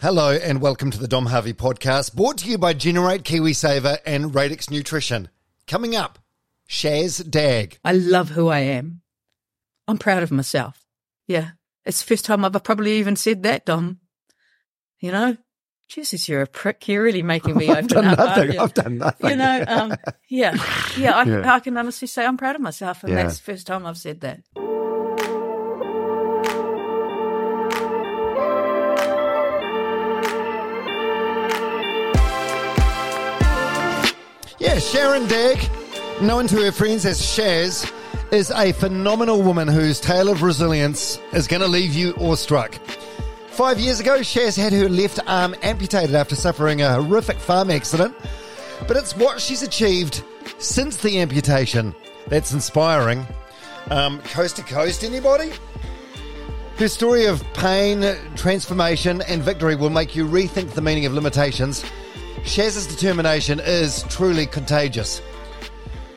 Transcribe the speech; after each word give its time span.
Hello 0.00 0.30
and 0.30 0.60
welcome 0.60 0.90
to 0.92 0.98
the 0.98 1.08
Dom 1.08 1.26
Harvey 1.26 1.52
podcast, 1.52 2.14
brought 2.14 2.38
to 2.38 2.48
you 2.48 2.56
by 2.56 2.72
Generate 2.72 3.24
KiwiSaver 3.24 3.98
and 4.06 4.32
Radix 4.34 4.70
Nutrition. 4.70 5.28
Coming 5.66 5.96
up, 5.96 6.20
Shaz 6.68 7.28
Dagg. 7.28 7.78
I 7.84 7.92
love 7.92 8.30
who 8.30 8.48
I 8.48 8.60
am. 8.60 9.00
I'm 9.88 9.98
proud 9.98 10.22
of 10.22 10.30
myself. 10.30 10.84
Yeah. 11.26 11.50
It's 11.84 12.00
the 12.00 12.06
first 12.06 12.24
time 12.24 12.44
I've 12.44 12.62
probably 12.62 12.92
even 12.98 13.16
said 13.16 13.42
that, 13.42 13.66
Dom. 13.66 13.98
You 15.00 15.10
know? 15.12 15.36
Jesus, 15.88 16.28
you're 16.28 16.42
a 16.42 16.46
prick. 16.46 16.86
You're 16.86 17.02
really 17.02 17.22
making 17.22 17.56
me 17.56 17.68
I've 17.70 17.86
open 17.86 17.88
done 17.88 18.04
up. 18.06 18.18
nothing. 18.18 18.58
I've 18.58 18.74
done 18.74 18.98
nothing. 18.98 19.30
You 19.30 19.36
know, 19.36 19.64
um, 19.66 19.94
yeah. 20.28 20.54
Yeah 20.96 21.16
I, 21.16 21.22
Yeah. 21.24 21.54
I 21.54 21.60
can 21.60 21.76
honestly 21.76 22.06
say 22.06 22.24
I'm 22.24 22.36
proud 22.36 22.54
of 22.56 22.62
myself, 22.62 23.02
and 23.02 23.12
Yeah. 23.14 23.22
that's 23.24 23.38
the 23.38 23.44
first 23.52 23.66
time 23.66 23.84
I've 23.86 23.98
said 23.98 24.20
that. 24.20 24.42
Sharon 34.80 35.26
Dagg, 35.26 35.58
known 36.22 36.46
to 36.48 36.56
her 36.64 36.70
friends 36.70 37.04
as 37.04 37.20
Shaz, 37.20 37.92
is 38.32 38.50
a 38.52 38.72
phenomenal 38.72 39.42
woman 39.42 39.66
whose 39.66 39.98
tale 39.98 40.28
of 40.28 40.42
resilience 40.42 41.18
is 41.32 41.48
going 41.48 41.62
to 41.62 41.68
leave 41.68 41.94
you 41.94 42.14
awestruck. 42.14 42.74
Five 43.48 43.80
years 43.80 43.98
ago, 43.98 44.20
Shaz 44.20 44.56
had 44.56 44.72
her 44.72 44.88
left 44.88 45.18
arm 45.26 45.56
amputated 45.62 46.14
after 46.14 46.36
suffering 46.36 46.80
a 46.80 46.94
horrific 46.94 47.38
farm 47.38 47.70
accident. 47.70 48.14
But 48.86 48.96
it's 48.96 49.16
what 49.16 49.40
she's 49.40 49.62
achieved 49.62 50.22
since 50.58 50.96
the 50.98 51.20
amputation 51.20 51.94
that's 52.28 52.52
inspiring. 52.52 53.26
Um, 53.90 54.20
coast 54.22 54.56
to 54.56 54.62
coast, 54.62 55.02
anybody? 55.02 55.50
Her 56.76 56.88
story 56.88 57.24
of 57.24 57.42
pain, 57.54 58.14
transformation, 58.36 59.22
and 59.22 59.42
victory 59.42 59.74
will 59.74 59.90
make 59.90 60.14
you 60.14 60.24
rethink 60.24 60.70
the 60.70 60.82
meaning 60.82 61.06
of 61.06 61.14
limitations. 61.14 61.84
Shaz's 62.44 62.86
determination 62.86 63.60
is 63.60 64.04
truly 64.04 64.46
contagious. 64.46 65.20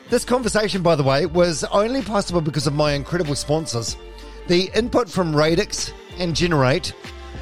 This 0.08 0.24
conversation, 0.24 0.82
by 0.82 0.94
the 0.94 1.02
way, 1.02 1.26
was 1.26 1.64
only 1.64 2.02
possible 2.02 2.40
because 2.40 2.66
of 2.66 2.74
my 2.74 2.92
incredible 2.92 3.34
sponsors. 3.34 3.96
The 4.46 4.70
input 4.74 5.08
from 5.08 5.34
Radix 5.34 5.92
and 6.18 6.34
Generate 6.36 6.94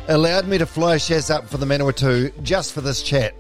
allowed 0.09 0.47
me 0.47 0.59
to 0.59 0.67
fly 0.67 0.97
Shaz 0.97 1.35
up 1.35 1.49
for 1.49 1.57
the 1.57 1.67
Manawatu 1.67 2.33
just 2.43 2.73
for 2.73 2.81
this 2.81 3.03
chat. 3.03 3.35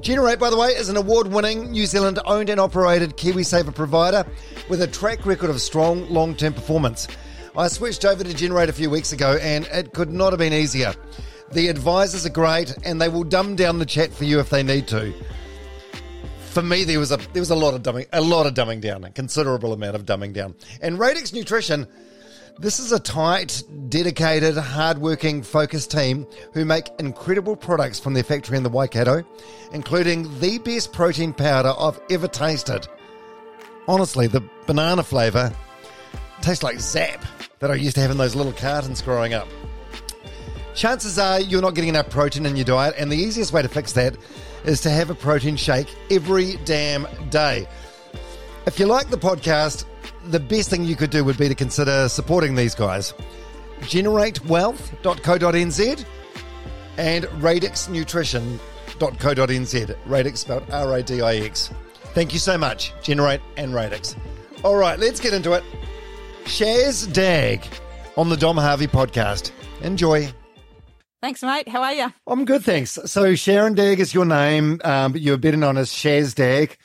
Generate, 0.00 0.38
by 0.38 0.50
the 0.50 0.56
way, 0.56 0.68
is 0.68 0.88
an 0.88 0.96
award 0.96 1.26
winning 1.26 1.70
New 1.72 1.86
Zealand 1.86 2.18
owned 2.24 2.48
and 2.48 2.58
operated 2.58 3.16
KiwiSaver 3.16 3.74
provider 3.74 4.24
with 4.68 4.82
a 4.82 4.86
track 4.86 5.26
record 5.26 5.50
of 5.50 5.60
strong 5.60 6.08
long 6.08 6.34
term 6.34 6.54
performance. 6.54 7.06
I 7.56 7.68
switched 7.68 8.04
over 8.04 8.24
to 8.24 8.34
Generate 8.34 8.68
a 8.68 8.72
few 8.72 8.90
weeks 8.90 9.12
ago 9.12 9.38
and 9.42 9.66
it 9.66 9.92
could 9.92 10.10
not 10.10 10.32
have 10.32 10.38
been 10.38 10.52
easier. 10.52 10.94
The 11.52 11.68
advisors 11.68 12.24
are 12.26 12.30
great 12.30 12.76
and 12.84 13.00
they 13.00 13.08
will 13.08 13.24
dumb 13.24 13.56
down 13.56 13.78
the 13.78 13.86
chat 13.86 14.12
for 14.12 14.24
you 14.24 14.38
if 14.38 14.50
they 14.50 14.62
need 14.62 14.86
to. 14.88 15.12
For 16.50 16.62
me, 16.62 16.84
there 16.84 16.98
was 16.98 17.10
a 17.10 17.16
there 17.16 17.40
was 17.40 17.50
a 17.50 17.56
lot 17.56 17.74
of 17.74 17.82
dumbing, 17.82 18.06
a 18.12 18.20
lot 18.20 18.46
of 18.46 18.54
dumbing 18.54 18.80
down, 18.80 19.04
a 19.04 19.10
considerable 19.10 19.72
amount 19.72 19.96
of 19.96 20.04
dumbing 20.04 20.32
down. 20.32 20.54
And 20.80 20.98
Radix 20.98 21.32
Nutrition, 21.32 21.86
this 22.58 22.78
is 22.78 22.92
a 22.92 23.00
tight, 23.00 23.62
dedicated, 23.88 24.56
hardworking, 24.56 25.42
focused 25.42 25.90
team 25.90 26.26
who 26.52 26.64
make 26.64 26.88
incredible 26.98 27.56
products 27.56 27.98
from 27.98 28.14
their 28.14 28.22
factory 28.22 28.56
in 28.56 28.62
the 28.62 28.68
Waikato, 28.68 29.24
including 29.72 30.38
the 30.40 30.58
best 30.58 30.92
protein 30.92 31.32
powder 31.32 31.72
I've 31.78 32.00
ever 32.10 32.28
tasted. 32.28 32.86
Honestly, 33.88 34.26
the 34.26 34.42
banana 34.66 35.02
flavour 35.02 35.52
tastes 36.42 36.62
like 36.62 36.78
Zap 36.78 37.24
that 37.58 37.70
I 37.70 37.74
used 37.74 37.96
to 37.96 38.02
have 38.02 38.10
in 38.10 38.18
those 38.18 38.34
little 38.34 38.52
cartons 38.52 39.02
growing 39.02 39.34
up. 39.34 39.48
Chances 40.80 41.18
are 41.18 41.38
you're 41.38 41.60
not 41.60 41.74
getting 41.74 41.90
enough 41.90 42.08
protein 42.08 42.46
in 42.46 42.56
your 42.56 42.64
diet, 42.64 42.94
and 42.96 43.12
the 43.12 43.16
easiest 43.16 43.52
way 43.52 43.60
to 43.60 43.68
fix 43.68 43.92
that 43.92 44.16
is 44.64 44.80
to 44.80 44.88
have 44.88 45.10
a 45.10 45.14
protein 45.14 45.54
shake 45.54 45.94
every 46.10 46.56
damn 46.64 47.06
day. 47.28 47.68
If 48.64 48.80
you 48.80 48.86
like 48.86 49.10
the 49.10 49.18
podcast, 49.18 49.84
the 50.28 50.40
best 50.40 50.70
thing 50.70 50.84
you 50.84 50.96
could 50.96 51.10
do 51.10 51.22
would 51.22 51.36
be 51.36 51.50
to 51.50 51.54
consider 51.54 52.08
supporting 52.08 52.54
these 52.54 52.74
guys. 52.74 53.12
GenerateWealth.co.nz 53.80 56.04
and 56.96 57.24
RadixNutrition.co.nz. 57.24 59.96
Radix 60.06 60.40
spelled 60.40 60.70
R 60.70 60.96
A 60.96 61.02
D 61.02 61.20
I 61.20 61.34
X. 61.34 61.70
Thank 62.14 62.32
you 62.32 62.38
so 62.38 62.56
much, 62.56 62.94
Generate 63.02 63.42
and 63.58 63.74
Radix. 63.74 64.16
All 64.64 64.76
right, 64.76 64.98
let's 64.98 65.20
get 65.20 65.34
into 65.34 65.52
it. 65.52 65.62
Shaz 66.44 67.12
Dagg 67.12 67.66
on 68.16 68.30
the 68.30 68.36
Dom 68.38 68.56
Harvey 68.56 68.86
podcast. 68.86 69.50
Enjoy. 69.82 70.32
Thanks, 71.22 71.42
mate. 71.42 71.68
How 71.68 71.82
are 71.82 71.92
you? 71.92 72.12
I'm 72.26 72.44
good, 72.46 72.64
thanks. 72.64 72.98
So 73.04 73.34
Sharon 73.34 73.74
Dagg 73.74 74.00
is 74.00 74.14
your 74.14 74.24
name, 74.24 74.80
um, 74.84 75.12
but 75.12 75.20
you're 75.20 75.36
better 75.36 75.56
known 75.56 75.76
as 75.76 75.90
Shaz 75.90 76.34
Dagg. 76.34 76.78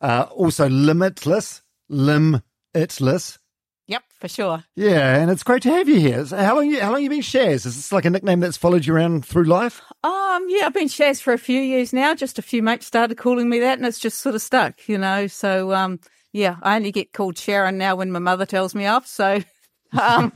Uh, 0.00 0.26
also 0.30 0.68
Limitless, 0.68 1.62
Limitless. 1.88 3.38
Yep, 3.86 4.02
for 4.20 4.28
sure. 4.28 4.64
Yeah, 4.76 5.16
and 5.16 5.30
it's 5.30 5.42
great 5.42 5.62
to 5.62 5.70
have 5.70 5.88
you 5.88 5.98
here. 5.98 6.26
So 6.26 6.36
how 6.36 6.56
long 6.56 6.70
you 6.70 6.78
how 6.78 6.92
long 6.92 7.02
you 7.02 7.08
been 7.08 7.20
Shaz? 7.20 7.64
Is 7.64 7.76
this 7.76 7.90
like 7.90 8.04
a 8.04 8.10
nickname 8.10 8.40
that's 8.40 8.58
followed 8.58 8.84
you 8.84 8.94
around 8.94 9.24
through 9.24 9.44
life? 9.44 9.80
Um, 10.04 10.44
yeah, 10.48 10.66
I've 10.66 10.74
been 10.74 10.88
Shaz 10.88 11.22
for 11.22 11.32
a 11.32 11.38
few 11.38 11.58
years 11.58 11.94
now. 11.94 12.14
Just 12.14 12.38
a 12.38 12.42
few 12.42 12.62
mates 12.62 12.86
started 12.86 13.16
calling 13.16 13.48
me 13.48 13.60
that, 13.60 13.78
and 13.78 13.86
it's 13.86 13.98
just 13.98 14.18
sort 14.18 14.34
of 14.34 14.42
stuck, 14.42 14.86
you 14.86 14.98
know. 14.98 15.26
So, 15.26 15.72
um, 15.72 16.00
yeah, 16.34 16.56
I 16.62 16.76
only 16.76 16.92
get 16.92 17.14
called 17.14 17.38
Sharon 17.38 17.78
now 17.78 17.96
when 17.96 18.12
my 18.12 18.18
mother 18.18 18.44
tells 18.44 18.74
me 18.74 18.84
off. 18.84 19.06
So, 19.06 19.40
um, 19.98 20.32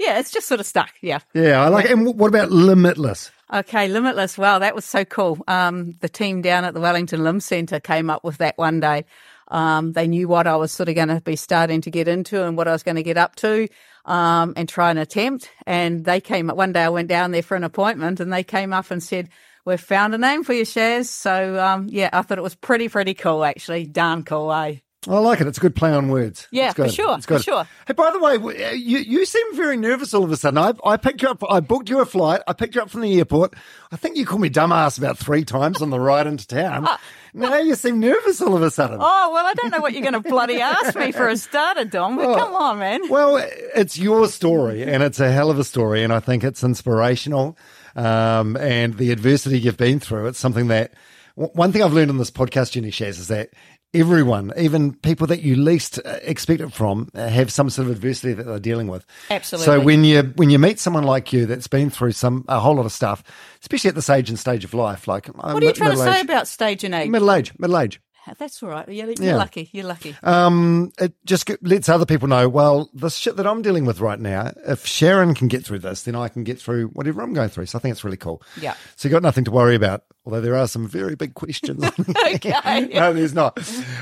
yeah, 0.00 0.18
it's 0.18 0.30
just 0.30 0.48
sort 0.48 0.60
of 0.60 0.66
stuck. 0.66 0.90
Yeah. 1.02 1.20
Yeah, 1.34 1.62
I 1.62 1.68
like 1.68 1.84
it. 1.84 1.90
And 1.90 2.18
what 2.18 2.28
about 2.28 2.50
Limitless? 2.50 3.30
Okay, 3.52 3.86
Limitless. 3.86 4.38
Wow, 4.38 4.60
that 4.60 4.74
was 4.74 4.86
so 4.86 5.04
cool. 5.04 5.38
Um, 5.46 5.92
the 6.00 6.08
team 6.08 6.40
down 6.40 6.64
at 6.64 6.72
the 6.72 6.80
Wellington 6.80 7.22
Limb 7.22 7.40
Centre 7.40 7.80
came 7.80 8.08
up 8.08 8.24
with 8.24 8.38
that 8.38 8.56
one 8.56 8.80
day. 8.80 9.04
Um, 9.48 9.92
they 9.92 10.08
knew 10.08 10.26
what 10.26 10.46
I 10.46 10.56
was 10.56 10.72
sort 10.72 10.88
of 10.88 10.94
going 10.94 11.08
to 11.08 11.20
be 11.20 11.36
starting 11.36 11.82
to 11.82 11.90
get 11.90 12.08
into 12.08 12.42
and 12.42 12.56
what 12.56 12.66
I 12.66 12.72
was 12.72 12.82
going 12.82 12.96
to 12.96 13.02
get 13.02 13.18
up 13.18 13.36
to, 13.36 13.68
um, 14.06 14.54
and 14.56 14.66
try 14.68 14.88
and 14.88 14.98
attempt. 14.98 15.50
And 15.66 16.04
they 16.04 16.20
came 16.20 16.48
up 16.48 16.56
one 16.56 16.72
day. 16.72 16.84
I 16.84 16.88
went 16.88 17.08
down 17.08 17.32
there 17.32 17.42
for 17.42 17.56
an 17.56 17.64
appointment, 17.64 18.20
and 18.20 18.32
they 18.32 18.44
came 18.44 18.72
up 18.72 18.90
and 18.90 19.02
said, 19.02 19.28
"We've 19.66 19.78
found 19.80 20.14
a 20.14 20.18
name 20.18 20.44
for 20.44 20.54
your 20.54 20.64
shares. 20.64 21.10
So, 21.10 21.60
um, 21.62 21.88
yeah, 21.90 22.08
I 22.12 22.22
thought 22.22 22.38
it 22.38 22.42
was 22.42 22.54
pretty, 22.54 22.88
pretty 22.88 23.12
cool, 23.12 23.44
actually. 23.44 23.84
Darn 23.86 24.22
cool, 24.22 24.50
eh? 24.52 24.76
I 25.08 25.18
like 25.18 25.40
it. 25.40 25.46
It's 25.46 25.56
a 25.56 25.60
good 25.62 25.74
play 25.74 25.92
on 25.92 26.08
words. 26.10 26.46
Yeah, 26.50 26.66
It's 26.66 26.74
good. 26.74 26.86
for 26.88 26.92
sure, 26.92 27.16
It's 27.16 27.24
good. 27.24 27.38
for 27.38 27.42
sure. 27.42 27.68
Hey, 27.86 27.94
by 27.94 28.10
the 28.10 28.18
way, 28.18 28.34
uh, 28.34 28.70
you 28.72 28.98
you 28.98 29.24
seem 29.24 29.56
very 29.56 29.78
nervous 29.78 30.12
all 30.12 30.24
of 30.24 30.30
a 30.30 30.36
sudden. 30.36 30.58
I 30.58 30.74
I 30.84 30.98
picked 30.98 31.22
you 31.22 31.28
up. 31.30 31.42
I 31.48 31.60
booked 31.60 31.88
you 31.88 32.00
a 32.00 32.04
flight. 32.04 32.42
I 32.46 32.52
picked 32.52 32.74
you 32.74 32.82
up 32.82 32.90
from 32.90 33.00
the 33.00 33.16
airport. 33.18 33.54
I 33.90 33.96
think 33.96 34.16
you 34.18 34.26
called 34.26 34.42
me 34.42 34.50
dumbass 34.50 34.98
about 34.98 35.16
three 35.16 35.42
times 35.44 35.80
on 35.80 35.88
the 35.88 35.98
ride 35.98 36.26
into 36.26 36.46
town. 36.46 36.86
now 37.32 37.56
you 37.58 37.76
seem 37.76 37.98
nervous 37.98 38.42
all 38.42 38.54
of 38.54 38.60
a 38.62 38.70
sudden. 38.70 38.98
Oh 39.00 39.30
well, 39.32 39.46
I 39.46 39.54
don't 39.54 39.70
know 39.70 39.80
what 39.80 39.94
you're 39.94 40.02
going 40.02 40.22
to 40.22 40.28
bloody 40.28 40.60
ask 40.60 40.94
me 40.94 41.12
for 41.12 41.28
a 41.28 41.36
starter, 41.38 41.86
Dom. 41.86 42.16
But 42.16 42.36
come 42.38 42.54
on, 42.54 42.78
man. 42.78 43.08
Well, 43.08 43.38
it's 43.74 43.98
your 43.98 44.28
story, 44.28 44.82
and 44.82 45.02
it's 45.02 45.18
a 45.18 45.32
hell 45.32 45.50
of 45.50 45.58
a 45.58 45.64
story, 45.64 46.04
and 46.04 46.12
I 46.12 46.20
think 46.20 46.44
it's 46.44 46.62
inspirational. 46.62 47.56
Um, 47.96 48.56
and 48.58 48.98
the 48.98 49.12
adversity 49.12 49.58
you've 49.58 49.76
been 49.78 49.98
through, 49.98 50.26
it's 50.28 50.38
something 50.38 50.68
that 50.68 50.92
one 51.34 51.72
thing 51.72 51.82
I've 51.82 51.92
learned 51.94 52.10
on 52.10 52.18
this 52.18 52.30
podcast, 52.30 52.72
Jenny 52.72 52.90
Shaz, 52.90 53.18
is 53.18 53.28
that 53.28 53.50
everyone, 53.94 54.52
even 54.56 54.94
people 54.94 55.26
that 55.28 55.42
you 55.42 55.56
least 55.56 55.98
uh, 56.04 56.18
expect 56.22 56.60
it 56.60 56.72
from, 56.72 57.08
uh, 57.14 57.28
have 57.28 57.52
some 57.52 57.70
sort 57.70 57.88
of 57.88 57.92
adversity 57.92 58.32
that 58.34 58.44
they're 58.44 58.58
dealing 58.58 58.86
with. 58.88 59.04
Absolutely. 59.30 59.66
So 59.66 59.80
when 59.80 60.04
you 60.04 60.22
when 60.36 60.50
you 60.50 60.58
meet 60.58 60.78
someone 60.78 61.04
like 61.04 61.32
you 61.32 61.46
that's 61.46 61.66
been 61.68 61.90
through 61.90 62.12
some 62.12 62.44
a 62.48 62.60
whole 62.60 62.74
lot 62.76 62.86
of 62.86 62.92
stuff, 62.92 63.22
especially 63.62 63.88
at 63.88 63.94
this 63.94 64.10
age 64.10 64.28
and 64.28 64.38
stage 64.38 64.64
of 64.64 64.74
life, 64.74 65.08
like 65.08 65.26
What 65.28 65.62
are 65.62 65.66
you 65.66 65.72
trying 65.72 65.92
to 65.92 65.96
say 65.96 66.20
about 66.20 66.48
stage 66.48 66.84
and 66.84 66.94
age? 66.94 67.08
middle 67.10 67.32
age? 67.32 67.52
Middle 67.58 67.78
age. 67.78 68.00
That's 68.38 68.62
all 68.62 68.68
right. 68.68 68.86
You're, 68.86 69.08
you're 69.08 69.16
Yeah. 69.18 69.36
lucky. 69.36 69.70
You're 69.72 69.86
lucky. 69.86 70.14
Um, 70.22 70.92
it 71.00 71.14
just 71.24 71.50
lets 71.62 71.88
other 71.88 72.04
people 72.06 72.28
know. 72.28 72.48
Well, 72.50 72.90
the 72.94 73.08
shit 73.08 73.36
that 73.36 73.46
I'm 73.46 73.62
dealing 73.62 73.86
with 73.86 73.98
right 73.98 74.20
now. 74.20 74.52
If 74.68 74.86
Sharon 74.86 75.34
can 75.34 75.48
get 75.48 75.64
through 75.64 75.80
this, 75.80 76.02
then 76.02 76.14
I 76.14 76.28
can 76.28 76.44
get 76.44 76.60
through 76.60 76.88
whatever 76.88 77.22
I'm 77.22 77.32
going 77.32 77.48
through. 77.48 77.66
So 77.66 77.78
I 77.78 77.80
think 77.80 77.92
it's 77.92 78.04
really 78.04 78.18
cool. 78.18 78.42
Yeah. 78.60 78.74
So 78.94 79.08
you 79.08 79.10
got 79.12 79.22
nothing 79.22 79.44
to 79.44 79.50
worry 79.50 79.74
about. 79.74 80.04
Although 80.24 80.40
there 80.42 80.56
are 80.56 80.68
some 80.68 80.86
very 80.86 81.14
big 81.16 81.34
questions. 81.34 81.82
Okay. 82.34 82.88
no, 82.92 83.12
there's 83.12 83.34
not. 83.34 83.58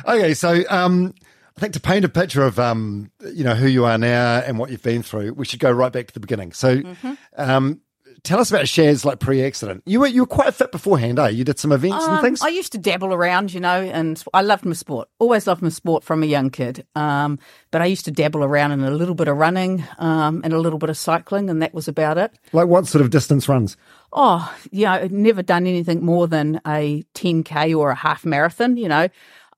Okay, 0.06 0.34
so 0.34 0.62
um, 0.68 1.14
I 1.56 1.60
think 1.60 1.72
to 1.74 1.80
paint 1.80 2.04
a 2.04 2.08
picture 2.08 2.42
of 2.42 2.58
um, 2.58 3.10
you 3.32 3.44
know 3.44 3.54
who 3.54 3.66
you 3.68 3.84
are 3.84 3.98
now 3.98 4.38
and 4.38 4.58
what 4.58 4.70
you've 4.70 4.82
been 4.82 5.02
through, 5.02 5.32
we 5.34 5.44
should 5.44 5.60
go 5.60 5.70
right 5.70 5.92
back 5.92 6.08
to 6.08 6.14
the 6.14 6.20
beginning. 6.20 6.52
So, 6.52 6.76
Mm-hmm. 6.76 7.12
um, 7.36 7.80
tell 8.24 8.40
us 8.40 8.50
about 8.50 8.64
Shaz 8.66 9.04
like 9.04 9.20
pre-accident. 9.20 9.82
You 9.86 10.00
were 10.00 10.06
you 10.08 10.22
were 10.22 10.26
quite 10.26 10.52
fit 10.54 10.72
beforehand, 10.72 11.18
eh? 11.20 11.28
You 11.28 11.44
did 11.44 11.58
some 11.58 11.72
events 11.72 12.04
and 12.04 12.18
Um, 12.18 12.22
things. 12.24 12.42
I 12.42 12.48
used 12.48 12.72
to 12.72 12.78
dabble 12.78 13.14
around, 13.14 13.54
you 13.54 13.60
know, 13.60 13.80
and 13.80 14.22
I 14.34 14.42
loved 14.42 14.64
my 14.64 14.74
sport. 14.74 15.08
Always 15.20 15.46
loved 15.46 15.62
my 15.62 15.68
sport 15.68 16.02
from 16.04 16.22
a 16.22 16.26
young 16.26 16.50
kid. 16.50 16.84
Um, 16.96 17.38
but 17.70 17.80
I 17.80 17.86
used 17.86 18.04
to 18.06 18.10
dabble 18.10 18.42
around 18.42 18.72
in 18.72 18.82
a 18.82 18.90
little 18.90 19.14
bit 19.14 19.28
of 19.28 19.36
running 19.36 19.84
um, 19.98 20.40
and 20.44 20.52
a 20.52 20.58
little 20.58 20.78
bit 20.80 20.90
of 20.90 20.96
cycling, 20.96 21.48
and 21.48 21.62
that 21.62 21.72
was 21.74 21.86
about 21.88 22.18
it. 22.18 22.32
like 22.52 22.66
what 22.66 22.86
sort 22.86 23.02
of 23.02 23.10
distance 23.10 23.48
runs? 23.48 23.76
Oh, 24.12 24.54
yeah, 24.70 24.94
I'd 24.94 25.12
never 25.12 25.42
done 25.42 25.66
anything 25.66 26.04
more 26.04 26.26
than 26.26 26.60
a 26.66 27.04
10K 27.14 27.76
or 27.76 27.90
a 27.90 27.94
half 27.94 28.24
marathon, 28.24 28.76
you 28.76 28.88
know. 28.88 29.08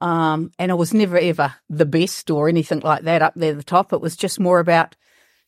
Um, 0.00 0.50
and 0.58 0.70
I 0.70 0.75
was 0.75 0.94
never 0.94 1.19
ever 1.19 1.55
the 1.69 1.85
best 1.85 2.31
or 2.31 2.49
anything 2.49 2.81
like 2.81 3.02
that 3.02 3.23
up 3.23 3.35
there 3.37 3.52
at 3.52 3.58
the 3.58 3.62
top. 3.62 3.93
It 3.93 4.00
was 4.00 4.17
just 4.17 4.41
more 4.41 4.58
about 4.58 4.97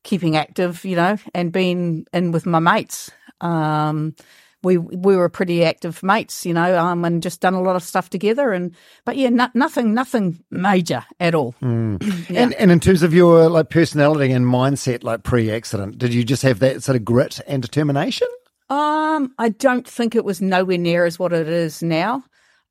keeping 0.05 0.37
active, 0.37 0.85
you 0.85 0.97
know, 0.97 1.17
and 1.35 1.53
being 1.53 2.07
in 2.13 2.33
with 2.33 2.47
my 2.47 2.59
mates. 2.59 3.11
Um, 3.41 4.15
we 4.63 4.79
we 4.79 5.17
were 5.17 5.29
pretty 5.29 5.65
active 5.65 6.03
mates, 6.03 6.47
you 6.47 6.55
know, 6.55 6.79
um, 6.79 7.05
and 7.05 7.23
just 7.23 7.41
done 7.41 7.55
a 7.55 7.63
lot 7.63 7.77
of 7.77 7.83
stuff 7.83 8.11
together. 8.11 8.53
And 8.53 8.75
but 9.05 9.17
yeah, 9.17 9.31
no, 9.31 9.49
nothing 9.55 9.95
nothing 9.95 10.45
major 10.51 11.05
at 11.19 11.35
all. 11.35 11.55
And 11.63 12.55
and 12.55 12.71
in 12.71 12.79
terms 12.79 13.03
of 13.03 13.13
your 13.13 13.49
like 13.49 13.71
personality 13.71 14.33
and 14.33 14.47
mindset, 14.47 15.03
like 15.03 15.23
pre-accident, 15.23 15.99
did 15.99 16.15
you 16.15 16.25
just 16.25 16.43
have 16.43 16.61
that 16.61 16.83
sort 16.83 16.97
of 16.97 17.05
grit 17.05 17.41
and 17.47 17.63
determination? 17.63 18.29
Um, 18.73 19.35
I 19.39 19.51
don't 19.51 19.87
think 19.87 20.15
it 20.15 20.25
was 20.25 20.41
nowhere 20.41 20.79
near 20.79 21.05
as 21.05 21.19
what 21.19 21.35
it 21.35 21.47
is 21.47 21.83
now. 21.83 22.25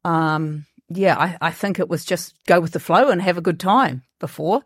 Um, 0.04 0.66
yeah, 0.90 1.16
I, 1.16 1.38
I 1.40 1.52
think 1.52 1.78
it 1.78 1.90
was 1.90 2.04
just 2.04 2.34
go 2.48 2.60
with 2.60 2.72
the 2.72 2.80
flow 2.80 3.10
and 3.10 3.22
have 3.22 3.38
a 3.38 3.42
good 3.42 3.60
time 3.60 4.02
before. 4.20 4.64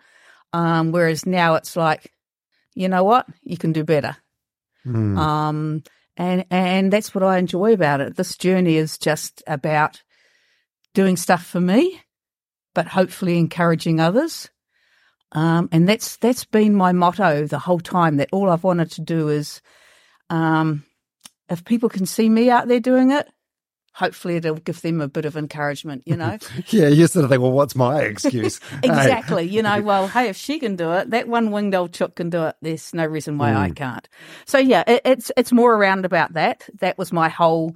Um, 0.53 0.93
whereas 0.93 1.25
now 1.25 1.55
it's 1.55 1.75
like, 1.75 2.13
you 2.73 2.87
know 2.87 3.03
what, 3.03 3.27
you 3.43 3.57
can 3.57 3.73
do 3.73 3.83
better. 3.83 4.15
Um, 5.17 5.83
and 6.15 6.45
and 6.49 6.93
that's 6.93 7.13
what 7.13 7.23
I 7.23 7.37
enjoy 7.37 7.73
about 7.73 7.99
it. 7.99 8.15
This 8.15 8.37
journey 8.37 8.77
is 8.77 8.97
just 8.97 9.43
about 9.45 10.01
doing 10.93 11.17
stuff 11.17 11.45
for 11.45 11.59
me, 11.59 12.01
but 12.73 12.87
hopefully 12.87 13.37
encouraging 13.37 13.99
others. 13.99 14.49
Um, 15.33 15.67
and 15.73 15.85
that's 15.89 16.15
that's 16.15 16.45
been 16.45 16.75
my 16.75 16.93
motto 16.93 17.45
the 17.45 17.59
whole 17.59 17.81
time. 17.81 18.17
That 18.17 18.29
all 18.31 18.49
I've 18.49 18.63
wanted 18.63 18.91
to 18.91 19.01
do 19.01 19.27
is, 19.27 19.61
um, 20.29 20.85
if 21.49 21.63
people 21.65 21.89
can 21.89 22.05
see 22.05 22.29
me 22.29 22.49
out 22.49 22.67
there 22.67 22.79
doing 22.79 23.11
it, 23.11 23.27
hopefully 23.93 24.35
it'll 24.35 24.55
give 24.55 24.81
them 24.81 24.99
a 24.99 25.07
bit 25.07 25.25
of 25.25 25.37
encouragement. 25.37 26.03
You 26.05 26.17
know, 26.17 26.37
Yeah, 26.67 26.87
you 26.87 27.07
sort 27.07 27.23
of 27.23 27.29
think, 27.31 27.41
well, 27.41 27.51
what's 27.51 27.75
my 27.75 28.01
excuse? 28.01 28.59
Exactly. 28.83 29.43
You 29.47 29.61
know, 29.61 29.81
well, 29.89 30.07
hey, 30.07 30.27
if 30.29 30.37
she 30.37 30.59
can 30.59 30.75
do 30.75 30.91
it, 30.93 31.11
that 31.11 31.27
one 31.27 31.51
winged 31.51 31.75
old 31.75 31.93
chook 31.93 32.15
can 32.15 32.29
do 32.29 32.43
it. 32.45 32.55
There's 32.61 32.93
no 32.93 33.05
reason 33.05 33.37
why 33.37 33.51
Mm. 33.51 33.57
I 33.57 33.69
can't. 33.69 34.09
So 34.45 34.57
yeah, 34.57 34.83
it, 34.87 35.01
it's 35.05 35.31
it's 35.37 35.51
more 35.51 35.73
around 35.75 36.05
about 36.05 36.33
that. 36.33 36.67
That 36.81 36.97
was 36.97 37.13
my 37.13 37.29
whole 37.29 37.75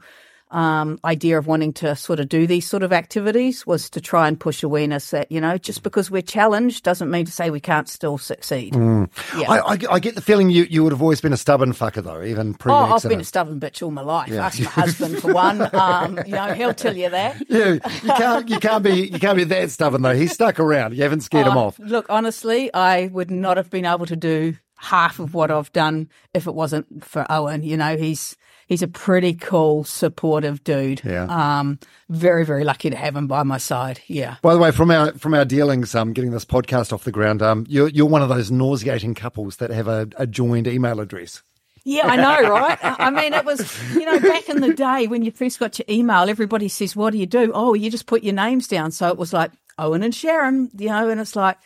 um, 0.51 0.99
idea 1.05 1.37
of 1.37 1.45
wanting 1.47 1.73
to 1.73 1.95
sort 1.95 2.19
of 2.19 2.27
do 2.29 2.47
these 2.47 2.67
sort 2.67 2.81
of 2.83 2.91
activities 2.91 3.67
was 3.67 3.89
to 3.91 4.01
try 4.01 4.27
and 4.27 4.39
push 4.39 4.63
awareness 4.63 5.11
that 5.11 5.31
you 5.31 5.39
know 5.39 5.57
just 5.57 5.83
because 5.83 6.09
we're 6.09 6.21
challenged 6.21 6.83
doesn't 6.83 7.11
mean 7.11 7.25
to 7.25 7.31
say 7.31 7.49
we 7.49 7.59
can't 7.59 7.87
still 7.87 8.17
succeed. 8.17 8.73
Mm. 8.73 9.09
Yeah. 9.37 9.51
I, 9.51 9.57
I, 9.73 9.77
I 9.91 9.99
get 9.99 10.15
the 10.15 10.21
feeling 10.21 10.49
you, 10.49 10.63
you 10.69 10.83
would 10.83 10.91
have 10.91 11.01
always 11.01 11.21
been 11.21 11.33
a 11.33 11.37
stubborn 11.37 11.73
fucker 11.73 12.03
though, 12.03 12.23
even 12.23 12.49
Oh, 12.51 12.57
pre-accident. 12.57 13.05
I've 13.05 13.09
been 13.09 13.19
a 13.21 13.23
stubborn 13.23 13.59
bitch 13.59 13.83
all 13.83 13.91
my 13.91 14.01
life. 14.01 14.31
Ask 14.31 14.59
my 14.63 14.69
husband 14.69 15.19
for 15.21 15.33
one. 15.33 15.69
Um, 15.75 16.19
you 16.25 16.33
know, 16.33 16.53
he'll 16.53 16.73
tell 16.73 16.95
you 16.97 17.09
that. 17.09 17.35
Yeah, 17.49 17.73
you 17.73 18.13
can't 18.13 18.49
you 18.49 18.59
can't 18.59 18.83
be 18.83 19.07
you 19.07 19.19
can't 19.19 19.37
be 19.37 19.43
that 19.43 19.69
stubborn 19.71 20.01
though. 20.01 20.15
He's 20.15 20.31
stuck 20.33 20.59
around. 20.59 20.95
You 20.95 21.03
haven't 21.03 21.21
scared 21.21 21.47
him 21.47 21.57
Oh, 21.57 21.67
off. 21.67 21.79
Look, 21.79 22.05
honestly, 22.09 22.73
I 22.73 23.07
would 23.07 23.29
not 23.31 23.57
have 23.57 23.69
been 23.69 23.85
able 23.85 24.05
to 24.07 24.15
do 24.15 24.55
half 24.77 25.19
of 25.19 25.33
what 25.33 25.51
I've 25.51 25.71
done 25.73 26.09
if 26.33 26.47
it 26.47 26.55
wasn't 26.55 27.03
for 27.03 27.25
Owen. 27.29 27.63
You 27.63 27.77
know, 27.77 27.97
he's 27.97 28.35
he's 28.69 28.81
a 28.81 28.87
pretty 28.87 29.33
cool, 29.33 29.83
supportive 29.83 30.63
dude. 30.63 31.01
Yeah. 31.03 31.25
Um, 31.25 31.79
very, 32.07 32.45
very 32.45 32.63
lucky 32.63 32.89
to 32.89 32.95
have 32.95 33.15
him 33.15 33.27
by 33.27 33.43
my 33.43 33.57
side. 33.57 33.99
Yeah. 34.07 34.37
By 34.41 34.53
the 34.53 34.59
way, 34.59 34.71
from 34.71 34.91
our 34.91 35.11
from 35.13 35.33
our 35.33 35.43
dealings, 35.43 35.93
um, 35.93 36.13
getting 36.13 36.31
this 36.31 36.45
podcast 36.45 36.93
off 36.93 37.03
the 37.03 37.11
ground, 37.11 37.41
um, 37.41 37.65
you're 37.67 37.89
you're 37.89 38.05
one 38.05 38.21
of 38.21 38.29
those 38.29 38.49
nauseating 38.49 39.15
couples 39.15 39.57
that 39.57 39.71
have 39.71 39.89
a, 39.89 40.07
a 40.15 40.25
joined 40.25 40.67
email 40.67 41.01
address. 41.01 41.41
Yeah, 41.83 42.07
I 42.07 42.15
know, 42.17 42.49
right? 42.49 42.77
I 42.83 43.07
I 43.07 43.09
mean, 43.09 43.33
it 43.33 43.45
was, 43.45 43.93
you 43.93 44.05
know, 44.05 44.19
back 44.19 44.47
in 44.47 44.61
the 44.61 44.73
day 44.73 45.07
when 45.07 45.23
you 45.23 45.31
first 45.31 45.59
got 45.59 45.79
your 45.79 45.85
email, 45.89 46.29
everybody 46.29 46.67
says, 46.67 46.95
What 46.95 47.11
do 47.11 47.17
you 47.17 47.25
do? 47.25 47.51
Oh, 47.53 47.73
you 47.73 47.89
just 47.89 48.05
put 48.05 48.23
your 48.23 48.35
names 48.35 48.67
down. 48.67 48.91
So 48.91 49.07
it 49.09 49.17
was 49.17 49.33
like 49.33 49.51
Owen 49.77 50.03
and 50.03 50.13
Sharon, 50.13 50.69
you 50.77 50.89
know, 50.89 51.09
and 51.09 51.19
it's 51.19 51.35
like, 51.35 51.57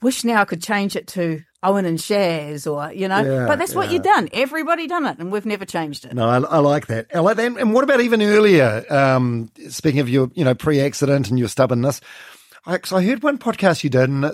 wish 0.00 0.24
now 0.24 0.40
I 0.40 0.44
could 0.44 0.62
change 0.62 0.96
it 0.96 1.08
to 1.08 1.42
Owen 1.62 1.84
and 1.84 1.98
Shaz 1.98 2.70
or, 2.70 2.92
you 2.92 3.06
know, 3.08 3.20
Yeah, 3.20 3.46
but 3.46 3.58
that's 3.58 3.74
what 3.74 3.88
yeah. 3.88 3.94
you've 3.94 4.02
done. 4.02 4.28
Everybody 4.32 4.86
done 4.86 5.06
it 5.06 5.18
and 5.18 5.30
we've 5.30 5.44
never 5.44 5.64
changed 5.64 6.06
it. 6.06 6.14
No, 6.14 6.28
I, 6.28 6.38
I 6.38 6.58
like 6.58 6.86
that. 6.86 7.08
I 7.14 7.18
like 7.20 7.36
that. 7.36 7.46
And, 7.46 7.58
and 7.58 7.74
what 7.74 7.84
about 7.84 8.00
even 8.00 8.22
earlier? 8.22 8.84
Um, 8.90 9.50
speaking 9.68 10.00
of 10.00 10.08
your, 10.08 10.30
you 10.34 10.44
know, 10.44 10.54
pre-accident 10.54 11.28
and 11.28 11.38
your 11.38 11.48
stubbornness, 11.48 12.00
I, 12.66 12.78
'cause 12.78 12.92
I 12.92 13.02
heard 13.04 13.22
one 13.22 13.38
podcast 13.38 13.82
you 13.84 13.90
did, 13.90 14.08
and 14.08 14.24
uh, 14.26 14.32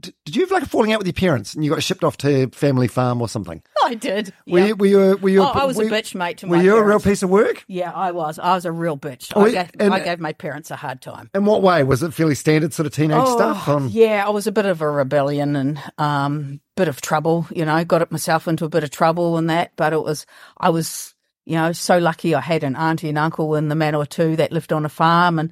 did, 0.00 0.14
did 0.24 0.34
you 0.36 0.42
have 0.42 0.50
like 0.50 0.62
a 0.62 0.66
falling 0.66 0.92
out 0.92 0.98
with 0.98 1.06
your 1.06 1.12
parents, 1.14 1.54
and 1.54 1.64
you 1.64 1.70
got 1.70 1.82
shipped 1.82 2.02
off 2.02 2.16
to 2.18 2.48
family 2.50 2.88
farm 2.88 3.20
or 3.22 3.28
something? 3.28 3.62
I 3.84 3.94
did. 3.94 4.32
Were 4.46 4.58
Yeah. 4.58 4.66
you? 4.66 4.76
Were 4.76 4.86
you? 4.86 5.18
Were 5.20 5.28
you 5.28 5.42
Oh, 5.42 5.46
I 5.46 5.64
was 5.66 5.76
a 5.76 5.80
were 5.80 5.84
you- 5.84 5.90
bitch, 5.90 6.14
mate, 6.14 6.38
to 6.38 6.46
my 6.46 6.56
Were 6.56 6.62
you 6.62 6.76
a 6.76 6.82
real 6.82 7.00
piece 7.00 7.22
of 7.22 7.28
work? 7.30 7.64
Yeah, 7.68 7.92
I 7.92 8.10
was. 8.12 8.38
I 8.38 8.54
was 8.54 8.64
a 8.64 8.72
real 8.72 8.96
bitch. 8.96 9.30
Oh, 9.36 9.44
I, 9.44 9.50
gave, 9.52 9.70
and- 9.78 9.92
I 9.94 10.00
gave 10.00 10.20
my 10.20 10.32
parents 10.32 10.70
a 10.70 10.76
hard 10.76 11.00
time. 11.02 11.30
In 11.34 11.44
what 11.44 11.62
way? 11.62 11.84
Was 11.84 12.02
it 12.02 12.14
fairly 12.14 12.34
standard 12.34 12.72
sort 12.72 12.86
of 12.86 12.92
teenage 12.94 13.26
stuff? 13.28 13.68
Um, 13.68 13.88
Yeah, 13.92 14.24
I 14.26 14.30
was 14.30 14.46
a 14.46 14.52
bit 14.52 14.64
of 14.66 14.80
a 14.80 14.90
rebellion 14.90 15.54
and 15.54 15.78
um, 15.98 16.60
bit 16.76 16.88
of 16.88 17.00
trouble. 17.02 17.46
You 17.54 17.64
know, 17.66 17.84
got 17.84 18.10
myself 18.10 18.48
into 18.48 18.64
a 18.64 18.68
bit 18.70 18.84
of 18.84 18.90
trouble 18.90 19.36
and 19.36 19.50
that. 19.50 19.72
But 19.76 19.92
it 19.92 20.02
was, 20.02 20.24
I 20.58 20.70
was, 20.70 21.14
you 21.44 21.56
know, 21.56 21.72
so 21.72 21.98
lucky. 21.98 22.34
I 22.34 22.40
had 22.40 22.64
an 22.64 22.74
auntie 22.74 23.10
and 23.10 23.18
uncle 23.18 23.54
in 23.54 23.68
the 23.68 23.74
Manawatu 23.74 24.36
that 24.38 24.50
lived 24.50 24.72
on 24.72 24.86
a 24.86 24.88
farm, 24.88 25.38
and 25.38 25.50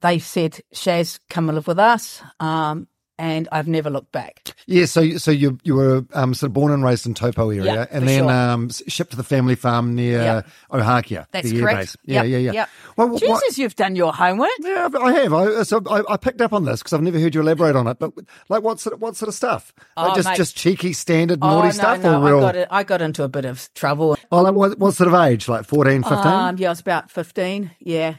they 0.00 0.18
said, 0.18 0.60
"Shaz, 0.74 1.18
come 1.30 1.48
and 1.48 1.56
live 1.56 1.66
with 1.66 1.78
us." 1.78 2.22
Um, 2.40 2.88
and 3.20 3.48
I've 3.50 3.66
never 3.66 3.90
looked 3.90 4.12
back. 4.12 4.54
Yeah, 4.68 4.84
so 4.86 5.00
you- 5.00 5.18
so 5.18 5.32
you 5.32 5.58
you 5.64 5.74
were 5.74 6.04
um, 6.14 6.34
sort 6.34 6.50
of 6.50 6.52
born 6.52 6.70
and 6.70 6.84
raised 6.84 7.04
in 7.04 7.14
Taupo 7.14 7.50
area, 7.50 7.64
Yeah, 7.64 7.86
and 7.90 8.06
then 8.06 8.20
sure. 8.22 8.30
um, 8.30 8.70
shipped 8.86 9.10
to 9.10 9.16
the 9.16 9.24
family 9.24 9.56
farm 9.56 9.96
near 9.96 10.22
Yeah. 10.22 10.42
Ohakea, 10.70 11.26
That's 11.32 11.50
the 11.50 11.58
correct. 11.58 11.78
base. 11.80 11.96
Yeah, 12.04 12.22
Yep, 12.22 12.30
yeah, 12.30 12.38
yeah. 12.38 12.52
Yep. 12.52 12.68
Well, 12.96 13.08
what- 13.08 13.20
Jesus, 13.20 13.58
you've 13.58 13.74
done 13.74 13.96
your 13.96 14.12
homework. 14.12 14.50
yeah, 14.60 14.88
I 15.02 15.12
have. 15.14 15.32
I, 15.34 15.62
so 15.64 15.82
I, 15.90 16.02
I 16.12 16.16
picked 16.16 16.40
up 16.40 16.52
on 16.52 16.64
this 16.64 16.78
because 16.80 16.92
I've 16.92 17.02
never 17.02 17.18
heard 17.18 17.34
you 17.34 17.40
elaborate 17.40 17.74
on 17.74 17.88
it. 17.88 17.98
But 17.98 18.12
like, 18.48 18.62
what 18.62 18.78
sort 18.78 18.92
of 18.94 19.00
what 19.02 19.16
sort 19.16 19.28
of 19.28 19.34
stuff? 19.34 19.72
Like 19.96 20.12
Oh, 20.12 20.14
just 20.14 20.28
mate. 20.28 20.36
just 20.36 20.56
cheeky, 20.56 20.92
standard, 20.92 21.40
naughty 21.40 21.68
oh 21.68 21.70
stuff, 21.72 22.00
no, 22.02 22.20
no, 22.20 22.22
or 22.24 22.28
real? 22.28 22.38
I 22.38 22.40
got 22.42 22.56
it. 22.56 22.68
I 22.70 22.82
got 22.84 23.02
into 23.02 23.24
a 23.24 23.28
bit 23.28 23.46
of 23.46 23.68
trouble. 23.74 24.16
Oh, 24.30 24.42
like 24.42 24.54
what, 24.54 24.78
what 24.78 24.94
sort 24.94 25.08
of 25.08 25.14
age? 25.14 25.48
Like 25.48 25.64
14, 25.64 26.04
15? 26.04 26.18
Um, 26.24 26.56
yeah, 26.56 26.68
I 26.68 26.70
was 26.70 26.78
about 26.80 27.10
fifteen. 27.10 27.72
Yeah, 27.80 28.14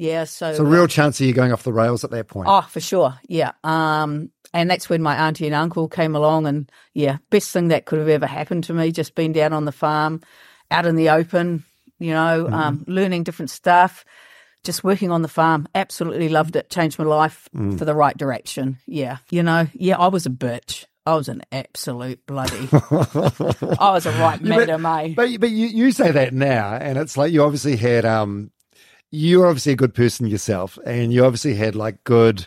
yeah. 0.00 0.24
So, 0.24 0.48
it's 0.48 0.58
so, 0.58 0.64
a 0.64 0.68
real 0.68 0.86
chance 0.86 1.20
of 1.20 1.26
you 1.26 1.32
going 1.32 1.52
off 1.52 1.62
the 1.62 1.72
rails 1.72 2.04
at 2.04 2.10
that 2.10 2.28
point. 2.28 2.48
Oh, 2.50 2.62
for 2.62 2.80
sure. 2.80 3.18
Yeah. 3.28 3.52
Um, 3.64 4.30
and 4.52 4.68
that's 4.70 4.88
when 4.90 5.02
my 5.02 5.14
auntie 5.14 5.46
and 5.46 5.54
uncle 5.54 5.88
came 5.88 6.16
along, 6.16 6.46
and 6.46 6.70
yeah, 6.94 7.18
best 7.30 7.50
thing 7.52 7.68
that 7.68 7.84
could 7.84 7.98
have 8.00 8.08
ever 8.08 8.26
happened 8.26 8.64
to 8.64 8.72
me. 8.74 8.90
Just 8.92 9.14
being 9.14 9.32
down 9.32 9.52
on 9.52 9.64
the 9.64 9.72
farm, 9.72 10.22
out 10.70 10.86
in 10.86 10.96
the 10.96 11.10
open, 11.10 11.64
you 11.98 12.12
know, 12.12 12.44
Mm-hmm. 12.44 12.54
um, 12.54 12.84
learning 12.88 13.22
different 13.24 13.50
stuff. 13.50 14.04
Just 14.64 14.84
working 14.84 15.10
on 15.10 15.22
the 15.22 15.28
farm, 15.28 15.66
absolutely 15.74 16.28
loved 16.28 16.54
it. 16.56 16.68
Changed 16.68 16.98
my 16.98 17.04
life 17.06 17.48
Mm. 17.56 17.78
for 17.78 17.84
the 17.86 17.94
right 17.94 18.16
direction. 18.16 18.76
Yeah, 18.86 19.18
you 19.30 19.42
know, 19.42 19.66
yeah, 19.72 19.96
I 19.98 20.08
was 20.08 20.26
a 20.26 20.30
bitch. 20.30 20.84
I 21.06 21.14
was 21.14 21.28
an 21.28 21.40
absolute 21.50 22.26
bloody. 22.26 22.68
I 22.72 23.90
was 23.92 24.04
a 24.06 24.12
right 24.20 24.40
madam, 24.42 24.84
eh? 24.84 25.14
But 25.16 25.40
but 25.40 25.50
you, 25.50 25.66
you 25.66 25.92
say 25.92 26.10
that 26.10 26.34
now, 26.34 26.74
and 26.74 26.98
it's 26.98 27.16
like 27.16 27.32
you 27.32 27.42
obviously 27.42 27.76
had 27.76 28.04
um, 28.04 28.50
you're 29.10 29.46
obviously 29.46 29.72
a 29.72 29.76
good 29.76 29.94
person 29.94 30.26
yourself, 30.26 30.78
and 30.86 31.12
you 31.12 31.24
obviously 31.24 31.54
had 31.54 31.74
like 31.74 32.04
good, 32.04 32.46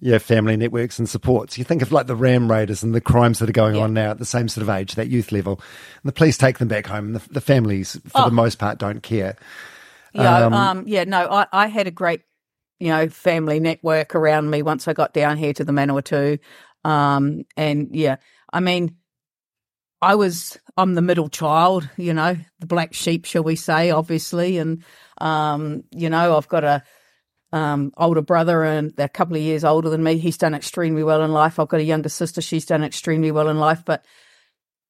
yeah, 0.00 0.18
family 0.18 0.56
networks 0.56 0.98
and 0.98 1.08
supports. 1.08 1.56
You 1.56 1.64
think 1.64 1.82
of 1.82 1.92
like 1.92 2.06
the 2.06 2.16
Ram 2.16 2.50
Raiders 2.50 2.82
and 2.82 2.94
the 2.94 3.00
crimes 3.00 3.38
that 3.38 3.48
are 3.48 3.52
going 3.52 3.76
on 3.76 3.94
now 3.94 4.10
at 4.10 4.18
the 4.18 4.24
same 4.24 4.48
sort 4.48 4.62
of 4.62 4.68
age, 4.68 4.94
that 4.96 5.08
youth 5.08 5.32
level, 5.32 5.54
and 6.02 6.08
the 6.08 6.12
police 6.12 6.36
take 6.36 6.58
them 6.58 6.68
back 6.68 6.86
home. 6.86 7.06
And 7.06 7.16
the, 7.16 7.32
the 7.32 7.40
families, 7.40 7.98
for 8.08 8.22
Oh. 8.22 8.24
the 8.26 8.30
most 8.30 8.58
part, 8.58 8.78
don't 8.78 9.02
care. 9.02 9.36
Yeah, 10.12 10.46
Um, 10.46 10.52
um, 10.52 10.84
yeah, 10.86 11.04
no, 11.04 11.28
I, 11.28 11.46
I 11.52 11.66
had 11.66 11.86
a 11.86 11.90
great, 11.90 12.20
you 12.78 12.88
know, 12.88 13.08
family 13.08 13.58
network 13.60 14.14
around 14.14 14.50
me 14.50 14.62
once 14.62 14.86
I 14.86 14.92
got 14.92 15.12
down 15.14 15.38
here 15.38 15.52
to 15.54 15.64
the 15.64 15.72
Manawatu. 15.72 16.38
Um, 16.84 17.44
and 17.56 17.88
yeah, 17.96 18.16
I 18.52 18.60
mean, 18.60 18.96
I 20.02 20.14
was, 20.16 20.58
I'm 20.76 20.94
the 20.94 21.02
middle 21.02 21.28
child, 21.28 21.88
you 21.96 22.12
know, 22.12 22.36
the 22.58 22.66
black 22.66 22.94
sheep, 22.94 23.24
shall 23.26 23.44
we 23.44 23.56
say, 23.56 23.90
obviously. 23.90 24.58
And, 24.58 24.82
um, 25.20 25.84
you 25.90 26.10
know, 26.10 26.36
I've 26.36 26.48
got 26.48 26.64
a, 26.64 26.82
um, 27.52 27.92
older 27.96 28.22
brother 28.22 28.64
and 28.64 28.90
they're 28.96 29.06
a 29.06 29.08
couple 29.08 29.36
of 29.36 29.42
years 29.42 29.62
older 29.62 29.88
than 29.88 30.02
me. 30.02 30.18
He's 30.18 30.36
done 30.36 30.54
extremely 30.54 31.04
well 31.04 31.22
in 31.22 31.32
life. 31.32 31.60
I've 31.60 31.68
got 31.68 31.80
a 31.80 31.84
younger 31.84 32.08
sister. 32.08 32.40
She's 32.40 32.66
done 32.66 32.82
extremely 32.82 33.30
well 33.30 33.48
in 33.48 33.58
life, 33.58 33.84
but 33.84 34.04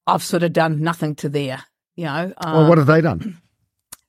I've 0.06 0.22
sort 0.22 0.42
of 0.42 0.54
done 0.54 0.80
nothing 0.80 1.14
to 1.16 1.28
there, 1.28 1.62
you 1.96 2.04
know. 2.04 2.32
Um, 2.38 2.54
well, 2.54 2.68
what 2.68 2.78
have 2.78 2.86
they 2.86 3.02
done? 3.02 3.40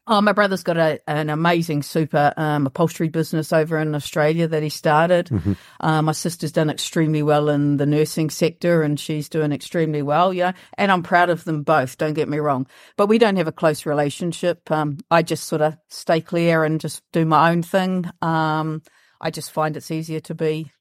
Oh, 0.08 0.22
my 0.22 0.34
brother's 0.34 0.62
got 0.62 0.78
a, 0.78 1.00
an 1.08 1.32
amazing 1.32 1.82
super 1.82 2.32
um, 2.38 2.68
upholstery 2.68 3.10
business 3.10 3.52
over 3.52 3.80
in 3.80 3.96
Australia 3.96 4.48
that 4.48 4.62
he 4.62 4.70
started. 4.70 5.32
Uh, 5.80 6.02
my 6.04 6.12
sister's 6.12 6.52
done 6.52 6.70
extremely 6.70 7.24
well 7.24 7.50
in 7.50 7.78
the 7.78 7.88
nursing 7.88 8.30
sector 8.30 8.84
and 8.84 9.00
she's 9.00 9.30
doing 9.30 9.52
extremely 9.52 10.04
well, 10.04 10.32
yeah. 10.32 10.52
And 10.78 10.92
I'm 10.92 11.02
proud 11.02 11.32
of 11.32 11.44
them 11.44 11.64
both, 11.64 11.98
don't 11.98 12.14
get 12.14 12.30
me 12.30 12.38
wrong. 12.38 12.68
But 12.98 13.08
we 13.08 13.18
don't 13.18 13.38
have 13.38 13.48
a 13.48 13.52
close 13.52 13.88
relationship. 13.88 14.70
Um, 14.70 15.00
I 15.10 15.24
just 15.24 15.48
sort 15.48 15.64
of 15.64 15.76
stay 15.90 16.22
clear 16.22 16.64
and 16.64 16.80
just 16.80 17.02
do 17.12 17.26
my 17.26 17.50
own 17.50 17.64
thing. 17.64 18.06
Um, 18.22 18.84
I 19.20 19.32
just 19.32 19.52
find 19.52 19.76
it's 19.76 19.90
easier 19.90 20.20
to 20.20 20.36
be, 20.36 20.72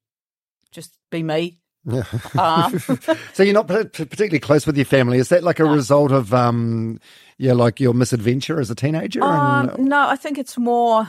just 0.71 0.99
be 1.11 1.23
me. 1.23 1.61
Yeah. 1.87 2.05
Um, 2.39 2.79
so 3.33 3.43
you're 3.43 3.55
not 3.55 3.69
par- 3.69 3.85
particularly 3.85 4.41
close 4.41 4.67
with 4.67 4.77
your 4.77 4.87
family. 4.87 5.19
Is 5.19 5.29
that 5.29 5.43
like 5.43 5.61
a 5.61 5.65
result 5.65 6.13
of, 6.13 6.33
um, 6.33 6.99
yeah, 7.39 7.53
like 7.53 7.81
your 7.81 7.95
misadventure 7.95 8.61
as 8.61 8.71
a 8.71 8.75
teenager? 8.75 9.23
Um, 9.23 9.69
and, 9.71 9.85
no, 9.87 10.09
I 10.09 10.17
think 10.17 10.39
it's 10.39 10.57
more 10.57 11.07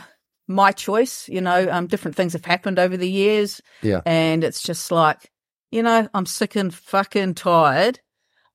my 0.48 0.72
choice. 0.72 1.30
You 1.30 1.42
know, 1.42 1.68
um, 1.70 1.88
different 1.88 2.16
things 2.16 2.34
have 2.34 2.46
happened 2.46 2.80
over 2.80 2.98
the 2.98 3.10
years, 3.10 3.62
yeah. 3.82 4.02
and 4.06 4.44
it's 4.44 4.62
just 4.62 4.92
like, 4.92 5.32
you 5.72 5.84
know, 5.84 6.08
I'm 6.14 6.26
sick 6.26 6.56
and 6.56 6.74
fucking 6.74 7.36
tired 7.36 8.00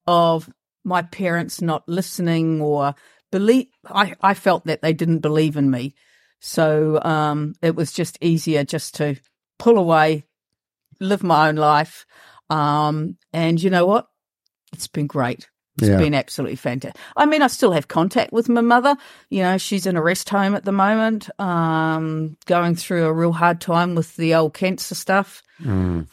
of 0.07 0.49
my 0.85 1.03
parents 1.03 1.61
not 1.61 1.89
listening 1.89 2.61
or 2.61 2.95
believe. 3.31 3.67
I 3.87 4.15
I 4.21 4.35
felt 4.35 4.67
that 4.67 4.83
they 4.83 4.93
didn't 4.93 5.21
believe 5.21 5.57
in 5.57 5.71
me, 5.71 5.95
so 6.41 7.01
um, 7.03 7.55
it 7.63 7.75
was 7.75 7.93
just 7.93 8.19
easier 8.21 8.65
just 8.65 8.97
to 8.97 9.17
pull 9.59 9.79
away, 9.79 10.25
live 11.01 11.23
my 11.23 11.49
own 11.49 11.57
life, 11.57 12.07
um, 12.51 13.17
and 13.33 13.63
you 13.63 13.71
know 13.71 13.87
what? 13.87 14.07
It's 14.73 14.87
been 14.87 15.07
great. 15.07 15.49
It's 15.79 15.89
Yeah. 15.89 15.97
been 15.97 16.15
absolutely 16.15 16.57
fantastic. 16.57 17.01
I 17.17 17.27
mean, 17.27 17.43
I 17.43 17.47
still 17.47 17.73
have 17.73 17.89
contact 17.89 18.33
with 18.33 18.49
my 18.49 18.61
mother. 18.61 18.97
You 19.31 19.43
know, 19.43 19.57
she's 19.57 19.87
in 19.87 19.97
a 19.97 20.03
rest 20.03 20.29
home 20.29 20.55
at 20.55 20.65
the 20.65 20.73
moment, 20.73 21.31
um, 21.41 22.37
going 22.47 22.75
through 22.75 23.07
a 23.07 23.13
real 23.13 23.33
hard 23.33 23.61
time 23.61 23.95
with 23.95 24.15
the 24.17 24.35
old 24.35 24.53
cancer 24.55 24.95
stuff. 24.95 25.43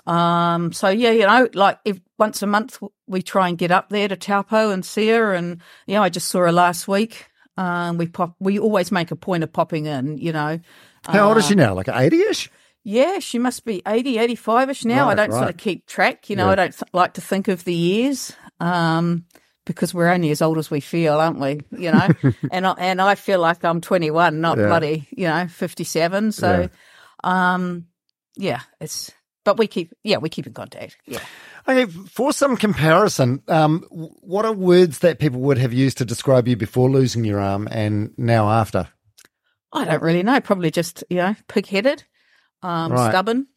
Um, 0.06 0.72
so 0.74 0.89
yeah, 0.89 1.12
you 1.12 1.25
know, 1.25 1.50
like 1.53 1.79
if 1.86 2.00
once 2.17 2.41
a 2.41 2.48
month 2.48 2.79
we 3.08 3.22
try 3.22 3.48
and 3.50 3.58
get 3.58 3.72
up 3.72 3.89
there 3.89 4.08
to 4.08 4.15
Taupo 4.15 4.70
and 4.70 4.86
see 4.86 5.10
her, 5.10 5.34
and 5.34 5.62
you 5.86 5.96
know, 5.96 6.03
I 6.03 6.10
just 6.10 6.29
saw 6.29 6.39
her 6.39 6.51
last 6.51 6.88
week. 6.88 7.27
Um, 7.58 7.98
we 7.98 8.08
pop, 8.08 8.36
we 8.39 8.60
always 8.60 8.91
make 8.91 9.12
a 9.12 9.15
point 9.15 9.44
of 9.44 9.51
popping 9.51 9.86
in. 9.88 10.17
You 10.17 10.32
know, 10.34 10.60
How 11.08 11.29
old 11.29 11.38
is 11.38 11.48
she 11.48 11.56
now? 11.56 11.74
Like 11.74 11.89
80 11.89 12.17
ish? 12.22 12.51
Yeah, 12.89 13.20
she 13.20 13.38
must 13.38 13.65
be 13.65 13.82
80, 13.86 14.17
85 14.17 14.70
ish 14.70 14.86
now. 14.86 15.10
I 15.10 15.13
don't 15.15 15.34
sort 15.34 15.50
of 15.50 15.58
keep 15.58 15.86
track. 15.88 16.29
You 16.29 16.38
know, 16.38 16.46
Yeah. 16.46 16.51
I 16.51 16.56
don't 16.56 16.75
like 16.94 17.15
to 17.15 17.22
think 17.22 17.50
of 17.50 17.65
the 17.65 17.74
years. 17.74 18.32
Um, 18.62 19.25
because 19.65 19.94
we're 19.94 20.08
only 20.08 20.32
as 20.32 20.41
old 20.41 20.58
as 20.58 20.72
we 20.72 20.79
feel, 20.79 21.15
aren't 21.20 21.39
we? 21.39 21.60
You 21.77 21.91
know, 21.91 22.08
and 22.51 22.65
I, 22.65 22.72
and 22.77 23.01
I 23.01 23.15
feel 23.15 23.41
like 23.41 23.65
I'm 23.65 23.82
21, 23.82 24.39
not 24.39 24.58
Yeah. 24.58 24.67
bloody, 24.67 25.06
you 25.12 25.27
know, 25.27 25.48
57. 25.48 26.32
So, 26.32 26.70
um, 27.25 27.88
yeah, 28.38 28.62
it's, 28.79 29.12
but 29.44 29.58
we 29.58 29.67
keep, 29.67 29.91
yeah, 30.06 30.17
we 30.20 30.29
keep 30.29 30.48
in 30.48 30.53
contact. 30.53 30.96
Yeah. 31.06 31.20
Okay, 31.67 31.91
for 32.08 32.32
some 32.32 32.56
comparison, 32.56 33.44
um, 33.50 33.84
what 33.89 34.46
are 34.46 34.53
words 34.53 35.00
that 35.00 35.20
people 35.20 35.41
would 35.41 35.58
have 35.58 35.74
used 35.74 35.98
to 35.98 36.06
describe 36.06 36.48
you 36.48 36.56
before 36.56 36.89
losing 36.89 37.25
your 37.25 37.41
arm 37.41 37.67
and 37.70 38.12
now 38.17 38.50
after? 38.50 38.88
I 39.74 39.84
don't 39.84 40.01
really 40.01 40.24
know. 40.24 40.39
Probably 40.39 40.72
just, 40.72 41.03
you 41.10 41.17
know, 41.17 41.36
pig 41.50 41.65
headed, 41.67 42.06
um, 42.63 42.91
Right. 42.91 43.09
stubborn. 43.11 43.47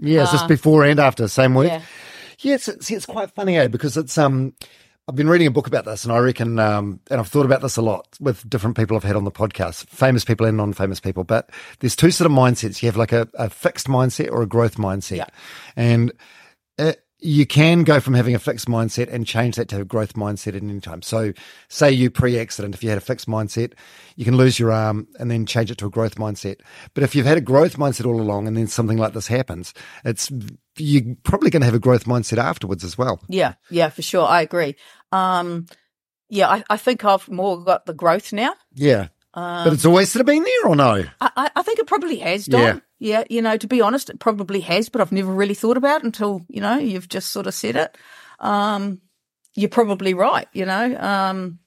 Yeah, 0.00 0.22
it's 0.22 0.32
just 0.32 0.44
Uh, 0.44 0.48
before 0.48 0.84
and 0.84 0.98
after, 0.98 1.28
same 1.28 1.54
word. 1.54 1.66
Yeah. 1.68 1.82
Yeah, 2.40 2.54
it's, 2.56 2.84
see, 2.86 2.94
it's 2.94 3.06
quite 3.06 3.30
funny, 3.30 3.56
eh? 3.56 3.68
Because 3.68 3.96
it's 3.96 4.18
um, 4.18 4.54
I've 5.06 5.14
been 5.14 5.28
reading 5.28 5.46
a 5.46 5.50
book 5.52 5.66
about 5.68 5.84
this, 5.84 6.04
and 6.04 6.12
I 6.12 6.18
reckon, 6.18 6.58
um, 6.58 6.98
and 7.10 7.20
I've 7.20 7.28
thought 7.28 7.46
about 7.46 7.62
this 7.62 7.76
a 7.76 7.82
lot 7.82 8.08
with 8.20 8.48
different 8.50 8.76
people 8.76 8.96
I've 8.96 9.04
had 9.04 9.16
on 9.16 9.24
the 9.24 9.30
podcast, 9.30 9.86
famous 9.88 10.24
people 10.24 10.46
and 10.46 10.56
non-famous 10.56 10.98
people. 10.98 11.22
But 11.24 11.50
there's 11.78 11.94
two 11.94 12.10
sort 12.10 12.26
of 12.30 12.36
mindsets. 12.36 12.82
You 12.82 12.88
have 12.88 12.96
like 12.96 13.12
a, 13.12 13.28
a 13.34 13.48
fixed 13.50 13.86
mindset 13.86 14.30
or 14.32 14.42
a 14.42 14.46
growth 14.46 14.76
mindset, 14.76 15.18
Yeah. 15.18 15.26
and 15.76 16.12
you 17.24 17.46
can 17.46 17.84
go 17.84 18.00
from 18.00 18.12
having 18.12 18.34
a 18.34 18.38
fixed 18.38 18.68
mindset 18.68 19.10
and 19.10 19.26
change 19.26 19.56
that 19.56 19.68
to 19.68 19.80
a 19.80 19.84
growth 19.84 20.12
mindset 20.12 20.48
at 20.48 20.62
any 20.62 20.78
time. 20.78 21.00
So, 21.00 21.32
say 21.68 21.90
you 21.90 22.10
pre-accident, 22.10 22.74
if 22.74 22.84
you 22.84 22.90
had 22.90 22.98
a 22.98 23.00
fixed 23.00 23.26
mindset, 23.26 23.72
you 24.16 24.26
can 24.26 24.36
lose 24.36 24.58
your 24.58 24.70
arm 24.70 25.08
and 25.18 25.30
then 25.30 25.46
change 25.46 25.70
it 25.70 25.78
to 25.78 25.86
a 25.86 25.90
growth 25.90 26.16
mindset. 26.16 26.60
But 26.92 27.02
if 27.02 27.14
you've 27.14 27.24
had 27.24 27.38
a 27.38 27.40
growth 27.40 27.78
mindset 27.78 28.04
all 28.04 28.20
along, 28.20 28.46
and 28.46 28.56
then 28.56 28.66
something 28.66 28.98
like 28.98 29.14
this 29.14 29.26
happens, 29.26 29.72
it's 30.04 30.30
you're 30.76 31.16
probably 31.22 31.48
going 31.48 31.62
to 31.62 31.66
have 31.66 31.74
a 31.74 31.78
growth 31.78 32.04
mindset 32.04 32.36
afterwards 32.36 32.84
as 32.84 32.98
well. 32.98 33.20
Yeah. 33.28 33.54
Yeah, 33.70 33.88
for 33.88 34.02
sure. 34.02 34.26
I 34.26 34.42
agree. 34.42 34.76
Um, 35.10 35.66
yeah, 36.28 36.48
I, 36.48 36.64
I 36.68 36.76
think 36.76 37.04
I've 37.04 37.28
more 37.30 37.62
got 37.62 37.86
the 37.86 37.94
growth 37.94 38.32
now. 38.32 38.54
Yeah, 38.74 39.08
Um, 39.34 39.64
but 39.64 39.72
it's 39.72 39.84
always 39.84 40.10
sort 40.10 40.20
of 40.20 40.26
been 40.26 40.42
there, 40.44 40.66
or 40.70 40.76
no? 40.76 41.04
I, 41.20 41.50
I- 41.56 41.62
think 41.62 41.78
it 41.80 41.86
probably 41.86 42.16
has, 42.18 42.46
Dom. 42.46 42.60
Yeah. 42.60 42.78
Yeah. 42.98 43.24
you 43.28 43.42
know, 43.42 43.56
to 43.56 43.66
be 43.66 43.80
honest, 43.80 44.08
it 44.10 44.20
probably 44.20 44.60
has, 44.60 44.88
but 44.88 45.00
I've 45.00 45.12
never 45.12 45.32
really 45.32 45.54
thought 45.54 45.76
about 45.76 46.02
it 46.02 46.04
until, 46.04 46.42
you 46.48 46.60
know, 46.60 46.78
you've 46.78 47.08
just 47.08 47.32
sort 47.32 47.46
of 47.46 47.54
said 47.54 47.74
it. 47.76 47.98
Um, 48.40 49.00
you're 49.56 49.68
probably 49.70 50.14
right, 50.14 50.46
you 50.52 50.64
know. 50.66 50.96
Um, 50.98 51.58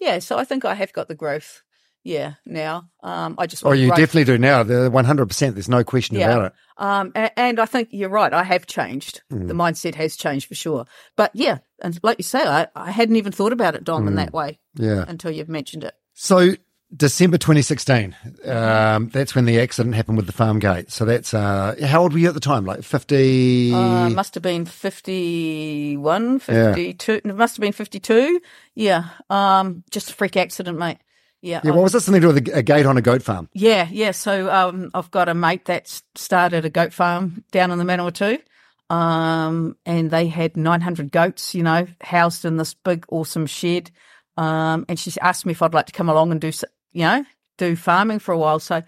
yeah, 0.00 0.18
so 0.18 0.36
I 0.38 0.44
think 0.44 0.64
I 0.64 0.74
have 0.74 0.92
got 0.92 1.08
the 1.08 1.14
growth. 1.14 1.62
Yeah, 2.06 2.34
now. 2.44 2.90
Um, 3.02 3.36
I 3.38 3.46
just 3.46 3.64
Oh, 3.64 3.72
you 3.72 3.86
growth. 3.86 3.98
definitely 3.98 4.24
do 4.24 4.36
now. 4.36 4.62
The 4.62 4.90
one 4.90 5.06
hundred 5.06 5.26
percent. 5.26 5.54
There's 5.54 5.70
no 5.70 5.84
question 5.84 6.16
Yeah. 6.16 6.30
about 6.32 6.44
it. 6.46 6.52
Um, 6.76 7.12
and, 7.14 7.30
and 7.36 7.58
I 7.60 7.64
think 7.64 7.88
you're 7.92 8.10
right. 8.10 8.30
I 8.30 8.42
have 8.42 8.66
changed. 8.66 9.22
Mm. 9.32 9.48
The 9.48 9.54
mindset 9.54 9.94
has 9.94 10.14
changed 10.14 10.46
for 10.48 10.54
sure. 10.54 10.84
But 11.16 11.30
yeah, 11.34 11.58
and 11.80 11.98
like 12.02 12.18
you 12.18 12.24
say, 12.24 12.42
I, 12.42 12.66
I 12.76 12.90
hadn't 12.90 13.16
even 13.16 13.32
thought 13.32 13.54
about 13.54 13.74
it, 13.74 13.84
Dom, 13.84 14.06
in 14.06 14.16
that 14.16 14.34
way 14.34 14.58
Mm. 14.78 14.84
Yeah. 14.84 15.04
until 15.08 15.30
you've 15.30 15.48
mentioned 15.48 15.82
it. 15.84 15.94
So 16.12 16.54
December 16.94 17.38
2016. 17.38 18.14
Um, 18.44 19.08
that's 19.08 19.34
when 19.34 19.46
the 19.46 19.60
accident 19.60 19.94
happened 19.94 20.16
with 20.16 20.26
the 20.26 20.32
farm 20.32 20.58
gate. 20.58 20.90
So 20.90 21.04
that's 21.04 21.34
uh, 21.34 21.74
how 21.82 22.02
old 22.02 22.12
were 22.12 22.18
you 22.18 22.28
at 22.28 22.34
the 22.34 22.40
time? 22.40 22.64
Like 22.64 22.82
50. 22.82 23.72
Uh, 23.72 24.10
must 24.10 24.34
have 24.34 24.42
been 24.42 24.64
51, 24.64 26.38
52. 26.38 27.12
It 27.12 27.26
must 27.26 27.56
have 27.56 27.60
been 27.60 27.72
52. 27.72 28.40
Yeah. 28.74 29.08
Um, 29.30 29.82
just 29.90 30.10
a 30.10 30.14
freak 30.14 30.36
accident, 30.36 30.78
mate. 30.78 30.98
Yeah. 31.40 31.60
yeah. 31.64 31.72
What 31.72 31.82
was 31.82 31.92
this 31.92 32.04
something 32.04 32.22
to 32.22 32.28
do 32.28 32.34
with 32.34 32.48
a, 32.48 32.58
a 32.58 32.62
gate 32.62 32.86
on 32.86 32.96
a 32.96 33.02
goat 33.02 33.22
farm? 33.22 33.48
Yeah, 33.52 33.88
yeah. 33.90 34.12
So 34.12 34.50
um, 34.50 34.90
I've 34.94 35.10
got 35.10 35.28
a 35.28 35.34
mate 35.34 35.66
that 35.66 36.00
started 36.14 36.64
a 36.64 36.70
goat 36.70 36.92
farm 36.92 37.44
down 37.50 37.70
in 37.70 37.78
the 37.78 37.84
Manawatu. 37.84 38.40
Um, 38.90 39.76
and 39.86 40.10
they 40.10 40.26
had 40.26 40.56
900 40.56 41.10
goats, 41.10 41.54
you 41.54 41.62
know, 41.62 41.86
housed 42.00 42.44
in 42.44 42.56
this 42.56 42.74
big, 42.74 43.04
awesome 43.08 43.46
shed. 43.46 43.90
Um, 44.36 44.84
and 44.88 44.98
she 44.98 45.12
asked 45.20 45.46
me 45.46 45.52
if 45.52 45.62
I'd 45.62 45.74
like 45.74 45.86
to 45.86 45.92
come 45.92 46.08
along 46.08 46.32
and 46.32 46.40
do, 46.40 46.50
you 46.94 47.02
know, 47.02 47.24
do 47.58 47.76
farming 47.76 48.20
for 48.20 48.32
a 48.32 48.38
while. 48.38 48.58
So 48.58 48.82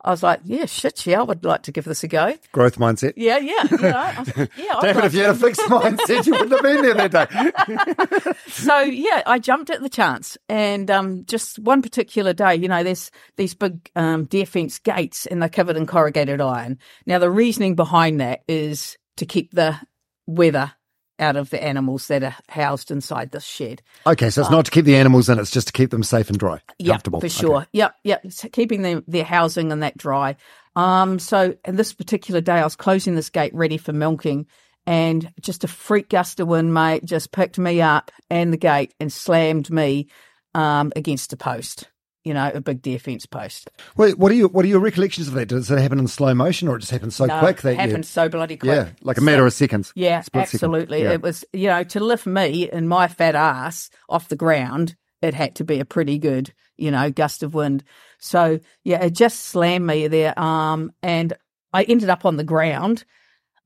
I 0.00 0.10
was 0.10 0.22
like, 0.22 0.40
yeah, 0.44 0.64
shit, 0.66 1.06
yeah, 1.06 1.20
I 1.20 1.22
would 1.24 1.44
like 1.44 1.62
to 1.64 1.72
give 1.72 1.84
this 1.84 2.04
a 2.04 2.08
go. 2.08 2.34
Growth 2.52 2.78
mindset. 2.78 3.14
Yeah, 3.16 3.38
yeah, 3.38 3.64
you 3.70 3.78
know, 3.78 4.14
was 4.18 4.48
yeah. 4.56 4.76
I'd 4.76 4.80
David, 4.80 4.96
like 4.96 5.04
if 5.04 5.14
you 5.14 5.20
had 5.22 5.30
a 5.30 5.34
fixed 5.34 5.60
mindset, 5.62 6.26
you 6.26 6.32
wouldn't 6.32 6.52
have 6.52 6.62
been 6.62 6.82
there 6.82 6.94
that 6.94 8.24
day. 8.24 8.32
so 8.46 8.78
yeah, 8.80 9.22
I 9.26 9.40
jumped 9.40 9.70
at 9.70 9.82
the 9.82 9.88
chance, 9.88 10.38
and 10.48 10.88
um, 10.90 11.24
just 11.26 11.58
one 11.58 11.82
particular 11.82 12.32
day, 12.32 12.54
you 12.54 12.68
know, 12.68 12.84
there's 12.84 13.10
these 13.36 13.54
big 13.54 13.90
um, 13.96 14.24
deer 14.24 14.46
fence 14.46 14.78
gates, 14.78 15.26
and 15.26 15.42
they're 15.42 15.48
covered 15.48 15.76
in 15.76 15.86
corrugated 15.86 16.40
iron. 16.40 16.78
Now, 17.04 17.18
the 17.18 17.30
reasoning 17.30 17.74
behind 17.74 18.20
that 18.20 18.44
is 18.46 18.96
to 19.16 19.26
keep 19.26 19.50
the 19.50 19.78
weather 20.26 20.72
out 21.18 21.36
of 21.36 21.50
the 21.50 21.62
animals 21.62 22.08
that 22.08 22.22
are 22.22 22.36
housed 22.48 22.90
inside 22.90 23.30
this 23.30 23.44
shed. 23.44 23.82
Okay, 24.06 24.30
so 24.30 24.40
it's 24.40 24.50
not 24.50 24.64
to 24.64 24.70
keep 24.70 24.84
the 24.84 24.96
animals 24.96 25.28
in, 25.28 25.38
it's 25.38 25.50
just 25.50 25.66
to 25.68 25.72
keep 25.72 25.90
them 25.90 26.02
safe 26.02 26.28
and 26.28 26.38
dry. 26.38 26.60
Yep, 26.78 26.92
comfortable. 26.92 27.20
for 27.20 27.26
Okay. 27.26 27.34
sure. 27.34 27.66
Yep, 27.72 27.96
yep. 28.04 28.24
It's 28.24 28.44
keeping 28.52 28.82
them, 28.82 29.04
their 29.06 29.24
housing 29.24 29.72
and 29.72 29.82
that 29.82 29.96
dry. 29.96 30.36
Um, 30.76 31.18
so, 31.18 31.56
and 31.64 31.76
this 31.76 31.92
particular 31.92 32.40
day, 32.40 32.54
I 32.54 32.64
was 32.64 32.76
closing 32.76 33.14
this 33.14 33.30
gate 33.30 33.54
ready 33.54 33.78
for 33.78 33.92
milking, 33.92 34.46
and 34.86 35.30
just 35.40 35.64
a 35.64 35.68
freak 35.68 36.08
gust 36.08 36.40
of 36.40 36.48
wind, 36.48 36.72
mate, 36.72 37.04
just 37.04 37.32
picked 37.32 37.58
me 37.58 37.82
up 37.82 38.10
and 38.30 38.52
the 38.52 38.56
gate 38.56 38.94
and 39.00 39.12
slammed 39.12 39.70
me 39.70 40.08
um, 40.54 40.92
against 40.96 41.32
a 41.32 41.36
post. 41.36 41.88
You 42.28 42.34
know, 42.34 42.50
a 42.52 42.60
big 42.60 42.82
deer 42.82 42.98
fence 42.98 43.24
post. 43.24 43.70
Wait, 43.96 44.18
what 44.18 44.30
are 44.30 44.34
your 44.34 44.48
what 44.48 44.62
are 44.66 44.68
your 44.68 44.80
recollections 44.80 45.28
of 45.28 45.34
that? 45.34 45.46
Does 45.48 45.70
it 45.70 45.78
happen 45.78 45.98
in 45.98 46.06
slow 46.08 46.34
motion 46.34 46.68
or 46.68 46.76
it 46.76 46.80
just 46.80 46.92
happened 46.92 47.14
so 47.14 47.24
No, 47.24 47.38
quick 47.38 47.62
that 47.62 47.72
it 47.72 47.76
happened 47.78 47.96
you 47.98 48.02
so 48.02 48.28
bloody 48.28 48.58
quick. 48.58 48.68
Yeah, 48.70 48.90
like 49.00 49.16
a 49.16 49.22
matter 49.22 49.46
of 49.46 49.52
seconds. 49.54 49.94
Yeah, 49.96 50.20
Split 50.20 50.48
second. 50.48 50.56
absolutely. 50.58 51.04
Yeah. 51.04 51.12
It 51.12 51.22
was, 51.22 51.42
you 51.54 51.68
know, 51.68 51.84
to 51.84 52.00
lift 52.00 52.26
me 52.26 52.68
and 52.68 52.86
my 52.86 53.08
fat 53.08 53.34
ass 53.34 53.88
off 54.10 54.28
the 54.28 54.36
ground, 54.36 54.94
it 55.22 55.32
had 55.32 55.54
to 55.54 55.64
be 55.64 55.80
a 55.80 55.86
pretty 55.86 56.18
good, 56.18 56.52
you 56.76 56.90
know, 56.90 57.10
gust 57.10 57.42
of 57.42 57.54
wind. 57.54 57.82
So, 58.18 58.60
yeah, 58.84 59.02
it 59.02 59.14
just 59.14 59.46
slammed 59.46 59.86
me 59.86 60.06
there. 60.08 60.38
Um, 60.38 60.92
and 61.02 61.32
I 61.72 61.84
ended 61.84 62.10
up 62.10 62.26
on 62.26 62.36
the 62.36 62.44
ground. 62.44 63.06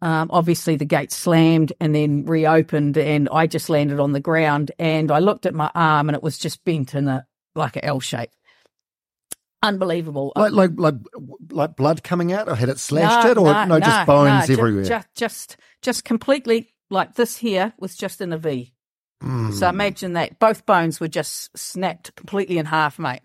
Um, 0.02 0.30
obviously, 0.32 0.76
the 0.76 0.84
gate 0.84 1.10
slammed 1.10 1.72
and 1.80 1.94
then 1.94 2.26
reopened, 2.26 2.96
and 2.96 3.28
I 3.32 3.48
just 3.48 3.68
landed 3.68 3.98
on 3.98 4.12
the 4.12 4.20
ground. 4.20 4.70
And 4.78 5.10
I 5.10 5.18
looked 5.18 5.46
at 5.46 5.54
my 5.54 5.70
arm, 5.74 6.08
and 6.08 6.14
it 6.16 6.22
was 6.22 6.38
just 6.38 6.64
bent 6.64 6.94
in 6.94 7.08
a 7.08 7.26
like 7.54 7.76
an 7.76 7.84
L 7.84 8.00
shape. 8.00 8.30
Unbelievable. 9.62 10.32
Like 10.34 10.52
like 10.52 10.70
like 10.76 10.94
like 11.50 11.76
blood 11.76 12.02
coming 12.02 12.32
out, 12.32 12.48
or 12.48 12.54
had 12.54 12.68
it 12.68 12.78
slashed 12.78 13.24
No, 13.24 13.30
it, 13.30 13.38
or 13.38 13.52
no, 13.52 13.64
no, 13.64 13.80
just 13.80 14.00
no, 14.00 14.06
bones 14.06 14.50
everywhere. 14.50 14.84
ju- 14.84 15.06
just, 15.14 15.56
just 15.82 16.04
completely 16.04 16.74
like 16.90 17.14
this 17.14 17.36
here 17.36 17.72
was 17.78 17.96
just 17.96 18.20
in 18.20 18.32
a 18.32 18.38
V. 18.38 18.72
Mm. 19.22 19.52
So 19.54 19.68
imagine 19.68 20.14
that 20.14 20.38
both 20.40 20.66
bones 20.66 20.98
were 20.98 21.08
just 21.08 21.56
snapped 21.56 22.14
completely 22.16 22.58
in 22.58 22.66
half, 22.66 22.98
mate. 22.98 23.20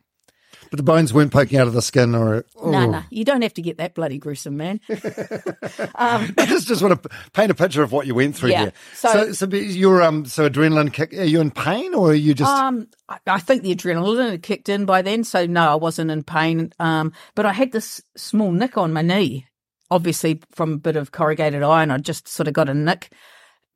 But 0.69 0.77
the 0.77 0.83
bones 0.83 1.13
weren't 1.13 1.31
poking 1.31 1.57
out 1.59 1.67
of 1.67 1.73
the 1.73 1.81
skin 1.81 2.13
or. 2.15 2.45
Oh. 2.59 2.69
No, 2.71 2.85
no, 2.89 3.03
you 3.09 3.23
don't 3.23 3.41
have 3.41 3.53
to 3.55 3.61
get 3.61 3.77
that 3.77 3.93
bloody 3.95 4.17
gruesome, 4.17 4.57
man. 4.57 4.79
um, 4.89 6.33
I 6.37 6.45
just, 6.47 6.67
just 6.67 6.81
want 6.81 7.01
to 7.01 7.09
paint 7.33 7.51
a 7.51 7.55
picture 7.55 7.83
of 7.83 7.91
what 7.91 8.07
you 8.07 8.15
went 8.15 8.35
through 8.35 8.49
Yeah. 8.51 8.71
So- 8.93 9.31
So, 9.31 9.47
so, 9.47 9.55
your 9.55 10.01
um, 10.01 10.25
so 10.25 10.49
adrenaline 10.49 10.91
kick. 10.91 11.13
Are 11.13 11.23
you 11.23 11.41
in 11.41 11.51
pain 11.51 11.93
or 11.93 12.09
are 12.11 12.13
you 12.13 12.33
just? 12.33 12.51
Um, 12.51 12.87
I, 13.09 13.19
I 13.27 13.39
think 13.39 13.63
the 13.63 13.75
adrenaline 13.75 14.31
had 14.31 14.43
kicked 14.43 14.69
in 14.69 14.85
by 14.85 15.01
then, 15.01 15.23
so 15.23 15.45
no, 15.45 15.71
I 15.71 15.75
wasn't 15.75 16.11
in 16.11 16.23
pain. 16.23 16.71
Um, 16.79 17.13
but 17.35 17.45
I 17.45 17.53
had 17.53 17.71
this 17.71 18.01
small 18.15 18.51
nick 18.51 18.77
on 18.77 18.93
my 18.93 19.01
knee, 19.01 19.45
obviously 19.89 20.41
from 20.51 20.73
a 20.73 20.77
bit 20.77 20.95
of 20.95 21.11
corrugated 21.11 21.63
iron. 21.63 21.91
I 21.91 21.97
just 21.97 22.27
sort 22.27 22.47
of 22.47 22.53
got 22.53 22.69
a 22.69 22.73
nick. 22.73 23.11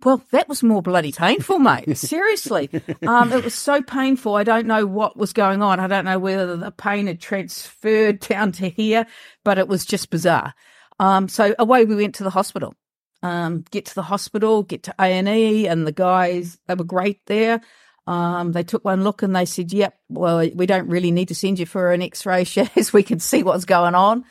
Well, 0.03 0.24
that 0.31 0.50
was 0.50 0.63
more 0.63 0.81
bloody 0.81 1.12
painful, 1.12 1.60
mate. 1.60 1.98
Seriously, 1.98 2.70
um, 3.05 3.31
it 3.31 3.43
was 3.43 3.53
so 3.53 3.81
painful. 3.81 4.36
I 4.36 4.43
don't 4.43 4.65
know 4.65 4.86
what 4.86 5.17
was 5.17 5.34
going 5.34 5.62
on. 5.62 5.79
I 5.79 5.88
don't 5.88 6.05
know 6.05 6.20
whether 6.20 6.58
the 6.58 6.72
pain 6.72 7.08
had 7.08 7.20
transferred 7.20 8.20
down 8.27 8.51
to 8.53 8.70
here, 8.70 9.05
but 9.43 9.58
it 9.58 9.67
was 9.67 9.86
just 9.86 10.10
bizarre. 10.10 10.53
Um, 11.00 11.27
so 11.27 11.55
away 11.60 11.86
we 11.86 11.96
went 11.96 12.15
to 12.15 12.24
the 12.24 12.29
hospital. 12.29 12.75
Um, 13.24 13.63
get 13.70 13.86
to 13.86 13.96
the 13.96 14.01
hospital, 14.01 14.63
get 14.63 14.84
to 14.84 14.96
A 15.00 15.05
and 15.05 15.27
E, 15.27 15.67
and 15.67 15.86
the 15.86 15.91
guys 15.91 16.58
they 16.67 16.74
were 16.74 16.84
great 16.84 17.20
there. 17.27 17.62
Um, 18.08 18.51
they 18.51 18.63
took 18.63 18.84
one 18.84 19.03
look 19.03 19.22
and 19.22 19.36
they 19.36 19.46
said, 19.46 19.72
"Yep, 19.72 19.93
well, 20.10 20.38
we 20.55 20.65
don't 20.65 20.89
really 20.89 21.12
need 21.12 21.27
to 21.27 21.36
send 21.36 21.60
you 21.60 21.67
for 21.67 21.91
an 21.91 22.01
X-ray, 22.01 22.43
Shaz. 22.46 22.91
We 22.91 23.03
can 23.03 23.20
see 23.20 23.43
what's 23.43 23.65
going 23.65 23.93
on." 23.93 24.25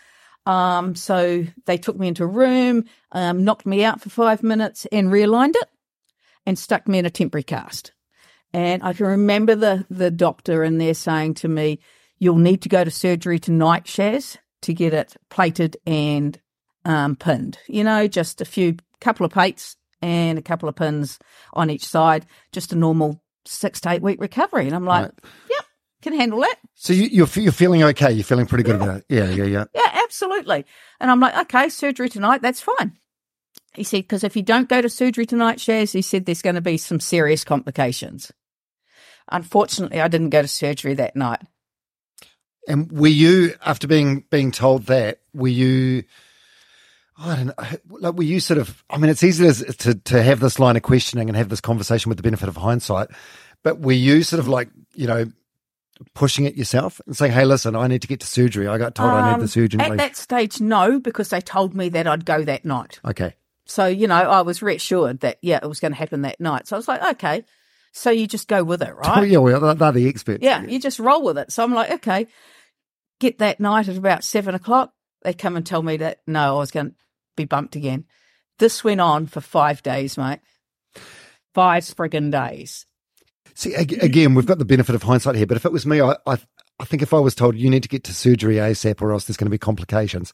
Um, 0.46 0.94
so 0.94 1.44
they 1.66 1.76
took 1.78 1.98
me 1.98 2.08
into 2.08 2.24
a 2.24 2.26
room, 2.26 2.84
um, 3.12 3.44
knocked 3.44 3.66
me 3.66 3.84
out 3.84 4.00
for 4.00 4.10
five 4.10 4.42
minutes, 4.42 4.86
and 4.90 5.08
realigned 5.08 5.54
it, 5.54 5.68
and 6.46 6.58
stuck 6.58 6.88
me 6.88 6.98
in 6.98 7.06
a 7.06 7.10
temporary 7.10 7.42
cast. 7.44 7.92
And 8.52 8.82
I 8.82 8.92
can 8.94 9.06
remember 9.06 9.54
the 9.54 9.86
the 9.90 10.10
doctor 10.10 10.64
in 10.64 10.78
there 10.78 10.94
saying 10.94 11.34
to 11.34 11.48
me, 11.48 11.78
"You'll 12.18 12.36
need 12.36 12.62
to 12.62 12.68
go 12.68 12.82
to 12.82 12.90
surgery 12.90 13.38
tonight, 13.38 13.84
Shaz, 13.84 14.38
to 14.62 14.74
get 14.74 14.92
it 14.94 15.16
plated 15.28 15.76
and 15.86 16.40
um, 16.84 17.14
pinned. 17.16 17.58
You 17.68 17.84
know, 17.84 18.08
just 18.08 18.40
a 18.40 18.44
few 18.44 18.76
couple 19.00 19.24
of 19.24 19.32
plates 19.32 19.76
and 20.02 20.38
a 20.38 20.42
couple 20.42 20.68
of 20.68 20.74
pins 20.74 21.18
on 21.52 21.70
each 21.70 21.86
side, 21.86 22.26
just 22.52 22.72
a 22.72 22.76
normal 22.76 23.22
six 23.44 23.80
to 23.82 23.90
eight 23.90 24.02
week 24.02 24.20
recovery." 24.20 24.66
And 24.66 24.74
I'm 24.74 24.86
like, 24.86 25.04
Right. 25.04 25.14
"Yep, 25.50 25.64
can 26.02 26.12
handle 26.18 26.40
that." 26.40 26.56
so 26.74 26.92
you, 26.92 27.04
you're 27.04 27.28
you're 27.36 27.52
feeling 27.52 27.84
okay. 27.84 28.10
You're 28.10 28.24
feeling 28.24 28.46
pretty 28.46 28.64
good 28.64 28.76
about 28.76 28.96
it. 28.96 29.04
Yeah, 29.08 29.28
yeah, 29.30 29.44
yeah. 29.44 29.64
Yeah, 29.74 29.89
absolutely. 30.10 30.66
And 30.98 31.10
I'm 31.10 31.20
like, 31.20 31.36
okay, 31.36 31.68
surgery 31.68 32.08
tonight, 32.08 32.42
that's 32.42 32.60
fine. 32.60 32.98
He 33.74 33.84
said, 33.84 34.02
because 34.02 34.24
if 34.24 34.34
you 34.34 34.42
don't 34.42 34.68
go 34.68 34.82
to 34.82 34.88
surgery 34.88 35.24
tonight, 35.24 35.58
Shaz, 35.58 35.92
he 35.92 36.02
said 36.02 36.26
there's 36.26 36.42
going 36.42 36.56
to 36.56 36.60
be 36.60 36.76
some 36.76 36.98
serious 36.98 37.44
complications. 37.44 38.32
Unfortunately, 39.30 40.00
I 40.00 40.08
didn't 40.08 40.30
go 40.30 40.42
to 40.42 40.48
surgery 40.48 40.94
that 40.94 41.14
night. 41.14 41.40
And 42.66 42.90
were 42.90 43.06
you 43.06 43.54
after 43.64 43.86
being 43.86 44.24
being 44.30 44.50
told 44.50 44.86
that? 44.86 45.20
Were 45.32 45.48
you? 45.48 46.02
I 47.16 47.36
don't 47.36 47.46
know. 47.46 47.98
Like, 48.00 48.14
were 48.14 48.24
you 48.24 48.40
sort 48.40 48.58
of? 48.58 48.84
I 48.90 48.98
mean, 48.98 49.10
it's 49.10 49.22
easy 49.22 49.50
to, 49.50 49.72
to 49.72 49.94
to 49.94 50.22
have 50.22 50.40
this 50.40 50.58
line 50.58 50.76
of 50.76 50.82
questioning 50.82 51.28
and 51.28 51.36
have 51.36 51.48
this 51.48 51.60
conversation 51.60 52.10
with 52.10 52.18
the 52.18 52.22
benefit 52.22 52.48
of 52.48 52.56
hindsight. 52.56 53.08
But 53.62 53.80
were 53.80 53.92
you 53.92 54.22
sort 54.22 54.40
of 54.40 54.48
like 54.48 54.68
you 54.94 55.06
know 55.06 55.32
pushing 56.14 56.44
it 56.46 56.56
yourself 56.56 57.00
and 57.06 57.16
saying, 57.16 57.32
"Hey, 57.32 57.44
listen, 57.44 57.76
I 57.76 57.86
need 57.86 58.02
to 58.02 58.08
get 58.08 58.20
to 58.20 58.26
surgery. 58.26 58.66
I 58.68 58.78
got 58.78 58.94
told 58.94 59.10
I 59.10 59.28
need 59.28 59.34
Um, 59.34 59.40
the 59.40 59.48
surgeon." 59.48 59.80
At 59.80 59.96
that 59.98 60.16
stage, 60.16 60.60
no, 60.60 60.98
because 61.00 61.28
they 61.30 61.40
told 61.40 61.74
me 61.74 61.88
that 61.90 62.06
I'd 62.06 62.24
go 62.24 62.42
that 62.44 62.64
night. 62.64 63.00
okay, 63.04 63.34
So, 63.66 63.86
you 63.86 64.06
know, 64.08 64.14
I 64.16 64.40
was 64.42 64.62
reassured 64.62 65.20
that, 65.20 65.38
yeah, 65.42 65.60
it 65.62 65.68
was 65.68 65.78
going 65.80 65.92
to 65.92 65.98
happen 65.98 66.22
that 66.22 66.40
night. 66.40 66.66
So 66.66 66.74
I 66.74 66.78
was 66.78 66.88
like, 66.88 67.02
okay. 67.16 67.44
So 67.92 68.10
you 68.10 68.26
just 68.26 68.48
go 68.48 68.62
with 68.64 68.82
it, 68.82 68.90
oh, 68.90 68.94
right? 68.94 69.28
yeah, 69.28 69.38
well, 69.38 69.60
they're- 69.60 69.74
they're 69.74 69.92
the 69.92 70.08
experts. 70.08 70.42
Yeah, 70.42 70.62
you 70.64 70.78
just 70.80 70.98
roll 70.98 71.22
with 71.22 71.38
it. 71.38 71.52
So 71.52 71.62
I'm 71.62 71.74
like, 71.74 71.90
okay, 71.92 72.26
get 73.20 73.38
that 73.38 73.60
night 73.60 73.88
at 73.88 73.96
about 73.96 74.24
seven 74.24 74.54
o'clock. 74.54 74.92
They 75.22 75.34
come 75.34 75.56
and 75.56 75.66
tell 75.66 75.82
me 75.82 75.96
that 75.98 76.20
no, 76.26 76.56
I 76.56 76.58
was 76.58 76.70
going 76.70 76.90
to 76.90 76.94
be 77.36 77.44
bumped 77.44 77.76
again. 77.76 78.06
This 78.58 78.82
went 78.84 79.00
on 79.00 79.26
for 79.26 79.40
five 79.40 79.82
days, 79.82 80.16
mate. 80.18 80.40
Five 81.54 81.82
friggin' 81.84 82.30
days. 82.30 82.86
See, 83.54 83.74
again, 83.74 84.34
we've 84.34 84.46
got 84.46 84.58
the 84.58 84.64
benefit 84.64 84.94
of 84.94 85.02
hindsight 85.02 85.34
here, 85.36 85.46
but 85.46 85.56
if 85.56 85.64
it 85.66 85.72
was 85.72 85.86
me, 85.86 86.00
I, 86.00 86.12
I, 86.26 86.38
I 86.78 86.84
think 86.84 87.02
if 87.02 87.12
I 87.12 87.18
was 87.18 87.34
told 87.34 87.56
you 87.56 87.68
need 87.70 87.82
to 87.82 87.88
get 87.88 88.04
to 88.04 88.14
surgery 88.14 88.56
ASAP 88.56 89.00
or 89.02 89.12
else 89.12 89.24
there's 89.24 89.36
going 89.36 89.46
to 89.46 89.50
be 89.50 89.58
complications, 89.58 90.32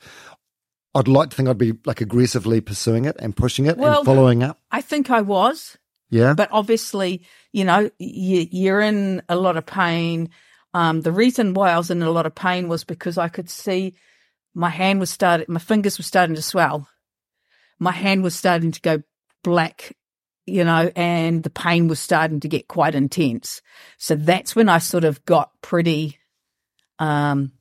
I'd 0.94 1.08
like 1.08 1.30
to 1.30 1.36
think 1.36 1.48
I'd 1.48 1.58
be 1.58 1.74
like 1.84 2.00
aggressively 2.00 2.60
pursuing 2.60 3.04
it 3.04 3.16
and 3.18 3.36
pushing 3.36 3.66
it 3.66 3.76
Well- 3.76 3.98
and 3.98 4.06
following 4.06 4.42
up. 4.42 4.58
I 4.70 4.80
think 4.80 5.10
I 5.10 5.20
was, 5.22 5.76
Yeah. 6.10 6.34
but 6.34 6.48
obviously, 6.52 7.22
you 7.52 7.64
know, 7.64 7.90
you, 7.98 8.46
you're 8.50 8.80
in 8.80 9.22
a 9.28 9.36
lot 9.36 9.56
of 9.56 9.66
pain. 9.66 10.30
Um, 10.74 11.00
the 11.00 11.12
reason 11.12 11.54
why 11.54 11.72
I 11.72 11.78
was 11.78 11.90
in 11.90 12.02
a 12.02 12.10
lot 12.10 12.26
of 12.26 12.34
pain 12.34 12.68
was 12.68 12.84
because 12.84 13.18
I 13.18 13.28
could 13.28 13.50
see 13.50 13.94
my 14.54 14.70
hand 14.70 15.00
was 15.00 15.10
starting, 15.10 15.46
my 15.48 15.60
fingers 15.60 15.98
were 15.98 16.04
starting 16.04 16.36
to 16.36 16.42
swell. 16.42 16.88
My 17.78 17.92
hand 17.92 18.22
was 18.22 18.34
starting 18.34 18.72
to 18.72 18.80
go 18.80 19.02
black, 19.44 19.94
you 20.46 20.64
know, 20.64 20.90
and 20.96 21.42
the 21.42 21.50
pain 21.50 21.88
was 21.88 21.98
starting 21.98 22.40
to 22.40 22.48
get 22.48 22.68
quite 22.68 22.94
intense. 22.94 23.60
So 23.98 24.14
that's 24.14 24.54
when 24.56 24.68
I 24.68 24.78
sort 24.78 25.04
of 25.04 25.24
got 25.24 25.50
pretty, 25.60 26.18
um, 26.98 27.52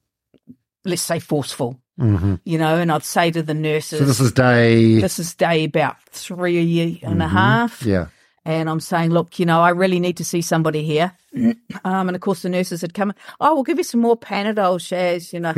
let's 0.84 1.02
say 1.02 1.20
forceful, 1.20 1.80
hmm 1.98 2.36
you 2.44 2.58
know, 2.60 2.78
and 2.78 2.92
I'd 2.92 3.04
say 3.04 3.32
to 3.32 3.42
the 3.42 3.54
nurses, 3.54 4.00
So 4.00 4.06
this 4.06 4.20
is 4.20 4.32
day. 4.34 5.00
this 5.00 5.18
is 5.20 5.34
day 5.36 5.64
about 5.64 5.98
three 6.12 7.00
and 7.04 7.22
a 7.22 7.26
Mhm. 7.26 7.30
half. 7.30 7.82
Yeah. 7.84 8.08
And 8.48 8.70
I'm 8.70 8.80
saying, 8.80 9.10
look, 9.10 9.40
you 9.40 9.46
know, 9.48 9.62
I 9.62 9.70
really 9.70 10.00
need 10.00 10.18
to 10.18 10.24
see 10.26 10.42
somebody 10.42 10.84
here. 10.84 11.14
Um, 11.84 12.08
and 12.08 12.16
of 12.16 12.22
course, 12.22 12.42
the 12.44 12.50
nurses 12.50 12.82
had 12.82 12.94
come. 12.94 13.14
Oh, 13.42 13.54
we'll 13.56 13.64
give 13.64 13.78
you 13.78 13.84
some 13.84 14.00
more 14.00 14.18
Panadol, 14.18 14.80
Shaz. 14.80 15.34
You 15.34 15.40
know, 15.42 15.54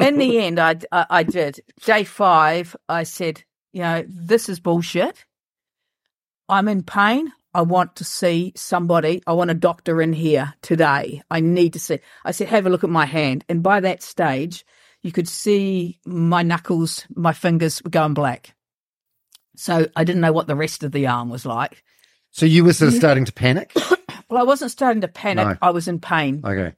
in 0.04 0.18
the 0.18 0.38
end, 0.38 0.58
I, 0.58 0.76
I 0.90 1.06
I 1.10 1.22
did. 1.22 1.60
Day 1.84 2.04
five, 2.04 2.74
I 2.88 3.02
said, 3.02 3.44
you 3.72 3.82
know, 3.82 4.04
this 4.08 4.48
is 4.48 4.58
bullshit. 4.60 5.24
I'm 6.48 6.68
in 6.68 6.82
pain. 6.82 7.32
I 7.54 7.62
want 7.62 7.96
to 7.96 8.04
see 8.04 8.52
somebody. 8.56 9.22
I 9.26 9.32
want 9.32 9.50
a 9.50 9.54
doctor 9.54 10.02
in 10.02 10.12
here 10.12 10.54
today. 10.60 11.22
I 11.30 11.40
need 11.40 11.74
to 11.74 11.78
see. 11.78 12.00
I 12.24 12.32
said, 12.32 12.48
have 12.48 12.66
a 12.66 12.70
look 12.70 12.84
at 12.84 12.90
my 12.90 13.06
hand. 13.06 13.44
And 13.48 13.62
by 13.62 13.80
that 13.80 14.02
stage, 14.02 14.66
you 15.02 15.12
could 15.12 15.28
see 15.28 16.00
my 16.04 16.42
knuckles, 16.42 17.06
my 17.14 17.32
fingers 17.32 17.82
were 17.82 17.90
going 17.90 18.14
black. 18.14 18.54
So 19.56 19.86
I 19.94 20.02
didn't 20.02 20.22
know 20.22 20.32
what 20.32 20.48
the 20.48 20.56
rest 20.56 20.82
of 20.82 20.90
the 20.90 21.06
arm 21.06 21.30
was 21.30 21.46
like. 21.46 21.84
So 22.30 22.44
you 22.46 22.64
were 22.64 22.72
sort 22.72 22.88
of 22.88 22.94
starting 22.94 23.24
to 23.26 23.32
panic. 23.32 23.72
Well, 24.30 24.40
I 24.40 24.46
wasn't 24.46 24.70
starting 24.70 25.02
to 25.02 25.08
panic. 25.08 25.46
No. 25.46 25.56
I 25.60 25.70
was 25.70 25.86
in 25.86 26.00
pain. 26.00 26.40
Okay. 26.44 26.74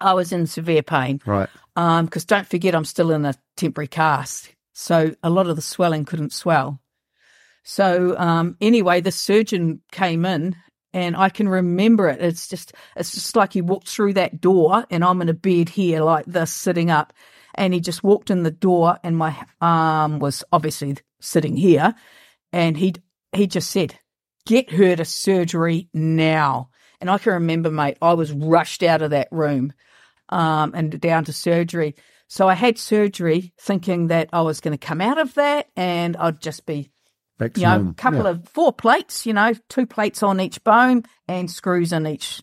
I 0.00 0.12
was 0.12 0.32
in 0.32 0.46
severe 0.46 0.82
pain. 0.82 1.20
Right. 1.24 1.48
Um, 1.76 2.04
because 2.04 2.24
don't 2.24 2.46
forget, 2.46 2.74
I'm 2.74 2.84
still 2.84 3.10
in 3.10 3.24
a 3.24 3.34
temporary 3.56 3.88
cast, 3.88 4.50
so 4.74 5.14
a 5.22 5.30
lot 5.30 5.48
of 5.48 5.56
the 5.56 5.62
swelling 5.62 6.04
couldn't 6.04 6.32
swell. 6.32 6.80
So 7.64 8.16
um, 8.18 8.56
anyway, 8.60 9.00
the 9.00 9.10
surgeon 9.10 9.80
came 9.90 10.24
in, 10.24 10.54
and 10.92 11.16
I 11.16 11.28
can 11.28 11.48
remember 11.48 12.08
it. 12.08 12.20
It's 12.20 12.46
just, 12.46 12.72
it's 12.94 13.12
just 13.12 13.34
like 13.34 13.52
he 13.52 13.62
walked 13.62 13.88
through 13.88 14.14
that 14.14 14.40
door, 14.40 14.84
and 14.90 15.02
I'm 15.02 15.20
in 15.22 15.28
a 15.28 15.34
bed 15.34 15.70
here 15.70 16.02
like 16.02 16.26
this, 16.26 16.52
sitting 16.52 16.90
up, 16.90 17.12
and 17.54 17.74
he 17.74 17.80
just 17.80 18.04
walked 18.04 18.30
in 18.30 18.42
the 18.42 18.50
door, 18.50 18.98
and 19.02 19.16
my 19.16 19.36
arm 19.60 20.20
was 20.20 20.44
obviously 20.52 20.96
sitting 21.20 21.56
here, 21.56 21.94
and 22.52 22.76
he 22.76 22.94
he 23.32 23.46
just 23.46 23.70
said, 23.70 23.98
"Get 24.46 24.70
her 24.70 24.94
to 24.94 25.04
surgery 25.04 25.88
now." 25.92 26.70
And 27.00 27.10
I 27.10 27.18
can 27.18 27.34
remember, 27.34 27.70
mate, 27.70 27.98
I 28.00 28.14
was 28.14 28.32
rushed 28.32 28.82
out 28.82 29.02
of 29.02 29.10
that 29.10 29.28
room 29.30 29.72
um, 30.28 30.72
and 30.74 30.98
down 31.00 31.24
to 31.24 31.32
surgery. 31.32 31.94
So 32.28 32.48
I 32.48 32.54
had 32.54 32.78
surgery 32.78 33.52
thinking 33.60 34.08
that 34.08 34.30
I 34.32 34.40
was 34.40 34.60
going 34.60 34.76
to 34.76 34.86
come 34.86 35.00
out 35.00 35.18
of 35.18 35.34
that 35.34 35.68
and 35.76 36.16
I'd 36.16 36.40
just 36.40 36.64
be, 36.66 36.90
Back 37.38 37.56
you 37.56 37.64
know, 37.64 37.88
a 37.90 37.94
couple 37.94 38.24
Yeah. 38.24 38.30
of 38.30 38.48
four 38.48 38.72
plates, 38.72 39.26
you 39.26 39.32
know, 39.32 39.52
two 39.68 39.86
plates 39.86 40.22
on 40.22 40.40
each 40.40 40.62
bone 40.62 41.02
and 41.26 41.50
screws 41.50 41.92
in 41.92 42.06
each 42.06 42.42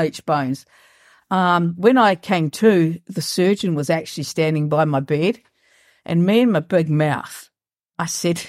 each 0.00 0.24
bones. 0.24 0.66
Um, 1.32 1.74
when 1.76 1.98
I 1.98 2.14
came 2.14 2.50
to, 2.50 2.98
the 3.06 3.22
surgeon 3.22 3.74
was 3.74 3.90
actually 3.90 4.24
standing 4.24 4.68
by 4.68 4.84
my 4.84 5.00
bed, 5.00 5.40
and 6.04 6.24
me 6.24 6.40
and 6.42 6.52
my 6.52 6.60
big 6.60 6.88
mouth, 6.88 7.50
I 7.98 8.06
said, 8.06 8.40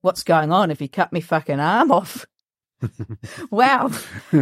"What's 0.00 0.22
going 0.22 0.50
on? 0.50 0.70
If 0.70 0.80
you 0.80 0.88
cut 0.88 1.12
me 1.12 1.20
fucking 1.20 1.60
arm 1.60 1.90
off?" 1.92 2.24
wow. 3.50 3.90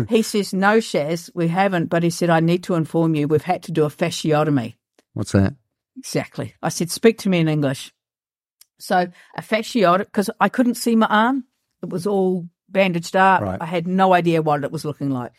he 0.08 0.22
says, 0.32 0.52
"No, 0.52 0.78
Shaz, 0.78 1.30
we 1.34 1.48
haven't." 1.48 1.86
But 1.86 2.02
he 2.04 2.10
said, 2.10 2.30
"I 2.30 2.40
need 2.40 2.62
to 2.64 2.74
inform 2.74 3.14
you, 3.14 3.26
we've 3.28 3.42
had 3.42 3.62
to 3.64 3.72
do 3.72 3.84
a 3.84 3.88
fasciotomy." 3.88 4.74
What's 5.14 5.32
that? 5.32 5.54
Exactly. 5.96 6.54
I 6.62 6.68
said, 6.68 6.90
"Speak 6.90 7.18
to 7.18 7.28
me 7.28 7.38
in 7.40 7.48
English." 7.48 7.92
So 8.84 9.08
a 9.36 9.42
fasciotomy 9.42 10.06
because 10.06 10.30
I 10.40 10.48
couldn't 10.48 10.74
see 10.76 10.96
my 10.96 11.06
arm; 11.06 11.44
it 11.82 11.88
was 11.88 12.06
all 12.06 12.48
bandaged 12.68 13.16
up. 13.16 13.40
Right. 13.40 13.60
I 13.60 13.66
had 13.66 13.86
no 13.86 14.12
idea 14.12 14.42
what 14.42 14.64
it 14.64 14.72
was 14.72 14.84
looking 14.84 15.10
like. 15.10 15.32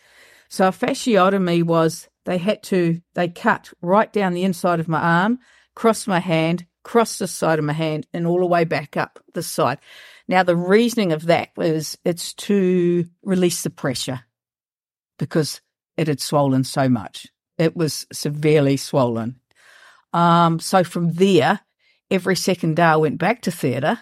So 0.50 0.68
a 0.68 0.72
fasciotomy 0.72 1.64
was 1.64 2.08
they 2.26 2.38
had 2.38 2.64
to 2.64 3.02
they 3.14 3.28
cut 3.30 3.72
right 3.82 4.12
down 4.12 4.34
the 4.34 4.44
inside 4.44 4.80
of 4.80 4.88
my 4.88 5.00
arm, 5.00 5.40
cross 5.76 6.08
my 6.08 6.20
hand, 6.20 6.66
cross 6.84 7.18
the 7.18 7.28
side 7.28 7.60
of 7.60 7.66
my 7.66 7.74
hand, 7.74 8.08
and 8.14 8.26
all 8.26 8.40
the 8.40 8.46
way 8.46 8.64
back 8.64 8.98
up 8.98 9.20
this 9.34 9.48
side. 9.48 9.80
Now 10.28 10.44
the 10.44 10.56
reasoning 10.56 11.12
of 11.12 11.26
that 11.28 11.50
was 11.56 11.98
it's 12.04 12.34
to 12.34 13.06
release 13.24 13.64
the 13.64 13.70
pressure 13.70 14.22
because 15.20 15.62
it 15.98 16.08
had 16.08 16.20
swollen 16.20 16.64
so 16.64 16.90
much. 16.90 17.28
It 17.58 17.76
was 17.76 18.08
severely 18.12 18.78
swollen. 18.78 19.40
Um, 20.14 20.60
so 20.60 20.84
from 20.84 21.14
there, 21.14 21.60
every 22.10 22.36
second 22.36 22.76
day 22.76 22.84
I 22.84 22.96
went 22.98 23.18
back 23.18 23.42
to 23.44 23.52
theatre 23.52 24.00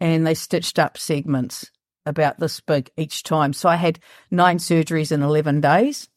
and 0.00 0.26
they 0.26 0.34
stitched 0.34 0.78
up 0.78 0.96
segments 0.96 1.70
about 2.06 2.38
this 2.38 2.60
big 2.60 2.90
each 2.96 3.22
time. 3.22 3.52
So 3.52 3.68
I 3.68 3.76
had 3.76 4.00
nine 4.30 4.58
surgeries 4.58 5.12
in 5.12 5.22
11 5.22 5.60
days. 5.60 6.08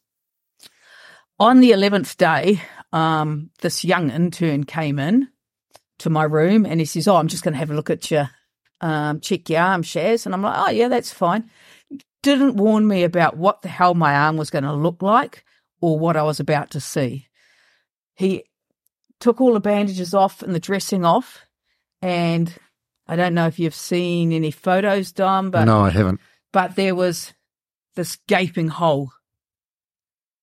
On 1.38 1.60
the 1.60 1.72
11th 1.72 2.16
day, 2.16 2.62
um, 2.92 3.50
this 3.60 3.84
young 3.84 4.10
intern 4.10 4.64
came 4.64 4.98
in 4.98 5.28
to 5.98 6.10
my 6.10 6.24
room 6.24 6.64
and 6.64 6.80
he 6.80 6.86
says, 6.86 7.08
Oh, 7.08 7.16
I'm 7.16 7.28
just 7.28 7.42
going 7.42 7.52
to 7.54 7.58
have 7.58 7.70
a 7.70 7.74
look 7.74 7.90
at 7.90 8.10
your, 8.10 8.30
um, 8.80 9.20
check 9.20 9.48
your 9.50 9.60
arm, 9.60 9.82
Shaz. 9.82 10.26
And 10.26 10.34
I'm 10.34 10.42
like, 10.42 10.56
Oh, 10.56 10.70
yeah, 10.70 10.88
that's 10.88 11.12
fine. 11.12 11.50
Didn't 12.22 12.56
warn 12.56 12.86
me 12.86 13.02
about 13.02 13.36
what 13.36 13.62
the 13.62 13.68
hell 13.68 13.94
my 13.94 14.14
arm 14.14 14.36
was 14.36 14.50
going 14.50 14.64
to 14.64 14.72
look 14.72 15.02
like 15.02 15.44
or 15.80 15.98
what 15.98 16.16
I 16.16 16.22
was 16.22 16.40
about 16.40 16.70
to 16.70 16.80
see. 16.80 17.26
He 18.14 18.44
took 19.24 19.40
all 19.40 19.54
the 19.54 19.60
bandages 19.60 20.12
off 20.12 20.42
and 20.42 20.54
the 20.54 20.60
dressing 20.60 21.02
off. 21.02 21.46
And 22.02 22.52
I 23.08 23.16
don't 23.16 23.32
know 23.32 23.46
if 23.46 23.58
you've 23.58 23.74
seen 23.74 24.32
any 24.32 24.50
photos, 24.50 25.12
Dom, 25.12 25.50
but 25.50 25.64
no, 25.64 25.80
I 25.80 25.88
haven't. 25.88 26.20
but 26.52 26.76
there 26.76 26.94
was 26.94 27.32
this 27.96 28.18
gaping 28.28 28.68
hole 28.68 29.12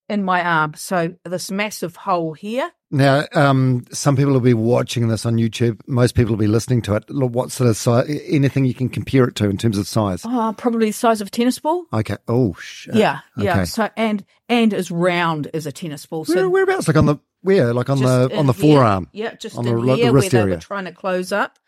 in 0.08 0.24
my 0.24 0.44
arm. 0.44 0.74
So 0.74 1.14
this 1.24 1.52
massive 1.52 1.94
hole 1.94 2.32
here. 2.32 2.72
Now, 2.90 3.24
um, 3.34 3.84
some 3.92 4.16
people 4.16 4.32
will 4.32 4.40
be 4.40 4.52
watching 4.52 5.06
this 5.06 5.24
on 5.24 5.36
YouTube. 5.36 5.80
Most 5.86 6.16
people 6.16 6.32
will 6.32 6.40
be 6.40 6.48
listening 6.48 6.82
to 6.82 6.96
it. 6.96 7.04
What 7.08 7.52
sort 7.52 7.70
of 7.70 7.76
size? 7.76 8.10
Anything 8.26 8.64
you 8.64 8.74
can 8.74 8.88
compare 8.88 9.24
it 9.28 9.36
to 9.36 9.48
in 9.48 9.58
terms 9.58 9.78
of 9.78 9.86
size? 9.86 10.22
Oh, 10.26 10.52
probably 10.58 10.86
the 10.86 10.92
size 10.92 11.20
of 11.20 11.28
a 11.28 11.30
tennis 11.30 11.60
ball. 11.60 11.84
Okay. 11.92 12.16
Oh, 12.26 12.54
shit. 12.60 12.96
Yeah, 12.96 13.20
yeah. 13.36 13.62
So 13.64 13.88
and 13.96 14.24
and 14.48 14.74
as 14.74 14.90
round 14.90 15.46
as 15.54 15.66
a 15.66 15.72
tennis 15.72 16.04
ball. 16.04 16.24
So 16.24 16.34
Where, 16.34 16.50
whereabouts? 16.50 16.88
Like 16.88 16.96
on 16.96 17.06
the 17.06 17.16
where? 17.42 17.72
Like 17.74 17.90
on 17.90 17.98
just 17.98 18.30
the 18.30 18.36
on 18.36 18.46
the 18.46 18.52
here. 18.52 18.74
forearm. 18.76 19.08
Yeah, 19.12 19.34
just 19.34 19.56
On 19.56 19.66
in 19.66 19.74
the- 19.76 19.80
like 19.82 20.00
the 20.00 20.10
wrist 20.12 20.32
where 20.32 20.42
they 20.42 20.44
area. 20.44 20.54
were 20.56 20.60
trying 20.60 20.84
to 20.86 20.92
close 20.92 21.32
up. 21.32 21.58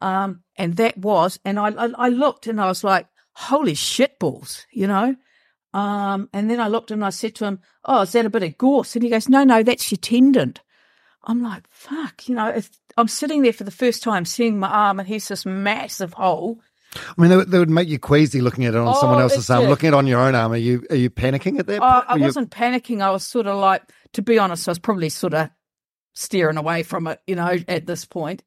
Um, 0.00 0.42
and 0.56 0.76
that 0.76 0.96
was, 0.98 1.40
and 1.44 1.58
I, 1.58 1.68
I, 1.70 1.88
I 1.96 2.08
looked 2.10 2.46
and 2.46 2.60
I 2.60 2.66
was 2.66 2.84
like, 2.84 3.06
holy 3.32 3.74
shit 3.74 4.18
balls, 4.20 4.64
you 4.70 4.86
know? 4.86 5.16
Um, 5.74 6.28
and 6.32 6.48
then 6.50 6.60
I 6.60 6.68
looked 6.68 6.90
and 6.90 7.04
I 7.04 7.10
said 7.10 7.34
to 7.36 7.44
him, 7.46 7.60
oh, 7.84 8.02
is 8.02 8.12
that 8.12 8.24
a 8.26 8.30
bit 8.30 8.42
of 8.44 8.56
gorse? 8.58 8.94
And 8.94 9.02
he 9.02 9.10
goes, 9.10 9.28
no, 9.28 9.44
no, 9.44 9.62
that's 9.62 9.90
your 9.90 9.98
tendon. 9.98 10.54
I'm 11.24 11.42
like, 11.42 11.64
fuck, 11.68 12.28
you 12.28 12.34
know, 12.36 12.48
if 12.48 12.70
I'm 12.96 13.08
sitting 13.08 13.42
there 13.42 13.52
for 13.52 13.64
the 13.64 13.70
first 13.70 14.02
time 14.02 14.24
seeing 14.24 14.58
my 14.58 14.68
arm 14.68 14.98
and 15.00 15.08
here's 15.08 15.28
this 15.28 15.44
massive 15.44 16.12
hole. 16.14 16.60
I 16.94 17.20
mean, 17.20 17.30
they, 17.30 17.36
would- 17.36 17.50
they 17.50 17.58
would 17.58 17.68
make 17.68 17.88
you 17.88 17.98
queasy 17.98 18.40
looking 18.40 18.64
at 18.64 18.74
it 18.74 18.78
on 18.78 18.88
Oh, 18.88 19.00
someone 19.00 19.20
else's 19.20 19.50
arm. 19.50 19.62
did. 19.64 19.68
Looking 19.70 19.88
at 19.88 19.92
it 19.94 19.96
on 19.98 20.06
your 20.06 20.20
own 20.20 20.34
arm, 20.34 20.52
are 20.52 20.56
you 20.56 20.86
are 20.90 20.96
you 20.96 21.10
panicking 21.10 21.58
at 21.58 21.66
that? 21.66 21.82
Oh, 21.82 21.90
point? 21.92 22.04
I 22.08 22.16
wasn't 22.16 22.50
panicking. 22.50 23.02
I 23.02 23.10
was 23.10 23.24
sort 23.24 23.46
of 23.46 23.58
like, 23.58 23.82
to 24.12 24.22
be 24.22 24.38
honest, 24.38 24.68
I 24.68 24.72
was 24.72 24.78
probably 24.78 25.08
sort 25.08 25.34
of 25.34 25.50
steering 26.14 26.56
away 26.56 26.82
from 26.82 27.06
it, 27.06 27.20
you 27.26 27.36
know, 27.36 27.56
at 27.68 27.86
this 27.86 28.04
point. 28.04 28.42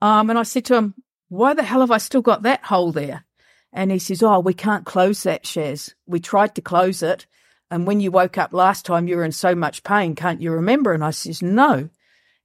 Um, 0.00 0.30
and 0.30 0.38
I 0.38 0.42
said 0.42 0.64
to 0.66 0.76
him, 0.76 0.94
why 1.28 1.54
the 1.54 1.62
hell 1.62 1.80
have 1.80 1.90
I 1.90 1.98
still 1.98 2.22
got 2.22 2.42
that 2.42 2.64
hole 2.64 2.92
there? 2.92 3.24
And 3.72 3.90
he 3.90 3.98
says, 3.98 4.22
oh, 4.22 4.40
we 4.40 4.54
can't 4.54 4.86
close 4.86 5.24
that, 5.24 5.44
Shaz. 5.44 5.94
We 6.06 6.20
tried 6.20 6.54
to 6.54 6.62
close 6.62 7.02
it. 7.02 7.26
And 7.70 7.86
when 7.86 8.00
you 8.00 8.10
woke 8.10 8.38
up 8.38 8.52
last 8.52 8.86
time, 8.86 9.08
you 9.08 9.16
were 9.16 9.24
in 9.24 9.32
so 9.32 9.54
much 9.54 9.82
pain. 9.82 10.14
Can't 10.14 10.40
you 10.40 10.52
remember? 10.52 10.92
And 10.92 11.04
I 11.04 11.10
says, 11.10 11.42
no. 11.42 11.88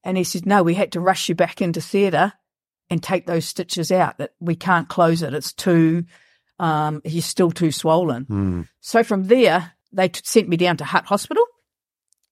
And 0.04 0.18
he 0.18 0.24
says, 0.24 0.46
no, 0.46 0.64
we 0.64 0.74
had 0.74 0.94
to 0.94 1.00
rush 1.00 1.30
you 1.30 1.36
back 1.36 1.62
into 1.62 1.82
theatre 1.82 2.34
and 2.90 3.04
take 3.04 3.28
those 3.28 3.46
stitches 3.46 3.92
out. 3.92 4.18
That 4.18 4.34
we 4.40 4.56
can't 4.56 4.88
close 4.88 5.22
it. 5.22 5.34
It's 5.34 5.54
too, 5.54 6.06
um, 6.58 7.02
he's 7.04 7.26
still 7.26 7.52
too 7.52 7.72
swollen. 7.72 8.24
Hmm. 8.24 8.62
So 8.80 9.04
from 9.04 9.26
there, 9.26 9.74
they 9.92 10.10
t- 10.10 10.22
sent 10.24 10.50
me 10.50 10.58
down 10.58 10.78
to 10.78 10.86
Hutt 10.86 11.06
Hospital 11.06 11.46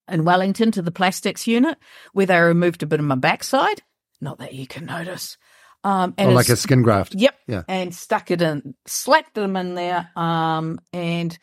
in 0.10 0.26
Wellington 0.26 0.72
to 0.72 0.82
the 0.82 0.92
plastics 0.92 1.48
unit 1.48 1.78
where 2.14 2.26
they 2.26 2.40
removed 2.40 2.84
a 2.84 2.88
bit 2.88 3.00
of 3.00 3.06
my 3.06 3.16
backside. 3.16 3.82
Not 4.22 4.40
that 4.40 4.54
you 4.54 4.68
can 4.68 4.86
notice. 4.86 5.38
Um, 5.84 6.14
and 6.18 6.32
Or 6.32 6.34
like 6.34 6.50
a 6.50 6.56
skin 6.56 6.82
graft. 6.82 7.16
Yep. 7.16 7.36
Yeah. 7.48 7.64
And 7.68 7.94
stuck 7.94 8.32
it 8.32 8.42
in, 8.42 8.76
slapped 8.86 9.36
them 9.36 9.56
in 9.56 9.76
there. 9.76 10.10
Um, 10.16 10.80
and 10.92 11.38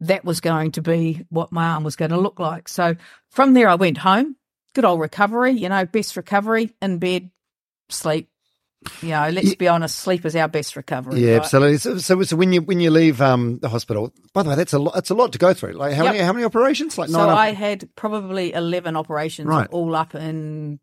that 0.00 0.24
was 0.24 0.40
going 0.40 0.72
to 0.72 0.82
be 0.82 1.24
what 1.28 1.52
my 1.52 1.68
arm 1.68 1.84
was 1.84 1.96
going 1.96 2.10
to 2.10 2.18
look 2.18 2.40
like. 2.40 2.68
So 2.68 2.96
from 3.30 3.54
there, 3.54 3.68
I 3.68 3.74
went 3.74 3.98
home. 3.98 4.36
Good 4.74 4.84
old 4.84 5.00
recovery, 5.00 5.52
you 5.52 5.68
know, 5.68 5.84
best 5.86 6.16
recovery 6.16 6.72
in 6.82 6.98
bed, 6.98 7.30
sleep. 7.88 8.28
You 9.02 9.10
know, 9.10 9.28
let's 9.30 9.48
Ye- 9.50 9.54
be 9.56 9.68
honest, 9.68 9.96
sleep 9.98 10.24
is 10.24 10.34
our 10.36 10.48
best 10.48 10.76
recovery. 10.76 11.20
Yeah, 11.20 11.32
right? 11.32 11.40
absolutely. 11.40 11.78
So, 11.78 11.98
so, 11.98 12.22
so 12.22 12.36
when 12.36 12.52
you 12.52 12.62
when 12.62 12.80
you 12.80 12.90
leave 12.90 13.20
um, 13.22 13.58
the 13.60 13.68
hospital, 13.68 14.12
by 14.32 14.42
the 14.42 14.50
way, 14.50 14.56
that's 14.56 14.72
a 14.72 14.78
lot. 14.78 14.96
It's 14.96 15.10
a 15.10 15.14
lot 15.14 15.32
to 15.32 15.38
go 15.38 15.54
through. 15.54 15.72
Like 15.72 15.94
how 15.94 16.04
Yep. 16.04 16.12
many 16.14 16.24
how 16.24 16.32
many 16.32 16.44
operations? 16.44 16.96
Like 16.98 17.08
So 17.10 17.28
I 17.28 17.52
had 17.52 17.88
probably 17.96 18.52
11 18.52 18.96
operations 18.96 19.48
Right. 19.48 19.68
all 19.70 19.94
up 19.94 20.14
in 20.14 20.78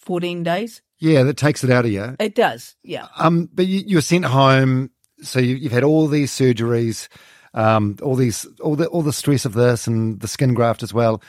14 0.00 0.42
days. 0.42 0.82
yeah, 0.98 1.22
that 1.22 1.36
takes 1.36 1.64
it 1.64 1.70
out 1.70 1.84
of 1.84 1.90
you. 1.90 2.16
It 2.20 2.34
does. 2.34 2.76
Yeah. 2.82 3.06
Um, 3.18 3.48
but 3.52 3.66
you, 3.66 3.82
you 3.86 3.96
were 3.96 4.02
sent 4.02 4.24
home. 4.24 4.90
So 5.22 5.38
you, 5.38 5.54
you've 5.56 5.72
had 5.72 5.84
all 5.84 6.06
these 6.08 6.30
surgeries, 6.32 7.08
um, 7.54 7.96
all 8.02 8.14
these 8.16 8.44
all 8.60 8.76
the 8.76 8.86
all 8.88 9.02
the 9.02 9.12
stress 9.12 9.44
of 9.44 9.54
this 9.54 9.86
and 9.86 10.20
the 10.20 10.28
skin 10.28 10.54
graft 10.54 10.82
as 10.82 10.92
well. 10.92 11.22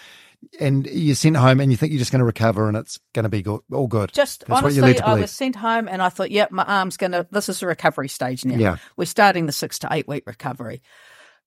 And 0.59 0.85
you're 0.87 1.15
sent 1.15 1.37
home, 1.37 1.59
and 1.59 1.71
you 1.71 1.77
think 1.77 1.91
you're 1.91 1.99
just 1.99 2.11
going 2.11 2.19
to 2.19 2.25
recover, 2.25 2.67
and 2.67 2.77
it's 2.77 2.99
going 3.13 3.23
to 3.23 3.29
be 3.29 3.41
good, 3.41 3.61
all 3.71 3.87
good. 3.87 4.11
Just 4.13 4.45
That's 4.47 4.61
honestly, 4.61 4.99
I 4.99 5.15
was 5.15 5.31
sent 5.31 5.55
home 5.55 5.87
and 5.87 6.01
I 6.01 6.09
thought, 6.09 6.31
yep, 6.31 6.51
my 6.51 6.63
arm's 6.63 6.97
going 6.97 7.11
to, 7.11 7.27
this 7.31 7.49
is 7.49 7.59
the 7.59 7.67
recovery 7.67 8.07
stage 8.07 8.45
now. 8.45 8.55
Yeah. 8.55 8.77
We're 8.97 9.05
starting 9.05 9.45
the 9.45 9.51
six 9.51 9.79
to 9.79 9.87
eight 9.91 10.07
week 10.07 10.23
recovery. 10.25 10.81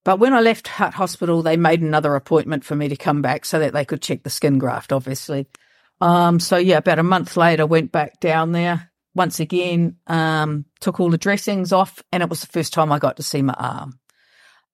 But 0.04 0.18
when 0.18 0.32
I 0.32 0.40
left 0.40 0.68
Hutt 0.68 0.94
Hospital, 0.94 1.42
they 1.42 1.56
made 1.56 1.82
another 1.82 2.14
appointment 2.14 2.64
for 2.64 2.74
me 2.74 2.88
to 2.88 2.96
come 2.96 3.20
back 3.20 3.44
so 3.44 3.58
that 3.58 3.72
they 3.72 3.84
could 3.84 4.00
check 4.00 4.22
the 4.22 4.30
skin 4.30 4.58
graft, 4.58 4.92
obviously. 4.92 5.46
Um, 6.00 6.40
so 6.40 6.56
yeah, 6.56 6.78
about 6.78 6.98
a 6.98 7.02
month 7.02 7.37
later, 7.37 7.66
went 7.66 7.92
back 7.92 8.20
down 8.20 8.52
there 8.52 8.90
once 9.14 9.40
again, 9.40 9.96
um, 10.06 10.64
took 10.80 11.00
all 11.00 11.11
the 11.11 11.18
dressings 11.18 11.72
off, 11.72 12.02
and 12.12 12.22
it 12.22 12.30
was 12.30 12.40
the 12.40 12.46
first 12.46 12.72
time 12.72 12.92
I 12.92 12.98
got 12.98 13.16
to 13.16 13.22
see 13.22 13.42
my 13.42 13.54
arm. 13.54 13.98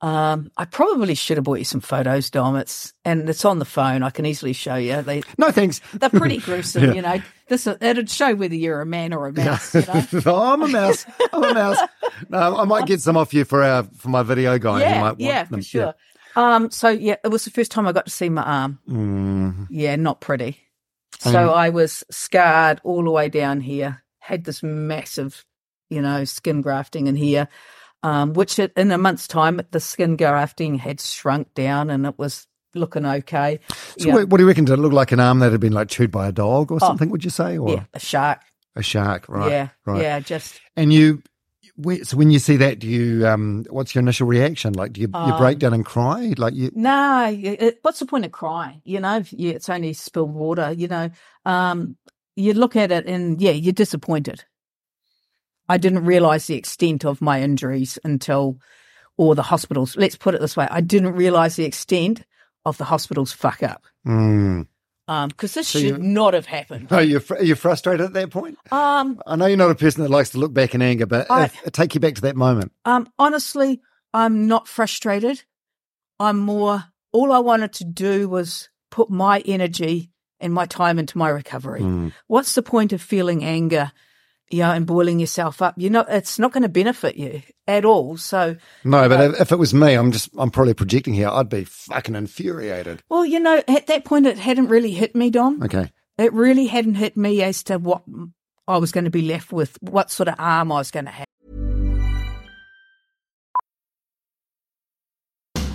Um, 0.00 0.50
I 0.58 0.66
probably 0.66 1.14
should 1.14 1.38
have 1.38 1.44
bought 1.44 1.58
you 1.60 1.64
some 1.64 1.80
photos, 1.80 2.28
Dom. 2.28 2.56
It's 2.56 2.92
and 3.04 3.28
it's 3.28 3.44
on 3.44 3.58
the 3.58 3.64
phone. 3.64 4.02
I 4.02 4.10
can 4.10 4.26
easily 4.26 4.52
show 4.52 4.74
you. 4.74 5.00
They 5.02 5.22
no 5.38 5.50
thanks. 5.50 5.80
they're 5.94 6.10
pretty 6.10 6.38
gruesome, 6.38 6.84
Yeah. 6.88 6.92
you 6.92 7.02
know. 7.02 7.22
This 7.48 7.66
it'd 7.66 8.10
show 8.10 8.34
whether 8.34 8.54
you're 8.54 8.80
a 8.80 8.86
man 8.86 9.12
or 9.12 9.26
a 9.28 9.32
mouse. 9.32 9.74
You 9.74 9.80
know? 9.86 10.04
oh, 10.26 10.52
I'm 10.52 10.62
a 10.62 10.68
mouse. 10.68 11.06
I'm 11.32 11.44
a 11.44 11.54
mouse. 11.54 11.78
No, 12.28 12.56
I 12.58 12.64
might 12.64 12.86
get 12.86 13.00
some 13.00 13.16
off 13.16 13.34
you 13.34 13.44
for 13.44 13.62
our 13.64 13.82
for 13.96 14.08
my 14.08 14.22
video 14.22 14.56
guy. 14.58 14.80
yeah, 14.80 15.00
might 15.00 15.02
want 15.08 15.20
yeah, 15.20 15.42
them. 15.44 15.60
for 15.60 15.64
sure. 15.64 15.94
Um, 16.36 16.70
so 16.70 16.88
yeah, 16.88 17.16
it 17.24 17.28
was 17.28 17.44
the 17.44 17.50
first 17.50 17.72
time 17.72 17.88
I 17.88 17.92
got 17.92 18.04
to 18.06 18.10
see 18.10 18.28
my 18.28 18.42
arm. 18.42 18.78
Mm. 18.88 19.66
Yeah, 19.68 19.96
not 19.96 20.20
pretty. 20.20 20.58
Mm. 21.20 21.32
So 21.32 21.50
I 21.52 21.70
was 21.70 22.04
scarred 22.12 22.80
all 22.84 23.02
the 23.02 23.10
way 23.10 23.28
down 23.28 23.60
here. 23.60 24.04
Had 24.20 24.44
this 24.44 24.62
massive, 24.62 25.44
you 25.90 26.00
know, 26.00 26.24
skin 26.24 26.60
grafting 26.60 27.08
in 27.08 27.16
here, 27.16 27.48
um, 28.04 28.34
which 28.34 28.58
it, 28.58 28.72
in 28.76 28.92
a 28.92 28.98
month's 28.98 29.26
time, 29.26 29.60
the 29.72 29.80
skin 29.80 30.16
grafting 30.16 30.76
had 30.76 31.00
shrunk 31.00 31.52
down 31.54 31.90
and 31.90 32.06
it 32.06 32.18
was 32.18 32.46
looking 32.74 33.06
okay. 33.06 33.60
So 33.98 34.08
yeah, 34.08 34.14
what, 34.14 34.28
what 34.28 34.38
do 34.38 34.44
you 34.44 34.48
reckon? 34.48 34.64
Did 34.66 34.74
it 34.78 34.82
look 34.82 34.92
like 34.92 35.10
an 35.12 35.20
arm 35.20 35.38
that 35.40 35.50
had 35.52 35.60
been 35.60 35.72
like 35.72 35.88
chewed 35.88 36.10
by 36.10 36.28
a 36.28 36.32
dog 36.32 36.70
or 36.70 36.80
something? 36.80 37.08
Would 37.10 37.24
you 37.24 37.30
say, 37.30 37.56
or 37.58 37.70
Oh. 37.70 37.72
yeah, 37.74 37.84
a 37.94 37.98
shark. 38.00 38.40
a 38.76 38.82
shark? 38.82 39.28
Right. 39.28 39.50
yeah, 39.50 39.68
Right. 39.86 40.02
yeah, 40.02 40.20
just 40.20 40.60
And 40.76 40.92
you, 40.92 41.22
so 42.02 42.16
when 42.16 42.30
you 42.30 42.38
see 42.38 42.56
that, 42.58 42.78
do 42.78 42.86
you? 42.86 43.26
Um, 43.26 43.64
what's 43.70 43.94
your 43.94 44.02
initial 44.02 44.26
reaction? 44.28 44.74
Like, 44.74 44.92
do 44.92 45.00
you, 45.00 45.08
you 45.08 45.18
Um, 45.32 45.38
break 45.38 45.58
down 45.58 45.72
and 45.74 45.84
cry? 45.84 46.34
Like 46.36 46.54
you? 46.54 46.70
No, 46.74 47.26
it, 47.32 47.78
what's 47.82 47.98
the 48.00 48.06
point 48.06 48.24
of 48.24 48.32
crying? 48.32 48.80
You 48.84 49.00
know, 49.00 49.22
you, 49.30 49.50
it's 49.50 49.68
only 49.68 49.92
spilled 49.92 50.32
water. 50.34 50.72
You 50.72 50.86
know, 50.88 51.10
um, 51.44 51.96
you 52.36 52.52
look 52.54 52.76
at 52.76 52.92
it 52.92 53.06
and 53.06 53.40
yeah, 53.40 53.52
you're 53.52 53.72
disappointed. 53.72 54.44
I 55.68 55.78
didn't 55.78 56.04
realize 56.04 56.46
the 56.46 56.56
extent 56.56 57.04
of 57.04 57.20
my 57.20 57.40
injuries 57.42 57.98
until, 58.04 58.58
or 59.16 59.34
the 59.34 59.42
hospitals. 59.42 59.96
Let's 59.96 60.16
put 60.16 60.34
it 60.34 60.40
this 60.40 60.56
way: 60.56 60.68
I 60.70 60.80
didn't 60.80 61.12
realize 61.12 61.56
the 61.56 61.64
extent 61.64 62.24
of 62.64 62.78
the 62.78 62.84
hospital's 62.84 63.32
fuck 63.32 63.62
up. 63.62 63.84
Mm. 64.06 64.66
Um, 65.06 65.28
because 65.28 65.52
this 65.52 65.68
So 65.68 65.78
should 65.80 66.02
not 66.02 66.32
have 66.32 66.46
happened. 66.46 66.90
No, 66.90 66.98
you're 66.98 67.20
fr- 67.20 67.36
are 67.36 67.56
frustrated 67.56 68.06
at 68.06 68.12
that 68.14 68.30
point? 68.30 68.58
Um, 68.72 69.20
I 69.26 69.36
know 69.36 69.46
you're 69.46 69.58
not 69.58 69.70
a 69.70 69.74
person 69.74 70.02
that 70.02 70.10
likes 70.10 70.30
to 70.30 70.38
look 70.38 70.54
back 70.54 70.74
in 70.74 70.80
anger, 70.80 71.04
but 71.06 71.30
I- 71.30 71.44
if, 71.44 71.62
take 71.72 71.94
you 71.94 72.00
back 72.00 72.14
to 72.14 72.22
that 72.22 72.36
moment. 72.36 72.72
Um, 72.86 73.08
honestly, 73.18 73.82
I'm 74.14 74.46
not 74.46 74.66
frustrated. 74.66 75.42
I'm 76.18 76.38
more, 76.38 76.84
all 77.12 77.32
I 77.32 77.40
wanted 77.40 77.74
to 77.74 77.84
do 77.84 78.28
was 78.28 78.70
put 78.90 79.10
my 79.10 79.40
energy 79.40 80.10
and 80.40 80.54
my 80.54 80.64
time 80.64 80.98
into 80.98 81.18
my 81.18 81.28
recovery. 81.28 81.82
Mm. 81.82 82.12
What's 82.26 82.54
the 82.54 82.62
point 82.62 82.92
of 82.94 83.02
feeling 83.02 83.44
anger, 83.44 83.92
you 84.54 84.62
know, 84.62 84.70
and 84.70 84.86
boiling 84.86 85.20
yourself 85.20 85.60
up? 85.60 85.74
You're 85.76 85.90
not, 85.90 86.06
it's 86.08 86.38
not 86.38 86.52
going 86.52 86.62
to 86.62 86.68
benefit 86.68 87.16
you 87.16 87.42
at 87.66 87.84
all. 87.84 88.16
So, 88.16 88.56
No, 88.84 89.08
but 89.08 89.20
uh, 89.20 89.30
if, 89.30 89.40
if 89.42 89.52
it 89.52 89.58
was 89.58 89.74
me, 89.74 89.94
I'm 89.94 90.12
just, 90.12 90.30
I'm 90.38 90.50
probably 90.50 90.74
projecting 90.74 91.14
here. 91.14 91.28
I'd 91.28 91.48
be 91.48 91.64
fucking 91.64 92.14
infuriated. 92.14 93.02
well, 93.08 93.26
you 93.26 93.40
know, 93.40 93.62
at 93.68 93.86
that 93.88 94.04
point, 94.04 94.26
it 94.26 94.38
hadn't 94.38 94.68
really 94.68 94.92
hit 94.92 95.14
me, 95.14 95.30
Dom. 95.30 95.62
Okay. 95.62 95.90
It 96.16 96.32
really 96.32 96.66
hadn't 96.66 96.94
hit 96.94 97.16
me 97.16 97.42
as 97.42 97.64
to 97.64 97.78
what 97.78 98.02
I 98.68 98.78
was 98.78 98.92
going 98.92 99.04
to 99.04 99.10
be 99.10 99.22
left 99.22 99.52
with, 99.52 99.76
what 99.80 100.10
sort 100.10 100.28
of 100.28 100.36
arm 100.38 100.70
I 100.70 100.76
was 100.76 100.90
going 100.90 101.06
to 101.06 101.10
have. 101.10 101.26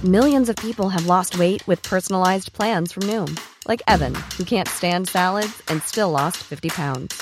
Millions 0.03 0.47
of 0.47 0.55
people 0.55 0.87
have 0.87 1.05
lost 1.05 1.37
weight 1.37 1.67
with 1.67 1.83
personalized 1.83 2.53
plans 2.53 2.93
from 2.93 3.03
Noom, 3.03 3.37
Like 3.67 3.81
Evan, 3.85 4.15
who 4.37 4.45
can't 4.45 4.67
stand 4.67 5.09
salads 5.09 5.61
and 5.67 5.83
still 5.83 6.09
lost 6.11 6.37
50 6.37 6.69
pounds. 6.69 7.21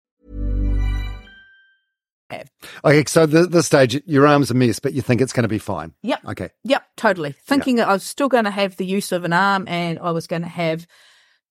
Okay, 2.83 3.03
so 3.07 3.25
the, 3.25 3.45
this 3.45 3.65
stage, 3.65 4.01
your 4.05 4.27
arm's 4.27 4.51
a 4.51 4.53
mess, 4.53 4.79
but 4.79 4.93
you 4.93 5.01
think 5.01 5.21
it's 5.21 5.33
going 5.33 5.43
to 5.43 5.49
be 5.49 5.57
fine. 5.57 5.93
Yep. 6.03 6.25
Okay. 6.29 6.49
Yep, 6.63 6.83
totally. 6.97 7.35
Thinking 7.45 7.75
that 7.77 7.87
I 7.87 7.93
was 7.93 8.03
still 8.03 8.29
going 8.29 8.45
to 8.45 8.51
have 8.51 8.77
the 8.77 8.85
use 8.85 9.11
of 9.11 9.23
an 9.23 9.33
arm 9.33 9.65
and 9.67 9.99
I 9.99 10.11
was 10.11 10.27
going 10.27 10.43
to 10.43 10.47
have, 10.47 10.87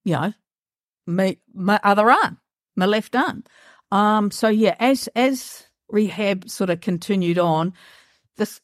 you 0.04 0.14
know, 0.14 0.32
my, 1.06 1.36
my 1.54 1.80
other 1.82 2.10
arm, 2.10 2.38
my 2.76 2.86
left 2.86 3.14
arm. 3.14 3.44
Um, 3.90 4.30
so 4.30 4.48
yeah, 4.48 4.76
as, 4.78 5.08
as 5.14 5.66
rehab 5.88 6.48
sort 6.48 6.70
of 6.70 6.80
continued 6.80 7.38
on, 7.38 7.72
the, 8.36 8.60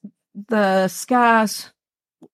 the 0.49 0.89
scars, 0.89 1.71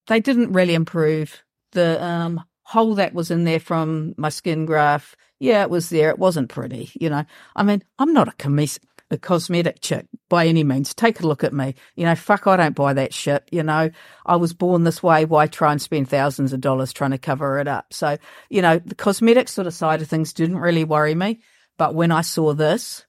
they 0.06 0.20
didn't 0.20 0.52
really 0.52 0.74
improve. 0.74 1.42
The, 1.72 2.02
um, 2.02 2.44
hole 2.72 2.94
that 2.94 3.12
was 3.12 3.30
in 3.30 3.44
there 3.44 3.60
from 3.60 4.14
my 4.16 4.30
skin 4.30 4.64
graft, 4.64 5.16
yeah, 5.38 5.62
it 5.62 5.70
was 5.70 5.90
there. 5.90 6.08
It 6.08 6.18
wasn't 6.18 6.48
pretty, 6.48 6.90
you 6.98 7.10
know. 7.10 7.24
I 7.54 7.62
mean, 7.62 7.82
I'm 7.98 8.12
not 8.12 8.28
a 8.28 8.32
commis- 8.32 8.78
a 9.12 9.18
cosmetic 9.18 9.81
chick 9.83 10.07
by 10.31 10.46
any 10.46 10.64
means. 10.64 10.94
Take 10.94 11.20
a 11.20 11.27
look 11.27 11.44
at 11.44 11.53
me. 11.53 11.75
You 11.94 12.07
know, 12.07 12.14
fuck, 12.14 12.46
I 12.46 12.57
don't 12.57 12.75
buy 12.75 12.94
that 12.94 13.12
shit. 13.12 13.46
You 13.53 13.62
know, 13.62 13.90
I 14.25 14.37
was 14.37 14.55
born 14.55 14.85
this 14.85 15.03
way. 15.03 15.27
Why 15.27 15.46
try 15.46 15.70
and 15.70 15.81
spend 15.81 16.09
thousands 16.09 16.55
of 16.55 16.62
dollars 16.62 16.94
trying 16.94 17.11
to 17.11 17.18
cover 17.18 17.59
it 17.59 17.68
up? 17.68 17.92
So, 17.92 18.16
you 18.48 18.62
know, 18.62 18.79
the 18.79 18.94
cosmetic 18.94 19.48
sort 19.48 19.66
of 19.66 19.75
side 19.75 20.01
of 20.01 20.09
things 20.09 20.33
didn't 20.33 20.59
really 20.59 20.85
worry 20.85 21.14
me. 21.14 21.40
But 21.77 21.94
when 21.94 22.11
I 22.11 22.22
saw 22.22 22.55
this, 22.55 23.05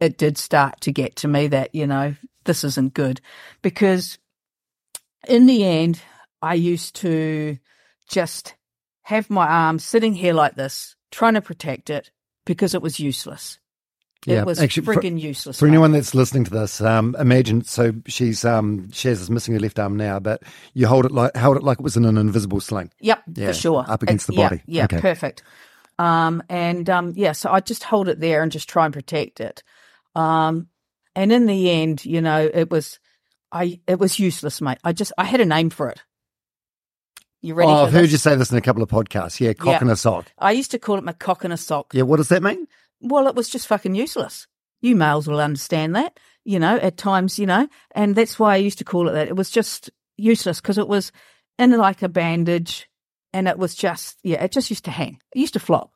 it 0.00 0.18
did 0.18 0.36
start 0.36 0.80
to 0.82 0.92
get 0.92 1.16
to 1.16 1.28
me 1.28 1.46
that, 1.48 1.72
you 1.72 1.86
know, 1.86 2.16
this 2.44 2.64
isn't 2.64 2.94
good 2.94 3.20
because 3.62 4.18
in 5.28 5.46
the 5.46 5.64
end, 5.64 6.02
I 6.42 6.54
used 6.54 6.96
to 6.96 7.58
just 8.08 8.56
have 9.02 9.30
my 9.30 9.46
arm 9.46 9.78
sitting 9.78 10.14
here 10.14 10.34
like 10.34 10.56
this, 10.56 10.96
trying 11.12 11.34
to 11.34 11.40
protect 11.40 11.90
it 11.90 12.10
because 12.44 12.74
it 12.74 12.82
was 12.82 12.98
useless. 12.98 13.60
Yeah, 14.24 14.40
it 14.40 14.46
was 14.46 14.60
actually, 14.60 14.84
for- 14.84 15.02
useless. 15.04 15.58
For 15.58 15.64
mate. 15.64 15.70
anyone 15.72 15.92
that's 15.92 16.14
listening 16.14 16.44
to 16.44 16.50
this, 16.50 16.80
um, 16.80 17.16
imagine 17.18 17.64
so 17.64 17.92
she's 18.06 18.44
um, 18.44 18.86
Shaz 18.92 19.20
is 19.20 19.30
missing 19.30 19.54
her 19.54 19.60
left 19.60 19.78
arm 19.80 19.96
now, 19.96 20.20
but 20.20 20.42
you 20.74 20.86
hold 20.86 21.04
it 21.06 21.10
like 21.12 21.34
held 21.34 21.56
it 21.56 21.62
like 21.64 21.78
it 21.78 21.82
was 21.82 21.96
in 21.96 22.04
an 22.04 22.16
invisible 22.16 22.60
sling. 22.60 22.90
Yep, 23.00 23.22
Yeah, 23.34 23.46
for 23.48 23.52
sure. 23.54 23.84
up 23.88 24.02
against 24.02 24.28
the 24.28 24.34
body. 24.34 24.62
Yeah, 24.66 24.84
Okay. 24.84 25.00
perfect. 25.00 25.42
Um, 25.98 26.42
and 26.48 26.88
um, 26.88 27.12
yeah, 27.16 27.32
so 27.32 27.50
I 27.50 27.60
just 27.60 27.82
hold 27.84 28.08
it 28.08 28.20
there 28.20 28.42
and 28.42 28.52
just 28.52 28.68
try 28.68 28.84
and 28.84 28.94
protect 28.94 29.40
it. 29.40 29.62
Um, 30.14 30.68
and 31.16 31.32
in 31.32 31.46
the 31.46 31.70
end, 31.70 32.04
you 32.04 32.20
know, 32.20 32.48
it 32.52 32.70
was 32.70 33.00
I 33.50 33.80
it 33.88 33.98
was 33.98 34.18
useless, 34.20 34.60
mate. 34.60 34.78
I 34.84 34.92
just 34.92 35.12
I 35.18 35.24
had 35.24 35.40
a 35.40 35.44
name 35.46 35.70
for 35.70 35.88
it. 35.88 36.00
You 37.40 37.54
ready? 37.54 37.72
oh, 37.72 37.84
I've 37.86 37.92
heard 37.92 38.10
you 38.10 38.18
say 38.18 38.36
this 38.36 38.52
in 38.52 38.56
a 38.58 38.60
couple 38.60 38.84
of 38.84 38.88
podcasts. 38.88 39.40
Yeah, 39.40 39.52
cock 39.52 39.72
Yeah. 39.72 39.78
and 39.80 39.90
a 39.90 39.96
sock. 39.96 40.30
I 40.38 40.52
used 40.52 40.70
to 40.70 40.78
call 40.78 40.96
it 40.96 41.02
my 41.04 41.12
cock 41.12 41.42
and 41.42 41.52
a 41.52 41.56
sock. 41.56 41.92
Yeah, 41.92 42.02
what 42.04 42.18
does 42.18 42.28
that 42.28 42.40
mean? 42.42 42.68
Well, 43.02 43.26
it 43.26 43.34
was 43.34 43.48
just 43.48 43.66
fucking 43.66 43.94
useless. 43.94 44.46
You 44.80 44.96
males 44.96 45.28
will 45.28 45.40
understand 45.40 45.94
that, 45.96 46.18
you 46.44 46.58
know, 46.58 46.76
at 46.76 46.96
times, 46.96 47.38
you 47.38 47.46
know, 47.46 47.68
and 47.94 48.14
that's 48.14 48.38
why 48.38 48.54
I 48.54 48.56
used 48.56 48.78
to 48.78 48.84
call 48.84 49.08
it 49.08 49.12
that. 49.12 49.28
It 49.28 49.36
was 49.36 49.50
just 49.50 49.90
useless 50.16 50.60
because 50.60 50.78
it 50.78 50.88
was 50.88 51.12
in 51.58 51.70
like 51.72 52.02
a 52.02 52.08
bandage 52.08 52.88
and 53.32 53.46
it 53.46 53.58
was 53.58 53.74
just, 53.74 54.18
yeah, 54.22 54.42
it 54.42 54.52
just 54.52 54.70
used 54.70 54.84
to 54.86 54.90
hang. 54.90 55.20
It 55.34 55.38
used 55.38 55.54
to 55.54 55.60
flop. 55.60 55.92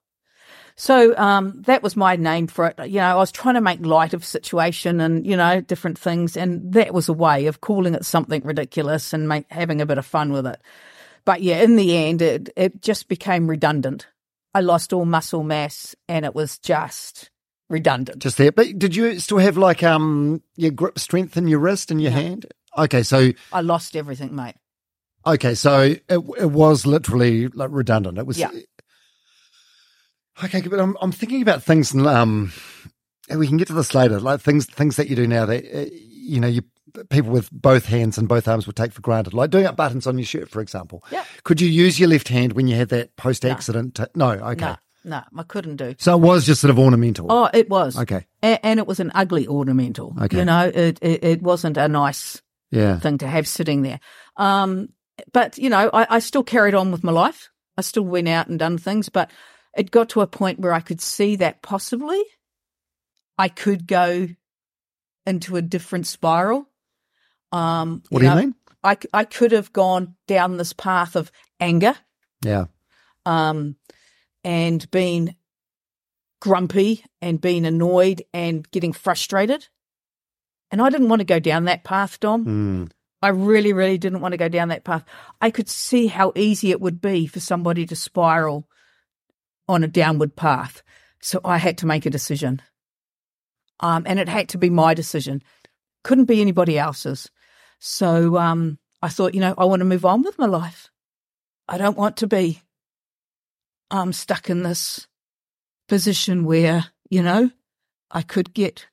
So 0.76 1.16
um, 1.16 1.62
that 1.62 1.82
was 1.82 1.96
my 1.96 2.16
name 2.16 2.46
for 2.46 2.66
it. 2.66 2.90
You 2.90 3.00
know, 3.00 3.06
I 3.06 3.14
was 3.14 3.32
trying 3.32 3.54
to 3.54 3.62
make 3.62 3.84
light 3.84 4.12
of 4.12 4.24
situation 4.24 5.00
and 5.00 5.26
you 5.26 5.36
know 5.36 5.62
different 5.62 5.98
things, 5.98 6.36
and 6.36 6.70
that 6.74 6.92
was 6.92 7.08
a 7.08 7.14
way 7.14 7.46
of 7.46 7.62
calling 7.62 7.94
it 7.94 8.04
something 8.04 8.42
ridiculous 8.44 9.14
and 9.14 9.26
make, 9.26 9.46
having 9.50 9.80
a 9.80 9.86
bit 9.86 9.96
of 9.96 10.04
fun 10.04 10.32
with 10.32 10.46
it. 10.46 10.60
But 11.24 11.42
yeah, 11.42 11.62
in 11.62 11.76
the 11.76 11.96
end, 11.96 12.20
it 12.20 12.50
it 12.56 12.82
just 12.82 13.08
became 13.08 13.48
redundant. 13.48 14.06
I 14.56 14.60
lost 14.60 14.94
all 14.94 15.04
muscle 15.04 15.42
mass, 15.42 15.94
and 16.08 16.24
it 16.24 16.34
was 16.34 16.58
just 16.58 17.30
redundant. 17.68 18.20
Just 18.20 18.38
there. 18.38 18.50
But 18.50 18.78
did 18.78 18.96
you 18.96 19.18
still 19.18 19.36
have 19.36 19.58
like 19.58 19.82
um 19.82 20.42
your 20.56 20.70
grip 20.70 20.98
strength 20.98 21.36
in 21.36 21.46
your 21.46 21.58
wrist 21.58 21.90
and 21.90 22.00
your 22.00 22.12
hand? 22.12 22.46
Okay, 22.78 23.02
so 23.02 23.32
I 23.52 23.60
lost 23.60 23.94
everything, 23.94 24.34
mate. 24.34 24.54
okay, 25.26 25.54
so 25.54 25.80
it 25.82 26.04
it 26.08 26.50
was 26.50 26.86
literally 26.86 27.48
like 27.48 27.68
redundant. 27.70 28.16
It 28.16 28.26
was 28.26 28.38
Yeah. 28.38 28.50
Okay, 30.42 30.62
but 30.62 30.80
I'm 30.80 30.96
I'm 31.02 31.12
thinking 31.12 31.42
about 31.42 31.62
things 31.62 31.92
and 31.92 32.06
um 32.06 32.50
we 33.28 33.46
can 33.46 33.58
get 33.58 33.66
to 33.68 33.74
this 33.74 33.94
later, 33.94 34.20
like 34.20 34.40
things 34.40 34.64
things 34.64 34.96
that 34.96 35.10
you 35.10 35.16
do 35.16 35.26
now 35.26 35.44
that 35.44 35.64
uh, 35.66 35.90
you 35.92 36.40
know 36.40 36.48
you 36.48 36.62
people 37.10 37.30
with 37.30 37.50
both 37.50 37.86
hands 37.86 38.18
and 38.18 38.28
both 38.28 38.48
arms 38.48 38.66
would 38.66 38.76
take 38.76 38.92
for 38.92 39.00
granted, 39.02 39.34
like 39.34 39.50
doing 39.50 39.66
up 39.66 39.76
buttons 39.76 40.06
on 40.06 40.18
your 40.18 40.26
shirt, 40.26 40.48
for 40.50 40.60
example. 40.60 41.02
Yeah. 41.10 41.24
Could 41.44 41.60
you 41.60 41.68
use 41.68 41.98
your 42.00 42.08
left 42.08 42.28
hand 42.28 42.52
when 42.54 42.68
you 42.68 42.76
had 42.76 42.88
that 42.90 43.16
post 43.16 43.44
accident? 43.44 43.98
No. 44.14 44.30
okay. 44.30 44.64
No, 44.64 44.76
no, 45.04 45.22
I 45.36 45.42
couldn't 45.44 45.76
do. 45.76 45.94
So 45.98 46.14
it 46.14 46.20
was 46.20 46.44
just 46.46 46.60
sort 46.60 46.70
of 46.70 46.78
ornamental. 46.78 47.26
Oh, 47.30 47.48
it 47.54 47.68
was 47.70 47.98
Okay. 47.98 48.26
A- 48.42 48.64
and 48.66 48.80
it 48.80 48.86
was 48.86 49.00
an 49.00 49.12
ugly 49.14 49.46
ornamental. 49.46 50.14
Okay. 50.22 50.38
you 50.38 50.44
know, 50.44 50.70
it, 50.74 50.98
it 51.02 51.24
it 51.24 51.42
wasn't 51.42 51.76
a 51.76 51.86
nice 51.88 52.42
Yeah. 52.70 52.98
thing 52.98 53.18
to 53.18 53.26
have 53.28 53.46
sitting 53.46 53.82
there. 53.82 54.00
Um, 54.36 54.88
but 55.32 55.56
you 55.58 55.70
know, 55.70 55.88
I, 55.92 56.16
I 56.16 56.18
still 56.18 56.42
carried 56.44 56.74
on 56.74 56.90
with 56.92 57.04
my 57.04 57.12
life. 57.12 57.50
I 57.78 57.82
still 57.82 58.04
went 58.04 58.28
out 58.28 58.48
and 58.48 58.58
done 58.58 58.78
things, 58.78 59.08
but 59.08 59.30
it 59.76 59.90
got 59.90 60.08
to 60.10 60.22
a 60.22 60.26
point 60.26 60.58
where 60.60 60.72
I 60.72 60.80
could 60.80 61.00
see 61.00 61.36
that 61.36 61.62
possibly 61.62 62.22
I 63.38 63.48
could 63.48 63.86
go 63.86 64.28
into 65.26 65.56
a 65.56 65.62
different 65.62 66.06
spiral. 66.06 66.68
Um, 67.56 68.02
What 68.10 68.20
do 68.20 68.24
you 68.26 68.30
know, 68.34 68.40
mean? 68.40 68.54
I, 68.84 68.96
I 69.12 69.24
could 69.24 69.52
have 69.52 69.72
gone 69.72 70.14
down 70.26 70.56
this 70.56 70.72
path 70.72 71.16
of 71.16 71.30
anger 71.60 71.96
Yeah. 72.44 72.66
um, 73.24 73.76
and 74.44 74.88
been 74.90 75.34
grumpy 76.40 77.04
and 77.20 77.40
being 77.40 77.64
annoyed 77.66 78.22
and 78.32 78.70
getting 78.70 78.92
frustrated. 78.92 79.66
And 80.70 80.82
I 80.82 80.90
didn't 80.90 81.08
want 81.08 81.20
to 81.20 81.24
go 81.24 81.40
down 81.40 81.64
that 81.64 81.84
path, 81.84 82.20
Dom. 82.20 82.44
Mm. 82.44 82.90
I 83.22 83.28
really, 83.28 83.72
really 83.72 83.98
didn't 83.98 84.20
want 84.20 84.32
to 84.32 84.38
go 84.38 84.48
down 84.48 84.68
that 84.68 84.84
path. 84.84 85.04
I 85.40 85.50
could 85.50 85.68
see 85.68 86.06
how 86.06 86.32
easy 86.36 86.70
it 86.70 86.80
would 86.80 87.00
be 87.00 87.26
for 87.26 87.40
somebody 87.40 87.86
to 87.86 87.96
spiral 87.96 88.68
on 89.68 89.82
a 89.82 89.88
downward 89.88 90.36
path. 90.36 90.82
So 91.20 91.40
I 91.44 91.56
had 91.58 91.78
to 91.78 91.86
make 91.86 92.06
a 92.06 92.10
decision. 92.10 92.60
Um, 93.80 94.04
and 94.06 94.18
it 94.18 94.28
had 94.28 94.48
to 94.50 94.58
be 94.58 94.70
my 94.70 94.94
decision. 94.94 95.42
Couldn't 96.04 96.26
be 96.26 96.40
anybody 96.40 96.78
else's. 96.78 97.30
So 97.78 98.36
um, 98.36 98.78
I 99.02 99.08
thought, 99.08 99.34
you 99.34 99.40
know, 99.40 99.54
I 99.56 99.64
want 99.64 99.80
to 99.80 99.84
move 99.86 100.04
on 100.04 100.22
with 100.22 100.38
my 100.38 100.46
life. 100.46 100.90
I 101.68 101.78
don't 101.78 101.96
want 101.96 102.16
to 102.18 102.26
be 102.26 102.62
um, 103.90 104.12
stuck 104.12 104.48
in 104.50 104.62
this 104.62 105.06
position 105.88 106.44
where, 106.44 106.86
you 107.10 107.22
know, 107.22 107.50
I 108.10 108.22
could 108.22 108.54
get 108.54 108.86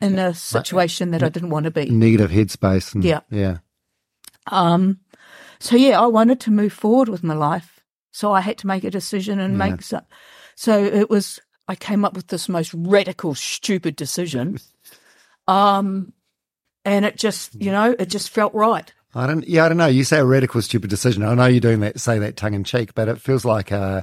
in 0.00 0.18
a 0.18 0.34
situation 0.34 1.12
that 1.12 1.22
I 1.22 1.28
didn't 1.28 1.50
want 1.50 1.64
to 1.64 1.70
be. 1.70 1.88
Negative 1.88 2.30
headspace. 2.30 2.94
And, 2.94 3.04
Yeah. 3.04 3.20
Yeah. 3.30 3.58
Um, 4.46 5.00
so 5.58 5.76
yeah, 5.76 6.00
I 6.00 6.06
wanted 6.06 6.40
to 6.40 6.50
move 6.50 6.72
forward 6.72 7.08
with 7.08 7.22
my 7.22 7.34
life. 7.34 7.80
So 8.12 8.32
I 8.32 8.40
had 8.40 8.58
to 8.58 8.66
make 8.66 8.84
a 8.84 8.90
decision 8.90 9.40
and 9.40 9.54
Yeah. 9.54 9.70
make 9.70 9.82
so, 9.82 10.00
so 10.56 10.84
it 10.84 11.08
was, 11.08 11.40
I 11.66 11.74
came 11.74 12.04
up 12.04 12.14
with 12.14 12.26
this 12.28 12.48
most 12.48 12.74
radical, 12.74 13.34
stupid 13.34 13.96
decision. 13.96 14.58
Um, 15.46 16.14
and 16.84 17.04
it 17.04 17.16
just, 17.16 17.54
you 17.54 17.70
know, 17.72 17.94
it 17.98 18.06
just 18.06 18.30
felt 18.30 18.54
right. 18.54 18.92
I 19.14 19.26
don't. 19.26 19.46
Yeah, 19.46 19.64
I 19.64 19.68
don't 19.68 19.76
know. 19.78 19.86
You 19.86 20.02
say 20.04 20.18
a 20.18 20.24
radical, 20.24 20.60
stupid 20.62 20.90
decision. 20.90 21.22
I 21.22 21.34
know 21.34 21.46
you're 21.46 21.60
doing 21.60 21.80
that, 21.80 22.00
say 22.00 22.18
that 22.18 22.36
tongue 22.36 22.54
in 22.54 22.64
cheek, 22.64 22.94
but 22.94 23.08
it 23.08 23.20
feels 23.20 23.44
like 23.44 23.70
uh, 23.70 24.02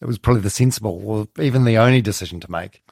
it 0.00 0.06
was 0.06 0.18
probably 0.18 0.42
the 0.42 0.50
sensible, 0.50 1.00
or 1.04 1.28
even 1.42 1.64
the 1.64 1.78
only 1.78 2.00
decision 2.02 2.40
to 2.40 2.50
make. 2.50 2.82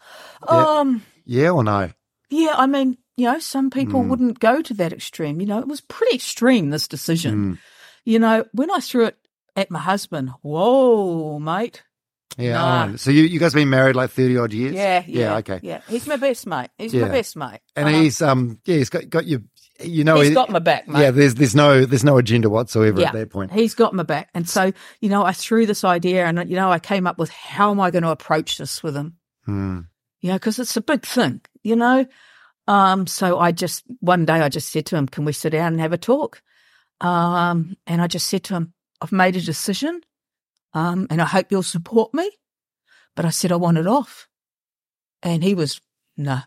Yeah. 0.48 0.78
Um, 0.80 1.02
Yeah 1.24 1.50
or 1.50 1.64
no? 1.64 1.90
yeah, 2.30 2.54
I 2.56 2.66
mean, 2.66 2.98
you 3.16 3.24
know, 3.26 3.38
some 3.40 3.70
people 3.70 4.02
Mm. 4.02 4.08
wouldn't 4.08 4.38
go 4.40 4.62
to 4.62 4.74
that 4.74 4.92
extreme. 4.92 5.40
You 5.40 5.46
know, 5.48 5.58
it 5.58 5.66
was 5.68 5.80
pretty 5.80 6.14
extreme, 6.16 6.70
this 6.70 6.86
decision. 6.86 7.54
Mm. 7.54 7.58
You 8.04 8.18
know, 8.20 8.44
when 8.52 8.70
I 8.70 8.78
threw 8.78 9.06
it 9.06 9.16
at 9.56 9.70
my 9.70 9.80
husband, 9.80 10.30
whoa, 10.42 11.38
mate. 11.40 11.82
Yeah. 12.36 12.52
Nah. 12.52 12.88
oh, 12.92 12.96
so 12.96 13.10
you, 13.10 13.22
you 13.22 13.38
guys 13.38 13.54
been 13.54 13.70
married 13.70 13.96
like 13.96 14.10
30 14.10 14.36
odd 14.38 14.52
years? 14.52 14.74
Yeah, 14.74 15.02
yeah. 15.06 15.20
Yeah. 15.20 15.36
Okay. 15.38 15.60
Yeah. 15.62 15.80
He's 15.88 16.06
my 16.06 16.16
best 16.16 16.46
mate. 16.46 16.70
He's 16.78 16.92
Yeah. 16.94 17.02
my 17.06 17.08
best 17.12 17.36
mate. 17.36 17.60
And 17.74 17.86
Uh, 17.88 17.90
he's, 17.92 18.20
um, 18.22 18.60
yeah, 18.66 18.76
he's 18.76 18.90
got, 18.90 19.08
got 19.08 19.24
you, 19.26 19.44
you 19.82 20.04
know, 20.04 20.16
he's 20.20 20.28
he- 20.28 20.34
got 20.34 20.50
my 20.50 20.58
back, 20.58 20.86
mate. 20.88 21.00
yeah, 21.00 21.10
there's, 21.10 21.34
there's 21.34 21.54
no, 21.54 21.84
there's 21.84 22.04
no 22.04 22.18
agenda 22.18 22.48
whatsoever 22.50 23.00
at 23.02 23.12
that 23.14 23.30
point. 23.30 23.52
He's 23.52 23.74
got 23.74 23.94
my 23.94 24.02
back. 24.02 24.28
And 24.34 24.48
so, 24.48 24.72
you 25.00 25.08
know, 25.08 25.24
I 25.24 25.32
threw 25.32 25.66
this 25.66 25.82
idea 25.84 26.26
and, 26.26 26.48
you 26.50 26.56
know, 26.56 26.70
I 26.70 26.78
came 26.78 27.06
up 27.06 27.18
with 27.18 27.30
how 27.30 27.70
am 27.70 27.80
I 27.80 27.90
going 27.90 28.02
to 28.04 28.10
approach 28.10 28.58
this 28.58 28.82
with 28.82 28.94
him? 28.96 29.16
Hmm. 29.44 29.80
you 30.20 30.30
know, 30.30 30.36
because 30.36 30.58
it's 30.58 30.76
a 30.76 30.80
big 30.80 31.04
thing, 31.06 31.40
you 31.62 31.76
know. 31.76 32.04
Um, 32.68 33.06
so 33.06 33.38
I 33.38 33.52
just 33.52 33.84
one 34.00 34.24
day 34.24 34.34
I 34.40 34.48
just 34.48 34.70
said 34.70 34.86
to 34.86 34.96
him, 34.96 35.06
"Can 35.06 35.24
we 35.24 35.32
sit 35.32 35.50
down 35.50 35.72
and 35.74 35.80
have 35.80 35.92
a 35.92 35.98
talk?" 35.98 36.42
Um, 37.00 37.76
and 37.86 38.02
I 38.02 38.08
just 38.08 38.26
said 38.28 38.42
to 38.44 38.54
him, 38.54 38.72
"I've 39.00 39.12
made 39.12 39.36
a 39.36 39.40
decision, 39.40 40.00
um, 40.76 41.06
and 41.10 41.20
I 41.22 41.26
hope 41.26 41.50
you'll 41.50 41.62
support 41.76 42.12
me." 42.14 42.28
But 43.16 43.24
I 43.24 43.30
said 43.30 43.50
I 43.52 43.56
want 43.56 43.78
it 43.78 43.86
off, 43.86 44.28
and 45.22 45.42
he 45.42 45.54
was, 45.54 45.80
"No, 46.18 46.40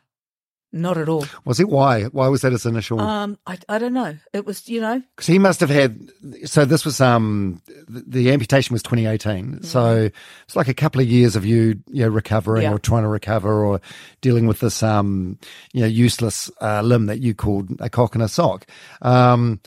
not 0.72 0.98
at 1.00 1.10
all." 1.10 1.26
Was 1.46 1.60
it 1.60 1.68
why? 1.68 2.04
Why 2.04 2.28
was 2.28 2.42
that 2.42 2.52
his 2.52 2.66
initial? 2.66 3.00
Um, 3.02 3.40
I 3.48 3.58
I 3.68 3.80
don't 3.80 3.94
know. 3.94 4.16
It 4.34 4.46
was, 4.46 4.70
you 4.70 4.80
know, 4.82 5.02
Because 5.16 5.26
he 5.26 5.40
must 5.40 5.60
have 5.62 5.72
had. 5.72 6.12
So 6.46 6.66
this 6.66 6.86
was 6.86 7.02
um 7.02 7.62
the, 7.88 8.04
the 8.06 8.32
amputation 8.32 8.74
was 8.74 8.84
2018. 8.84 9.64
So 9.64 10.10
it's 10.46 10.56
like 10.56 10.68
a 10.68 10.76
couple 10.76 11.02
of 11.02 11.08
years 11.08 11.36
of 11.36 11.44
you 11.44 11.82
you 11.88 12.04
know 12.04 12.10
recovering 12.10 12.64
Yeah. 12.64 12.74
or 12.74 12.78
trying 12.80 13.04
to 13.04 13.10
recover 13.10 13.66
or 13.66 13.82
dealing 14.22 14.46
with 14.46 14.60
this 14.60 14.84
um 14.84 15.40
you 15.74 15.82
know 15.82 15.88
useless 15.88 16.52
uh, 16.62 16.82
limb 16.84 17.08
that 17.08 17.20
you 17.20 17.34
called 17.34 17.70
a 17.82 17.90
cock 17.90 18.14
and 18.14 18.24
a 18.24 18.28
sock. 18.30 18.68
Um. 19.02 19.60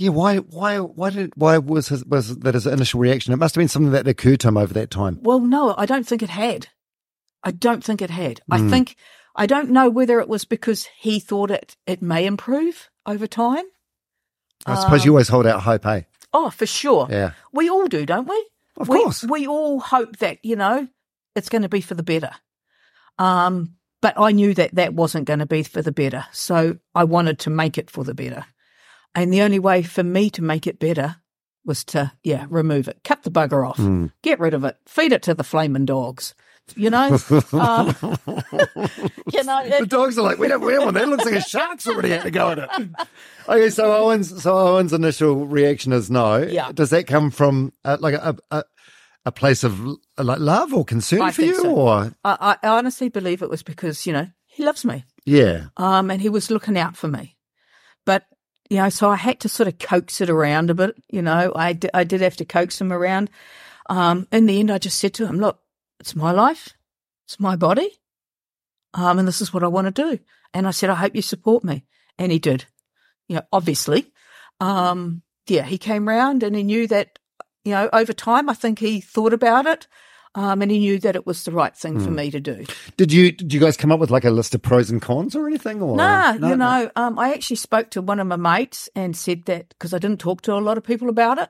Yeah, 0.00 0.10
why, 0.10 0.36
why, 0.36 0.78
why 0.78 1.10
did, 1.10 1.32
why 1.34 1.58
was 1.58 1.88
his, 1.88 2.04
was 2.04 2.36
that 2.38 2.54
his 2.54 2.68
initial 2.68 3.00
reaction? 3.00 3.32
It 3.32 3.36
must 3.38 3.56
have 3.56 3.60
been 3.60 3.66
something 3.66 3.90
that 3.90 4.06
occurred 4.06 4.38
to 4.40 4.48
him 4.48 4.56
over 4.56 4.72
that 4.74 4.92
time. 4.92 5.18
Well, 5.22 5.40
no, 5.40 5.74
I 5.76 5.86
don't 5.86 6.06
think 6.06 6.22
it 6.22 6.30
had. 6.30 6.68
I 7.42 7.50
don't 7.50 7.82
think 7.82 8.00
it 8.00 8.10
had. 8.10 8.40
I 8.48 8.58
Mm. 8.60 8.70
think 8.70 8.96
I 9.34 9.46
don't 9.46 9.70
know 9.70 9.90
whether 9.90 10.20
it 10.20 10.28
was 10.28 10.44
because 10.44 10.86
he 10.98 11.18
thought 11.18 11.50
it 11.50 11.76
it 11.84 12.00
may 12.00 12.26
improve 12.26 12.88
over 13.06 13.26
time. 13.26 13.64
I 14.66 14.76
suppose 14.80 15.04
you 15.04 15.10
Um, 15.10 15.14
always 15.14 15.28
hold 15.28 15.46
out 15.46 15.62
hope, 15.62 15.84
eh? 15.86 16.02
Oh, 16.32 16.50
for 16.50 16.66
sure. 16.66 17.08
Yeah. 17.10 17.32
We 17.52 17.68
all 17.68 17.88
do, 17.88 18.06
don't 18.06 18.28
we? 18.28 18.48
Of 18.76 18.88
we, 18.88 19.02
course. 19.02 19.24
We 19.24 19.48
all 19.48 19.80
hope 19.80 20.18
that, 20.18 20.38
you 20.44 20.54
know, 20.54 20.86
it's 21.34 21.48
going 21.48 21.62
to 21.62 21.68
be 21.68 21.80
for 21.80 21.94
the 21.94 22.04
better. 22.04 22.30
Um, 23.18 23.74
but 24.00 24.14
I 24.16 24.30
knew 24.30 24.54
that 24.54 24.74
that 24.76 24.94
wasn't 24.94 25.26
going 25.26 25.40
to 25.40 25.46
be 25.46 25.64
for 25.64 25.82
the 25.82 25.92
better. 25.92 26.26
So 26.32 26.78
I 26.94 27.02
wanted 27.04 27.40
to 27.40 27.50
make 27.50 27.78
it 27.78 27.90
for 27.90 28.04
the 28.04 28.14
better. 28.14 28.44
And 29.22 29.32
the 29.32 29.42
only 29.42 29.58
way 29.58 29.82
for 29.82 30.02
me 30.02 30.30
to 30.30 30.42
make 30.42 30.66
it 30.66 30.78
better 30.78 31.16
was 31.64 31.84
to, 31.84 32.12
yeah, 32.22 32.46
remove 32.48 32.88
it, 32.88 33.00
cut 33.04 33.22
the 33.24 33.30
bugger 33.30 33.68
off, 33.68 33.76
Hmm. 33.76 34.06
get 34.22 34.40
rid 34.40 34.54
of 34.54 34.64
it, 34.64 34.76
feed 34.86 35.12
it 35.12 35.22
to 35.24 35.34
the 35.34 35.44
flaming 35.44 35.84
dogs. 35.84 36.34
You 36.76 36.90
know, 36.90 37.16
um, 37.52 37.96
you 39.32 39.44
know, 39.44 39.68
The 39.80 39.86
dogs 39.88 40.18
are 40.18 40.22
like, 40.22 40.38
we 40.38 40.48
don't, 40.48 40.60
we 40.60 40.72
don't 40.72 40.84
want 40.84 40.94
that. 40.94 41.04
It 41.04 41.08
looks 41.08 41.24
like 41.24 41.34
a 41.34 41.40
shark's 41.40 41.86
already 41.88 42.10
had 42.10 42.22
to 42.24 42.30
go 42.30 42.50
in 42.50 42.58
it. 42.60 42.70
Okay, 43.48 43.70
so 43.70 43.90
Owen's, 43.94 44.42
so 44.42 44.54
Owen's 44.54 44.92
initial 44.92 45.46
reaction 45.46 45.94
is 45.94 46.10
no. 46.10 46.36
Yeah. 46.36 46.70
Does 46.70 46.90
that 46.90 47.06
come 47.06 47.30
from 47.30 47.72
uh, 47.82 47.96
like 47.98 48.12
a, 48.12 48.36
a, 48.50 48.62
a 49.24 49.32
place 49.32 49.64
of 49.64 49.80
like 50.18 50.38
love 50.38 50.74
or 50.74 50.84
concern 50.84 51.22
I 51.22 51.30
for 51.30 51.40
you, 51.40 51.54
so. 51.56 51.74
or 51.74 52.12
I, 52.24 52.56
I 52.62 52.68
honestly 52.68 53.08
believe 53.08 53.40
it 53.40 53.48
was 53.48 53.62
because 53.62 54.06
you 54.06 54.12
know 54.12 54.28
he 54.44 54.64
loves 54.66 54.84
me. 54.84 55.04
yeah, 55.24 55.68
um, 55.78 56.10
and 56.10 56.20
he 56.20 56.28
was 56.28 56.50
looking 56.50 56.76
out 56.76 56.94
for 56.94 57.08
me. 57.08 57.37
You 58.70 58.78
know, 58.78 58.88
so 58.90 59.08
I 59.08 59.16
had 59.16 59.40
to 59.40 59.48
sort 59.48 59.68
of 59.68 59.78
coax 59.78 60.20
it 60.20 60.28
around 60.28 60.70
a 60.70 60.74
bit. 60.74 60.96
You 61.08 61.22
know, 61.22 61.52
I 61.56 61.78
I 61.94 62.04
did 62.04 62.20
have 62.20 62.36
to 62.36 62.44
coax 62.44 62.80
him 62.80 62.92
around. 62.92 63.30
Um, 63.88 64.28
in 64.30 64.46
the 64.46 64.60
end, 64.60 64.70
I 64.70 64.78
just 64.78 64.98
said 64.98 65.14
to 65.14 65.26
him, 65.26 65.38
"Look, 65.38 65.60
it's 66.00 66.14
my 66.14 66.32
life, 66.32 66.74
it's 67.26 67.40
my 67.40 67.56
body, 67.56 67.90
um, 68.94 69.18
and 69.18 69.26
this 69.26 69.40
is 69.40 69.52
what 69.52 69.62
I 69.62 69.68
want 69.68 69.86
to 69.86 70.02
do." 70.02 70.18
And 70.52 70.66
I 70.66 70.70
said, 70.72 70.90
"I 70.90 70.96
hope 70.96 71.16
you 71.16 71.22
support 71.22 71.64
me," 71.64 71.84
and 72.18 72.30
he 72.30 72.38
did. 72.38 72.66
You 73.28 73.36
know, 73.36 73.42
obviously, 73.52 74.12
um, 74.60 75.22
yeah, 75.46 75.64
he 75.64 75.78
came 75.78 76.08
round 76.08 76.42
and 76.42 76.54
he 76.54 76.62
knew 76.62 76.86
that. 76.88 77.18
You 77.64 77.74
know, 77.74 77.90
over 77.92 78.14
time, 78.14 78.48
I 78.48 78.54
think 78.54 78.78
he 78.78 79.00
thought 79.00 79.34
about 79.34 79.66
it. 79.66 79.88
Um, 80.34 80.62
and 80.62 80.70
he 80.70 80.78
knew 80.78 80.98
that 81.00 81.16
it 81.16 81.26
was 81.26 81.44
the 81.44 81.52
right 81.52 81.74
thing 81.76 81.98
for 81.98 82.10
me 82.10 82.30
to 82.30 82.38
do. 82.38 82.64
did 82.96 83.12
you 83.12 83.32
did 83.32 83.52
you 83.52 83.60
guys 83.60 83.76
come 83.76 83.90
up 83.90 83.98
with 83.98 84.10
like 84.10 84.24
a 84.24 84.30
list 84.30 84.54
of 84.54 84.62
pros 84.62 84.90
and 84.90 85.00
cons 85.00 85.34
or 85.34 85.46
anything? 85.48 85.80
Or 85.80 85.96
Nah, 85.96 86.32
No, 86.32 86.50
you 86.50 86.56
no. 86.56 86.82
know, 86.82 86.90
um, 86.96 87.18
I 87.18 87.32
actually 87.32 87.56
spoke 87.56 87.90
to 87.90 88.02
one 88.02 88.20
of 88.20 88.26
my 88.26 88.36
mates 88.36 88.88
and 88.94 89.16
said 89.16 89.44
that 89.46 89.70
because 89.70 89.94
I 89.94 89.98
didn't 89.98 90.20
talk 90.20 90.42
to 90.42 90.54
a 90.54 90.60
lot 90.60 90.78
of 90.78 90.84
people 90.84 91.08
about 91.08 91.38
it. 91.38 91.48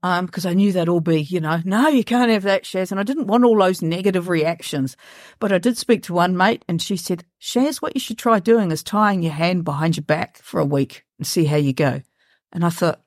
Um, 0.00 0.26
because 0.26 0.46
I 0.46 0.54
knew 0.54 0.70
they'd 0.70 0.88
all 0.88 1.00
be, 1.00 1.22
you 1.22 1.40
know, 1.40 1.60
no, 1.64 1.88
you 1.88 2.04
can't 2.04 2.30
have 2.30 2.44
that, 2.44 2.62
Shaz. 2.62 2.92
And 2.92 3.00
I 3.00 3.02
didn't 3.02 3.26
want 3.26 3.42
all 3.44 3.58
those 3.58 3.82
negative 3.82 4.28
reactions. 4.28 4.96
But 5.40 5.50
I 5.52 5.58
did 5.58 5.76
speak 5.76 6.04
to 6.04 6.14
one 6.14 6.36
mate 6.36 6.64
and 6.68 6.80
she 6.80 6.96
said, 6.96 7.24
Shaz, 7.40 7.82
what 7.82 7.96
you 7.96 8.00
should 8.00 8.16
try 8.16 8.38
doing 8.38 8.70
is 8.70 8.84
tying 8.84 9.24
your 9.24 9.32
hand 9.32 9.64
behind 9.64 9.96
your 9.96 10.04
back 10.04 10.38
for 10.38 10.60
a 10.60 10.64
week 10.64 11.04
and 11.18 11.26
see 11.26 11.46
how 11.46 11.56
you 11.56 11.72
go. 11.72 12.02
And 12.52 12.64
I 12.64 12.70
thought, 12.70 13.00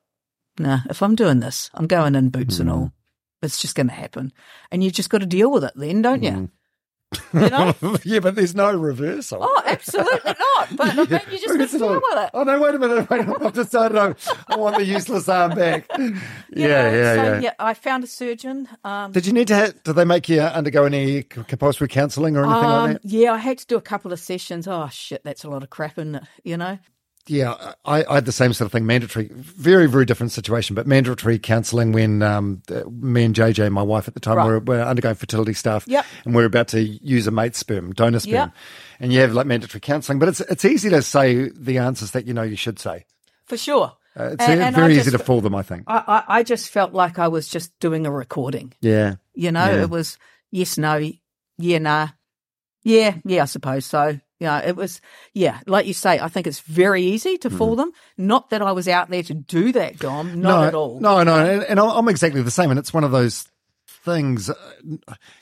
nah, 0.60 0.80
if 0.90 1.02
I'm 1.02 1.16
doing 1.16 1.40
this, 1.40 1.72
I'm 1.74 1.88
going 1.88 2.14
in 2.14 2.28
boots 2.30 2.60
and 2.60 2.70
all. 2.70 2.92
It's 3.42 3.60
just 3.62 3.76
going 3.76 3.88
to 3.88 3.94
happen. 3.94 4.32
And 4.72 4.84
you've 4.84 4.94
just 4.94 5.10
got 5.10 5.20
to 5.20 5.26
deal 5.26 5.52
with 5.52 5.64
it 5.64 5.74
then, 5.76 6.02
don't 6.02 6.22
you? 6.24 6.50
You 7.34 7.50
know? 7.50 7.74
yeah, 8.06 8.20
but 8.20 8.36
there's 8.36 8.56
no 8.56 8.74
reversal. 8.74 9.40
Oh, 9.42 9.62
absolutely 9.66 10.34
not. 10.40 10.76
But 10.78 10.90
I 10.92 10.96
mean, 10.96 11.08
you 11.32 11.40
just 11.40 11.48
got 11.48 11.70
to 11.70 11.78
deal 11.78 11.94
with 11.96 12.04
it. 12.24 12.30
Oh 12.34 12.44
no! 12.44 12.62
Wait 12.62 12.76
a 12.76 12.80
minute! 12.80 13.10
Wait, 13.10 13.28
I've 13.28 13.52
decided 13.52 13.98
I, 13.98 14.16
I 14.48 14.56
want 14.56 14.78
the 14.78 14.86
useless 14.86 15.28
arm 15.28 15.54
back. 15.56 15.88
Yeah, 15.98 16.08
You 16.54 16.98
yeah, 16.98 17.16
so, 17.16 17.40
yeah. 17.40 17.54
I 17.60 17.74
found 17.74 18.06
a 18.06 18.08
surgeon. 18.08 18.70
Um, 18.86 19.12
Did 19.12 19.26
you 19.26 19.34
need 19.34 19.48
to? 19.50 19.56
Ha- 19.56 19.72
did 19.84 19.94
they 19.94 20.06
make 20.06 20.30
you 20.30 20.40
undergo 20.40 20.86
any 20.86 21.24
compulsory 21.24 21.90
counselling 21.90 22.38
or 22.38 22.46
anything 22.46 22.64
um, 22.64 22.92
like 22.92 23.02
that? 23.02 23.08
yeah, 23.10 23.34
I 23.34 23.38
had 23.38 23.58
to 23.58 23.68
do 23.68 23.76
a 23.76 23.82
couple 23.82 24.14
of 24.14 24.20
sessions. 24.20 24.66
Oh 24.68 24.88
shit, 24.90 25.22
that's 25.26 25.44
a 25.44 25.50
lot 25.50 25.64
of 25.64 25.70
crap, 25.70 25.98
isn't 25.98 26.16
it? 26.16 26.24
You 26.46 26.56
know. 26.56 26.80
Yeah, 27.32 27.74
I, 27.86 28.04
I 28.04 28.16
had 28.16 28.26
the 28.26 28.34
same 28.34 28.52
sort 28.52 28.66
of 28.66 28.74
thing. 28.74 28.86
Mandatory, 28.86 29.30
very, 29.34 29.88
very 29.88 30.04
different 30.06 30.34
situation, 30.34 30.76
but 30.76 30.86
mandatory 30.86 31.40
counselling 31.40 31.94
when 31.94 32.22
um, 32.22 32.62
me 32.92 33.24
and 33.24 33.34
JJ, 33.34 33.72
my 33.72 33.82
wife 33.82 34.10
at 34.10 34.16
the 34.16 34.20
time, 34.20 34.36
Right. 34.36 34.46
were, 34.48 34.60
were 34.60 34.82
undergoing 34.82 35.16
fertility 35.16 35.54
stuff, 35.54 35.86
Yep. 35.88 36.06
and 36.26 36.36
we 36.36 36.44
are 36.44 36.46
about 36.46 36.68
to 36.70 36.82
use 36.82 37.28
a 37.28 37.32
mate's 37.32 37.58
sperm, 37.58 37.94
donor 37.94 38.20
sperm, 38.20 38.34
Yep. 38.34 38.52
and 39.00 39.14
you 39.14 39.22
have 39.22 39.32
like 39.34 39.48
mandatory 39.48 39.80
counselling. 39.80 40.20
But 40.20 40.28
it's 40.28 40.42
it's 40.42 40.66
easy 40.66 40.90
to 40.90 41.02
say 41.02 41.48
the 41.50 41.78
answers 41.78 42.12
that 42.12 42.28
you 42.28 42.34
know 42.34 42.44
you 42.44 42.58
should 42.58 42.80
say. 42.80 43.06
For 43.46 43.56
sure. 43.56 43.94
Uh, 44.20 44.32
it's 44.34 44.44
And- 44.44 44.62
and 44.62 44.76
very 44.76 44.88
I 44.94 44.96
easy 44.98 45.12
just- 45.12 45.18
to 45.18 45.24
fool 45.24 45.40
them. 45.40 45.56
I 45.56 45.62
think. 45.64 45.84
I, 45.88 46.04
I, 46.28 46.40
I 46.40 46.44
just 46.44 46.70
felt 46.70 46.92
like 46.92 47.18
I 47.18 47.30
was 47.30 47.48
just 47.48 47.72
doing 47.80 48.06
a 48.06 48.12
recording. 48.12 48.74
Yeah. 48.82 49.16
You 49.34 49.54
know, 49.54 49.66
Yeah. 49.72 49.84
it 49.84 49.90
was 49.90 50.18
yes, 50.52 50.78
no, 50.78 51.00
yeah, 51.58 51.78
nah, 51.78 52.10
yeah, 52.84 53.16
yeah. 53.24 53.44
I 53.44 53.46
suppose 53.46 53.86
so. 53.86 54.20
Yeah, 54.42 54.58
it 54.66 54.76
was. 54.76 55.00
Yeah, 55.34 55.60
like 55.68 55.86
you 55.86 55.94
say, 55.94 56.20
I 56.20 56.28
think 56.28 56.48
it's 56.48 56.62
very 56.62 57.04
easy 57.04 57.38
to 57.38 57.50
fool 57.52 57.76
them. 57.76 57.92
Not 58.18 58.50
that 58.50 58.64
I 58.64 58.72
was 58.72 58.88
out 58.88 59.10
there 59.12 59.22
to 59.22 59.34
do 59.36 59.72
that, 59.74 60.00
Dom. 60.00 60.42
Not 60.42 60.62
no, 60.62 60.68
at 60.68 60.74
all. 60.74 61.00
No, 61.00 61.22
no, 61.24 61.36
and, 61.46 61.64
and 61.64 61.80
I'm 61.80 62.08
exactly 62.10 62.42
the 62.42 62.50
same. 62.50 62.72
And 62.72 62.80
it's 62.80 62.92
one 62.92 63.04
of 63.04 63.12
those 63.12 63.48
things. 64.04 64.50
uh, 64.50 64.56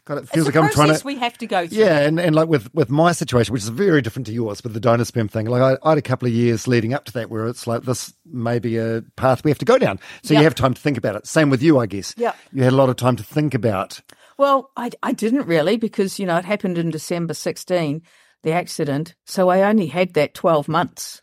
God, 0.04 0.18
it 0.18 0.28
feels 0.28 0.46
like 0.48 0.56
I'm 0.58 0.70
trying 0.70 0.94
to. 0.94 1.06
we 1.06 1.16
have 1.16 1.38
to 1.38 1.48
go 1.48 1.66
through. 1.66 1.78
Yeah, 1.78 2.00
and, 2.00 2.20
and 2.20 2.36
like 2.36 2.50
with, 2.50 2.74
with 2.76 2.90
my 2.90 3.14
situation, 3.14 3.54
which 3.54 3.64
is 3.64 3.70
very 3.70 4.02
different 4.02 4.26
to 4.28 4.34
yours, 4.34 4.62
with 4.64 4.74
the 4.74 4.82
donor 4.82 5.06
sperm 5.06 5.30
thing, 5.30 5.46
like 5.46 5.62
I, 5.62 5.78
I 5.82 5.92
had 5.92 5.98
a 5.98 6.02
couple 6.02 6.28
of 6.28 6.34
years 6.34 6.68
leading 6.68 6.94
up 6.94 7.06
to 7.06 7.14
that 7.14 7.30
where 7.30 7.48
it's 7.48 7.68
like 7.68 7.84
this 7.84 8.14
may 8.26 8.60
be 8.60 8.76
a 8.78 9.02
path 9.16 9.46
we 9.46 9.52
have 9.52 9.60
to 9.60 9.66
go 9.66 9.78
down. 9.78 9.98
So 10.24 10.34
Yeah. 10.34 10.42
you 10.42 10.44
have 10.44 10.56
time 10.56 10.74
to 10.74 10.82
think 10.82 10.98
about 10.98 11.16
it. 11.16 11.26
Same 11.26 11.50
with 11.50 11.64
you, 11.64 11.80
I 11.80 11.86
guess. 11.86 12.14
Yeah. 12.18 12.34
You 12.52 12.64
had 12.64 12.74
a 12.74 12.76
lot 12.76 12.90
of 12.90 12.98
time 12.98 13.16
to 13.16 13.24
think 13.24 13.54
about. 13.54 14.02
Well, 14.38 14.72
I, 14.76 14.92
I 15.04 15.14
didn't 15.14 15.48
really 15.48 15.78
because, 15.78 16.20
you 16.20 16.26
know, 16.26 16.38
it 16.38 16.46
happened 16.46 16.78
in 16.78 16.90
December 16.90 17.34
16, 17.34 18.02
the 18.44 18.52
accident. 18.52 19.16
So 19.26 19.50
I 19.50 19.64
only 19.64 19.88
had 19.88 20.14
that 20.14 20.34
12 20.34 20.68
months, 20.68 21.22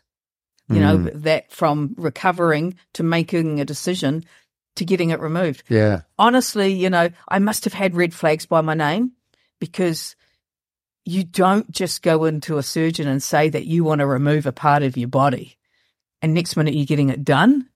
you 0.69 0.79
know, 0.79 0.97
that 0.97 1.51
from 1.51 1.95
recovering 1.97 2.75
to 2.93 3.03
making 3.03 3.59
a 3.59 3.65
decision 3.65 4.23
to 4.75 4.85
getting 4.85 5.09
it 5.09 5.19
removed. 5.19 5.63
Yeah. 5.69 6.01
Honestly, 6.19 6.73
you 6.73 6.89
know, 6.89 7.09
I 7.27 7.39
must 7.39 7.63
have 7.63 7.73
had 7.73 7.95
red 7.95 8.13
flags 8.13 8.45
by 8.45 8.61
my 8.61 8.73
name 8.73 9.13
because 9.59 10.15
you 11.05 11.23
don't 11.23 11.71
just 11.71 12.01
go 12.01 12.25
into 12.25 12.57
a 12.57 12.63
surgeon 12.63 13.07
and 13.07 13.23
say 13.23 13.49
that 13.49 13.65
you 13.65 13.83
want 13.83 13.99
to 13.99 14.05
remove 14.05 14.45
a 14.45 14.51
part 14.51 14.83
of 14.83 14.97
your 14.97 15.07
body 15.07 15.57
and 16.21 16.33
next 16.33 16.57
minute 16.57 16.73
you're 16.73 16.85
getting 16.85 17.09
it 17.09 17.23
done. 17.23 17.69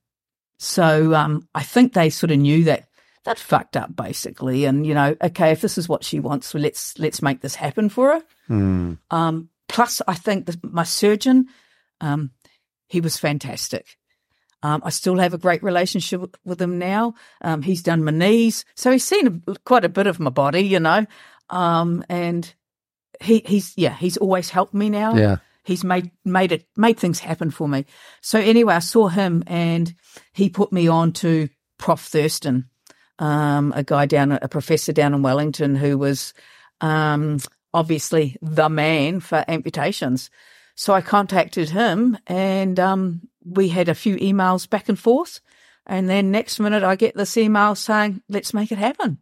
So 0.58 1.16
um, 1.16 1.48
I 1.56 1.64
think 1.64 1.94
they 1.94 2.10
sort 2.10 2.32
of 2.32 2.40
knew 2.40 2.66
that 2.66 2.88
that 3.24 3.40
fucked 3.40 3.78
up 3.78 3.96
basically, 3.96 4.66
and 4.66 4.86
you 4.86 4.94
know, 4.94 5.16
okay, 5.22 5.52
if 5.52 5.62
this 5.62 5.78
is 5.78 5.88
what 5.88 6.04
she 6.04 6.20
wants, 6.20 6.48
so 6.48 6.60
let's 6.60 6.98
let's 6.98 7.22
make 7.22 7.42
this 7.42 7.56
happen 7.56 7.90
for 7.90 8.14
her. 8.14 8.24
Hmm. 8.48 8.94
Um, 9.10 9.50
plus, 9.68 10.02
I 10.08 10.16
think 10.16 10.48
that 10.48 10.64
my 10.64 10.84
surgeon, 10.84 11.48
um, 12.00 12.32
he 12.88 13.02
was 13.02 13.18
fantastic. 13.18 13.98
Um, 14.64 14.82
I 14.86 14.90
still 14.92 15.18
have 15.18 15.34
a 15.34 15.40
great 15.40 15.64
relationship 15.64 16.22
with, 16.22 16.36
with 16.46 16.62
him 16.62 16.78
now. 16.78 17.16
Um, 17.42 17.64
he's 17.64 17.82
done 17.82 18.04
my 18.04 18.12
knees, 18.12 18.64
so 18.76 18.92
he's 18.92 19.04
seen 19.04 19.44
a, 19.48 19.56
quite 19.66 19.86
a 19.86 19.90
bit 19.90 20.08
of 20.08 20.20
my 20.20 20.30
body, 20.30 20.62
you 20.62 20.80
know. 20.80 21.06
Um, 21.50 22.04
and 22.10 22.52
he 23.20 23.44
he's 23.46 23.74
yeah, 23.78 23.96
he's 23.96 24.18
always 24.18 24.50
helped 24.50 24.74
me 24.74 24.90
now. 24.90 25.16
Yeah. 25.16 25.38
he's 25.64 25.84
made 25.84 26.12
made 26.26 26.52
it 26.52 26.66
made 26.76 27.00
things 27.00 27.20
happen 27.20 27.52
for 27.52 27.68
me. 27.68 27.86
So 28.22 28.40
anyway, 28.40 28.76
I 28.76 28.80
saw 28.80 29.08
him 29.08 29.44
and 29.48 29.94
he 30.34 30.50
put 30.50 30.72
me 30.72 30.88
on 30.88 31.14
to 31.14 31.50
Prof 31.78 32.00
Thurston, 32.02 32.70
um, 33.22 33.72
a 33.76 33.84
guy 33.84 34.06
down 34.08 34.32
a 34.32 34.48
professor 34.48 34.92
down 34.92 35.14
in 35.14 35.22
Wellington 35.22 35.76
who 35.76 35.98
was 35.98 36.34
um, 36.82 37.40
obviously 37.74 38.36
the 38.42 38.68
man 38.68 39.20
for 39.20 39.46
amputations. 39.48 40.30
So 40.76 40.94
I 40.94 41.02
contacted 41.02 41.70
him 41.70 42.18
and 42.26 42.80
um, 42.80 43.22
we 43.46 43.70
had 43.70 43.88
a 43.88 43.96
few 43.96 44.16
emails 44.18 44.68
back 44.68 44.90
and 44.90 44.98
forth. 44.98 45.40
And 45.86 46.10
then 46.10 46.32
next 46.32 46.60
minute 46.60 46.84
I 46.84 46.96
get 46.96 47.16
this 47.16 47.38
email 47.38 47.76
saying, 47.76 48.24
let's 48.28 48.54
make 48.54 48.72
it 48.72 48.80
happen. 48.80 49.20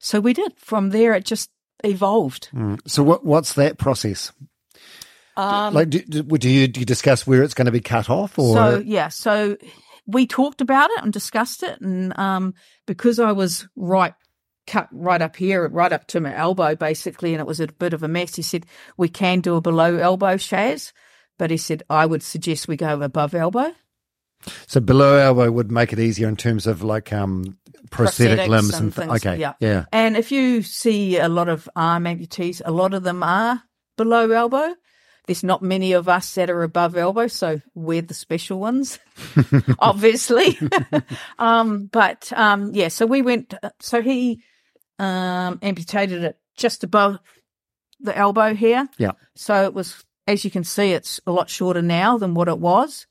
So 0.00 0.20
we 0.20 0.32
did. 0.32 0.52
From 0.58 0.90
there, 0.90 1.14
it 1.14 1.24
just 1.24 1.50
evolved. 1.84 2.50
So 2.86 3.02
what 3.02 3.24
what's 3.24 3.54
that 3.54 3.78
process? 3.78 4.32
Um, 5.36 5.74
like, 5.74 5.90
do, 5.90 6.00
do, 6.00 6.22
do 6.22 6.48
you 6.48 6.68
do 6.68 6.80
you 6.80 6.86
discuss 6.86 7.26
where 7.26 7.42
it's 7.42 7.54
going 7.54 7.66
to 7.66 7.72
be 7.72 7.80
cut 7.80 8.08
off, 8.10 8.38
or 8.38 8.54
So 8.54 8.78
yeah, 8.84 9.08
so 9.08 9.56
we 10.06 10.26
talked 10.26 10.60
about 10.60 10.90
it 10.90 11.02
and 11.02 11.12
discussed 11.12 11.62
it, 11.62 11.80
and 11.80 12.16
um, 12.18 12.54
because 12.86 13.18
I 13.18 13.32
was 13.32 13.66
right 13.76 14.14
cut 14.66 14.88
right 14.92 15.20
up 15.20 15.36
here, 15.36 15.68
right 15.68 15.92
up 15.92 16.06
to 16.08 16.20
my 16.20 16.34
elbow, 16.34 16.74
basically, 16.74 17.34
and 17.34 17.40
it 17.40 17.46
was 17.46 17.60
a 17.60 17.66
bit 17.66 17.92
of 17.92 18.02
a 18.02 18.08
mess. 18.08 18.36
He 18.36 18.42
said 18.42 18.66
we 18.96 19.08
can 19.08 19.40
do 19.40 19.56
a 19.56 19.60
below 19.60 19.96
elbow 19.96 20.36
shaz, 20.36 20.92
but 21.38 21.50
he 21.50 21.56
said 21.56 21.82
I 21.90 22.06
would 22.06 22.22
suggest 22.22 22.68
we 22.68 22.76
go 22.76 23.00
above 23.00 23.34
elbow. 23.34 23.72
so 24.66 24.80
below 24.80 25.16
elbow 25.16 25.50
would 25.50 25.70
make 25.72 25.92
it 25.92 25.98
easier 25.98 26.28
in 26.28 26.36
terms 26.36 26.66
of 26.66 26.82
like 26.82 27.12
um 27.12 27.58
prosthetic 27.90 28.48
limbs 28.48 28.74
and, 28.74 28.84
and 28.84 28.94
th- 28.94 29.08
things. 29.08 29.26
okay, 29.26 29.40
Yeah. 29.40 29.52
yeah. 29.60 29.84
And 29.92 30.16
if 30.16 30.32
you 30.32 30.62
see 30.62 31.18
a 31.18 31.28
lot 31.28 31.48
of 31.48 31.68
arm 31.76 32.04
amputees, 32.04 32.60
a 32.64 32.70
lot 32.70 32.94
of 32.94 33.02
them 33.04 33.22
are 33.22 33.62
below 33.96 34.30
elbow. 34.30 34.74
There's 35.26 35.42
not 35.42 35.62
many 35.62 35.92
of 35.92 36.08
us 36.08 36.34
that 36.34 36.50
are 36.50 36.62
above 36.62 36.96
elbow, 36.96 37.28
so 37.28 37.60
we're 37.74 38.02
the 38.02 38.12
special 38.12 38.60
ones, 38.60 38.98
obviously. 39.78 40.58
um, 41.38 41.86
but 41.86 42.30
um, 42.36 42.74
yeah, 42.74 42.88
so 42.88 43.06
we 43.06 43.22
went. 43.22 43.54
So 43.80 44.02
he 44.02 44.42
um, 44.98 45.58
amputated 45.62 46.24
it 46.24 46.38
just 46.56 46.84
above 46.84 47.18
the 48.00 48.16
elbow 48.16 48.54
here. 48.54 48.86
Yeah. 48.98 49.12
So 49.34 49.64
it 49.64 49.72
was, 49.72 50.04
as 50.26 50.44
you 50.44 50.50
can 50.50 50.64
see, 50.64 50.92
it's 50.92 51.20
a 51.26 51.32
lot 51.32 51.48
shorter 51.48 51.82
now 51.82 52.18
than 52.18 52.34
what 52.34 52.48
it 52.48 52.58
was 52.58 53.06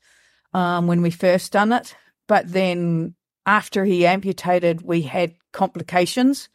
um, 0.52 0.86
when 0.86 1.02
we 1.02 1.10
first 1.10 1.52
done 1.52 1.72
it. 1.72 1.96
But 2.28 2.50
then 2.50 3.14
after 3.44 3.84
he 3.84 4.06
amputated, 4.06 4.82
we 4.82 5.02
had 5.02 5.34
complications. 5.52 6.48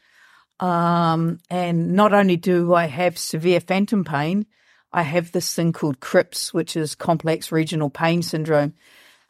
Um, 0.59 1.39
and 1.49 1.93
not 1.93 2.13
only 2.13 2.37
do 2.37 2.73
I 2.73 2.85
have 2.85 3.17
severe 3.17 3.59
phantom 3.59 4.03
pain, 4.03 4.45
I 4.91 5.03
have 5.03 5.31
this 5.31 5.53
thing 5.53 5.73
called 5.73 5.99
CRIPS, 5.99 6.53
which 6.53 6.75
is 6.75 6.95
complex 6.95 7.51
regional 7.51 7.89
pain 7.89 8.21
syndrome. 8.21 8.73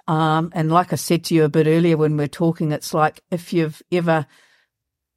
Um, 0.08 0.52
and 0.56 0.72
like 0.72 0.92
I 0.94 0.96
said 0.96 1.26
to 1.26 1.36
you 1.36 1.44
a 1.44 1.50
bit 1.50 1.68
earlier 1.68 1.98
when 1.98 2.18
we 2.18 2.24
are 2.24 2.28
talking, 2.28 2.72
it's 2.72 2.94
like 2.94 3.22
if 3.30 3.54
you've 3.54 3.82
ever 3.92 4.26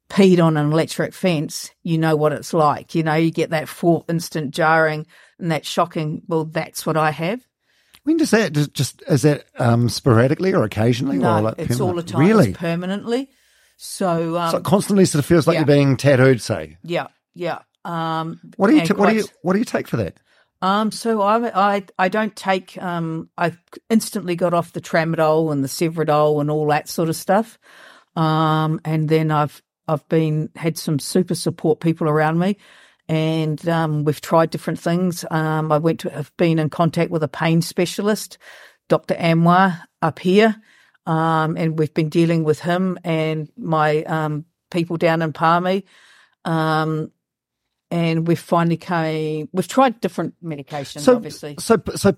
peed 0.09 0.43
on 0.43 0.57
an 0.57 0.71
electric 0.71 1.13
fence, 1.13 1.71
you 1.81 1.97
know 1.97 2.15
what 2.15 2.33
it's 2.33 2.53
like. 2.53 2.93
You 2.93 3.03
know, 3.03 3.15
you 3.15 3.31
get 3.31 3.49
that 3.49 3.67
full 3.67 4.05
instant 4.07 4.53
jarring 4.53 5.07
and 5.39 5.51
that 5.51 5.65
shocking. 5.65 6.21
Well, 6.27 6.45
that's 6.45 6.85
what 6.85 6.97
I 6.97 7.11
have. 7.11 7.41
When 8.03 8.17
does 8.17 8.31
that 8.31 8.53
just, 8.53 8.73
just 8.73 9.03
is 9.07 9.21
that 9.21 9.45
um 9.57 9.89
sporadically 9.89 10.53
or 10.53 10.63
occasionally? 10.63 11.17
No, 11.17 11.37
or 11.37 11.41
like 11.41 11.55
it's 11.57 11.79
all 11.79 11.93
the 11.93 12.03
time. 12.03 12.21
Really? 12.21 12.49
It's 12.49 12.57
permanently. 12.57 13.29
So, 13.77 14.37
um, 14.37 14.51
so 14.51 14.57
it 14.57 14.63
constantly 14.63 15.05
sort 15.05 15.19
of 15.19 15.25
feels 15.25 15.47
like 15.47 15.55
yeah. 15.55 15.61
you're 15.61 15.67
being 15.67 15.97
tattooed. 15.97 16.41
Say, 16.41 16.77
yeah, 16.83 17.07
yeah. 17.33 17.59
Um, 17.85 18.39
what 18.57 18.69
do 18.69 18.75
you 18.75 18.85
ta- 18.85 18.95
what 18.95 19.09
do 19.09 19.15
you 19.15 19.25
what 19.41 19.53
do 19.53 19.59
you 19.59 19.65
take 19.65 19.87
for 19.87 19.97
that? 19.97 20.17
Um, 20.63 20.91
so 20.91 21.21
I, 21.21 21.75
I, 21.75 21.83
I 21.99 22.07
don't 22.07 22.33
take. 22.37 22.81
Um, 22.81 23.29
I 23.37 23.51
instantly 23.89 24.37
got 24.37 24.53
off 24.53 24.71
the 24.71 24.79
tramadol 24.79 25.51
and 25.51 25.61
the 25.61 25.67
Sevredol 25.67 26.39
and 26.39 26.49
all 26.49 26.65
that 26.67 26.87
sort 26.87 27.09
of 27.09 27.17
stuff. 27.17 27.59
Um, 28.15 28.79
and 28.85 29.09
then 29.09 29.29
I've, 29.29 29.61
I've 29.89 30.07
been 30.07 30.49
had 30.55 30.77
some 30.77 30.99
super 30.99 31.35
support 31.35 31.81
people 31.81 32.07
around 32.07 32.39
me, 32.39 32.55
and 33.09 33.67
um, 33.67 34.05
we've 34.05 34.21
tried 34.21 34.51
different 34.51 34.79
things. 34.79 35.25
Um, 35.29 35.69
I 35.69 35.79
went 35.79 35.99
to 36.01 36.09
have 36.09 36.31
been 36.37 36.59
in 36.59 36.69
contact 36.69 37.11
with 37.11 37.23
a 37.23 37.27
pain 37.27 37.61
specialist, 37.61 38.37
Dr. 38.87 39.15
Amwar 39.15 39.81
up 40.01 40.19
here, 40.19 40.55
um, 41.05 41.57
and 41.57 41.77
we've 41.77 41.93
been 41.93 42.07
dealing 42.07 42.45
with 42.45 42.61
him 42.61 42.97
and 43.03 43.49
my 43.57 44.03
um, 44.03 44.45
people 44.71 44.95
down 44.95 45.21
in 45.21 45.33
Palmy. 45.33 45.83
And 47.93 48.27
we've 48.27 48.39
finally 48.39 48.77
came. 48.77 49.49
We've 49.53 49.67
tried 49.67 50.01
different 50.01 50.33
medications, 50.43 51.01
So, 51.01 51.15
obviously. 51.15 51.55
so, 51.59 51.79
so, 51.95 52.15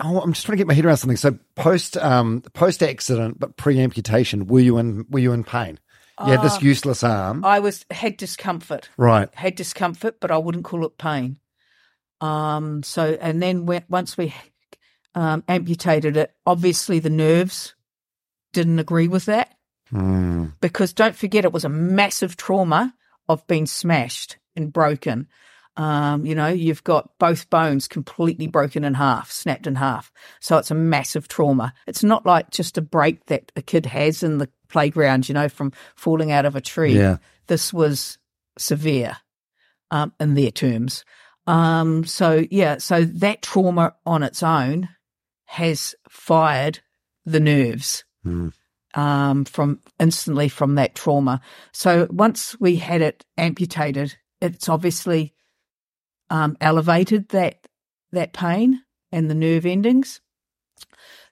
oh, 0.00 0.20
I'm 0.20 0.32
just 0.32 0.46
trying 0.46 0.54
to 0.56 0.60
get 0.60 0.66
my 0.66 0.72
head 0.74 0.86
around 0.86 0.96
something. 0.96 1.18
So, 1.18 1.38
post, 1.54 1.98
um, 1.98 2.40
post 2.54 2.82
accident, 2.82 3.38
but 3.38 3.56
pre 3.56 3.78
amputation, 3.78 4.46
were 4.46 4.60
you 4.60 4.78
in, 4.78 5.04
were 5.10 5.18
you 5.18 5.32
in 5.32 5.44
pain? 5.44 5.78
You 6.20 6.32
had 6.32 6.42
this 6.42 6.62
useless 6.62 7.04
arm, 7.04 7.44
I 7.44 7.60
was 7.60 7.84
had 7.90 8.16
discomfort, 8.16 8.88
right? 8.96 9.28
had 9.34 9.54
discomfort, 9.54 10.18
but 10.18 10.30
I 10.32 10.38
wouldn't 10.38 10.64
call 10.64 10.84
it 10.86 10.96
pain. 10.98 11.36
Um. 12.20 12.82
So, 12.82 13.16
and 13.20 13.40
then 13.42 13.66
when, 13.66 13.84
once 13.88 14.16
we 14.16 14.34
um, 15.14 15.44
amputated 15.46 16.16
it, 16.16 16.32
obviously 16.46 16.98
the 16.98 17.10
nerves 17.10 17.74
didn't 18.52 18.78
agree 18.78 19.08
with 19.08 19.26
that 19.26 19.54
Hmm. 19.90 20.46
because 20.60 20.92
don't 20.92 21.14
forget 21.16 21.44
it 21.44 21.52
was 21.52 21.64
a 21.64 21.68
massive 21.68 22.36
trauma 22.36 22.94
of 23.28 23.46
being 23.46 23.66
smashed 23.66 24.36
and 24.56 24.72
broken. 24.72 25.28
Um, 25.76 26.26
you 26.26 26.34
know, 26.34 26.48
you've 26.48 26.82
got 26.82 27.10
both 27.20 27.48
bones 27.50 27.86
completely 27.86 28.48
broken 28.48 28.82
in 28.82 28.94
half, 28.94 29.30
snapped 29.30 29.68
in 29.68 29.76
half. 29.76 30.10
So 30.40 30.58
it's 30.58 30.72
a 30.72 30.74
massive 30.74 31.28
trauma. 31.28 31.72
It's 31.86 32.02
not 32.02 32.26
like 32.26 32.50
just 32.50 32.76
a 32.76 32.82
break 32.82 33.26
that 33.26 33.52
a 33.54 33.62
kid 33.62 33.86
has 33.86 34.24
in 34.24 34.38
the 34.38 34.48
playground, 34.68 35.28
you 35.28 35.34
know, 35.34 35.48
from 35.48 35.72
falling 35.94 36.32
out 36.32 36.46
of 36.46 36.56
a 36.56 36.60
tree. 36.60 36.96
Yeah. 36.96 37.18
This 37.46 37.72
was 37.72 38.18
severe, 38.58 39.18
um, 39.92 40.12
in 40.18 40.34
their 40.34 40.50
terms. 40.50 41.04
Um, 41.46 42.04
so 42.04 42.44
yeah, 42.50 42.78
so 42.78 43.04
that 43.04 43.42
trauma 43.42 43.94
on 44.04 44.22
its 44.22 44.42
own 44.42 44.88
has 45.46 45.94
fired 46.08 46.80
the 47.24 47.40
nerves 47.40 48.04
um, 48.94 49.44
from 49.44 49.80
instantly 49.98 50.48
from 50.48 50.74
that 50.74 50.94
trauma. 50.94 51.40
So 51.72 52.06
once 52.10 52.54
we 52.60 52.76
had 52.76 53.00
it 53.00 53.24
amputated, 53.38 54.16
it's 54.40 54.68
obviously 54.68 55.34
um, 56.30 56.56
elevated 56.60 57.28
that 57.30 57.66
that 58.12 58.32
pain 58.32 58.82
and 59.12 59.30
the 59.30 59.34
nerve 59.34 59.66
endings. 59.66 60.20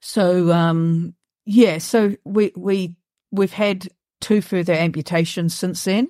So 0.00 0.52
um, 0.52 1.14
yeah, 1.44 1.78
so 1.78 2.16
we 2.24 2.52
we 2.57 2.96
we've 3.30 3.52
had 3.52 3.88
two 4.20 4.40
further 4.40 4.72
amputations 4.72 5.54
since 5.54 5.84
then. 5.84 6.09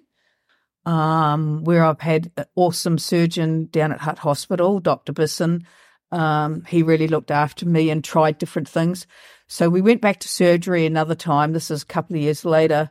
Um, 0.84 1.64
where 1.64 1.84
I've 1.84 2.00
had 2.00 2.30
an 2.36 2.44
awesome 2.54 2.98
surgeon 2.98 3.66
down 3.72 3.90
at 3.90 3.98
Hutt 3.98 4.18
Hospital, 4.20 4.78
Dr. 4.78 5.12
Bisson. 5.12 5.66
Um, 6.12 6.62
he 6.64 6.84
really 6.84 7.08
looked 7.08 7.32
after 7.32 7.66
me 7.66 7.90
and 7.90 8.04
tried 8.04 8.38
different 8.38 8.68
things. 8.68 9.06
So 9.48 9.68
we 9.68 9.80
went 9.80 10.00
back 10.00 10.20
to 10.20 10.28
surgery 10.28 10.86
another 10.86 11.14
time. 11.14 11.52
This 11.52 11.70
is 11.70 11.82
a 11.82 11.86
couple 11.86 12.16
of 12.16 12.22
years 12.22 12.44
later. 12.44 12.90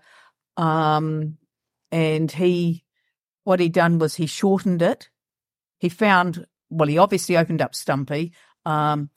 Um, 0.58 1.38
and 1.92 2.32
he, 2.32 2.85
what 3.46 3.62
he 3.62 3.70
done 3.70 4.00
was 4.00 4.16
he 4.16 4.26
shortened 4.26 4.82
it. 4.82 5.10
He 5.80 5.88
found, 5.88 6.46
well, 6.70 6.90
he 6.90 6.98
obviously 6.98 7.38
opened 7.38 7.62
up 7.62 7.74
Stumpy, 7.74 8.34
um, 8.66 9.10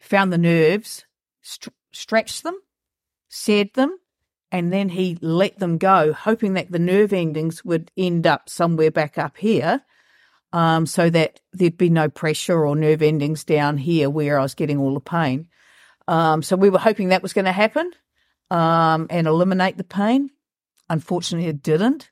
found 0.00 0.32
the 0.32 0.38
nerves, 0.38 1.06
str- 1.40 1.70
stretched 1.92 2.42
them, 2.42 2.58
seared 3.28 3.72
them, 3.74 3.96
and 4.52 4.72
then 4.72 4.90
he 4.90 5.18
let 5.20 5.58
them 5.58 5.78
go, 5.78 6.12
hoping 6.12 6.54
that 6.54 6.70
the 6.70 6.78
nerve 6.78 7.12
endings 7.12 7.64
would 7.64 7.90
end 7.96 8.26
up 8.26 8.48
somewhere 8.48 8.90
back 8.90 9.16
up 9.18 9.36
here. 9.38 9.82
Um, 10.52 10.86
so 10.86 11.10
that 11.10 11.40
there'd 11.52 11.76
be 11.76 11.90
no 11.90 12.08
pressure 12.08 12.64
or 12.64 12.76
nerve 12.76 13.02
endings 13.02 13.44
down 13.44 13.76
here 13.76 14.08
where 14.08 14.38
I 14.38 14.42
was 14.42 14.54
getting 14.54 14.78
all 14.78 14.94
the 14.94 15.00
pain. 15.00 15.48
Um, 16.08 16.42
so 16.42 16.56
we 16.56 16.70
were 16.70 16.78
hoping 16.78 17.08
that 17.08 17.22
was 17.22 17.32
going 17.32 17.44
to 17.46 17.52
happen 17.52 17.90
um, 18.50 19.08
and 19.10 19.26
eliminate 19.26 19.76
the 19.76 19.84
pain. 19.84 20.30
Unfortunately, 20.88 21.48
it 21.48 21.62
didn't. 21.62 22.10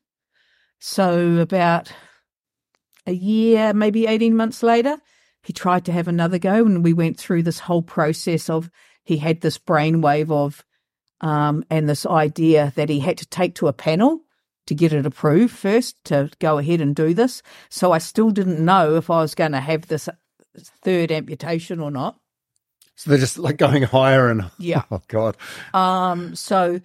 So 0.87 1.39
about 1.39 1.91
a 3.07 3.12
year, 3.12 3.72
maybe 3.72 4.07
18 4.07 4.37
months 4.37 4.62
later, 4.62 4.99
he 5.43 5.55
tried 5.55 5.87
to 5.87 5.93
have 5.93 6.09
another 6.09 6.39
go, 6.39 6.66
and 6.66 6.85
we 6.85 6.93
went 6.93 7.18
through 7.18 7.45
this 7.45 7.61
whole 7.61 7.80
process 7.80 8.51
of 8.51 8.70
he 9.03 9.16
had 9.16 9.41
this 9.41 9.57
brainwave 9.57 10.30
of 10.30 10.62
um, 11.22 11.64
and 11.70 11.89
this 11.89 12.05
idea 12.05 12.74
that 12.76 12.91
he 12.91 13.01
had 13.01 13.16
to 13.16 13.26
take 13.26 13.55
to 13.55 13.68
a 13.68 13.72
panel 13.72 14.24
to 14.66 14.74
get 14.74 14.93
it 14.93 15.07
approved 15.07 15.57
first 15.57 15.97
to 16.05 16.28
go 16.39 16.59
ahead 16.59 16.82
and 16.82 16.95
do 16.95 17.14
this. 17.14 17.41
So 17.70 17.93
I 17.93 17.99
still 17.99 18.30
didn't 18.30 18.62
know 18.62 18.97
if 18.97 19.09
I 19.09 19.22
was 19.22 19.35
going 19.35 19.53
to 19.53 19.61
have 19.61 19.87
this 19.87 20.07
third 20.82 21.11
amputation 21.11 21.80
or 21.80 21.91
not. 21.91 22.18
So 22.95 23.09
they're 23.09 23.18
just 23.18 23.39
like 23.39 23.57
going 23.57 23.85
higher 23.85 24.28
and 24.28 24.51
Yeah. 24.59 24.82
Oh 24.91 25.01
God. 25.09 25.39
Um, 25.72 26.37
so 26.37 26.82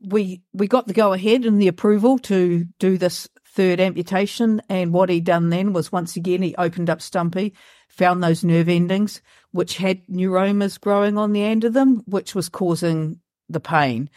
we 0.00 0.42
we 0.52 0.66
got 0.66 0.86
the 0.86 0.94
go 0.94 1.12
ahead 1.12 1.44
and 1.44 1.60
the 1.60 1.68
approval 1.68 2.18
to 2.18 2.64
do 2.78 2.96
this 2.96 3.28
third 3.46 3.80
amputation. 3.80 4.62
And 4.68 4.92
what 4.92 5.08
he 5.08 5.20
done 5.20 5.50
then 5.50 5.72
was 5.72 5.92
once 5.92 6.16
again 6.16 6.42
he 6.42 6.54
opened 6.56 6.88
up 6.88 7.02
Stumpy, 7.02 7.54
found 7.88 8.22
those 8.22 8.44
nerve 8.44 8.68
endings, 8.68 9.20
which 9.52 9.76
had 9.76 10.06
neuromas 10.06 10.80
growing 10.80 11.18
on 11.18 11.32
the 11.32 11.42
end 11.42 11.64
of 11.64 11.72
them, 11.72 12.02
which 12.06 12.34
was 12.34 12.48
causing 12.48 13.20
the 13.48 13.60
pain. 13.60 14.08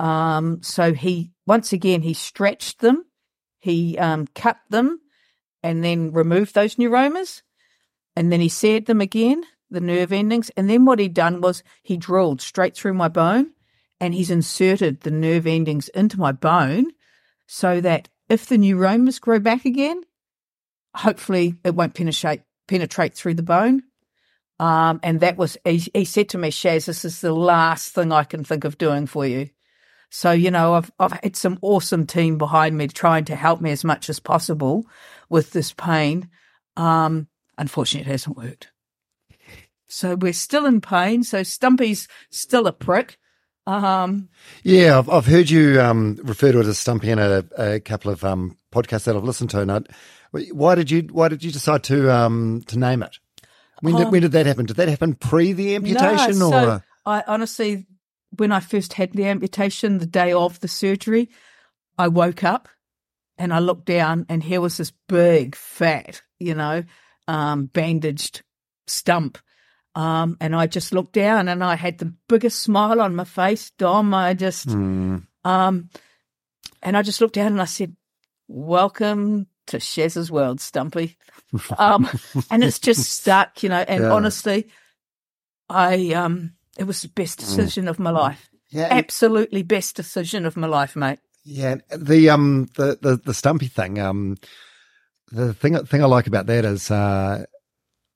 Um, 0.00 0.62
so 0.62 0.92
he, 0.92 1.32
once 1.46 1.72
again, 1.72 2.02
he 2.02 2.14
stretched 2.14 2.80
them, 2.80 3.04
he 3.58 3.98
um, 3.98 4.26
cut 4.34 4.58
them, 4.70 5.00
and 5.62 5.84
then 5.84 6.12
removed 6.12 6.54
those 6.54 6.76
neuromas. 6.76 7.42
And 8.16 8.32
then 8.32 8.40
he 8.40 8.48
seared 8.48 8.86
them 8.86 9.00
again, 9.00 9.44
the 9.70 9.80
nerve 9.80 10.12
endings. 10.12 10.50
And 10.56 10.70
then 10.70 10.84
what 10.84 10.98
he'd 10.98 11.14
done 11.14 11.40
was 11.40 11.62
he 11.82 11.96
drilled 11.96 12.40
straight 12.40 12.76
through 12.76 12.94
my 12.94 13.08
bone 13.08 13.52
and 14.00 14.14
he's 14.14 14.30
inserted 14.30 15.00
the 15.00 15.10
nerve 15.10 15.46
endings 15.46 15.88
into 15.88 16.18
my 16.18 16.32
bone 16.32 16.90
so 17.46 17.80
that 17.80 18.08
if 18.28 18.46
the 18.46 18.58
neuromas 18.58 19.20
grow 19.20 19.38
back 19.38 19.64
again, 19.64 20.02
hopefully 20.94 21.54
it 21.64 21.74
won't 21.74 21.94
penetrate 21.94 22.42
penetrate 22.66 23.14
through 23.14 23.34
the 23.34 23.42
bone. 23.42 23.82
Um, 24.60 25.00
and 25.02 25.20
that 25.20 25.36
was 25.36 25.56
he, 25.64 26.04
said 26.04 26.28
to 26.30 26.38
me, 26.38 26.50
Shaz, 26.50 26.86
this 26.86 27.04
is 27.04 27.20
the 27.20 27.32
last 27.32 27.94
thing 27.94 28.12
I 28.12 28.24
can 28.24 28.44
think 28.44 28.64
of 28.64 28.76
doing 28.76 29.06
for 29.06 29.24
you. 29.24 29.50
So 30.10 30.32
you 30.32 30.50
know, 30.50 30.74
I've 30.74 30.90
I've 30.98 31.12
had 31.12 31.36
some 31.36 31.58
awesome 31.62 32.06
team 32.06 32.38
behind 32.38 32.76
me 32.76 32.88
trying 32.88 33.24
to 33.26 33.36
help 33.36 33.60
me 33.60 33.70
as 33.70 33.84
much 33.84 34.08
as 34.08 34.20
possible 34.20 34.86
with 35.28 35.52
this 35.52 35.72
pain. 35.72 36.28
Um, 36.76 37.28
unfortunately, 37.56 38.08
it 38.08 38.12
hasn't 38.12 38.36
worked. 38.36 38.70
So 39.88 40.16
we're 40.16 40.32
still 40.32 40.66
in 40.66 40.80
pain. 40.80 41.22
So 41.24 41.42
Stumpy's 41.42 42.08
still 42.30 42.66
a 42.66 42.72
prick. 42.72 43.18
Um, 43.68 44.30
Yeah, 44.62 44.98
I've, 44.98 45.10
I've 45.10 45.26
heard 45.26 45.50
you 45.50 45.78
um, 45.80 46.18
refer 46.22 46.52
to 46.52 46.60
it 46.60 46.66
as 46.66 46.78
Stumpy 46.78 47.10
in 47.10 47.18
a, 47.18 47.44
a 47.58 47.80
couple 47.80 48.10
of 48.10 48.24
um, 48.24 48.56
podcasts 48.72 49.04
that 49.04 49.14
I've 49.14 49.24
listened 49.24 49.50
to. 49.50 49.60
And 49.60 49.88
why 50.52 50.74
did 50.74 50.90
you 50.90 51.02
Why 51.12 51.28
did 51.28 51.44
you 51.44 51.52
decide 51.52 51.84
to 51.84 52.10
um, 52.10 52.62
to 52.68 52.78
name 52.78 53.02
it? 53.02 53.18
When 53.80 53.94
did, 53.94 54.10
when 54.10 54.22
did 54.22 54.32
that 54.32 54.46
happen? 54.46 54.66
Did 54.66 54.76
that 54.76 54.88
happen 54.88 55.14
pre 55.14 55.52
the 55.52 55.76
amputation, 55.76 56.38
No, 56.38 56.46
or 56.46 56.50
so 56.50 56.82
I 57.06 57.22
honestly, 57.26 57.86
when 58.36 58.52
I 58.52 58.60
first 58.60 58.94
had 58.94 59.12
the 59.12 59.26
amputation, 59.26 59.98
the 59.98 60.06
day 60.06 60.32
of 60.32 60.58
the 60.60 60.68
surgery, 60.68 61.28
I 61.96 62.08
woke 62.08 62.42
up 62.42 62.68
and 63.36 63.52
I 63.52 63.60
looked 63.60 63.84
down, 63.84 64.26
and 64.28 64.42
here 64.42 64.60
was 64.60 64.78
this 64.78 64.92
big, 65.08 65.54
fat, 65.54 66.22
you 66.40 66.54
know, 66.54 66.84
um, 67.28 67.66
bandaged 67.66 68.42
stump. 68.86 69.38
Um, 69.98 70.36
and 70.40 70.54
I 70.54 70.68
just 70.68 70.92
looked 70.92 71.14
down, 71.14 71.48
and 71.48 71.64
I 71.64 71.74
had 71.74 71.98
the 71.98 72.14
biggest 72.28 72.60
smile 72.60 73.00
on 73.00 73.16
my 73.16 73.24
face. 73.24 73.70
Dom, 73.72 74.14
I 74.14 74.32
just, 74.32 74.68
Hmm. 74.68 75.16
um, 75.44 75.90
and 76.84 76.96
I 76.96 77.02
just 77.02 77.20
looked 77.20 77.34
down, 77.34 77.48
and 77.48 77.60
I 77.60 77.64
said, 77.64 77.96
"Welcome 78.46 79.48
to 79.66 79.78
Shaz's 79.78 80.30
world, 80.30 80.60
Stumpy." 80.60 81.16
um, 81.78 82.08
and 82.48 82.62
it's 82.62 82.78
just 82.78 83.10
stuck, 83.10 83.60
you 83.64 83.70
know. 83.70 83.84
And 83.88 84.04
Yeah. 84.04 84.12
honestly, 84.12 84.68
I 85.68 86.12
um, 86.12 86.54
it 86.78 86.84
was 86.84 87.02
the 87.02 87.08
best 87.08 87.40
decision 87.40 87.88
of 87.88 87.98
my 87.98 88.10
life. 88.10 88.48
yeah, 88.70 88.88
Absolutely 88.92 89.64
best 89.64 89.96
decision 89.96 90.46
of 90.46 90.56
my 90.56 90.68
life, 90.68 90.94
mate. 90.94 91.18
Yeah, 91.44 91.76
the 91.96 92.30
um 92.30 92.68
the 92.76 92.98
the, 93.02 93.16
the 93.16 93.34
stumpy 93.34 93.66
thing. 93.66 93.98
Um, 93.98 94.36
the 95.32 95.54
thing 95.54 95.76
thing 95.86 96.04
I 96.04 96.06
like 96.06 96.28
about 96.28 96.46
that 96.46 96.64
is 96.64 96.88
uh, 96.90 97.46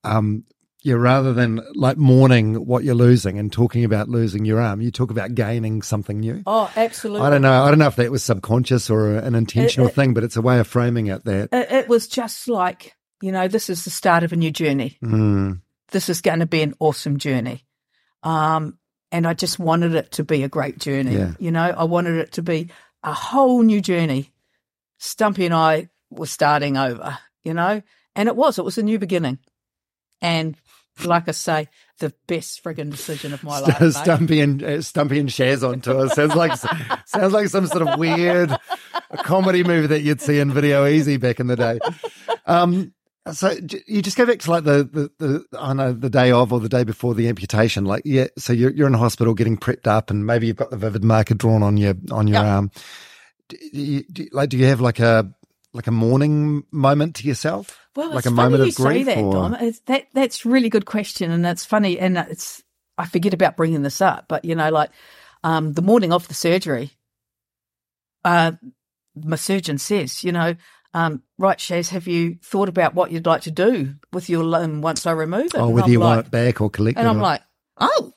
um, 0.04 0.44
yeah, 0.82 0.94
rather 0.94 1.32
than 1.32 1.60
like 1.74 1.96
mourning 1.96 2.54
what 2.66 2.84
you're 2.84 2.94
losing 2.94 3.38
and 3.38 3.52
talking 3.52 3.84
about 3.84 4.08
losing 4.08 4.44
your 4.44 4.60
arm, 4.60 4.80
you 4.80 4.90
talk 4.90 5.10
about 5.10 5.34
gaining 5.34 5.82
something 5.82 6.18
new. 6.20 6.42
Oh, 6.46 6.70
absolutely. 6.76 7.26
I 7.26 7.30
don't 7.30 7.42
know. 7.42 7.62
I 7.62 7.68
don't 7.70 7.78
know 7.78 7.86
if 7.86 7.96
that 7.96 8.10
was 8.10 8.24
subconscious 8.24 8.90
or 8.90 9.16
an 9.16 9.34
intentional 9.34 9.88
it- 9.88 9.94
thing, 9.94 10.12
but 10.14 10.24
it's 10.24 10.36
a 10.36 10.42
way 10.42 10.58
of 10.58 10.66
framing 10.66 11.06
it. 11.06 11.24
That 11.24 11.48
It, 11.52 11.72
it 11.72 11.88
was 11.88 12.08
just 12.08 12.48
like 12.48 12.94
you 13.20 13.30
know, 13.30 13.46
this 13.46 13.70
is 13.70 13.84
the 13.84 13.90
start 13.90 14.24
of 14.24 14.32
a 14.32 14.36
new 14.36 14.50
journey. 14.50 14.98
mm, 15.00 15.60
This 15.92 16.08
is 16.08 16.20
going 16.20 16.40
to 16.40 16.46
be 16.46 16.60
an 16.62 16.74
awesome 16.80 17.18
journey. 17.18 17.64
Um, 18.24 18.78
and 19.12 19.28
I 19.28 19.34
just 19.34 19.60
wanted 19.60 19.94
it 19.94 20.10
to 20.12 20.24
be 20.24 20.42
a 20.42 20.48
great 20.48 20.78
journey. 20.78 21.14
Yeah. 21.14 21.34
You 21.38 21.52
know, 21.52 21.62
I 21.62 21.84
wanted 21.84 22.16
it 22.16 22.32
to 22.32 22.42
be 22.42 22.70
a 23.04 23.12
whole 23.12 23.62
new 23.62 23.80
journey. 23.80 24.32
Stumpy 24.98 25.44
and 25.46 25.54
I 25.54 25.88
were 26.10 26.26
starting 26.26 26.76
over, 26.76 27.16
you 27.44 27.54
know, 27.54 27.82
and 28.16 28.28
it 28.28 28.34
was, 28.34 28.58
it 28.58 28.64
was 28.64 28.78
a 28.78 28.82
new 28.82 28.98
beginning. 28.98 29.38
And 30.20 30.56
like 31.04 31.28
I 31.28 31.32
say, 31.32 31.68
the 31.98 32.12
best 32.26 32.62
friggin' 32.64 32.90
decision 32.90 33.32
of 33.32 33.42
my 33.44 33.60
life. 33.60 33.80
mate. 33.80 33.92
Stumpy 33.92 34.40
and 34.40 34.62
uh, 34.62 34.82
Stumpy 34.82 35.18
and 35.18 35.28
Shaz 35.28 35.66
on 35.68 35.80
tour 35.80 36.08
sounds 36.08 36.34
like 36.34 36.52
sounds 37.06 37.32
like 37.32 37.48
some 37.48 37.66
sort 37.66 37.86
of 37.86 37.98
weird 37.98 38.54
comedy 39.18 39.62
movie 39.64 39.86
that 39.88 40.00
you'd 40.02 40.20
see 40.20 40.38
in 40.38 40.52
Video 40.52 40.84
Ezy 40.84 41.18
back 41.20 41.40
in 41.40 41.46
the 41.46 41.56
day. 41.56 41.78
Um, 42.46 42.92
so 43.32 43.54
you 43.86 44.02
just 44.02 44.16
go 44.16 44.26
back 44.26 44.40
to 44.40 44.50
like 44.50 44.64
the, 44.64 44.82
the, 45.18 45.44
the 45.50 45.58
I 45.58 45.72
know 45.74 45.92
the 45.92 46.10
day 46.10 46.32
of 46.32 46.52
or 46.52 46.58
the 46.58 46.68
day 46.68 46.82
before 46.82 47.14
the 47.14 47.28
amputation. 47.28 47.84
Like 47.84 48.02
yeah, 48.04 48.26
so 48.36 48.52
you're 48.52 48.72
you're 48.72 48.88
in 48.88 48.94
hospital 48.94 49.32
getting 49.34 49.56
prepped 49.56 49.86
up, 49.86 50.10
and 50.10 50.26
maybe 50.26 50.48
you've 50.48 50.56
got 50.56 50.70
the 50.70 50.76
vivid 50.76 51.04
marker 51.04 51.34
drawn 51.34 51.62
on 51.62 51.76
your 51.76 51.94
on 52.10 52.26
your 52.26 52.42
Yeah. 52.42 52.54
arm. 52.56 52.70
Do 53.48 53.56
you, 53.72 54.02
do 54.10 54.22
you- 54.24 54.28
like 54.32 54.48
do 54.48 54.56
you 54.56 54.66
have 54.66 54.80
like 54.80 54.98
a 54.98 55.30
like 55.72 55.86
a 55.86 55.90
mourning 55.92 56.64
moment 56.70 57.16
to 57.16 57.26
yourself? 57.26 57.78
Well, 57.96 58.08
like 58.10 58.18
it's 58.18 58.26
a 58.26 58.30
moment 58.30 58.62
of 58.62 58.74
grief, 58.74 59.06
that, 59.06 59.18
or 59.18 59.32
Dom. 59.32 59.54
It's, 59.54 59.80
that 59.80 60.06
that's 60.12 60.44
really 60.46 60.68
good 60.68 60.86
question, 60.86 61.30
and 61.30 61.44
it's 61.46 61.64
funny, 61.64 61.98
and 61.98 62.16
it's 62.18 62.62
I 62.98 63.06
forget 63.06 63.34
about 63.34 63.56
bringing 63.56 63.82
this 63.82 64.00
up, 64.00 64.26
but 64.28 64.44
you 64.44 64.54
know, 64.54 64.70
like 64.70 64.90
um, 65.44 65.72
the 65.72 65.82
morning 65.82 66.12
of 66.12 66.28
the 66.28 66.34
surgery, 66.34 66.90
uh, 68.24 68.52
my 69.14 69.36
surgeon 69.36 69.78
says, 69.78 70.22
you 70.24 70.32
know, 70.32 70.54
um, 70.94 71.22
right, 71.38 71.58
Shaz, 71.58 71.88
have 71.90 72.06
you 72.06 72.36
thought 72.42 72.68
about 72.68 72.94
what 72.94 73.10
you'd 73.10 73.26
like 73.26 73.42
to 73.42 73.50
do 73.50 73.94
with 74.12 74.28
your 74.28 74.44
limb 74.44 74.82
once 74.82 75.06
I 75.06 75.12
remove 75.12 75.46
it? 75.46 75.54
oh, 75.56 75.66
And 75.66 75.74
whether 75.74 75.86
I'm 75.86 75.92
you 75.92 75.98
like, 76.00 76.16
want 76.16 76.26
it 76.26 76.30
back 76.30 76.60
or 76.60 76.70
collect 76.70 76.98
and 76.98 77.06
it? 77.06 77.10
I'm 77.10 77.18
or- 77.18 77.22
like, 77.22 77.42
oh, 77.78 78.12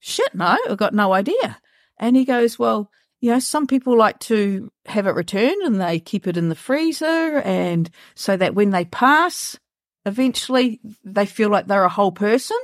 shit, 0.00 0.34
no, 0.34 0.56
I've 0.68 0.76
got 0.78 0.94
no 0.94 1.12
idea. 1.12 1.58
And 1.98 2.16
he 2.16 2.24
goes, 2.24 2.58
well, 2.58 2.90
you 3.20 3.32
know, 3.32 3.38
some 3.38 3.66
people 3.66 3.96
like 3.96 4.18
to 4.20 4.70
have 4.86 5.06
it 5.06 5.14
returned 5.14 5.62
and 5.62 5.80
they 5.80 5.98
keep 5.98 6.26
it 6.26 6.36
in 6.36 6.48
the 6.48 6.54
freezer. 6.54 7.40
And 7.40 7.90
so 8.14 8.36
that 8.36 8.54
when 8.54 8.70
they 8.70 8.84
pass, 8.84 9.58
eventually 10.06 10.80
they 11.04 11.26
feel 11.26 11.48
like 11.48 11.66
they're 11.66 11.84
a 11.84 11.88
whole 11.88 12.12
person. 12.12 12.56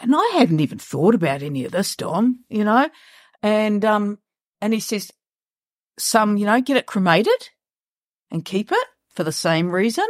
And 0.00 0.14
I 0.16 0.30
hadn't 0.34 0.60
even 0.60 0.78
thought 0.78 1.14
about 1.14 1.42
any 1.42 1.64
of 1.64 1.72
this, 1.72 1.94
Dom, 1.94 2.44
you 2.48 2.64
know, 2.64 2.88
and, 3.42 3.84
um, 3.84 4.18
and 4.60 4.72
he 4.72 4.80
says, 4.80 5.10
some, 5.98 6.36
you 6.36 6.46
know, 6.46 6.60
get 6.60 6.76
it 6.76 6.86
cremated 6.86 7.50
and 8.30 8.44
keep 8.44 8.72
it 8.72 8.86
for 9.10 9.22
the 9.22 9.32
same 9.32 9.70
reason. 9.70 10.06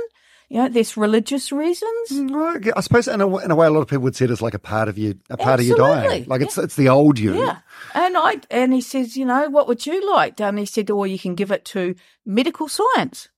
Know, 0.59 0.69
there's 0.69 0.99
religious 0.99 1.51
reasons. 1.51 2.11
Mm, 2.11 2.31
right. 2.31 2.73
I 2.77 2.81
suppose 2.83 3.09
in 3.09 3.21
a, 3.21 3.37
in 3.39 3.51
a 3.51 3.55
way, 3.55 3.67
a 3.67 3.71
lot 3.71 3.81
of 3.81 3.89
people 3.89 4.03
would 4.03 4.15
see 4.15 4.27
it 4.27 4.31
as 4.31 4.43
like 4.43 4.53
a 4.53 4.59
part 4.59 4.89
of 4.89 4.99
you, 4.99 5.19
a 5.31 5.37
part 5.39 5.61
of 5.61 5.67
your 5.67 5.79
dying. 5.79 6.27
Like 6.27 6.43
it's 6.43 6.59
it's 6.59 6.77
the 6.77 6.91
old 6.91 7.19
you. 7.19 7.39
Yeah. 7.39 7.59
And 7.95 8.17
I 8.17 8.37
and 8.51 8.73
he 8.73 8.83
says, 8.83 9.17
you 9.17 9.25
know, 9.25 9.49
what 9.49 9.67
would 9.69 9.87
you 9.87 10.13
like? 10.13 10.41
And 10.41 10.59
he 10.59 10.67
said, 10.67 10.91
or 10.91 11.07
you 11.07 11.19
can 11.19 11.35
give 11.35 11.51
it 11.51 11.65
to 11.67 11.95
medical 12.27 12.69
science. 12.69 13.29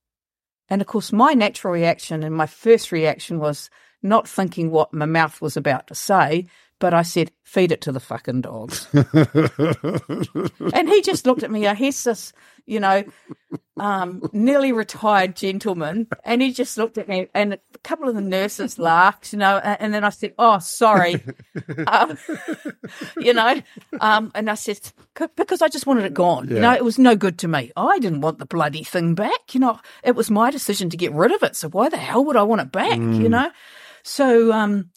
And 0.68 0.80
of 0.80 0.88
course, 0.88 1.12
my 1.12 1.34
natural 1.34 1.72
reaction 1.72 2.24
and 2.24 2.34
my 2.34 2.46
first 2.46 2.90
reaction 2.90 3.38
was 3.38 3.70
not 4.02 4.28
thinking 4.28 4.70
what 4.70 4.92
my 4.92 5.06
mouth 5.06 5.40
was 5.40 5.56
about 5.56 5.86
to 5.88 5.94
say, 5.94 6.46
but 6.84 6.92
I 6.92 7.00
said, 7.00 7.30
feed 7.44 7.72
it 7.72 7.80
to 7.80 7.92
the 7.92 7.98
fucking 7.98 8.42
dogs. 8.42 8.88
and 8.92 10.86
he 10.86 11.00
just 11.00 11.24
looked 11.24 11.42
at 11.42 11.50
me. 11.50 11.66
He's 11.74 12.04
this, 12.04 12.34
you 12.66 12.78
know, 12.78 13.04
um, 13.78 14.20
nearly 14.34 14.70
retired 14.70 15.34
gentleman. 15.34 16.08
And 16.26 16.42
he 16.42 16.52
just 16.52 16.76
looked 16.76 16.98
at 16.98 17.08
me, 17.08 17.28
and 17.32 17.54
a 17.54 17.58
couple 17.84 18.06
of 18.06 18.16
the 18.16 18.20
nurses 18.20 18.78
laughed, 18.78 19.32
you 19.32 19.38
know. 19.38 19.56
And, 19.64 19.80
and 19.80 19.94
then 19.94 20.04
I 20.04 20.10
said, 20.10 20.34
"Oh, 20.38 20.58
sorry," 20.58 21.24
um, 21.86 22.18
you 23.16 23.32
know. 23.32 23.62
Um, 23.98 24.30
and 24.34 24.50
I 24.50 24.56
said, 24.56 24.80
"Because 25.34 25.62
I 25.62 25.68
just 25.68 25.86
wanted 25.86 26.04
it 26.04 26.12
gone. 26.12 26.50
You 26.50 26.60
know, 26.60 26.74
it 26.74 26.84
was 26.84 26.98
no 26.98 27.16
good 27.16 27.38
to 27.38 27.48
me. 27.48 27.72
I 27.78 27.98
didn't 27.98 28.20
want 28.20 28.40
the 28.40 28.44
bloody 28.46 28.84
thing 28.84 29.14
back. 29.14 29.54
You 29.54 29.60
know, 29.60 29.80
it 30.02 30.16
was 30.16 30.30
my 30.30 30.50
decision 30.50 30.90
to 30.90 30.98
get 30.98 31.14
rid 31.14 31.32
of 31.32 31.42
it. 31.42 31.56
So 31.56 31.70
why 31.70 31.88
the 31.88 31.96
hell 31.96 32.26
would 32.26 32.36
I 32.36 32.42
want 32.42 32.60
it 32.60 32.72
back? 32.72 32.98
You 32.98 33.30
know." 33.30 33.50
So 34.06 34.52
um, 34.52 34.90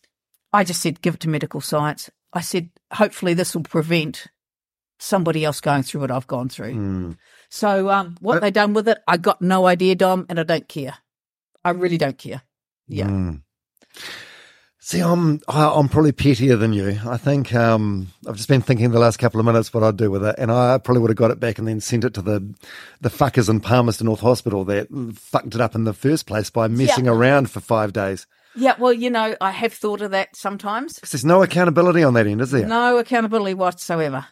I 0.57 0.63
just 0.63 0.81
said, 0.81 1.01
"Give 1.01 1.13
it 1.15 1.19
to 1.21 1.29
medical 1.29 1.61
science." 1.61 2.09
I 2.33 2.41
said, 2.41 2.69
"Hopefully, 2.91 3.33
this 3.33 3.53
will 3.55 3.63
prevent." 3.63 4.27
Somebody 4.99 5.45
else 5.45 5.61
going 5.61 5.83
through 5.83 6.01
what 6.01 6.09
I've 6.09 6.25
gone 6.25 6.49
through. 6.49 6.73
Mm. 6.73 7.17
So, 7.49 7.89
um, 7.91 8.17
what 8.19 8.41
they 8.41 8.49
done 8.49 8.73
with 8.73 8.87
it, 8.87 8.97
I 9.07 9.17
got 9.17 9.43
no 9.43 9.67
idea, 9.67 9.93
Dom, 9.93 10.25
and 10.27 10.39
I 10.39 10.43
don't 10.43 10.67
care. 10.67 10.95
I 11.63 11.69
really 11.69 11.99
don't 11.99 12.17
care. 12.17 12.41
Yeah. 12.87 13.05
Mm. 13.05 13.41
See, 14.79 15.01
I'm 15.01 15.39
I- 15.47 15.69
I'm 15.77 15.89
probably 15.89 16.13
pettier 16.13 16.55
than 16.55 16.71
you. 16.73 16.97
I 17.05 17.17
think 17.17 17.53
um, 17.53 18.07
I've 18.27 18.37
just 18.37 18.47
been 18.47 18.61
thinking 18.61 18.89
the 18.89 18.99
last 18.99 19.17
couple 19.17 19.39
of 19.39 19.45
minutes 19.45 19.71
what 19.73 19.83
I'd 19.83 19.97
do 19.97 20.09
with 20.09 20.23
it, 20.25 20.35
and 20.39 20.49
I 20.51 20.77
probably 20.79 21.01
would 21.01 21.11
have 21.11 21.17
got 21.17 21.29
it 21.31 21.39
back 21.39 21.59
and 21.59 21.67
then 21.67 21.79
sent 21.81 22.03
it 22.05 22.13
to 22.15 22.21
the 22.23 22.55
the 23.01 23.09
fuckers 23.09 23.49
in 23.49 23.59
Palmerston 23.59 24.05
North 24.05 24.21
Hospital 24.21 24.63
that 24.65 24.87
fucked 25.15 25.55
it 25.55 25.61
up 25.61 25.75
in 25.75 25.83
the 25.83 25.93
first 25.93 26.25
place 26.25 26.49
by 26.49 26.67
messing 26.67 27.05
Yeah. 27.05 27.11
around 27.11 27.51
for 27.51 27.59
five 27.59 27.91
days. 27.93 28.25
Yeah. 28.57 28.73
Well, 28.77 28.93
you 28.93 29.09
know, 29.09 29.35
I 29.39 29.51
have 29.51 29.73
thought 29.73 30.01
of 30.01 30.11
that 30.11 30.35
sometimes. 30.35 30.99
'Cause 30.99 31.11
there's 31.11 31.25
no 31.25 31.43
accountability 31.43 32.03
on 32.03 32.13
that 32.15 32.27
end, 32.27 32.41
is 32.41 32.51
there? 32.51 32.65
No 32.67 32.97
accountability 32.97 33.53
whatsoever. 33.53 34.25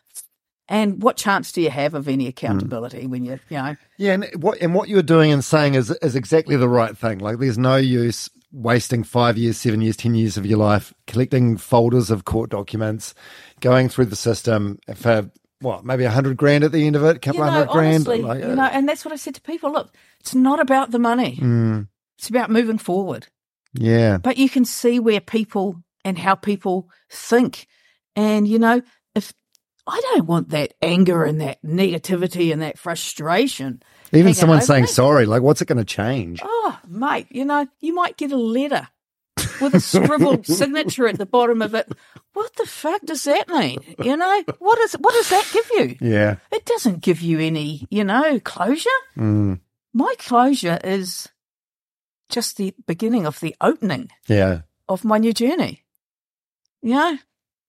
And 0.67 1.01
what 1.03 1.15
chance 1.15 1.51
do 1.51 1.61
you 1.61 1.69
have 1.69 1.93
of 1.93 2.07
any 2.07 2.25
accountability 2.27 3.05
when 3.05 3.23
you, 3.23 3.39
you 3.49 3.57
know? 3.57 3.75
Yeah, 3.97 4.13
and 4.13 4.27
what 4.39 4.59
and 4.61 4.73
what 4.73 4.89
you're 4.89 5.03
doing 5.03 5.31
and 5.31 5.43
saying 5.45 5.75
is 5.75 5.91
is 6.01 6.15
exactly 6.15 6.55
the 6.55 6.67
right 6.69 6.97
thing. 6.97 7.19
Like, 7.19 7.37
there's 7.37 7.57
no 7.59 7.75
use 7.75 8.29
wasting 8.51 9.03
five 9.03 9.37
years, 9.37 9.57
seven 9.57 9.81
years, 9.81 9.95
ten 9.97 10.15
years 10.15 10.37
of 10.37 10.45
your 10.45 10.57
life 10.57 10.91
collecting 11.05 11.57
folders 11.57 12.09
of 12.09 12.25
court 12.25 12.49
documents, 12.49 13.13
going 13.59 13.89
through 13.89 14.05
the 14.05 14.15
system 14.15 14.79
for 14.95 15.29
what, 15.59 15.85
maybe 15.85 16.03
a 16.03 16.09
hundred 16.09 16.35
grand 16.37 16.63
at 16.63 16.71
the 16.71 16.87
end 16.87 16.95
of 16.95 17.03
it, 17.03 17.17
a 17.17 17.19
couple 17.19 17.41
you 17.41 17.45
know, 17.45 17.51
hundred 17.51 17.71
grand. 17.71 17.95
honestly, 18.07 18.21
like, 18.23 18.41
you 18.41 18.55
know, 18.55 18.63
and 18.63 18.89
that's 18.89 19.05
what 19.05 19.11
I 19.11 19.17
said 19.17 19.35
to 19.35 19.41
people. 19.41 19.71
Look, 19.71 19.93
it's 20.19 20.33
not 20.33 20.59
about 20.59 20.89
the 20.91 20.99
money. 20.99 21.37
mm, 21.41 21.87
It's 22.17 22.29
about 22.29 22.49
moving 22.49 22.77
forward. 22.79 23.27
Yeah, 23.77 24.17
But 24.17 24.37
you 24.37 24.49
can 24.49 24.65
see 24.65 24.99
where 24.99 25.19
people 25.21 25.83
and 26.03 26.17
how 26.17 26.35
people 26.35 26.89
think. 27.09 27.67
And, 28.15 28.47
you 28.47 28.59
know, 28.59 28.81
if 29.15 29.33
I 29.87 29.99
don't 30.13 30.25
want 30.25 30.49
that 30.49 30.73
anger 30.81 31.23
and 31.23 31.41
that 31.41 31.61
negativity 31.63 32.51
and 32.53 32.61
that 32.61 32.77
frustration. 32.79 33.81
even 34.13 34.33
someone 34.33 34.61
saying 34.61 34.83
me. 34.83 34.87
sorry, 34.87 35.25
like, 35.25 35.41
what's 35.41 35.61
it 35.61 35.67
going 35.67 35.77
to 35.77 35.85
change? 35.85 36.39
Oh, 36.43 36.79
mate, 36.87 37.27
you 37.29 37.45
know, 37.45 37.67
you 37.81 37.93
might 37.93 38.17
get 38.17 38.31
a 38.31 38.37
letter 38.37 38.87
with 39.61 39.73
a 39.75 39.79
scribbled 39.79 40.45
signature 40.47 41.07
at 41.07 41.17
the 41.17 41.25
bottom 41.25 41.61
of 41.61 41.75
it. 41.75 41.91
What 42.33 42.55
the 42.55 42.65
fuck 42.65 43.01
does 43.03 43.23
that 43.25 43.47
mean? 43.49 43.77
You 44.03 44.17
know, 44.17 44.43
what 44.59 44.79
is 44.79 44.93
what 44.93 45.13
does 45.13 45.29
that 45.29 45.49
give 45.53 45.69
you? 45.73 45.97
Yeah, 46.01 46.35
It 46.51 46.65
doesn't 46.65 47.01
give 47.01 47.21
you 47.21 47.39
any, 47.39 47.87
you 47.89 48.03
know, 48.03 48.39
closure. 48.39 48.89
mm, 49.17 49.59
My 49.93 50.13
closure 50.19 50.79
is 50.83 51.27
just 52.29 52.57
the 52.57 52.73
beginning 52.87 53.25
of 53.25 53.39
the 53.39 53.55
opening 53.61 54.09
yeah, 54.27 54.61
of 54.89 55.03
my 55.05 55.17
new 55.17 55.33
journey. 55.33 55.83
You 56.81 56.93
know, 56.95 57.17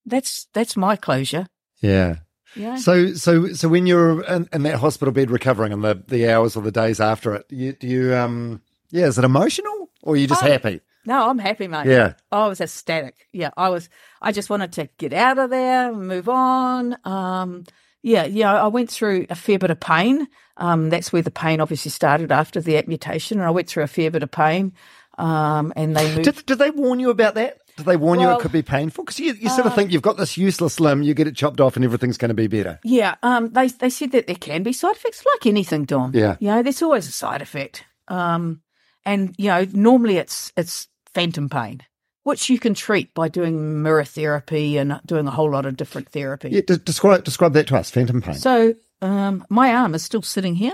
that's 0.05 0.47
that's 0.53 0.77
my 0.77 0.97
closure. 0.97 1.47
yeah. 1.81 2.17
Yeah. 2.55 2.77
So, 2.77 3.13
so, 3.13 3.49
so 3.53 3.69
when 3.69 3.87
you're 3.87 4.25
in, 4.25 4.49
in 4.51 4.63
that 4.63 4.77
hospital 4.79 5.13
bed 5.13 5.31
recovering, 5.31 5.75
and 5.75 5.85
the 5.85 6.03
the 6.09 6.31
hours 6.31 6.57
or 6.57 6.63
the 6.63 6.73
days 6.73 7.01
after 7.01 7.35
it, 7.35 7.45
you, 7.51 7.75
do 7.75 7.87
you, 7.87 8.15
um, 8.15 8.63
yeah, 8.91 9.05
is 9.07 9.19
it 9.19 9.25
emotional 9.25 9.91
or 10.03 10.15
are 10.15 10.17
you 10.17 10.27
just 10.27 10.43
Oh, 10.43 10.47
happy? 10.47 10.81
No, 11.05 11.29
I'm 11.29 11.39
happy, 11.39 11.69
mate. 11.69 11.85
Yeah. 11.87 12.15
I 12.33 12.47
was 12.47 12.63
ecstatic. 12.63 13.27
Yeah, 13.31 13.51
I 13.59 13.69
was. 13.69 13.91
I 14.23 14.33
just 14.33 14.49
wanted 14.49 14.73
to 14.73 14.89
get 14.97 15.13
out 15.13 15.37
of 15.39 15.51
there, 15.51 15.93
move 15.93 16.31
on. 16.31 16.97
Um, 17.05 17.65
yeah, 18.07 18.25
yeah. 18.25 18.63
I 18.63 18.69
went 18.69 18.89
through 18.89 19.27
a 19.29 19.35
fair 19.35 19.59
bit 19.59 19.71
of 19.71 19.81
pain. 19.81 20.29
Um, 20.57 20.91
that's 20.91 21.13
where 21.13 21.23
the 21.23 21.31
pain 21.33 21.61
obviously 21.61 21.91
started 21.91 22.31
after 22.31 22.61
the 22.61 22.79
amputation, 22.79 23.39
and 23.39 23.47
I 23.47 23.51
went 23.51 23.69
through 23.69 23.83
a 23.83 23.89
fair 23.89 24.13
bit 24.13 24.23
of 24.23 24.31
pain. 24.31 24.75
Um, 25.19 25.73
and 25.75 25.97
they 25.97 26.15
moved. 26.15 26.25
Did, 26.25 26.47
did 26.47 26.59
they 26.59 26.71
warn 26.71 27.01
you 27.01 27.11
about 27.11 27.35
that? 27.35 27.59
Did 27.77 27.85
they 27.85 27.97
warn 27.97 28.21
you 28.21 28.31
it 28.31 28.41
could 28.41 28.53
be 28.53 28.63
painful? 28.63 29.05
Because 29.05 29.19
you, 29.19 29.35
you 29.35 29.49
sort 29.51 29.67
of 29.67 29.75
think 29.75 29.91
you've 29.91 30.03
got 30.03 30.17
this 30.17 30.39
useless 30.39 30.79
limb, 30.79 31.03
you 31.03 31.15
get 31.15 31.27
it 31.27 31.35
chopped 31.35 31.61
off, 31.61 31.75
and 31.75 31.85
everything's 31.85 32.17
going 32.17 32.29
to 32.29 32.35
be 32.35 32.47
better. 32.47 32.79
Yeah, 32.85 33.17
um, 33.25 33.51
they 33.53 33.67
they 33.69 33.91
said 33.91 34.13
that 34.13 34.29
there 34.29 34.37
can 34.37 34.63
be 34.63 34.73
side 34.73 34.95
effects, 34.95 35.25
like 35.27 35.45
anything, 35.45 35.85
Dom. 35.85 36.13
Yeah. 36.15 36.37
you 36.39 36.49
know, 36.49 36.63
there's 36.63 36.83
always 36.83 37.09
a 37.09 37.13
side 37.13 37.43
effect. 37.43 37.85
Um, 38.09 38.63
and 39.05 39.35
you 39.37 39.49
know, 39.49 39.67
normally 39.73 40.17
it's 40.17 40.53
it's 40.57 40.87
phantom 41.13 41.49
pain, 41.49 41.83
which 42.27 42.51
you 42.51 42.59
can 42.59 42.75
treat 42.75 43.15
by 43.15 43.29
doing 43.29 43.85
mirror 43.85 44.03
therapy 44.03 44.79
and 44.79 45.01
doing 45.07 45.29
a 45.29 45.31
whole 45.31 45.49
lot 45.49 45.65
of 45.65 45.77
different 45.77 46.09
therapy. 46.09 46.49
Yeah, 46.51 46.63
de- 46.67 46.77
describe 46.77 47.23
describe 47.23 47.53
that 47.53 47.69
to 47.69 47.77
us. 47.77 47.89
Phantom 47.89 48.21
pain. 48.21 48.35
So, 48.35 48.75
um, 49.01 49.47
my 49.49 49.73
arm 49.73 49.95
is 49.95 50.03
still 50.03 50.23
sitting 50.23 50.57
here. 50.57 50.73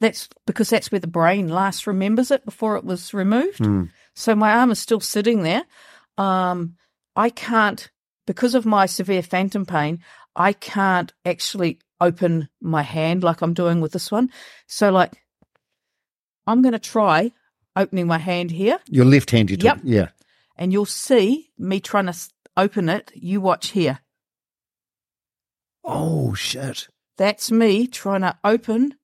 That's 0.00 0.28
because 0.44 0.70
that's 0.70 0.90
where 0.90 0.98
the 0.98 1.06
brain 1.06 1.46
last 1.46 1.86
remembers 1.86 2.32
it 2.32 2.44
before 2.44 2.76
it 2.76 2.84
was 2.84 3.14
removed. 3.14 3.58
Hmm. 3.58 3.84
So 4.16 4.34
my 4.34 4.54
arm 4.54 4.72
is 4.72 4.80
still 4.80 4.98
sitting 4.98 5.44
there. 5.44 5.62
Um, 6.16 6.74
I 7.14 7.30
can't, 7.30 7.88
because 8.26 8.56
of 8.56 8.66
my 8.66 8.86
severe 8.86 9.22
phantom 9.22 9.66
pain, 9.66 10.00
I 10.34 10.52
can't 10.52 11.12
actually 11.24 11.78
open 12.00 12.48
my 12.60 12.82
hand 12.82 13.22
like 13.22 13.40
I'm 13.40 13.54
doing 13.54 13.80
with 13.80 13.92
this 13.92 14.10
one. 14.10 14.32
So, 14.66 14.90
like, 14.90 15.12
I'm 16.44 16.60
going 16.60 16.72
to 16.72 16.80
try 16.80 17.30
opening 17.78 18.06
my 18.06 18.18
hand 18.18 18.50
here, 18.50 18.78
You're 18.90 19.04
left-handed. 19.06 19.62
Yep. 19.62 19.80
Yeah. 19.84 20.08
and 20.56 20.72
you'll 20.72 20.84
see 20.86 21.50
me 21.56 21.80
trying 21.80 22.06
to 22.06 22.16
open 22.56 22.88
it. 22.88 23.12
You 23.14 23.40
watch 23.40 23.68
here. 23.68 24.00
Oh 25.84 26.34
shit! 26.34 26.88
That's 27.16 27.50
me 27.50 27.86
trying 27.86 28.20
to 28.22 28.36
open 28.44 28.94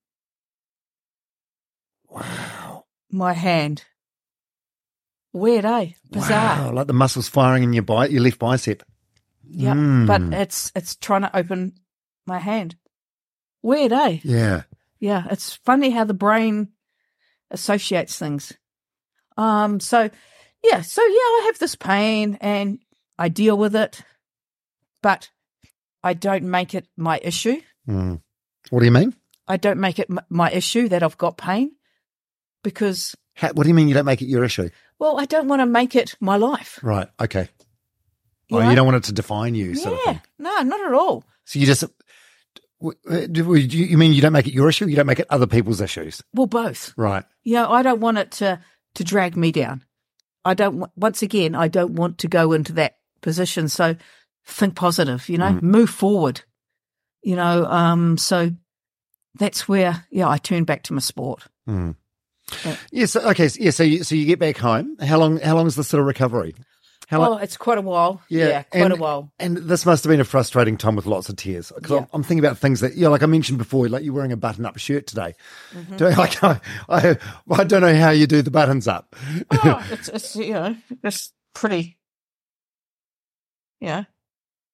Wow. 2.08 2.84
my 3.10 3.32
hand. 3.32 3.84
Weird, 5.32 5.64
eh? 5.64 5.92
Bizarre. 6.10 6.66
Wow, 6.66 6.72
like 6.72 6.86
the 6.86 6.92
muscles 6.92 7.28
firing 7.28 7.62
in 7.64 7.72
your 7.72 7.82
bi- 7.82 8.06
your 8.06 8.22
left 8.22 8.38
bicep. 8.38 8.82
Yeah, 9.42 9.74
Mm. 9.74 10.06
but 10.06 10.22
it's 10.38 10.70
it's 10.76 10.94
trying 10.96 11.22
to 11.22 11.36
open 11.36 11.74
my 12.26 12.38
hand. 12.38 12.76
Weird, 13.62 13.92
eh? 13.92 14.18
Yeah. 14.22 14.62
Yeah, 15.00 15.26
it's 15.30 15.54
funny 15.64 15.90
how 15.90 16.04
the 16.04 16.14
brain 16.14 16.68
associates 17.50 18.18
things. 18.18 18.52
Um, 19.36 19.80
so 19.80 20.08
yeah, 20.62 20.80
so 20.82 21.02
yeah, 21.02 21.08
I 21.08 21.42
have 21.46 21.58
this 21.58 21.74
pain 21.74 22.38
and 22.40 22.78
I 23.18 23.28
deal 23.28 23.56
with 23.56 23.74
it, 23.76 24.00
but 25.02 25.30
I 26.02 26.14
don't 26.14 26.44
make 26.44 26.74
it 26.74 26.86
my 26.96 27.18
issue. 27.22 27.60
Mm. 27.88 28.20
What 28.70 28.80
do 28.80 28.84
you 28.86 28.92
mean? 28.92 29.14
I 29.46 29.56
don't 29.56 29.78
make 29.80 29.98
it 29.98 30.08
my 30.30 30.50
issue 30.50 30.88
that 30.88 31.02
I've 31.02 31.18
got 31.18 31.36
pain 31.36 31.72
because, 32.62 33.14
How, 33.34 33.52
what 33.52 33.64
do 33.64 33.68
you 33.68 33.74
mean 33.74 33.88
you 33.88 33.94
don't 33.94 34.06
make 34.06 34.22
it 34.22 34.26
your 34.28 34.44
issue? 34.44 34.70
well, 34.98 35.18
I 35.20 35.26
don't 35.26 35.48
want 35.48 35.60
to 35.60 35.66
make 35.66 35.94
it 35.96 36.14
my 36.20 36.36
life. 36.36 36.78
Right. 36.82 37.08
Okay. 37.20 37.48
You 38.48 38.58
oh, 38.58 38.60
know? 38.62 38.70
you 38.70 38.76
don't 38.76 38.86
want 38.86 38.96
it 38.98 39.04
to 39.04 39.12
define 39.12 39.54
you, 39.54 39.74
sort 39.74 39.94
of 39.94 40.00
yeah, 40.06 40.18
no, 40.38 40.62
not 40.62 40.80
at 40.86 40.92
all. 40.94 41.24
So 41.44 41.58
you 41.58 41.66
just. 41.66 41.82
uh, 41.84 41.88
You 42.80 43.98
mean 43.98 44.12
you 44.12 44.22
don't 44.22 44.32
make 44.32 44.46
it 44.46 44.54
your 44.54 44.68
issue? 44.68 44.86
You 44.86 44.96
don't 44.96 45.06
make 45.06 45.18
it 45.20 45.26
other 45.30 45.46
people's 45.46 45.80
issues, 45.80 46.22
Well, 46.32 46.46
both. 46.46 46.92
right? 46.96 47.24
you 47.42 47.54
know, 47.54 47.70
I 47.70 47.82
don't 47.82 48.00
want 48.00 48.18
it 48.18 48.30
to 48.32 48.60
to 48.94 49.04
drag 49.04 49.36
me 49.36 49.52
down. 49.52 49.84
I 50.44 50.54
don't. 50.54 50.90
Once 50.96 51.22
again, 51.22 51.54
I 51.54 51.68
don't 51.68 51.94
want 51.94 52.18
to 52.18 52.28
go 52.28 52.52
into 52.52 52.72
that 52.74 52.96
position. 53.22 53.68
So 53.68 53.96
think 54.46 54.74
positive. 54.76 55.28
You 55.28 55.38
know, 55.38 55.52
Mm. 55.52 55.62
move 55.62 55.90
forward. 55.90 56.42
You 57.22 57.36
know, 57.36 57.64
um, 57.64 58.18
so 58.18 58.50
that's 59.36 59.66
where 59.68 60.04
yeah, 60.10 60.28
I 60.28 60.36
turn 60.38 60.64
back 60.64 60.82
to 60.84 60.92
my 60.92 61.00
sport. 61.00 61.44
Mm. 61.68 61.96
Yeah. 62.64 62.76
Yes. 62.92 63.16
okay. 63.16 63.48
So, 63.48 63.58
yeah. 63.62 63.70
So 63.70 63.82
you, 63.82 64.04
so 64.04 64.14
you 64.14 64.26
get 64.26 64.38
back 64.38 64.58
home. 64.58 64.96
How 65.00 65.18
long? 65.18 65.38
How 65.38 65.54
long 65.56 65.66
is 65.66 65.76
the 65.76 65.84
sort 65.84 66.00
of 66.00 66.06
recovery? 66.06 66.54
Oh, 67.12 67.36
it's 67.36 67.56
quite 67.56 67.78
a 67.78 67.82
while. 67.82 68.22
Yeah, 68.28 68.62
quite 68.64 68.82
and- 68.82 68.92
a 68.92 68.96
while. 68.96 69.30
And 69.38 69.56
this 69.58 69.84
must 69.86 70.04
have 70.04 70.10
been 70.10 70.20
a 70.20 70.24
frustrating 70.24 70.76
time 70.76 70.96
with 70.96 71.06
lots 71.06 71.28
of 71.28 71.36
tears. 71.36 71.70
Because 71.74 71.90
Yeah. 71.90 71.98
I'm, 71.98 72.06
I'm 72.14 72.22
thinking 72.22 72.44
about 72.44 72.58
things 72.58 72.80
that, 72.80 72.94
you 72.94 73.02
know, 73.04 73.10
like 73.10 73.22
I 73.22 73.26
mentioned 73.26 73.58
before, 73.58 73.88
like 73.88 74.02
you're 74.04 74.14
wearing 74.14 74.32
a 74.32 74.36
button 74.36 74.64
up 74.66 74.78
shirt 74.78 75.06
today. 75.06 75.34
Mm-hmm. 75.72 75.96
Do- 75.96 76.08
Like 76.16 76.42
I, 76.42 76.60
I, 76.88 77.16
I 77.50 77.64
don't 77.64 77.82
know 77.82 77.94
how 77.94 78.10
you 78.10 78.26
do 78.26 78.42
the 78.42 78.50
buttons 78.50 78.88
up. 78.88 79.14
Oh, 79.50 79.86
it's, 79.92 80.08
it's 80.08 80.36
you 80.36 80.54
know, 80.54 80.76
it's 81.02 81.32
pretty. 81.54 81.98
Yeah. 83.80 84.04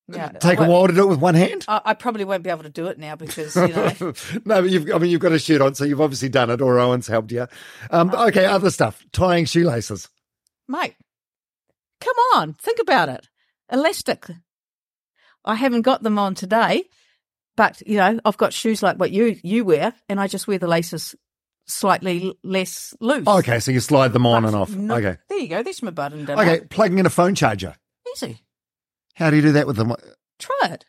Yeah. 0.09 0.28
Take 0.31 0.59
a 0.59 0.64
while 0.66 0.89
to 0.89 0.93
do 0.93 1.05
it 1.05 1.09
with 1.09 1.20
one 1.20 1.35
hand. 1.37 1.64
I, 1.68 1.81
I 1.85 1.95
probably 1.95 2.24
won't 2.24 2.43
be 2.43 2.51
able 2.51 2.64
to 2.64 2.68
do 2.68 2.87
it 2.87 2.99
now 2.99 3.14
because 3.14 3.55
you 3.55 3.68
know. 3.68 3.93
no, 4.45 4.62
but 4.62 4.70
you've, 4.70 4.91
I 4.93 4.99
mean, 4.99 5.11
you've 5.11 5.20
got 5.20 5.31
a 5.33 5.39
shirt 5.39 5.61
on, 5.61 5.74
so 5.76 5.85
you've 5.85 6.01
obviously 6.01 6.28
done 6.28 6.51
it, 6.51 6.61
or 6.61 6.78
Owen's 6.81 7.07
helped 7.07 7.31
you. 7.31 7.47
Um, 7.91 8.11
Uh-huh. 8.11 8.26
okay, 8.26 8.45
other 8.45 8.70
stuff, 8.70 9.05
tying 9.12 9.45
shoelaces. 9.45 10.09
mate, 10.66 10.97
come 12.01 12.16
on, 12.34 12.55
think 12.55 12.78
about 12.80 13.09
it. 13.09 13.28
Elastic. 13.72 14.26
I 15.44 15.55
haven't 15.55 15.82
got 15.82 16.03
them 16.03 16.18
on 16.18 16.34
today, 16.34 16.84
but 17.57 17.82
you 17.86 17.96
know, 17.96 18.20
I've 18.24 18.36
got 18.36 18.53
shoes 18.53 18.82
like 18.82 18.96
what 18.98 19.11
you 19.11 19.38
you 19.42 19.64
wear, 19.64 19.94
and 20.09 20.20
I 20.20 20.26
just 20.26 20.46
wear 20.48 20.59
the 20.59 20.66
laces 20.68 21.14
slightly 21.66 22.34
less 22.42 22.94
loose. 23.01 23.26
Okay, 23.26 23.61
so 23.61 23.70
you 23.70 23.80
slide 23.80 24.12
them 24.12 24.26
on 24.26 24.42
But 24.42 24.48
and 24.48 24.57
off. 24.57 24.98
Okay, 24.98 25.16
there 25.28 25.38
you 25.38 25.48
go. 25.48 25.62
There's 25.62 25.82
my 25.82 25.90
button 25.92 26.28
okay, 26.28 26.61
plugging 26.68 26.98
in 26.98 27.07
a 27.07 27.11
phone 27.11 27.34
charger. 27.34 27.76
easy. 28.16 28.42
How 29.14 29.30
do 29.30 29.36
you 29.36 29.42
do 29.42 29.53
that 29.53 29.66
with 29.66 29.76
them? 29.76 29.94
Try 30.38 30.68
it, 30.70 30.84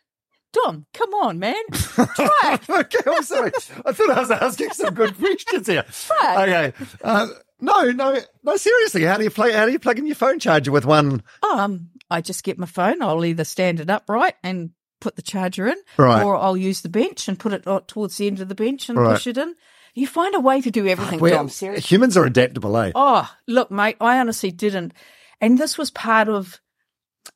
Dom. 0.52 0.86
Come 0.92 1.14
on, 1.14 1.38
man. 1.38 1.54
Try 1.72 2.08
it. 2.60 2.68
okay, 2.70 2.98
I'm 3.10 3.22
sorry. 3.22 3.52
I 3.86 3.92
thought 3.92 4.10
I 4.10 4.20
was 4.20 4.30
asking 4.30 4.70
some 4.72 4.94
good 4.94 5.16
questions 5.18 5.66
here. 5.66 5.84
Try 6.06 6.34
it. 6.46 6.48
Okay. 6.48 6.84
Uh, 7.02 7.28
no, 7.62 7.90
no, 7.90 8.18
no. 8.42 8.56
Seriously, 8.56 9.04
how 9.04 9.16
do 9.16 9.24
you 9.24 9.30
play? 9.30 9.52
How 9.52 9.64
do 9.64 9.72
you 9.72 9.78
plug 9.78 9.98
in 9.98 10.06
your 10.06 10.14
phone 10.16 10.38
charger 10.38 10.70
with 10.72 10.84
one? 10.84 11.22
Um, 11.42 11.88
I 12.10 12.20
just 12.20 12.44
get 12.44 12.58
my 12.58 12.66
phone. 12.66 13.00
I'll 13.00 13.24
either 13.24 13.44
stand 13.44 13.80
it 13.80 13.88
upright 13.88 14.34
and 14.42 14.70
put 15.00 15.16
the 15.16 15.22
charger 15.22 15.66
in, 15.68 15.76
Right. 15.96 16.22
or 16.22 16.36
I'll 16.36 16.56
use 16.56 16.82
the 16.82 16.88
bench 16.90 17.26
and 17.28 17.38
put 17.38 17.52
it 17.54 17.64
towards 17.88 18.18
the 18.18 18.26
end 18.26 18.40
of 18.40 18.48
the 18.48 18.54
bench 18.54 18.88
and 18.88 18.98
Right. 18.98 19.12
push 19.14 19.26
it 19.26 19.38
in. 19.38 19.54
You 19.94 20.06
find 20.06 20.34
a 20.34 20.40
way 20.40 20.60
to 20.60 20.70
do 20.70 20.86
everything, 20.86 21.18
Well, 21.20 21.32
Dom. 21.36 21.48
Seriously. 21.48 21.86
humans 21.86 22.16
are 22.16 22.24
adaptable, 22.24 22.76
eh? 22.78 22.92
Oh, 22.94 23.28
look, 23.48 23.70
mate, 23.70 23.96
I 24.00 24.18
honestly 24.20 24.50
didn't. 24.50 24.92
And 25.40 25.58
this 25.58 25.76
was 25.78 25.90
part 25.90 26.28
of 26.28 26.60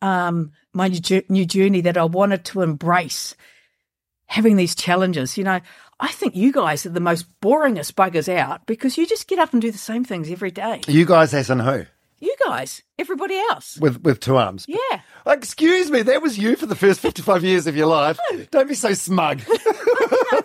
um, 0.02 0.52
my 0.72 0.88
new 0.88 1.22
new 1.28 1.44
journey 1.46 1.80
that 1.82 1.96
I 1.96 2.04
wanted 2.04 2.44
to 2.46 2.62
embrace 2.62 3.34
having 4.26 4.56
these 4.56 4.74
challenges. 4.74 5.36
You 5.38 5.44
know, 5.44 5.60
I 5.99 6.09
think 6.09 6.36
you 6.36 6.53
guys 6.53 6.84
are 6.84 6.90
the 6.90 7.01
most 7.01 7.26
boringest 7.40 7.92
buggers 7.94 8.28
out 8.34 8.66
because 8.66 8.99
you 8.99 9.07
just 9.07 9.28
get 9.28 9.38
up 9.38 9.53
and 9.53 9.62
do 9.62 9.70
the 9.72 9.78
same 9.78 10.05
things 10.05 10.30
every 10.30 10.51
day. 10.51 10.82
You 10.86 11.07
guys, 11.07 11.32
as 11.32 11.49
in 11.51 11.61
who? 11.61 11.86
You 12.18 12.34
guys, 12.47 12.82
everybody 12.99 13.36
else. 13.36 13.78
With 13.78 14.03
with 14.03 14.20
two 14.20 14.36
arms. 14.36 14.64
Yeah. 14.68 15.01
Excuse 15.26 15.90
me, 15.90 16.03
that 16.03 16.22
was 16.22 16.38
you 16.38 16.57
for 16.57 16.66
the 16.66 16.74
first 16.74 17.01
fifty-five 17.01 17.44
years 17.44 17.66
of 17.66 17.76
your 17.76 17.86
life. 17.86 18.18
Don't 18.51 18.68
be 18.68 18.74
so 18.74 18.92
smug. 18.94 19.40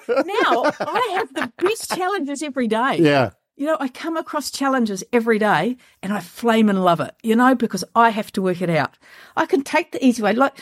Now 0.08 0.64
I 0.80 1.10
have 1.16 1.34
the 1.34 1.52
best 1.58 1.96
challenges 1.96 2.44
every 2.44 2.68
day. 2.68 2.98
yeah. 3.00 3.32
you 3.56 3.66
know, 3.66 3.78
I 3.80 3.88
come 3.88 4.18
across 4.18 4.52
challenges 4.52 5.04
every 5.14 5.40
day 5.40 5.78
and 6.04 6.12
I 6.14 6.20
flame 6.20 6.70
and 6.70 6.84
love 6.84 7.00
it, 7.00 7.16
you 7.24 7.36
know, 7.36 7.56
because 7.56 7.84
I 7.96 8.10
have 8.10 8.32
to 8.34 8.42
work 8.42 8.62
it 8.62 8.70
out. 8.70 8.98
I 9.38 9.46
can 9.46 9.62
take 9.64 9.92
the 9.92 10.04
easy 10.06 10.22
way. 10.22 10.34
Like 10.34 10.58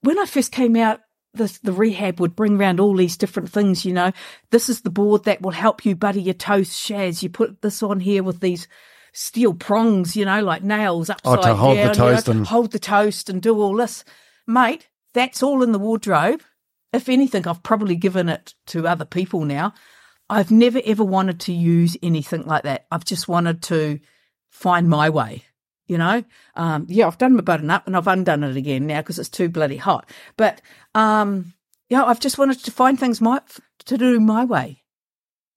when 0.00 0.18
I 0.18 0.26
first 0.26 0.52
came 0.52 0.76
out, 0.76 1.00
the, 1.34 1.58
the 1.62 1.72
rehab 1.72 2.20
would 2.20 2.34
bring 2.36 2.56
around 2.56 2.80
all 2.80 2.96
these 2.96 3.16
different 3.16 3.50
things, 3.50 3.84
you 3.84 3.92
know. 3.92 4.12
This 4.50 4.68
is 4.68 4.80
the 4.82 4.90
board 4.90 5.24
that 5.24 5.42
will 5.42 5.50
help 5.52 5.84
you 5.84 5.94
butter 5.96 6.18
your 6.20 6.34
toast, 6.34 6.72
Shaz. 6.72 7.22
You 7.22 7.28
put 7.28 7.60
this 7.62 7.82
on 7.82 8.00
here 8.00 8.22
with 8.22 8.40
these 8.40 8.68
steel 9.12 9.54
prongs, 9.54 10.16
you 10.16 10.24
know, 10.24 10.42
like 10.42 10.62
nails 10.62 11.10
upside 11.10 11.38
Oh, 11.38 11.42
to 11.42 11.54
hold 11.54 11.76
the 11.78 11.82
down, 11.82 11.88
you 11.88 11.94
toast 11.94 12.26
know, 12.28 12.32
and- 12.32 12.46
hold 12.46 12.72
the 12.72 12.78
toast 12.78 13.28
and 13.30 13.40
do 13.42 13.60
all 13.60 13.76
this. 13.76 14.04
Mate, 14.46 14.88
that's 15.12 15.42
all 15.42 15.62
in 15.62 15.72
the 15.72 15.78
wardrobe. 15.78 16.42
If 16.92 17.08
anything, 17.08 17.46
I've 17.48 17.62
probably 17.62 17.96
given 17.96 18.28
it 18.28 18.54
to 18.66 18.86
other 18.86 19.04
people 19.04 19.44
now. 19.44 19.74
I've 20.30 20.50
never 20.50 20.80
ever 20.84 21.04
wanted 21.04 21.40
to 21.40 21.52
use 21.52 21.96
anything 22.02 22.44
like 22.46 22.62
that. 22.62 22.86
I've 22.90 23.04
just 23.04 23.28
wanted 23.28 23.62
to 23.64 24.00
find 24.50 24.88
my 24.88 25.10
way, 25.10 25.44
you 25.86 25.98
know? 25.98 26.24
Um, 26.56 26.86
yeah, 26.88 27.06
I've 27.06 27.18
done 27.18 27.34
my 27.34 27.42
button 27.42 27.70
up 27.70 27.86
and 27.86 27.96
I've 27.96 28.08
undone 28.08 28.44
it 28.44 28.56
again 28.56 28.86
now 28.86 29.00
because 29.00 29.18
it's 29.18 29.28
too 29.28 29.48
bloody 29.48 29.76
hot. 29.76 30.08
But, 30.36 30.60
um, 30.94 31.54
yeah, 31.88 32.04
I've 32.04 32.20
just 32.20 32.38
wanted 32.38 32.64
to 32.64 32.70
find 32.70 32.98
things 32.98 33.20
my, 33.20 33.40
to 33.86 33.98
do 33.98 34.20
my 34.20 34.44
way. 34.44 34.82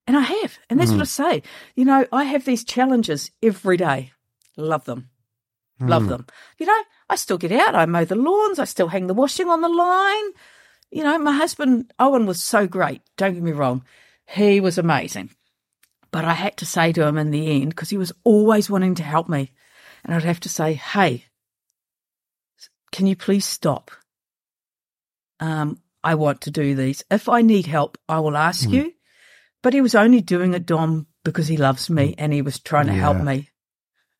And 0.06 0.16
I 0.16 0.22
have. 0.22 0.58
And 0.70 0.80
that's 0.80 0.92
what 0.92 1.02
I 1.02 1.06
say. 1.06 1.44
You 1.76 1.84
know, 1.84 2.08
I 2.14 2.24
have 2.24 2.46
these 2.46 2.64
challenges 2.64 3.30
every 3.44 3.76
day. 3.76 4.14
Love 4.56 4.86
them. 4.86 5.10
Love 5.80 6.08
them. 6.08 6.26
You 6.58 6.66
know, 6.66 6.82
I 7.10 7.18
still 7.18 7.38
get 7.38 7.52
out. 7.52 7.76
I 7.76 7.86
mow 7.86 8.06
the 8.06 8.16
lawns. 8.16 8.58
I 8.58 8.64
still 8.64 8.88
hang 8.88 9.08
the 9.08 9.14
washing 9.14 9.50
on 9.50 9.62
the 9.62 9.70
line. 9.70 10.32
You 10.90 11.04
know, 11.04 11.20
my 11.20 11.34
husband, 11.34 11.94
Owen, 12.00 12.26
was 12.26 12.42
so 12.42 12.68
great. 12.68 13.02
Don't 13.18 13.34
get 13.34 13.44
me 13.44 13.52
wrong. 13.52 13.84
He 14.26 14.60
was 14.60 14.78
amazing. 14.78 15.30
But 16.10 16.26
I 16.26 16.34
had 16.34 16.58
to 16.58 16.66
say 16.66 16.94
to 16.94 17.06
him 17.06 17.18
in 17.18 17.32
the 17.32 17.62
end, 17.62 17.72
because 17.72 17.90
he 17.90 17.98
was 17.98 18.14
always 18.24 18.70
wanting 18.70 18.96
to 18.96 19.04
help 19.04 19.28
me, 19.28 19.52
and 20.08 20.16
I'd 20.16 20.24
have 20.24 20.40
to 20.42 20.50
say, 20.50 20.74
hey, 20.74 21.26
can 22.92 23.06
you 23.06 23.16
please 23.16 23.46
stop? 23.46 23.92
Um, 25.40 25.80
I 26.04 26.16
want 26.16 26.42
to 26.42 26.52
do 26.52 26.74
these. 26.74 27.04
If 27.12 27.28
I 27.30 27.42
need 27.42 27.66
help, 27.68 27.98
I 28.08 28.20
will 28.22 28.38
ask 28.38 28.68
you. 28.70 28.94
But 29.62 29.74
he 29.74 29.82
was 29.82 29.96
only 29.96 30.22
doing 30.22 30.54
it, 30.54 30.66
Dom, 30.66 31.08
because 31.26 31.48
he 31.48 31.58
loves 31.58 31.90
me 31.90 32.16
and 32.18 32.32
he 32.32 32.42
was 32.42 32.60
trying 32.60 32.86
to 32.88 32.94
help 32.94 33.18
me. 33.18 33.50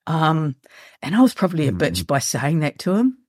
Um, 0.06 0.56
and 1.02 1.16
I 1.16 1.22
was 1.22 1.34
probably 1.34 1.68
a 1.68 1.72
bitch 1.72 2.06
by 2.06 2.20
saying 2.20 2.60
that 2.60 2.80
to 2.80 2.96
him. 2.96 3.20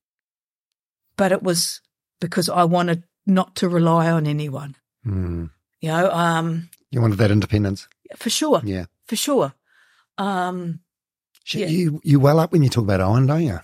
But 1.17 1.33
it 1.33 1.43
was 1.43 1.81
because 2.21 2.49
I 2.49 2.65
wanted 2.65 3.05
not 3.27 3.57
to 3.57 3.69
rely 3.69 4.11
on 4.11 4.27
anyone. 4.27 4.75
Mm. 5.07 5.51
You 5.81 5.89
know, 5.89 6.11
um, 6.11 6.71
You 6.91 7.01
wanted 7.01 7.19
that 7.19 7.31
independence. 7.31 7.87
for 8.17 8.31
sure, 8.31 8.61
Yeah. 8.65 8.87
for 9.07 9.17
sure. 9.17 9.55
Um, 10.17 10.81
Yeah. 11.55 11.67
You 11.67 12.01
you 12.05 12.21
well 12.21 12.39
up 12.41 12.53
when 12.53 12.63
you 12.63 12.69
talk 12.69 12.85
about 12.85 13.01
Owen, 13.01 13.27
don't 13.27 13.43
you? 13.43 13.61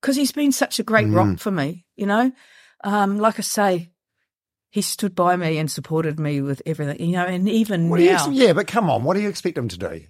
because 0.00 0.16
he's 0.16 0.32
been 0.32 0.52
such 0.52 0.78
a 0.78 0.84
great 0.84 1.06
Mm. 1.06 1.16
rock 1.16 1.38
for 1.40 1.50
me, 1.50 1.84
you 1.96 2.06
know. 2.06 2.30
Um, 2.84 3.18
like 3.18 3.38
I 3.38 3.42
say, 3.42 3.90
he 4.70 4.82
stood 4.82 5.14
by 5.16 5.34
me 5.36 5.58
and 5.58 5.68
supported 5.70 6.20
me 6.20 6.40
with 6.42 6.62
everything, 6.66 7.00
you 7.00 7.12
know, 7.16 7.24
and 7.24 7.48
even 7.48 7.88
What 7.88 8.00
now, 8.00 8.26
ex- 8.26 8.28
yeah, 8.30 8.52
but 8.52 8.66
come 8.68 8.88
on, 8.90 9.02
what 9.02 9.14
do 9.16 9.22
you 9.22 9.28
expect 9.28 9.56
him 9.58 9.68
to 9.68 9.78
do? 9.78 10.02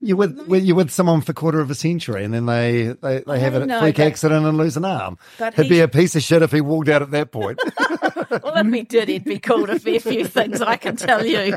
You 0.00 0.16
with 0.16 0.46
with- 0.46 0.64
you 0.64 0.74
with 0.74 0.90
someone 0.90 1.22
for 1.22 1.32
a 1.32 1.34
quarter 1.34 1.60
of 1.60 1.70
a 1.70 1.74
century, 1.74 2.24
and 2.24 2.34
then 2.34 2.46
they 2.46 2.94
they, 3.00 3.22
they 3.26 3.40
have 3.40 3.54
a 3.54 3.80
freak 3.80 3.98
accident 4.00 4.44
and 4.44 4.56
lose 4.58 4.76
an 4.76 4.84
arm. 4.84 5.18
but 5.38 5.54
He'd 5.54 5.68
be 5.68 5.80
a 5.80 5.88
piece 5.88 6.14
of 6.14 6.22
shit 6.22 6.42
if 6.42 6.52
he 6.52 6.60
walked 6.60 6.88
out 6.88 7.02
at 7.02 7.10
that 7.12 7.32
point. 7.32 7.58
well, 8.30 8.56
if 8.56 8.72
he 8.72 8.82
did, 8.82 9.08
he'd 9.08 9.24
be 9.24 9.38
called 9.38 9.70
a 9.70 9.78
fair 9.78 10.00
few 10.00 10.24
things, 10.26 10.60
I 10.60 10.76
can 10.76 10.96
tell 10.96 11.24
you. 11.24 11.56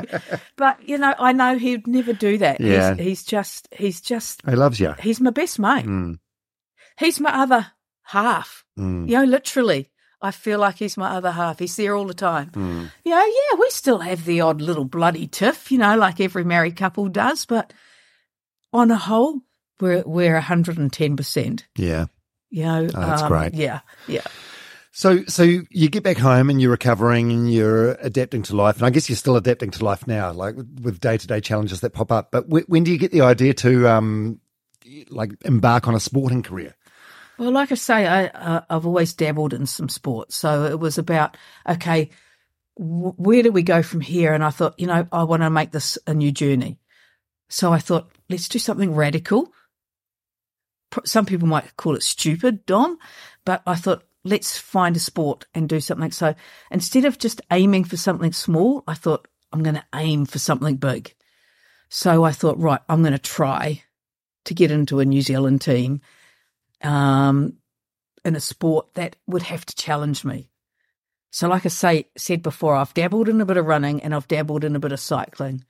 But 0.56 0.88
you 0.88 0.98
know, 0.98 1.14
I 1.18 1.32
know 1.32 1.58
he'd 1.58 1.86
never 1.86 2.12
do 2.12 2.38
that. 2.38 2.60
Yeah. 2.60 2.94
He's, 2.94 3.04
he's 3.04 3.24
just, 3.24 3.68
he's 3.72 4.00
just, 4.00 4.42
he 4.48 4.56
loves 4.56 4.80
you. 4.80 4.94
he's 5.00 5.20
my 5.20 5.30
best 5.30 5.58
mate. 5.58 5.84
Mm, 5.86 6.18
He's 6.98 7.20
my 7.20 7.30
other 7.42 7.66
half. 8.02 8.64
mm, 8.78 9.08
You 9.08 9.16
know, 9.18 9.24
literally, 9.24 9.90
I 10.20 10.30
feel 10.30 10.58
like 10.58 10.76
he's 10.76 10.96
my 10.96 11.10
other 11.10 11.30
half. 11.32 11.58
He's 11.58 11.74
there 11.76 11.94
all 11.96 12.06
the 12.06 12.14
time. 12.14 12.50
mm. 12.50 12.90
You 13.04 13.10
know, 13.10 13.24
yeah, 13.24 13.58
we 13.58 13.68
still 13.70 13.98
have 13.98 14.24
the 14.24 14.40
odd 14.42 14.60
little 14.60 14.84
bloody 14.84 15.26
tiff, 15.26 15.72
you 15.72 15.78
know, 15.78 15.96
like 15.96 16.20
every 16.20 16.44
married 16.44 16.76
couple 16.76 17.08
does, 17.08 17.44
but 17.46 17.72
on 18.72 18.90
a 18.90 18.96
whole, 18.96 19.40
we're 19.80 20.02
we're 20.06 20.38
hundred 20.40 20.78
and 20.78 20.92
ten 20.92 21.16
percent. 21.16 21.66
Yeah. 21.76 22.06
You 22.50 22.64
know, 22.64 22.88
Oh, 22.94 23.00
that's 23.00 23.22
um, 23.22 23.28
great. 23.28 23.54
Yeah, 23.54 23.80
yeah. 24.06 24.20
So 24.94 25.24
so 25.24 25.42
you 25.42 25.88
get 25.88 26.02
back 26.02 26.18
home 26.18 26.50
and 26.50 26.60
you're 26.60 26.70
recovering 26.70 27.32
and 27.32 27.50
you're 27.50 27.92
adapting 27.94 28.42
to 28.44 28.56
life, 28.56 28.76
and 28.76 28.84
I 28.84 28.90
guess 28.90 29.08
you're 29.08 29.16
still 29.16 29.36
adapting 29.36 29.70
to 29.72 29.84
life 29.84 30.06
now, 30.06 30.32
like 30.32 30.54
with 30.54 31.00
day 31.00 31.16
to 31.16 31.26
day 31.26 31.40
challenges 31.40 31.80
that 31.80 31.94
pop 31.94 32.12
up. 32.12 32.30
But 32.30 32.44
wh- 32.44 32.68
when 32.68 32.84
do 32.84 32.92
you 32.92 32.98
get 32.98 33.10
the 33.10 33.22
idea 33.22 33.54
to 33.54 33.88
um 33.88 34.40
like 35.08 35.32
embark 35.46 35.88
on 35.88 35.94
a 35.94 36.00
sporting 36.00 36.42
career? 36.42 36.74
Well, 37.38 37.50
like 37.50 37.72
I 37.72 37.76
say, 37.76 38.06
I, 38.06 38.62
I've 38.68 38.86
always 38.86 39.14
dabbled 39.14 39.54
in 39.54 39.64
some 39.66 39.88
sports. 39.88 40.36
So 40.36 40.66
it 40.66 40.78
was 40.78 40.98
about, 40.98 41.36
okay, 41.66 42.10
w- 42.78 43.14
where 43.16 43.42
do 43.42 43.50
we 43.50 43.62
go 43.62 43.82
from 43.82 44.00
here? 44.00 44.34
And 44.34 44.44
I 44.44 44.50
thought, 44.50 44.78
you 44.78 44.86
know, 44.86 45.08
I 45.10 45.24
want 45.24 45.42
to 45.42 45.50
make 45.50 45.72
this 45.72 45.98
a 46.06 46.12
new 46.12 46.30
journey. 46.30 46.78
So 47.48 47.72
I 47.72 47.78
thought, 47.78 48.12
let's 48.28 48.48
do 48.48 48.58
something 48.58 48.94
radical. 48.94 49.50
Some 51.04 51.24
people 51.24 51.48
might 51.48 51.74
call 51.76 51.96
it 51.96 52.02
stupid, 52.02 52.66
Dom, 52.66 52.98
but 53.46 53.62
I 53.66 53.76
thought, 53.76 54.04
let's 54.24 54.58
find 54.58 54.96
a 54.96 55.00
sport 55.00 55.46
and 55.54 55.68
do 55.68 55.80
something. 55.80 56.10
So 56.10 56.34
instead 56.70 57.04
of 57.04 57.18
just 57.18 57.40
aiming 57.50 57.84
for 57.84 57.96
something 57.96 58.32
small, 58.32 58.84
I 58.86 58.94
thought, 58.94 59.28
I'm 59.52 59.62
going 59.62 59.76
to 59.76 59.84
aim 59.94 60.24
for 60.24 60.38
something 60.38 60.76
big. 60.76 61.14
So 61.88 62.24
I 62.24 62.32
thought, 62.32 62.58
right, 62.58 62.80
I'm 62.88 63.02
going 63.02 63.12
to 63.12 63.18
try 63.18 63.82
to 64.46 64.54
get 64.54 64.70
into 64.70 65.00
a 65.00 65.04
New 65.04 65.22
Zealand 65.22 65.60
team 65.60 66.00
um, 66.82 67.54
in 68.24 68.34
a 68.34 68.40
sport 68.40 68.94
that 68.94 69.16
would 69.26 69.42
have 69.42 69.66
to 69.66 69.76
challenge 69.76 70.24
me. 70.24 70.50
So, 71.30 71.48
like 71.48 71.64
I 71.64 71.70
say, 71.70 72.08
said 72.16 72.42
before, 72.42 72.74
I've 72.74 72.94
dabbled 72.94 73.28
in 73.28 73.40
a 73.40 73.46
bit 73.46 73.56
of 73.56 73.66
running 73.66 74.02
and 74.02 74.14
I've 74.14 74.28
dabbled 74.28 74.64
in 74.64 74.76
a 74.76 74.80
bit 74.80 74.92
of 74.92 75.00
cycling, 75.00 75.64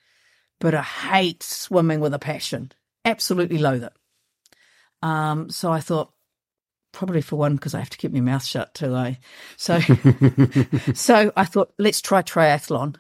but 0.61 0.75
I 0.75 0.83
hate 0.83 1.43
swimming 1.43 2.01
with 2.01 2.15
a 2.15 2.19
passion. 2.19 2.73
Absolutely 3.05 3.59
loathe 3.59 3.85
it. 3.85 3.93
Um, 5.03 5.51
so 5.51 5.73
I 5.73 5.81
thought, 5.81 6.13
probably 6.93 7.23
for 7.23 7.37
one, 7.37 7.57
because 7.57 7.75
I 7.75 7.79
have 7.79 7.91
to 7.91 7.99
keep 7.99 8.13
my 8.13 8.21
mouth 8.21 8.45
shut 8.45 8.75
too, 8.75 8.95
I 8.95 9.19
So, 9.57 9.81
so 10.95 11.33
I 11.37 11.45
thought, 11.45 11.73
let's 11.79 12.01
try 12.01 12.23
triathlon. 12.23 12.97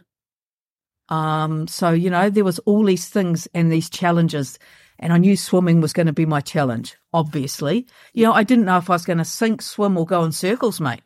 Um, 1.08 1.68
so 1.68 1.90
you 1.90 2.10
know, 2.10 2.30
there 2.30 2.44
was 2.44 2.58
all 2.60 2.84
these 2.84 3.08
things 3.08 3.46
and 3.54 3.70
these 3.70 3.90
challenges, 3.90 4.58
and 4.98 5.12
I 5.12 5.18
knew 5.18 5.36
swimming 5.36 5.80
was 5.80 5.92
going 5.92 6.06
to 6.06 6.12
be 6.12 6.26
my 6.26 6.40
challenge. 6.40 6.96
Obviously, 7.12 7.86
you 8.14 8.24
know, 8.24 8.32
I 8.32 8.44
didn't 8.44 8.64
know 8.64 8.78
if 8.78 8.88
I 8.88 8.94
was 8.94 9.04
going 9.04 9.18
to 9.18 9.24
sink, 9.24 9.62
swim, 9.62 9.98
or 9.98 10.06
go 10.06 10.24
in 10.24 10.32
circles, 10.32 10.80
mate. 10.80 11.02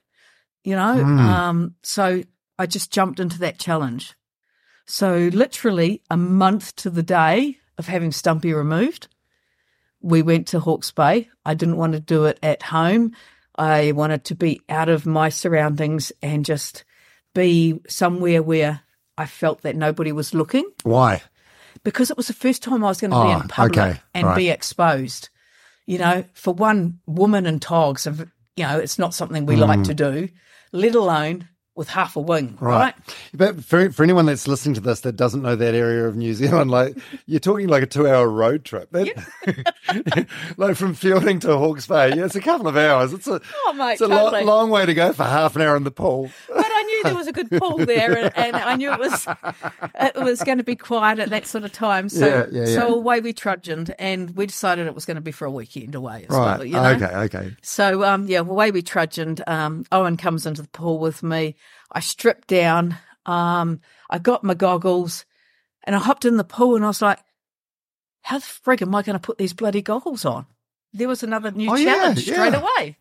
You 0.64 0.76
know, 0.76 1.02
um, 1.02 1.74
so 1.82 2.22
I 2.58 2.66
just 2.66 2.92
jumped 2.92 3.20
into 3.20 3.38
that 3.40 3.58
challenge. 3.58 4.14
So 4.86 5.30
literally 5.32 6.02
a 6.10 6.16
month 6.16 6.74
to 6.76 6.90
the 6.90 7.02
day 7.02 7.58
of 7.78 7.86
having 7.86 8.12
Stumpy 8.12 8.52
removed, 8.52 9.08
we 10.06 10.22
went 10.22 10.46
to 10.48 10.60
Hawke's 10.60 10.92
Bay. 10.92 11.28
I 11.44 11.54
didn't 11.54 11.78
want 11.78 11.94
to 11.94 12.00
do 12.00 12.26
it 12.26 12.38
at 12.40 12.62
home. 12.62 13.12
I 13.58 13.90
wanted 13.90 14.24
to 14.26 14.36
be 14.36 14.60
out 14.68 14.88
of 14.88 15.04
my 15.04 15.30
surroundings 15.30 16.12
and 16.22 16.44
just 16.44 16.84
be 17.34 17.80
somewhere 17.88 18.40
where 18.40 18.82
I 19.18 19.26
felt 19.26 19.62
that 19.62 19.74
nobody 19.74 20.12
was 20.12 20.32
looking 20.32 20.64
Why? 20.84 21.22
because 21.82 22.10
it 22.10 22.16
was 22.16 22.28
the 22.28 22.34
first 22.34 22.62
time 22.62 22.84
I 22.84 22.88
was 22.88 23.00
going 23.00 23.10
to 23.10 23.16
be 23.16 23.20
Oh, 23.20 23.30
in 23.30 23.42
ah, 23.42 23.46
public 23.48 23.78
okay, 23.78 24.00
and 24.14 24.26
right. 24.28 24.36
be 24.36 24.48
exposed. 24.50 25.28
You 25.86 25.98
know, 25.98 26.24
for 26.34 26.54
one, 26.54 27.00
woman 27.06 27.46
and 27.46 27.60
togs, 27.60 28.04
have, 28.04 28.20
you 28.56 28.64
know, 28.64 28.78
it's 28.78 28.98
not 28.98 29.14
something 29.14 29.44
we 29.44 29.56
like 29.56 29.78
hmm. 29.78 29.84
to 29.84 29.94
do, 29.94 30.28
let 30.72 30.94
alone 30.94 31.48
with 31.76 31.88
half 31.88 32.16
a 32.16 32.20
wing, 32.20 32.56
right? 32.60 32.94
But 33.34 33.62
for 33.64 33.90
for 33.92 34.02
anyone 34.02 34.26
that's 34.26 34.48
listening 34.48 34.74
to 34.76 34.80
this 34.80 35.00
that 35.00 35.12
doesn't 35.16 35.42
know 35.42 35.54
that 35.54 35.74
area 35.74 36.06
of 36.06 36.16
New 36.16 36.34
Zealand, 36.34 36.70
like 36.70 36.96
you're 37.26 37.38
talking 37.40 37.68
like 37.68 37.82
a 37.82 37.86
two 37.86 38.08
hour 38.08 38.28
road 38.28 38.64
trip. 38.64 38.90
That, 38.92 39.08
like 40.56 40.76
from 40.76 40.94
Feilding 40.94 41.40
to 41.42 41.56
Hawke's 41.56 41.86
Bay, 41.86 42.14
yeah, 42.16 42.24
it's 42.24 42.34
a 42.34 42.40
couple 42.40 42.66
of 42.68 42.76
hours. 42.76 43.12
It's 43.12 43.26
a 43.28 43.40
Oh, 43.66 43.72
mate, 43.74 43.92
it's 43.92 44.00
a 44.00 44.08
totally. 44.08 44.44
lo- 44.44 44.56
long 44.56 44.70
way 44.70 44.86
to 44.86 44.94
go 44.94 45.12
for 45.12 45.24
half 45.24 45.54
an 45.56 45.62
hour 45.62 45.76
in 45.76 45.84
the 45.84 45.90
pool. 45.90 46.30
But 46.48 46.64
knew 46.86 47.02
there 47.04 47.14
was 47.14 47.26
a 47.26 47.32
good 47.32 47.50
pool 47.50 47.78
there, 47.84 48.16
and, 48.16 48.32
and 48.36 48.56
I 48.56 48.76
knew 48.76 48.90
it 48.92 48.98
was 48.98 49.26
it 50.00 50.16
was 50.16 50.42
going 50.42 50.58
to 50.58 50.64
be 50.64 50.76
quiet 50.76 51.18
at 51.18 51.30
that 51.30 51.46
sort 51.46 51.64
of 51.64 51.72
time. 51.72 52.08
So, 52.08 52.26
Yeah, 52.26 52.46
yeah, 52.50 52.68
yeah. 52.68 52.74
so 52.76 52.94
away 52.94 53.20
we 53.20 53.32
trudged, 53.32 53.92
and 53.98 54.30
we 54.36 54.46
decided 54.46 54.86
it 54.86 54.94
was 54.94 55.04
going 55.04 55.16
to 55.16 55.20
be 55.20 55.32
for 55.32 55.44
a 55.44 55.50
weekend 55.50 55.94
away 55.94 56.24
as 56.28 56.30
Right. 56.36 56.58
well. 56.58 56.64
You 56.64 56.74
know? 56.74 56.90
Okay. 56.92 57.04
Okay. 57.06 57.56
So 57.62 58.04
um, 58.04 58.26
yeah, 58.28 58.38
away 58.40 58.70
we 58.70 58.82
trudged. 58.82 59.42
Um, 59.46 59.84
Owen 59.92 60.16
comes 60.16 60.46
into 60.46 60.62
the 60.62 60.68
pool 60.68 60.98
with 60.98 61.22
me. 61.22 61.56
I 61.92 62.00
stripped 62.00 62.48
down. 62.48 62.96
Um, 63.26 63.80
I 64.08 64.18
got 64.18 64.44
my 64.44 64.54
goggles, 64.54 65.24
and 65.84 65.94
I 65.96 65.98
hopped 65.98 66.24
in 66.24 66.36
the 66.36 66.44
pool, 66.44 66.76
and 66.76 66.84
I 66.84 66.88
was 66.88 67.02
like, 67.02 67.18
"How 68.22 68.38
the 68.38 68.44
frig 68.44 68.82
am 68.82 68.94
I 68.94 69.02
going 69.02 69.14
to 69.18 69.20
put 69.20 69.38
these 69.38 69.52
bloody 69.52 69.82
goggles 69.82 70.24
on?" 70.24 70.46
There 70.92 71.08
was 71.08 71.22
another 71.22 71.50
new 71.50 71.70
Oh, 71.70 71.76
challenge 71.76 72.22
straight 72.22 72.54
away. 72.54 72.96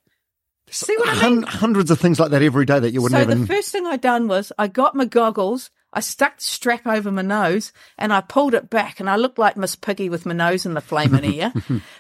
See 0.70 0.97
what 0.97 1.24
I 1.24 1.30
mean? 1.30 1.43
Hundreds 1.43 1.91
of 1.91 1.99
things 1.99 2.20
like 2.20 2.32
that 2.32 2.41
every 2.41 2.66
day 2.66 2.80
that 2.80 2.91
you 2.91 3.01
wouldn't 3.01 3.20
so 3.20 3.24
even. 3.24 3.41
the 3.41 3.47
first 3.47 3.72
thing 3.72 3.86
I 3.86 3.97
done 3.97 4.28
was 4.28 4.51
I 4.57 4.68
got 4.68 4.95
my 4.95 5.05
goggles, 5.05 5.70
I 5.93 5.99
stuck 5.99 6.38
the 6.38 6.43
strap 6.43 6.86
over 6.88 7.11
my 7.11 7.22
nose 7.22 7.72
and 7.97 8.11
I 8.11 8.22
pulled 8.22 8.53
it 8.53 8.70
back 8.70 8.99
and 8.99 9.09
I 9.09 9.16
looked 9.16 9.38
like 9.38 9.57
Miss 9.57 9.76
Piggy 9.76 10.09
with 10.09 10.26
my 10.26 10.34
nose 10.34 10.66
in 10.66 10.74
the 10.74 10.82
flaming 10.82 11.24
ear. 11.34 11.53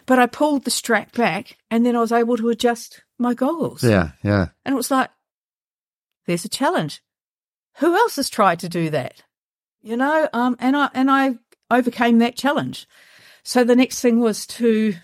but 0.05 0.19
I 0.19 0.25
pulled 0.25 0.65
the 0.65 0.71
strap 0.71 1.13
back 1.13 1.57
and 1.71 1.85
then 1.85 1.95
I 1.95 2.01
was 2.01 2.11
able 2.11 2.37
to 2.37 2.49
adjust 2.49 3.03
my 3.17 3.33
goggles. 3.33 3.83
Yeah, 3.83 4.11
yeah. 4.23 4.47
And 4.65 4.73
it 4.73 4.75
was 4.75 4.91
like, 4.91 5.09
there's 6.25 6.45
a 6.45 6.49
challenge. 6.49 7.01
Who 7.77 7.93
else 7.95 8.15
has 8.15 8.29
tried 8.29 8.59
to 8.59 8.69
do 8.69 8.89
that? 8.89 9.23
You 9.81 9.97
know, 9.97 10.27
um, 10.33 10.55
and 10.59 10.75
I 10.75 10.89
and 10.93 11.11
I 11.11 11.35
overcame 11.69 12.19
that 12.19 12.35
challenge. 12.35 12.87
So 13.43 13.63
the 13.63 13.75
next 13.75 14.01
thing 14.01 14.19
was 14.19 14.47
to 14.47 14.95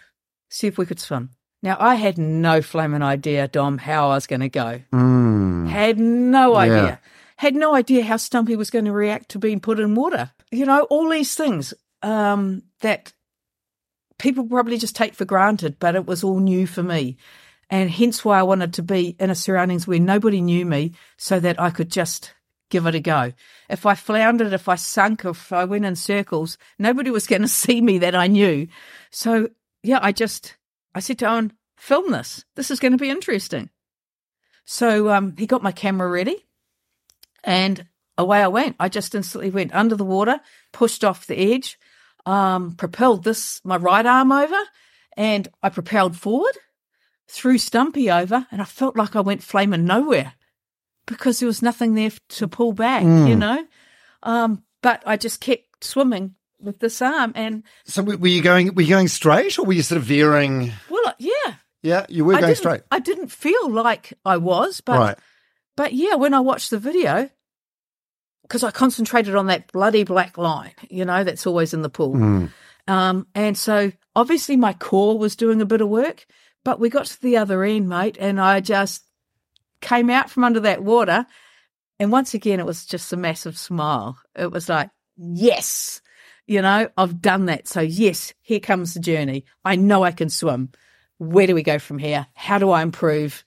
see 0.49 0.67
if 0.67 0.77
we 0.77 0.87
could 0.87 0.99
swim. 0.99 1.29
Now 1.63 1.77
I 1.79 1.95
had 1.95 2.17
no 2.17 2.61
flaming 2.61 3.03
idea, 3.03 3.47
Dom, 3.47 3.77
how 3.77 4.09
I 4.09 4.15
was 4.15 4.27
going 4.27 4.41
to 4.41 4.49
go. 4.49 4.81
Mm. 4.93 5.67
Had 5.69 5.99
no 5.99 6.55
idea. 6.55 6.83
Yeah. 6.83 6.97
Had 7.37 7.55
no 7.55 7.75
idea 7.75 8.03
how 8.03 8.17
Stumpy 8.17 8.55
was 8.55 8.69
going 8.69 8.85
to 8.85 8.91
react 8.91 9.29
to 9.29 9.39
being 9.39 9.59
put 9.59 9.79
in 9.79 9.95
water. 9.95 10.31
You 10.51 10.65
know, 10.65 10.83
all 10.83 11.09
these 11.09 11.35
things 11.35 11.73
um, 12.03 12.63
that 12.81 13.13
people 14.19 14.45
probably 14.45 14.77
just 14.77 14.95
take 14.95 15.15
for 15.15 15.25
granted, 15.25 15.77
but 15.79 15.95
it 15.95 16.05
was 16.05 16.23
all 16.23 16.39
new 16.39 16.67
for 16.67 16.83
me. 16.83 17.17
And 17.69 17.89
hence 17.89 18.25
why 18.25 18.39
I 18.39 18.43
wanted 18.43 18.73
to 18.75 18.83
be 18.83 19.15
in 19.19 19.29
a 19.29 19.35
surroundings 19.35 19.87
where 19.87 19.99
nobody 19.99 20.41
knew 20.41 20.65
me 20.65 20.93
so 21.17 21.39
that 21.39 21.59
I 21.59 21.69
could 21.69 21.89
just 21.89 22.33
give 22.69 22.85
it 22.85 22.95
a 22.95 22.99
go. 22.99 23.33
If 23.69 23.85
I 23.85 23.95
floundered, 23.95 24.53
if 24.53 24.67
I 24.67 24.75
sunk, 24.75 25.25
if 25.25 25.53
I 25.53 25.65
went 25.65 25.85
in 25.85 25.95
circles, 25.95 26.57
nobody 26.77 27.09
was 27.11 27.27
going 27.27 27.41
to 27.43 27.47
see 27.47 27.81
me 27.81 27.99
that 27.99 28.15
I 28.15 28.27
knew. 28.27 28.67
So 29.09 29.49
yeah, 29.83 29.99
I 30.01 30.11
just, 30.11 30.55
I 30.93 30.99
said 30.99 31.19
to 31.19 31.25
Owen, 31.25 31.53
film 31.77 32.11
this. 32.11 32.45
This 32.55 32.71
is 32.71 32.79
going 32.79 32.91
to 32.91 32.97
be 32.97 33.09
interesting. 33.09 33.69
So 34.65 35.09
um, 35.09 35.35
he 35.37 35.47
got 35.47 35.63
my 35.63 35.71
camera 35.71 36.09
ready 36.09 36.45
and 37.43 37.85
away 38.17 38.41
I 38.41 38.47
went. 38.47 38.75
I 38.79 38.89
just 38.89 39.15
instantly 39.15 39.49
went 39.49 39.73
under 39.73 39.95
the 39.95 40.05
water, 40.05 40.39
pushed 40.71 41.03
off 41.03 41.27
the 41.27 41.53
edge, 41.53 41.77
um, 42.25 42.75
propelled 42.75 43.23
this, 43.23 43.61
my 43.63 43.77
right 43.77 44.05
arm 44.05 44.31
over, 44.31 44.59
and 45.17 45.47
I 45.63 45.69
propelled 45.69 46.15
forward, 46.15 46.57
threw 47.27 47.57
Stumpy 47.57 48.11
over, 48.11 48.47
and 48.51 48.61
I 48.61 48.65
felt 48.65 48.95
like 48.95 49.15
I 49.15 49.21
went 49.21 49.43
flaming 49.43 49.85
nowhere 49.85 50.33
because 51.05 51.39
there 51.39 51.47
was 51.47 51.61
nothing 51.61 51.95
there 51.95 52.11
to 52.29 52.47
pull 52.47 52.73
back, 52.73 53.03
you 53.03 53.35
know? 53.35 53.65
Um, 54.23 54.63
but 54.81 55.01
I 55.05 55.17
just 55.17 55.41
kept 55.41 55.83
swimming 55.83 56.35
with 56.61 56.79
this 56.79 57.01
arm 57.01 57.31
and, 57.35 57.63
So 57.85 58.03
were 58.03 58.27
you 58.27 58.41
going? 58.41 58.73
Were 58.75 58.81
you 58.81 58.89
going 58.89 59.07
straight, 59.07 59.57
or 59.59 59.65
were 59.65 59.73
you 59.73 59.81
sort 59.81 59.97
of 59.97 60.03
veering? 60.03 60.71
well, 60.89 61.13
yeah. 61.19 61.55
Yeah, 61.83 62.05
you 62.09 62.25
were 62.25 62.35
I 62.35 62.41
going 62.41 62.55
straight. 62.55 62.81
I 62.91 62.99
didn't 62.99 63.29
feel 63.29 63.69
like 63.69 64.13
I 64.23 64.37
was, 64.37 64.81
but 64.81 64.99
right. 64.99 65.17
But 65.75 65.93
yeah, 65.93 66.15
when 66.15 66.33
I 66.33 66.39
watched 66.41 66.69
the 66.69 66.77
video, 66.77 67.29
because 68.43 68.63
I 68.63 68.71
concentrated 68.71 69.35
on 69.35 69.47
that 69.47 69.71
bloody 69.71 70.03
black 70.03 70.37
line, 70.37 70.73
you 70.89 71.05
know, 71.05 71.23
that's 71.23 71.47
always 71.47 71.73
in 71.73 71.81
the 71.81 71.89
pool. 71.89 72.13
Mm. 72.13 72.49
Um, 72.87 73.27
and 73.33 73.57
so 73.57 73.91
obviously 74.15 74.57
my 74.57 74.73
core 74.73 75.17
was 75.17 75.35
doing 75.35 75.61
a 75.61 75.65
bit 75.65 75.81
of 75.81 75.89
work, 75.89 76.25
but 76.63 76.79
we 76.79 76.89
got 76.89 77.05
to 77.07 77.21
the 77.21 77.37
other 77.37 77.63
end, 77.63 77.89
mate, 77.89 78.17
and 78.19 78.39
I 78.39 78.59
just 78.59 79.03
came 79.81 80.09
out 80.09 80.29
from 80.29 80.43
under 80.43 80.59
that 80.61 80.83
water. 80.83 81.25
And 81.99 82.11
once 82.11 82.33
again, 82.33 82.59
it 82.59 82.65
was 82.65 82.85
just 82.85 83.13
a 83.13 83.17
massive 83.17 83.57
smile. 83.57 84.17
It 84.35 84.51
was 84.51 84.67
like, 84.67 84.89
yes, 85.17 86.00
you 86.51 86.61
know, 86.61 86.89
I've 86.97 87.21
done 87.21 87.45
that. 87.45 87.69
So, 87.69 87.79
yes, 87.79 88.33
here 88.41 88.59
comes 88.59 88.93
the 88.93 88.99
journey. 88.99 89.45
I 89.63 89.77
know 89.77 90.03
I 90.03 90.11
can 90.11 90.29
swim. 90.29 90.69
Where 91.17 91.47
do 91.47 91.55
we 91.55 91.63
go 91.63 91.79
from 91.79 91.97
here? 91.97 92.27
How 92.33 92.57
do 92.57 92.71
I 92.71 92.81
improve? 92.81 93.45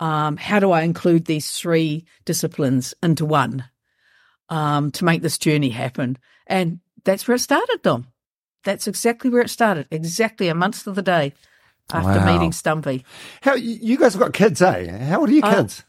Um, 0.00 0.38
how 0.38 0.58
do 0.58 0.70
I 0.72 0.80
include 0.80 1.26
these 1.26 1.50
three 1.50 2.06
disciplines 2.24 2.94
into 3.02 3.26
one 3.26 3.64
um, 4.48 4.90
to 4.92 5.04
make 5.04 5.20
this 5.20 5.36
journey 5.36 5.68
happen? 5.68 6.16
And 6.46 6.80
that's 7.04 7.28
where 7.28 7.34
it 7.34 7.40
started, 7.40 7.80
Dom. 7.82 8.06
That's 8.64 8.88
exactly 8.88 9.28
where 9.28 9.42
it 9.42 9.50
started. 9.50 9.86
Exactly 9.90 10.48
a 10.48 10.54
month 10.54 10.84
to 10.84 10.92
the 10.92 11.02
day 11.02 11.34
after 11.92 12.20
Wow. 12.20 12.32
meeting 12.32 12.52
Stumpy. 12.52 13.04
How 13.42 13.54
you 13.54 13.98
guys 13.98 14.14
have 14.14 14.22
got 14.22 14.32
kids, 14.32 14.62
eh? 14.62 14.96
How 15.08 15.20
old 15.20 15.28
are 15.28 15.32
your 15.32 15.44
Uh, 15.44 15.56
kids? 15.56 15.84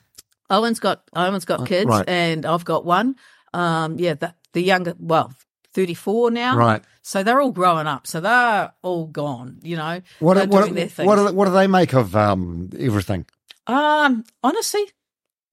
Owen's 0.49 0.81
got 0.81 1.03
Owen's 1.15 1.45
got 1.45 1.65
kids, 1.65 1.87
right. 1.87 2.07
and 2.09 2.45
I've 2.45 2.65
got 2.65 2.83
one. 2.83 3.15
Um, 3.53 3.97
yeah, 3.99 4.15
the, 4.15 4.35
the 4.51 4.61
younger, 4.61 4.95
well, 4.99 5.31
thirty 5.77 5.93
four 5.93 6.31
now, 6.31 6.57
Right. 6.57 6.83
So 7.01 7.23
they're 7.23 7.39
all 7.39 7.51
growing 7.51 7.87
up, 7.87 8.07
so 8.07 8.19
they're 8.19 8.71
all 8.81 9.05
gone. 9.07 9.59
You 9.61 9.77
know, 9.77 10.01
What 10.19 10.33
they're 10.33 10.47
what 10.47 10.61
doing 10.63 10.73
their 10.75 10.87
things. 10.87 11.07
what, 11.07 11.15
do, 11.15 11.33
what 11.33 11.45
do 11.45 11.51
they 11.53 11.67
make 11.67 11.93
of 11.93 12.15
um, 12.15 12.69
everything? 12.77 13.25
um, 13.67 14.23
honestly, 14.43 14.83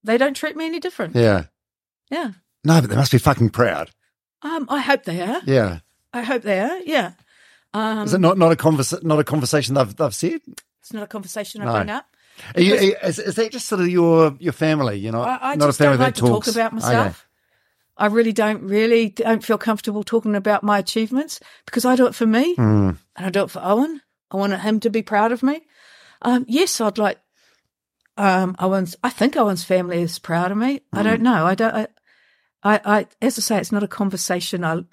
they 0.03 0.17
don't 0.17 0.35
treat 0.35 0.55
me 0.55 0.65
any 0.65 0.79
different. 0.79 1.15
Yeah. 1.15 1.45
Yeah. 2.09 2.31
No, 2.63 2.81
but 2.81 2.89
they 2.89 2.95
must 2.95 3.11
be 3.11 3.17
fucking 3.19 3.49
proud. 3.51 3.91
Um, 4.41 4.65
I 4.69 4.79
hope 4.81 5.03
they 5.03 5.21
are. 5.21 5.41
Yeah. 5.45 5.79
I 6.13 6.21
hope 6.23 6.41
they 6.43 6.59
are. 6.59 6.79
Yeah. 6.85 7.11
Um, 7.73 8.05
Is 8.07 8.13
it 8.13 8.19
not 8.21 8.37
not 8.37 8.51
a 8.51 8.55
convers 8.55 8.93
not 9.03 9.19
a 9.19 9.23
conversation 9.23 9.75
they've 9.75 9.95
they've 9.95 10.15
said? 10.15 10.41
it's 10.81 10.93
not 10.93 11.03
a 11.03 11.07
conversation 11.07 11.61
I 11.61 11.65
No. 11.65 11.73
bring 11.73 11.89
up. 11.89 12.05
Are 12.55 12.61
you, 12.61 12.75
is, 13.01 13.17
is 13.17 13.35
that 13.35 13.51
just 13.51 13.65
sort 13.67 13.81
of 13.81 13.87
your 13.89 14.35
your 14.39 14.53
family? 14.53 14.97
You 14.99 15.11
know, 15.11 15.21
I, 15.21 15.51
I 15.51 15.55
not 15.55 15.69
a 15.69 15.73
family 15.73 15.97
don't 15.97 16.05
like 16.05 16.15
that 16.15 16.21
to 16.21 16.27
talks 16.27 16.47
talk 16.47 16.55
about 16.55 16.83
Okay. 16.83 17.13
I 17.97 18.07
really 18.07 18.33
don't 18.33 18.63
really 18.63 19.09
don't 19.09 19.43
feel 19.43 19.57
comfortable 19.57 20.03
talking 20.03 20.35
about 20.35 20.63
my 20.63 20.79
achievements 20.79 21.39
because 21.65 21.85
I 21.85 21.95
do 21.95 22.07
it 22.07 22.15
for 22.15 22.25
me 22.25 22.55
Hmm. 22.55 22.91
and 23.15 23.25
I 23.25 23.29
do 23.29 23.43
it 23.43 23.51
for 23.51 23.61
Owen. 23.63 24.01
I 24.31 24.37
want 24.37 24.59
him 24.59 24.79
to 24.81 24.89
be 24.89 25.01
proud 25.01 25.31
of 25.31 25.41
me. 25.43 25.61
Um, 26.21 26.45
yes, 26.47 26.81
I'd 26.81 26.97
like 26.97 27.19
um, 28.17 28.55
Owen's. 28.59 28.95
I 29.03 29.09
think 29.09 29.35
Owen's 29.37 29.63
family 29.63 30.01
is 30.01 30.19
proud 30.19 30.51
of 30.51 30.57
me. 30.57 30.81
I 30.93 30.97
Hmm. 30.99 31.03
don't 31.03 31.21
know. 31.21 31.45
I 31.45 31.55
don't. 31.55 31.73
I, 31.75 31.87
I, 32.63 32.81
I, 32.85 33.07
as 33.21 33.37
I 33.37 33.41
say, 33.41 33.57
it's 33.59 33.71
not 33.71 33.83
a 33.83 33.87
conversation. 33.87 34.63
I 34.63 34.83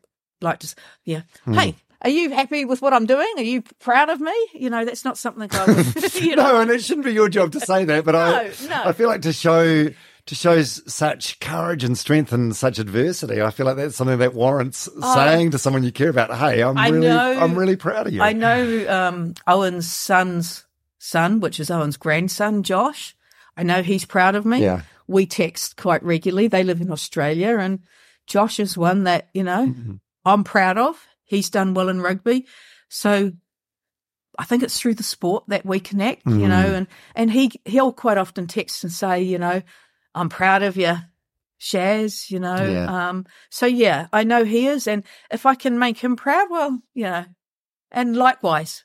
like 0.40 0.58
to. 0.60 0.74
Yeah. 1.04 1.22
Hmm. 1.44 1.54
Hey, 1.54 1.76
are 2.02 2.10
you 2.10 2.30
happy 2.30 2.64
with 2.64 2.82
what 2.82 2.92
I'm 2.92 3.06
doing? 3.06 3.32
Are 3.36 3.42
you 3.42 3.62
proud 3.80 4.10
of 4.10 4.20
me? 4.20 4.32
You 4.54 4.70
know, 4.70 4.84
that's 4.84 5.04
not 5.04 5.16
something 5.18 5.48
I 5.52 5.64
would. 5.66 6.14
You 6.22 6.36
know, 6.36 6.42
No, 6.42 6.60
and 6.60 6.70
it 6.70 6.82
shouldn't 6.82 7.06
be 7.06 7.12
your 7.12 7.28
job 7.28 7.52
to 7.52 7.60
say 7.60 7.84
that, 7.84 8.04
but 8.04 8.14
I 8.16 8.52
No, 8.62 8.68
no. 8.68 8.82
I 8.84 8.92
feel 8.92 9.08
like 9.08 9.22
to 9.22 9.32
show 9.32 9.88
to 10.26 10.34
show 10.34 10.62
such 10.62 11.40
courage 11.40 11.82
and 11.84 11.98
strength 11.98 12.32
in 12.32 12.52
such 12.52 12.78
adversity. 12.78 13.42
I 13.42 13.50
feel 13.50 13.66
like 13.66 13.76
that's 13.76 13.96
something 13.96 14.18
that 14.18 14.34
warrants 14.34 14.88
saying 15.14 15.50
to 15.50 15.58
someone 15.58 15.82
you 15.82 15.90
care 15.92 16.10
about. 16.10 16.32
Hey, 16.36 16.62
I'm 16.62 16.76
Oh. 16.78 16.80
I 16.80 16.88
really 16.88 17.06
know- 17.08 17.40
I'm 17.40 17.54
really 17.56 17.76
proud 17.76 18.06
of 18.06 18.12
you. 18.12 18.22
I 18.22 18.32
know 18.32 18.88
um, 18.88 19.34
Owen's 19.46 19.90
son's 19.92 20.64
son, 20.98 21.40
which 21.40 21.58
is 21.58 21.70
Owen's 21.70 21.96
grandson, 21.96 22.62
Josh. 22.62 23.16
I 23.56 23.64
know 23.64 23.82
he's 23.82 24.04
proud 24.04 24.34
of 24.36 24.44
me. 24.46 24.62
Yeah. 24.62 24.82
We 25.08 25.26
text 25.26 25.76
quite 25.76 26.02
regularly. 26.04 26.46
They 26.48 26.62
live 26.62 26.80
in 26.80 26.92
Australia, 26.92 27.58
and 27.58 27.80
Josh 28.28 28.60
is 28.60 28.78
one 28.78 29.04
that, 29.04 29.28
you 29.34 29.42
know, 29.42 29.66
Mm-hmm. 29.66 29.94
I'm 30.24 30.44
proud 30.44 30.78
of. 30.78 31.04
He's 31.24 31.50
done 31.50 31.74
well 31.74 31.88
in 31.88 32.00
rugby. 32.00 32.46
So 32.88 33.32
I 34.38 34.44
think 34.44 34.62
it's 34.62 34.78
through 34.78 34.94
the 34.94 35.02
sport 35.02 35.44
that 35.48 35.66
we 35.66 35.80
connect, 35.80 36.24
you 36.26 36.46
know, 36.48 36.64
Mm. 36.64 36.74
and, 36.76 36.86
and 37.16 37.30
he, 37.30 37.50
he'll 37.64 37.92
quite 37.92 38.18
often 38.18 38.46
text 38.46 38.84
and 38.84 38.92
say, 38.92 39.22
you 39.22 39.38
know, 39.38 39.62
I'm 40.14 40.28
proud 40.28 40.62
of 40.62 40.76
you, 40.76 40.96
Shaz, 41.60 42.30
you 42.30 42.38
know. 42.40 42.56
Yeah. 42.62 43.08
Um, 43.08 43.26
so 43.50 43.66
yeah, 43.66 44.08
I 44.12 44.24
know 44.24 44.44
he 44.44 44.66
is. 44.66 44.86
And 44.86 45.04
if 45.30 45.46
I 45.46 45.54
can 45.54 45.78
make 45.78 45.98
him 45.98 46.16
proud, 46.16 46.48
well, 46.50 46.80
you 46.94 47.04
know, 47.04 47.24
and 47.90 48.16
likewise. 48.16 48.84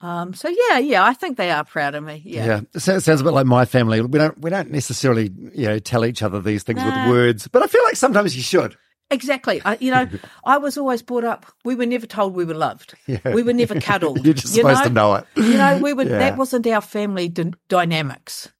Um, 0.00 0.34
so 0.34 0.48
yeah, 0.48 0.78
yeah, 0.78 1.02
I 1.04 1.14
think 1.14 1.36
they 1.38 1.50
are 1.50 1.64
proud 1.64 1.94
of 1.94 2.04
me. 2.04 2.22
Yeah. 2.24 2.46
Yeah, 2.46 2.60
it 2.74 2.80
sounds 2.80 3.08
a 3.20 3.24
bit 3.24 3.32
like 3.32 3.46
my 3.46 3.64
family. 3.64 4.00
We 4.02 4.18
don't 4.18 4.38
we 4.38 4.50
don't 4.50 4.70
necessarily 4.70 5.30
you 5.54 5.66
know 5.68 5.78
tell 5.78 6.04
each 6.04 6.22
other 6.22 6.40
these 6.40 6.64
things 6.64 6.80
No. 6.80 6.86
with 6.86 7.08
words, 7.10 7.48
but 7.48 7.62
I 7.62 7.66
feel 7.66 7.82
like 7.84 7.96
sometimes 7.96 8.36
you 8.36 8.42
should. 8.42 8.76
Exactly. 9.08 9.62
I, 9.64 9.76
you 9.80 9.92
know, 9.92 10.08
I 10.44 10.58
was 10.58 10.76
always 10.76 11.00
brought 11.00 11.24
up. 11.24 11.46
We 11.64 11.76
were 11.76 11.86
never 11.86 12.06
told 12.06 12.34
we 12.34 12.44
were 12.44 12.54
loved. 12.54 12.94
We 13.06 13.42
were 13.42 13.52
never 13.52 13.80
cuddled. 13.80 14.24
You're 14.24 14.34
just 14.34 14.54
you 14.56 14.62
supposed 14.62 14.82
to 14.82 14.90
know 14.90 15.14
it. 15.14 15.26
You 15.36 15.54
know, 15.56 15.78
we 15.82 15.92
were. 15.94 16.02
Yeah. 16.06 16.18
That 16.18 16.36
wasn't 16.36 16.66
our 16.66 16.80
family 16.82 17.28
d- 17.28 17.54
dynamics. 17.68 18.50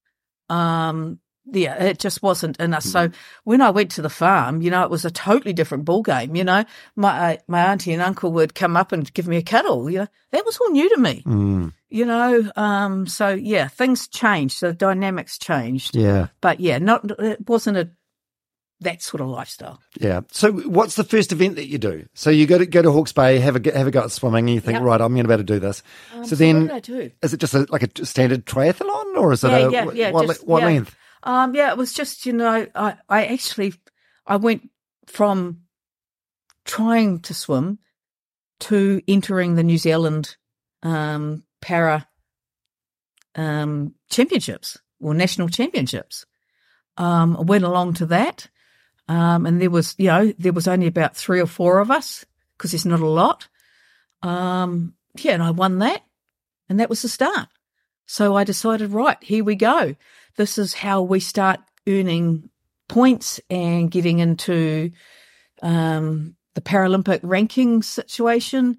Um, 0.48 1.18
yeah, 1.51 1.82
it 1.84 1.99
just 1.99 2.22
wasn't 2.22 2.59
in 2.59 2.74
us. 2.74 2.84
So 2.84 3.11
when 3.44 3.61
I 3.61 3.70
went 3.70 3.92
to 3.92 4.03
the 4.03 4.11
farm, 4.11 4.62
you 4.62 4.70
know, 4.70 4.82
it 4.82 4.90
was 4.90 5.05
a 5.05 5.11
totally 5.11 5.53
different 5.53 5.84
ball 5.84 6.03
game. 6.03 6.34
You 6.34 6.44
know, 6.44 6.64
my 6.97 7.34
uh, 7.34 7.36
my 7.47 7.64
auntie 7.66 7.92
and 7.92 8.03
uncle 8.03 8.32
would 8.32 8.55
come 8.55 8.76
up 8.76 8.92
and 8.92 9.12
give 9.14 9.28
me 9.28 9.36
a 9.36 9.42
cuddle. 9.42 9.88
You 9.90 9.99
know, 10.01 10.09
that 10.32 10.44
was 10.44 10.57
all 10.59 10.70
new 10.70 10.88
to 10.88 10.97
me. 11.01 11.22
Mm. 11.24 11.72
You 11.88 12.05
know, 12.05 12.51
um, 12.57 13.07
so 13.07 13.28
yeah, 13.28 13.68
things 13.68 14.09
changed. 14.09 14.61
The 14.61 14.72
dynamics 14.72 15.38
changed. 15.38 15.94
Yeah, 15.94 16.28
But 16.40 16.59
yeah, 16.61 16.78
not 16.78 17.09
it 17.20 17.49
wasn't 17.49 17.76
a 17.78 17.90
that 18.80 19.01
sort 19.01 19.22
of 19.22 19.28
lifestyle. 19.28 19.80
yeah. 19.99 20.20
So, 20.30 20.53
what's 20.53 20.97
the 20.97 21.05
first 21.05 21.32
event 21.32 21.57
that 21.57 21.66
you 21.66 21.78
do? 21.78 22.07
So 22.12 22.28
you 22.28 22.47
go 22.47 22.59
to 22.59 22.66
go 22.66 22.82
to 22.82 22.92
Hawke's 22.92 23.12
Bay, 23.12 23.38
have 23.38 23.57
a 23.57 23.61
go- 23.61 23.72
have 23.72 23.86
a 23.86 23.90
go 23.90 24.03
at 24.03 24.11
swimming, 24.11 24.40
and 24.49 24.55
you 24.55 24.61
think, 24.61 24.74
Yep. 24.74 24.82
right, 24.82 25.01
I'm 25.01 25.14
going 25.14 25.24
to 25.24 25.28
be 25.28 25.32
able 25.34 25.44
to 25.44 25.55
do 25.55 25.59
this. 25.59 25.82
Um, 26.14 26.24
so 26.24 26.30
so 26.30 26.36
then, 26.36 26.68
what 26.68 26.84
did 26.84 26.94
I 26.97 27.05
do? 27.05 27.11
is 27.22 27.32
it 27.32 27.40
just 27.40 27.55
a, 27.55 27.66
like 27.70 27.82
a 27.82 28.05
standard 28.05 28.44
triathlon, 28.44 29.16
or 29.16 29.32
is 29.32 29.44
it 29.44 29.49
yeah, 29.49 29.57
a 29.57 29.70
yeah, 29.70 29.84
what, 29.84 29.97
yeah. 29.97 30.11
what, 30.11 30.26
just, 30.26 30.47
what 30.47 30.61
yeah. 30.61 30.66
length? 30.66 30.97
Um, 31.27 31.55
yeah, 31.55 31.70
it 31.70 31.77
was 31.77 31.93
just 31.93 32.24
you 32.24 32.33
know, 32.33 32.66
I 32.74 32.97
I 33.09 33.27
actually 33.27 33.74
I 34.27 34.37
went 34.37 34.70
from 35.07 35.62
trying 36.64 37.20
to 37.20 37.35
swim 37.35 37.79
to 38.61 39.03
entering 39.07 39.55
the 39.55 39.62
New 39.62 39.77
Zealand 39.77 40.37
um, 40.83 41.43
para 41.61 42.09
um, 43.35 43.95
championships 44.09 44.79
or 45.01 45.14
national 45.14 45.49
championships. 45.49 46.24
Um, 46.97 47.37
I 47.37 47.43
went 47.43 47.64
along 47.64 47.95
to 47.95 48.07
that. 48.07 48.49
Um, 49.09 49.47
and 49.47 49.61
there 49.61 49.70
was, 49.70 49.95
you 49.99 50.09
know, 50.09 50.33
there 50.39 50.53
was 50.53 50.66
only 50.66 50.87
about 50.87 51.16
three 51.16 51.41
or 51.41 51.47
four 51.47 51.79
of 51.79 51.91
us 51.91 52.24
because 52.57 52.72
there's 52.72 52.87
not 52.87 53.01
a 53.01 53.07
lot. 53.07 53.49
Um, 54.22 54.95
yeah, 55.18 55.33
and 55.33 55.43
I 55.43 55.51
won 55.51 55.79
that, 55.79 56.03
and 56.68 56.81
that 56.81 56.91
was 56.91 57.03
the 57.03 57.09
start. 57.09 57.49
So 58.07 58.37
I 58.37 58.45
decided, 58.45 58.93
right, 58.93 59.22
here 59.22 59.45
we 59.45 59.55
go. 59.55 59.95
This 60.37 60.59
is 60.59 60.74
how 60.74 61.03
we 61.03 61.20
start 61.20 61.61
earning 61.89 62.51
points 62.89 63.41
and 63.51 63.91
getting 63.91 64.18
into 64.18 64.91
um, 65.62 66.37
the 66.55 66.61
Paralympic 66.61 67.20
ranking 67.22 67.82
situation. 67.82 68.78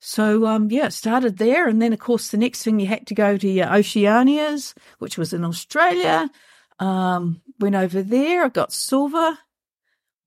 So 0.00 0.46
um, 0.46 0.70
yeah, 0.70 0.86
it 0.86 0.92
started 0.92 1.38
there, 1.38 1.66
and 1.66 1.80
then 1.80 1.92
of 1.92 1.98
course 1.98 2.28
the 2.28 2.36
next 2.36 2.62
thing 2.62 2.78
you 2.78 2.86
had 2.86 3.06
to 3.06 3.14
go 3.14 3.36
to 3.36 3.48
your 3.48 3.66
Oceanias, 3.66 4.74
which 4.98 5.16
was 5.16 5.32
in 5.32 5.44
Australia. 5.44 6.30
Um, 6.78 7.40
went 7.60 7.76
over 7.76 8.02
there, 8.02 8.44
I 8.44 8.48
got 8.48 8.72
silver. 8.72 9.38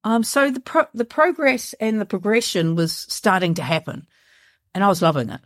Um, 0.03 0.23
so 0.23 0.49
the 0.49 0.61
pro- 0.61 0.87
the 0.93 1.05
progress 1.05 1.73
and 1.79 1.99
the 1.99 2.05
progression 2.05 2.75
was 2.75 2.93
starting 2.93 3.53
to 3.55 3.61
happen, 3.61 4.07
and 4.73 4.83
I 4.83 4.87
was 4.87 5.01
loving 5.01 5.29
it. 5.29 5.41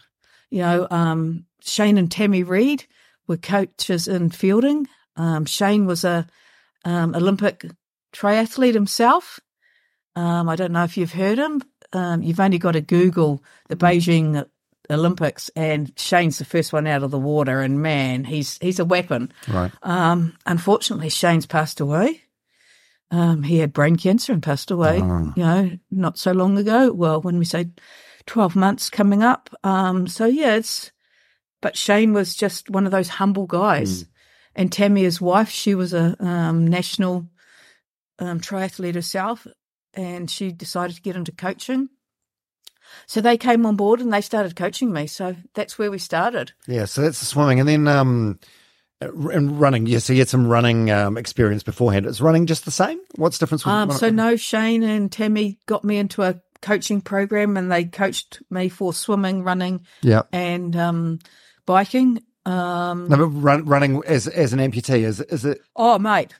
You 0.50 0.62
know, 0.62 0.88
um, 0.90 1.46
Shane 1.62 1.98
and 1.98 2.12
Tammy 2.12 2.44
Reed 2.44 2.86
were 3.28 3.38
coaches 3.38 4.08
in 4.08 4.30
Feilding. 4.30 4.86
Um, 5.16 5.46
Shane 5.46 5.86
was 5.86 6.04
a 6.04 6.28
um, 6.86 7.16
Olympic 7.16 7.66
triathlete 8.14 8.74
himself. 8.74 9.40
Um, 10.16 10.50
I 10.50 10.56
don't 10.56 10.72
know 10.72 10.84
if 10.84 10.98
you've 10.98 11.14
heard 11.14 11.38
him. 11.38 11.62
Um, 11.94 12.22
you've 12.22 12.40
only 12.40 12.58
got 12.58 12.72
to 12.74 12.82
Google 12.82 13.44
the 13.68 13.76
Beijing 13.76 14.46
Olympics, 14.90 15.50
and 15.56 15.92
Shane's 15.98 16.38
the 16.38 16.46
first 16.46 16.74
one 16.74 16.88
out 16.88 17.04
of 17.04 17.12
the 17.12 17.20
water. 17.20 17.62
And 17.62 17.82
man, 17.82 18.24
he's 18.24 18.58
he's 18.60 18.80
a 18.80 18.86
weapon. 18.86 19.32
Right. 19.48 19.72
Um, 19.84 20.38
unfortunately, 20.46 21.10
Shane's 21.10 21.46
passed 21.46 21.80
away. 21.80 22.22
Um, 23.10 23.44
he 23.44 23.58
had 23.58 23.74
brain 23.74 23.98
cancer 23.98 24.32
and 24.32 24.42
passed 24.42 24.72
away. 24.72 25.02
Oh. 25.02 25.34
You 25.36 25.44
know, 25.44 25.72
not 25.92 26.18
so 26.18 26.32
long 26.32 26.58
ago. 26.58 26.92
Well, 26.94 27.22
when 27.22 27.40
we 27.40 27.46
say 27.46 27.70
twelve 28.26 28.56
months 28.56 28.90
coming 28.90 29.24
up. 29.24 29.50
Um, 29.64 30.08
so 30.08 30.26
yeah, 30.26 30.56
it's. 30.56 30.92
But 31.62 31.78
Shane 31.78 32.14
was 32.14 32.34
just 32.34 32.72
one 32.72 32.86
of 32.86 32.92
those 32.92 33.08
humble 33.08 33.46
guys, 33.46 34.06
and 34.56 34.72
Tammy, 34.72 35.10
wife, 35.20 35.50
she 35.50 35.76
was 35.76 35.94
a 35.94 36.16
um, 36.24 36.68
national 36.68 37.28
um, 38.20 38.40
triathlete 38.40 38.96
herself, 38.96 39.48
and 39.94 40.30
she 40.30 40.52
decided 40.52 40.96
to 40.96 41.02
get 41.02 41.16
into 41.16 41.32
coaching. 41.32 41.90
So 43.08 43.22
they 43.22 43.38
came 43.38 43.66
on 43.66 43.76
board 43.76 44.02
and 44.02 44.12
they 44.12 44.22
started 44.22 44.56
coaching 44.56 44.92
me. 44.92 45.08
So 45.08 45.36
that's 45.54 45.80
where 45.80 45.90
we 45.90 45.98
started. 45.98 46.52
Yeah, 46.68 46.86
so 46.86 47.02
that's 47.02 47.20
the 47.20 47.26
swimming, 47.26 47.60
and 47.60 47.68
then 47.70 47.88
um, 47.88 48.40
and 49.00 49.60
running. 49.60 49.88
Yeah, 49.88 50.00
so 50.00 50.14
you 50.14 50.20
had 50.20 50.30
some 50.30 50.48
running 50.48 50.92
um, 50.92 51.18
experience 51.18 51.64
beforehand. 51.64 52.06
Is 52.06 52.22
running 52.22 52.46
just 52.46 52.66
the 52.66 52.72
same? 52.72 53.00
What's 53.16 53.38
the 53.38 53.46
difference? 53.46 53.66
With 53.66 53.74
Um, 53.74 53.92
so 53.92 54.10
no, 54.10 54.36
Shane 54.36 54.84
and 54.84 55.12
Tammy 55.12 55.60
got 55.66 55.84
me 55.84 55.98
into 55.98 56.22
a 56.22 56.42
coaching 56.62 57.02
program, 57.02 57.58
and 57.58 57.72
they 57.72 57.86
coached 57.86 58.42
me 58.50 58.70
for 58.70 58.94
swimming, 58.94 59.44
running, 59.44 59.86
yeah, 60.02 60.24
and 60.32 60.76
um, 60.76 61.20
biking. 61.66 62.22
Um, 62.46 63.08
no, 63.08 63.26
run, 63.26 63.66
running 63.66 64.02
as 64.06 64.28
as 64.28 64.54
an 64.54 64.60
amputee 64.60 65.04
is 65.04 65.20
is 65.22 65.46
it 65.46 65.62
oh, 65.76 66.00
mate, 66.00 66.34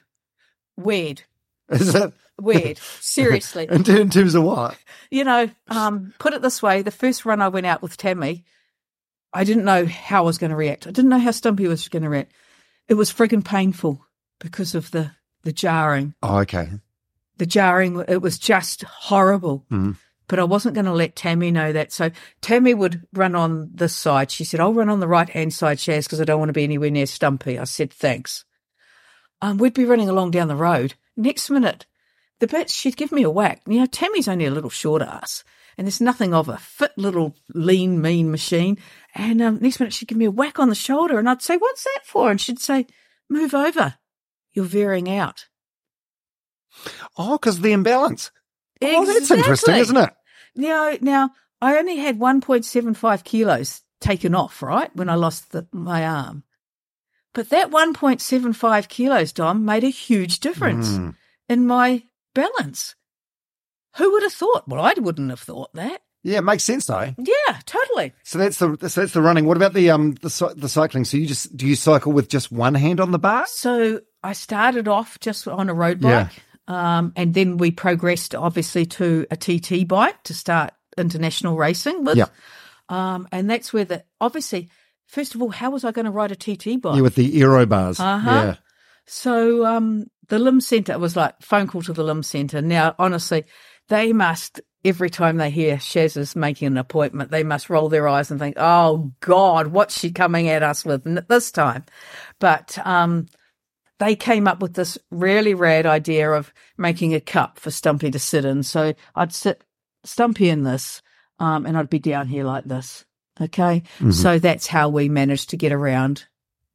weird, 0.76 1.22
is 1.68 1.94
it 1.94 2.12
weird. 2.40 2.78
Seriously, 3.00 3.66
in, 3.70 3.88
in 3.88 4.10
terms 4.10 4.34
of 4.34 4.42
what? 4.42 4.76
you 5.10 5.24
know, 5.24 5.48
um, 5.68 6.12
put 6.18 6.32
it 6.34 6.42
this 6.42 6.62
way: 6.62 6.82
the 6.82 6.90
first 6.90 7.24
run 7.24 7.40
I 7.40 7.48
went 7.48 7.66
out 7.66 7.82
with 7.82 7.96
Tammy, 7.96 8.44
I 9.32 9.44
didn't 9.44 9.64
know 9.64 9.86
how 9.86 10.22
I 10.22 10.26
was 10.26 10.38
going 10.38 10.50
to 10.50 10.56
react. 10.56 10.86
I 10.86 10.90
didn't 10.90 11.10
know 11.10 11.18
how 11.20 11.30
Stumpy 11.30 11.68
was 11.68 11.88
going 11.88 12.02
to 12.02 12.08
react. 12.08 12.32
It 12.88 12.94
was 12.94 13.12
frigging 13.12 13.44
painful 13.44 14.04
because 14.40 14.74
of 14.74 14.90
the 14.90 15.12
the 15.44 15.52
jarring. 15.52 16.14
Oh, 16.22 16.38
okay. 16.38 16.68
the 17.38 17.46
jarring 17.46 18.04
it 18.08 18.20
was 18.22 18.38
just 18.38 18.82
horrible 18.82 19.64
Mhm. 19.70 19.96
But 20.32 20.38
i 20.38 20.44
wasn't 20.44 20.74
going 20.74 20.86
to 20.86 20.94
let 20.94 21.14
tammy 21.14 21.50
know 21.50 21.74
that. 21.74 21.92
So 21.92 22.10
tammy 22.40 22.72
would 22.72 23.06
run 23.12 23.34
on 23.34 23.68
this 23.74 23.94
side. 23.94 24.30
She 24.30 24.44
said 24.44 24.60
i'll 24.60 24.72
run 24.72 24.88
on 24.88 24.98
the 24.98 25.06
right 25.06 25.28
hand 25.28 25.52
side 25.52 25.76
shaz 25.76 26.04
because 26.04 26.22
i 26.22 26.24
don't 26.24 26.38
want 26.38 26.48
to 26.48 26.54
be 26.54 26.64
anywhere 26.64 26.90
near 26.90 27.04
stumpy. 27.04 27.58
I 27.58 27.64
said 27.64 27.92
thanks. 27.92 28.46
Um, 29.42 29.58
we'd 29.58 29.74
be 29.74 29.84
running 29.84 30.08
along 30.08 30.30
down 30.30 30.48
the 30.48 30.56
road. 30.56 30.94
Next 31.18 31.50
minute 31.50 31.84
the 32.40 32.46
bit 32.46 32.70
she'd 32.70 32.96
give 32.96 33.12
me 33.12 33.24
a 33.24 33.30
whack. 33.30 33.60
You 33.66 33.80
know 33.80 33.84
tammy's 33.84 34.26
only 34.26 34.46
a 34.46 34.50
little 34.50 34.70
short 34.70 35.02
ass 35.02 35.44
and 35.76 35.86
there's 35.86 36.00
nothing 36.00 36.32
of 36.32 36.48
a 36.48 36.56
fit 36.56 36.92
little 36.96 37.36
lean 37.52 38.00
mean 38.00 38.30
machine. 38.30 38.78
And 39.14 39.42
um, 39.42 39.58
next 39.60 39.80
minute 39.80 39.92
she'd 39.92 40.08
give 40.08 40.16
me 40.16 40.24
a 40.24 40.30
whack 40.30 40.58
on 40.58 40.70
the 40.70 40.74
shoulder 40.74 41.18
and 41.18 41.28
i'd 41.28 41.42
say 41.42 41.58
what's 41.58 41.84
that 41.84 42.06
for? 42.06 42.30
And 42.30 42.40
she'd 42.40 42.58
say 42.58 42.86
move 43.28 43.52
over. 43.52 43.96
You're 44.54 44.64
veering 44.64 45.10
out. 45.10 45.44
Oh, 47.18 47.36
because 47.36 47.60
the 47.60 47.72
imbalance. 47.72 48.30
Oh, 48.82 49.04
that's 49.04 49.30
interesting, 49.30 49.76
isn't 49.76 49.96
it? 49.96 50.10
Now, 50.54 50.92
now 51.00 51.30
I 51.60 51.76
only 51.78 51.96
had 51.96 52.18
1.75 52.18 53.24
kilos 53.24 53.82
taken 54.00 54.34
off, 54.34 54.62
right, 54.62 54.94
when 54.96 55.08
I 55.08 55.14
lost 55.14 55.52
the, 55.52 55.66
my 55.72 56.04
arm. 56.06 56.44
But 57.34 57.48
that 57.50 57.70
1.75 57.70 58.88
kilos, 58.88 59.32
Dom, 59.32 59.64
made 59.64 59.84
a 59.84 59.88
huge 59.88 60.40
difference 60.40 60.90
Mm. 60.90 61.14
in 61.48 61.66
my 61.66 62.02
balance. 62.34 62.94
Who 63.96 64.10
would 64.12 64.22
have 64.22 64.32
thought? 64.32 64.66
Well, 64.68 64.80
I 64.84 64.94
wouldn't 64.98 65.30
have 65.30 65.40
thought 65.40 65.72
that. 65.74 66.02
Yeah, 66.24 66.38
it 66.38 66.42
makes 66.44 66.62
sense 66.64 66.86
though. 66.86 67.14
Yeah, 67.18 67.58
totally. 67.66 68.12
So 68.22 68.38
that's 68.38 68.56
the 68.58 68.76
so 68.88 69.00
that's 69.00 69.12
the 69.12 69.20
running. 69.20 69.44
What 69.44 69.56
about 69.56 69.72
the 69.74 69.90
um 69.90 70.12
the 70.22 70.54
the 70.56 70.68
cycling? 70.68 71.04
So 71.04 71.16
you 71.16 71.26
just 71.26 71.56
do 71.56 71.66
you 71.66 71.74
cycle 71.74 72.12
with 72.12 72.28
just 72.28 72.52
one 72.52 72.74
hand 72.76 73.00
on 73.00 73.10
the 73.10 73.18
bar? 73.18 73.44
So 73.48 74.00
I 74.22 74.32
started 74.32 74.86
off 74.86 75.18
just 75.18 75.48
on 75.48 75.68
a 75.68 75.74
road 75.74 76.00
bike, 76.00 76.30
um, 76.68 77.12
and 77.16 77.34
then 77.34 77.56
we 77.56 77.70
progressed 77.70 78.34
obviously 78.34 78.86
to 78.86 79.26
a 79.30 79.36
TT 79.36 79.86
bike 79.86 80.22
to 80.24 80.34
start 80.34 80.72
international 80.96 81.56
racing 81.56 82.04
with. 82.04 82.16
Yeah. 82.16 82.26
Um, 82.88 83.28
and 83.32 83.48
that's 83.48 83.72
where 83.72 83.84
the 83.84 84.04
obviously, 84.20 84.70
first 85.06 85.34
of 85.34 85.42
all, 85.42 85.50
how 85.50 85.70
was 85.70 85.84
I 85.84 85.92
going 85.92 86.04
to 86.04 86.10
ride 86.10 86.32
a 86.32 86.36
TT 86.36 86.80
bike? 86.80 86.96
Yeah, 86.96 87.02
with 87.02 87.14
the 87.14 87.40
aero 87.40 87.66
bars. 87.66 87.98
Uh-huh. 87.98 88.30
Yeah. 88.30 88.56
So 89.06 89.66
um, 89.66 90.06
the 90.28 90.38
limb 90.38 90.60
centre 90.60 90.98
was 90.98 91.16
like 91.16 91.40
phone 91.42 91.66
call 91.66 91.82
to 91.82 91.92
the 91.92 92.04
limb 92.04 92.22
centre. 92.22 92.62
Now, 92.62 92.94
honestly, 92.98 93.44
they 93.88 94.12
must 94.12 94.60
every 94.84 95.10
time 95.10 95.36
they 95.36 95.50
hear 95.50 95.76
Shaz 95.76 96.16
is 96.16 96.34
making 96.34 96.66
an 96.66 96.76
appointment, 96.76 97.30
they 97.30 97.44
must 97.44 97.70
roll 97.70 97.88
their 97.88 98.08
eyes 98.08 98.30
and 98.30 98.40
think, 98.40 98.56
"Oh 98.58 99.12
God, 99.20 99.68
what's 99.68 99.98
she 99.98 100.10
coming 100.10 100.48
at 100.48 100.62
us 100.62 100.84
with 100.84 101.04
this 101.28 101.50
time?" 101.50 101.84
But 102.38 102.78
um, 102.84 103.26
they 103.98 104.16
came 104.16 104.48
up 104.48 104.60
with 104.60 104.74
this 104.74 104.98
really 105.10 105.54
rad 105.54 105.86
idea 105.86 106.30
of 106.30 106.52
making 106.76 107.14
a 107.14 107.20
cup 107.20 107.58
for 107.58 107.70
Stumpy 107.70 108.10
to 108.10 108.18
sit 108.18 108.44
in. 108.44 108.62
So 108.62 108.94
I'd 109.14 109.32
sit 109.32 109.62
Stumpy 110.04 110.48
in 110.48 110.64
this, 110.64 111.02
um, 111.38 111.66
and 111.66 111.76
I'd 111.76 111.90
be 111.90 111.98
down 111.98 112.26
here 112.28 112.44
like 112.44 112.64
this. 112.64 113.04
Okay, 113.40 113.82
so 114.12 114.38
that's 114.38 114.66
how 114.66 114.90
we 114.90 115.08
managed 115.08 115.50
to 115.50 115.56
get 115.56 115.72
around 115.72 116.26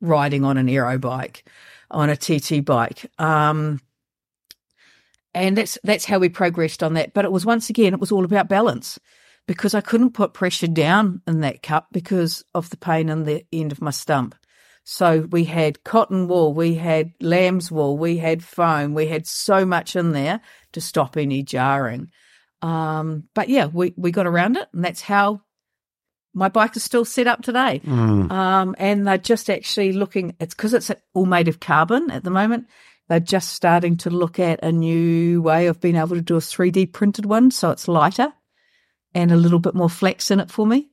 riding 0.02 0.44
on 0.44 0.58
an 0.58 0.68
aero 0.68 0.98
bike, 0.98 1.48
on 1.92 2.10
a 2.10 2.18
TT 2.18 2.66
bike. 2.66 3.12
Um, 3.20 3.80
and 5.34 5.56
that's 5.56 5.78
that's 5.84 6.06
how 6.06 6.18
we 6.18 6.30
progressed 6.30 6.82
on 6.82 6.96
that. 6.96 7.14
But 7.14 7.26
it 7.26 7.32
was 7.32 7.46
once 7.46 7.70
again, 7.70 7.94
it 7.94 8.00
was 8.00 8.12
all 8.12 8.26
about 8.26 8.50
balance 8.50 9.00
because 9.48 9.74
I 9.74 9.82
couldn't 9.82 10.14
put 10.14 10.34
pressure 10.34 10.68
down 10.68 11.22
in 11.28 11.42
that 11.42 11.62
cup 11.62 11.88
because 11.92 12.44
of 12.56 12.70
the 12.70 12.78
pain 12.78 13.10
in 13.10 13.24
the 13.24 13.46
end 13.54 13.72
of 13.72 13.82
my 13.82 13.92
stump. 13.92 14.36
So 14.90 15.28
we 15.30 15.44
had 15.44 15.84
cotton 15.84 16.30
wool, 16.30 16.54
we 16.54 16.76
had 16.76 17.12
lamb's 17.20 17.70
wool, 17.70 17.98
we 17.98 18.16
had 18.16 18.42
foam, 18.42 18.94
we 18.94 19.08
had 19.08 19.28
so 19.28 19.66
much 19.66 19.98
in 19.98 20.14
there 20.14 20.40
to 20.72 20.80
stop 20.80 21.18
any 21.18 21.44
jarring. 21.44 22.10
Um, 22.62 23.26
but 23.34 23.50
yeah, 23.50 23.66
we, 23.66 23.94
we 23.98 24.12
got 24.12 24.28
around 24.28 24.56
it, 24.56 24.70
and 24.72 24.86
that's 24.86 25.02
how 25.02 25.42
my 26.34 26.48
bike 26.48 26.78
is 26.78 26.86
still 26.86 27.04
set 27.04 27.28
up 27.28 27.42
today. 27.42 27.82
Mm. 27.84 28.32
Um, 28.32 28.76
and 28.78 29.06
they're 29.06 29.18
just 29.18 29.50
actually 29.50 29.92
looking, 29.92 30.38
it's 30.40 30.56
because 30.56 30.74
it's 30.74 30.90
all 31.14 31.26
made 31.26 31.50
of 31.50 31.60
carbon 31.60 32.10
at 32.10 32.24
the 32.24 32.32
moment. 32.32 32.68
They're 33.10 33.20
just 33.20 33.50
starting 33.50 33.98
to 33.98 34.10
look 34.10 34.40
at 34.40 34.64
a 34.64 34.72
new 34.72 35.42
way 35.42 35.68
of 35.68 35.82
being 35.82 35.98
able 35.98 36.16
to 36.16 36.22
do 36.22 36.38
a 36.38 36.40
3D 36.40 36.94
printed 36.94 37.26
one. 37.26 37.52
So 37.52 37.72
it's 37.72 37.90
lighter 37.90 38.32
and 39.14 39.34
a 39.34 39.38
little 39.38 39.60
bit 39.60 39.76
more 39.76 39.90
flex 39.90 40.32
in 40.32 40.40
it 40.40 40.50
for 40.50 40.66
me. 40.66 40.92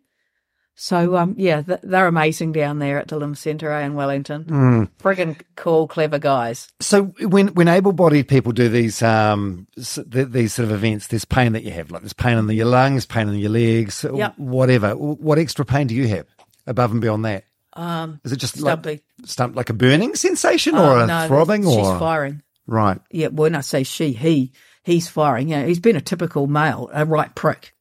So, 0.76 1.16
um, 1.16 1.34
yeah, 1.38 1.62
they're 1.82 2.08
amazing 2.08 2.50
down 2.52 2.80
there 2.80 2.98
at 2.98 3.06
the 3.08 3.16
Limb 3.16 3.36
Centre 3.36 3.70
eh, 3.70 3.86
in 3.86 3.94
Wellington. 3.94 4.44
Mm. 4.44 4.90
Friggin' 4.98 5.40
cool, 5.54 5.86
clever 5.86 6.18
guys. 6.18 6.66
So 6.80 7.04
when 7.20 7.48
when 7.54 7.68
able-bodied 7.68 8.26
people 8.26 8.50
do 8.52 8.68
these 8.68 9.00
um 9.02 9.68
these 9.76 10.52
sort 10.52 10.64
of 10.68 10.72
events, 10.72 11.06
there's 11.06 11.24
pain 11.24 11.52
that 11.52 11.62
you 11.62 11.70
have, 11.70 11.90
like 11.92 12.02
there's 12.02 12.12
pain 12.12 12.36
in 12.38 12.48
your 12.50 12.66
lungs, 12.66 13.06
pain 13.06 13.28
in 13.28 13.36
your 13.36 13.50
legs, 13.50 14.04
Yep. 14.12 14.36
whatever. 14.38 14.96
What 14.96 15.38
extra 15.38 15.64
pain 15.64 15.86
do 15.86 15.94
you 15.94 16.08
have 16.08 16.26
above 16.66 16.90
and 16.90 17.00
beyond 17.00 17.24
that? 17.24 17.44
Um, 17.74 18.20
Is 18.24 18.32
it 18.32 18.36
just 18.36 18.58
Stumpy. 18.58 18.90
like 18.90 19.02
stump 19.24 19.54
like 19.56 19.70
a 19.70 19.74
burning 19.74 20.14
sensation 20.16 20.74
Oh, 20.76 20.90
or 20.92 21.00
a 21.00 21.06
no, 21.06 21.26
throbbing 21.28 21.62
she's 21.62 21.76
or 21.76 21.98
firing. 21.98 22.42
right? 22.66 23.00
Yeah, 23.10 23.28
when 23.28 23.54
I 23.56 23.60
say 23.62 23.82
she, 23.84 24.12
he, 24.12 24.52
he's 24.84 25.08
firing. 25.08 25.48
You 25.48 25.56
know, 25.58 25.66
he's 25.66 25.80
been 25.80 25.96
a 25.96 26.00
typical 26.00 26.46
male, 26.46 26.88
a 26.92 27.04
right 27.04 27.32
prick. 27.34 27.74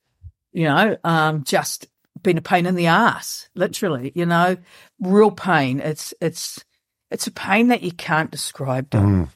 You 0.51 0.65
know, 0.65 0.97
um, 1.03 1.43
just 1.43 1.87
been 2.23 2.37
a 2.37 2.41
pain 2.41 2.65
in 2.65 2.75
the 2.75 2.87
ass, 2.87 3.49
literally. 3.55 4.11
You 4.15 4.25
know, 4.25 4.57
real 4.99 5.31
pain. 5.31 5.79
It's 5.79 6.13
it's 6.21 6.63
it's 7.11 7.27
a 7.27 7.31
pain 7.31 7.67
that 7.67 7.83
you 7.83 7.91
can't 7.91 8.31
describe. 8.31 8.89
Dom. 8.89 9.29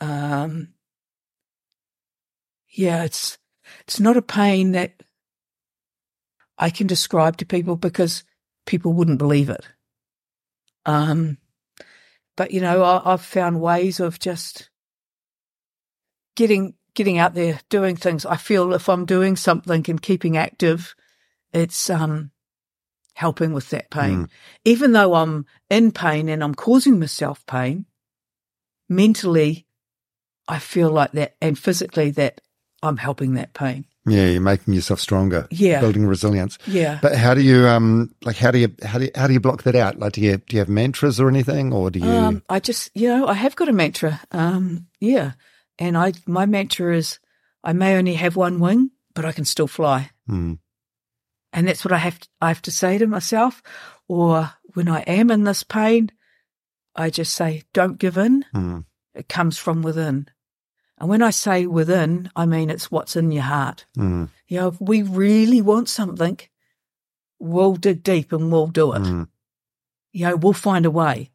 Um, 0.00 0.68
yeah, 2.70 3.04
it's 3.04 3.38
it's 3.80 4.00
not 4.00 4.16
a 4.16 4.22
pain 4.22 4.72
that 4.72 5.02
I 6.58 6.70
can 6.70 6.86
describe 6.86 7.36
to 7.38 7.46
people 7.46 7.76
because 7.76 8.24
people 8.66 8.92
wouldn't 8.92 9.18
believe 9.18 9.50
it. 9.50 9.66
Um, 10.86 11.38
but 12.36 12.50
you 12.50 12.60
know, 12.60 12.82
I, 12.82 13.12
I've 13.12 13.22
found 13.22 13.60
ways 13.60 14.00
of 14.00 14.18
just 14.18 14.70
getting 16.36 16.74
getting 16.94 17.18
out 17.18 17.34
there, 17.34 17.60
doing 17.68 17.96
things. 17.96 18.24
I 18.24 18.36
feel 18.36 18.72
if 18.72 18.88
I'm 18.88 19.04
doing 19.04 19.36
something 19.36 19.84
and 19.88 20.00
keeping 20.00 20.36
active, 20.36 20.94
it's 21.54 21.88
um 21.88 22.30
helping 23.14 23.52
with 23.52 23.70
that 23.70 23.90
pain. 23.90 24.28
Even 24.64 24.92
though 24.92 25.14
I'm 25.14 25.46
in 25.70 25.92
pain 25.92 26.28
and 26.28 26.42
I'm 26.42 26.54
causing 26.54 26.98
myself 26.98 27.46
pain, 27.46 27.86
mentally, 28.88 29.66
I 30.48 30.58
feel 30.58 30.90
like 30.90 31.12
that, 31.12 31.36
and 31.40 31.58
physically 31.58 32.10
that 32.12 32.40
I'm 32.82 32.96
helping 32.96 33.34
that 33.34 33.54
pain. 33.54 33.86
Yeah, 34.06 34.26
you're 34.26 34.40
making 34.42 34.74
yourself 34.74 35.00
stronger. 35.00 35.48
Yeah. 35.50 35.80
building 35.80 36.06
resilience. 36.06 36.58
Yeah. 36.66 36.98
But 37.00 37.14
how 37.14 37.32
do 37.32 37.40
you 37.40 37.66
um 37.66 38.14
like 38.22 38.36
how 38.36 38.50
do 38.50 38.58
you 38.58 38.74
how 38.84 38.98
do 38.98 39.04
you, 39.06 39.10
how 39.14 39.26
do 39.26 39.32
you 39.32 39.40
block 39.40 39.62
that 39.62 39.74
out? 39.74 39.98
Like 39.98 40.12
do 40.12 40.20
you 40.20 40.36
do 40.36 40.56
you 40.56 40.58
have 40.58 40.68
mantras 40.68 41.18
or 41.18 41.28
anything, 41.28 41.72
or 41.72 41.90
do 41.90 42.00
you? 42.00 42.06
Um, 42.06 42.42
I 42.50 42.60
just, 42.60 42.90
you 42.94 43.08
know, 43.08 43.26
I 43.26 43.32
have 43.34 43.56
got 43.56 43.68
a 43.68 43.72
mantra. 43.72 44.20
Um, 44.30 44.88
yeah, 45.00 45.32
and 45.78 45.96
I, 45.96 46.12
my 46.26 46.44
mantra 46.44 46.94
is, 46.94 47.18
I 47.62 47.72
may 47.72 47.96
only 47.96 48.14
have 48.14 48.36
one 48.36 48.60
wing, 48.60 48.90
but 49.14 49.24
I 49.24 49.32
can 49.32 49.44
still 49.46 49.68
fly, 49.68 50.10
Hmm. 50.26 50.54
And 51.54 51.66
that's 51.66 51.84
what 51.84 51.92
I 51.92 51.98
have. 51.98 52.18
To, 52.20 52.28
I 52.42 52.48
have 52.48 52.60
to 52.62 52.70
say 52.70 52.98
to 52.98 53.06
myself, 53.06 53.62
or 54.08 54.50
when 54.74 54.88
I 54.88 55.00
am 55.06 55.30
in 55.30 55.44
this 55.44 55.62
pain, 55.64 56.10
I 56.94 57.08
just 57.08 57.34
say, 57.34 57.62
"Don't 57.72 57.98
give 57.98 58.18
in." 58.18 58.44
Hmm. 58.52 58.80
It 59.14 59.28
comes 59.28 59.56
from 59.56 59.80
within, 59.82 60.28
and 60.98 61.08
when 61.08 61.22
I 61.22 61.30
say 61.30 61.66
within, 61.66 62.30
I 62.36 62.44
mean 62.46 62.68
it's 62.68 62.90
what's 62.90 63.16
in 63.16 63.30
your 63.32 63.44
heart. 63.44 63.86
Hmm. 63.94 64.24
You 64.48 64.60
know, 64.60 64.68
if 64.68 64.80
we 64.80 65.02
really 65.02 65.62
want 65.62 65.88
something, 65.88 66.38
we'll 67.38 67.76
dig 67.76 68.02
deep 68.02 68.32
and 68.32 68.50
we'll 68.52 68.66
do 68.66 68.92
it. 68.92 69.06
Hmm. 69.06 69.22
You 70.12 70.26
know, 70.28 70.36
we'll 70.36 70.52
find 70.52 70.84
a 70.86 70.90
way. 70.90 71.30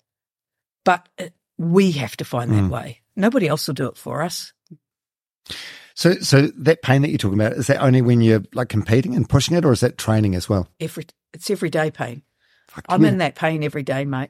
But 0.85 1.09
it, 1.17 1.33
we 1.57 1.91
have 1.93 2.15
to 2.17 2.25
find 2.25 2.51
that 2.51 2.63
Mm. 2.63 2.69
way. 2.69 3.01
Nobody 3.15 3.47
else 3.47 3.67
will 3.67 3.73
do 3.75 3.87
it 3.87 3.97
for 3.97 4.21
us. 4.21 4.53
So 5.99 6.13
so 6.21 6.43
that 6.43 6.81
pain 6.81 7.01
that 7.01 7.09
you're 7.09 7.17
talking 7.17 7.37
about 7.37 7.57
is 7.57 7.67
that 7.67 7.81
only 7.81 8.01
when 8.01 8.21
you're 8.21 8.41
like 8.53 8.69
competing 8.69 9.17
and 9.17 9.27
pushing 9.27 9.57
it, 9.57 9.65
or 9.65 9.73
is 9.73 9.81
that 9.81 9.97
training 9.97 10.33
as 10.33 10.47
well? 10.47 10.69
Every 10.79 11.05
it's 11.33 11.49
everyday 11.49 11.91
pain. 11.91 12.21
Fuck 12.69 12.85
I'm 12.87 13.01
yeah. 13.03 13.09
in 13.09 13.17
that 13.17 13.35
pain 13.35 13.65
every 13.65 13.83
day, 13.83 14.05
mate. 14.05 14.29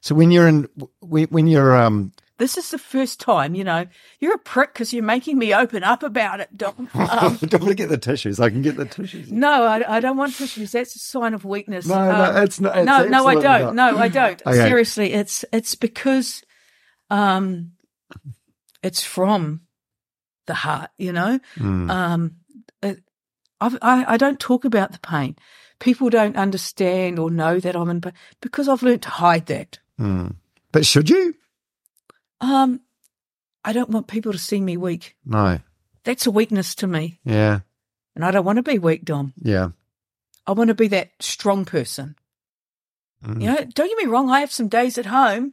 So 0.00 0.14
when 0.14 0.30
you're 0.30 0.46
in 0.46 0.68
when, 1.00 1.26
when 1.30 1.48
you're 1.48 1.76
um 1.76 2.12
This 2.36 2.56
is 2.56 2.70
the 2.70 2.78
first 2.78 3.18
time, 3.18 3.56
you 3.56 3.64
know, 3.64 3.86
you're 4.20 4.36
a 4.36 4.38
prick 4.38 4.72
because 4.74 4.92
you're 4.92 5.02
making 5.02 5.38
me 5.38 5.52
open 5.52 5.82
up 5.82 6.04
about 6.04 6.38
it, 6.38 6.56
Dom. 6.56 6.88
Um, 6.94 7.36
don't 7.42 7.62
want 7.62 7.70
to 7.70 7.74
get 7.74 7.88
the 7.88 7.98
tissues. 7.98 8.38
I 8.38 8.48
can 8.48 8.62
get 8.62 8.76
the 8.76 8.84
tissues. 8.84 9.32
no, 9.32 9.64
I, 9.64 9.96
I 9.96 9.98
don't 9.98 10.16
want 10.16 10.36
tissues. 10.36 10.70
That's 10.70 10.94
a 10.94 11.00
sign 11.00 11.34
of 11.34 11.44
weakness. 11.44 11.88
No, 11.88 11.96
no, 11.96 12.12
Um, 12.12 12.44
it's 12.44 12.60
not- 12.60 12.76
it's 12.78 12.86
no, 12.86 13.06
no, 13.08 13.26
I 13.26 13.34
don't. 13.34 13.74
not. 13.74 13.74
No, 13.74 13.98
I 13.98 14.06
don't. 14.06 14.40
Okay. 14.46 14.56
Seriously, 14.56 15.14
it's 15.14 15.44
it's 15.52 15.74
because, 15.74 16.44
um, 17.10 17.72
it's 18.84 19.02
from 19.02 19.62
the 20.48 20.54
heart. 20.54 20.90
You 20.98 21.12
know, 21.12 21.38
Mm. 21.56 21.88
um, 21.90 22.36
it, 22.82 23.02
I, 23.60 24.04
I 24.14 24.16
don't 24.16 24.40
talk 24.40 24.64
about 24.64 24.90
the 24.92 24.98
pain. 25.00 25.36
People 25.78 26.10
don't 26.10 26.36
understand 26.36 27.18
or 27.20 27.30
know 27.30 27.60
that 27.60 27.76
I'm 27.76 27.88
in 27.90 28.00
pain 28.00 28.12
because 28.40 28.68
I've 28.68 28.82
learnt 28.82 29.02
to 29.02 29.10
hide 29.10 29.46
that. 29.46 29.78
Mm. 30.00 30.34
But 30.72 30.84
should 30.84 31.08
you? 31.08 31.34
Um, 32.40 32.80
I 33.64 33.72
don't 33.72 33.90
want 33.90 34.06
people 34.08 34.32
to 34.32 34.38
see 34.38 34.60
me 34.60 34.76
weak. 34.76 35.16
No. 35.24 35.58
That's 36.04 36.26
a 36.26 36.30
weakness 36.30 36.74
to 36.76 36.86
me, 36.86 37.20
Yeah. 37.24 37.60
and 38.14 38.24
I 38.24 38.30
don't 38.30 38.44
want 38.44 38.56
to 38.56 38.62
be 38.62 38.78
weak, 38.78 39.04
Dom. 39.04 39.34
Yeah. 39.42 39.70
I 40.46 40.52
want 40.52 40.68
to 40.68 40.74
be 40.74 40.88
that 40.88 41.10
strong 41.20 41.64
person. 41.64 42.16
Mm. 43.24 43.40
You 43.42 43.46
know, 43.48 43.56
don't 43.56 43.88
get 43.88 43.98
me 43.98 44.10
wrong. 44.10 44.30
I 44.30 44.40
have 44.40 44.52
some 44.52 44.68
days 44.68 44.96
at 44.98 45.06
home 45.06 45.52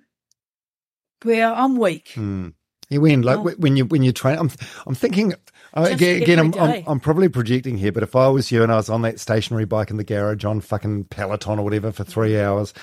where 1.23 1.51
I'm 1.51 1.75
weak. 1.75 2.13
Mm. 2.15 2.53
Yeah, 2.89 2.99
when 2.99 3.21
like 3.23 3.37
Oh. 3.39 3.49
when 3.57 3.75
you 3.77 3.85
when 3.85 4.03
you 4.03 4.11
train, 4.11 4.37
I'm 4.37 4.51
I'm 4.85 4.95
thinking 4.95 5.33
uh, 5.75 5.87
again. 5.91 6.21
again 6.21 6.39
I'm, 6.39 6.53
I'm. 6.53 6.83
I'm 6.87 6.99
probably 6.99 7.29
projecting 7.29 7.77
here, 7.77 7.91
but 7.91 8.03
if 8.03 8.15
I 8.15 8.27
was 8.27 8.51
you 8.51 8.61
and 8.63 8.71
I 8.71 8.75
was 8.75 8.89
on 8.89 9.01
that 9.01 9.19
stationary 9.19 9.65
bike 9.65 9.89
in 9.89 9.97
the 9.97 10.03
garage 10.03 10.45
on 10.45 10.61
fucking 10.61 11.05
Peloton 11.05 11.59
or 11.59 11.63
whatever 11.63 11.91
for 11.91 12.03
three 12.03 12.39
hours, 12.39 12.73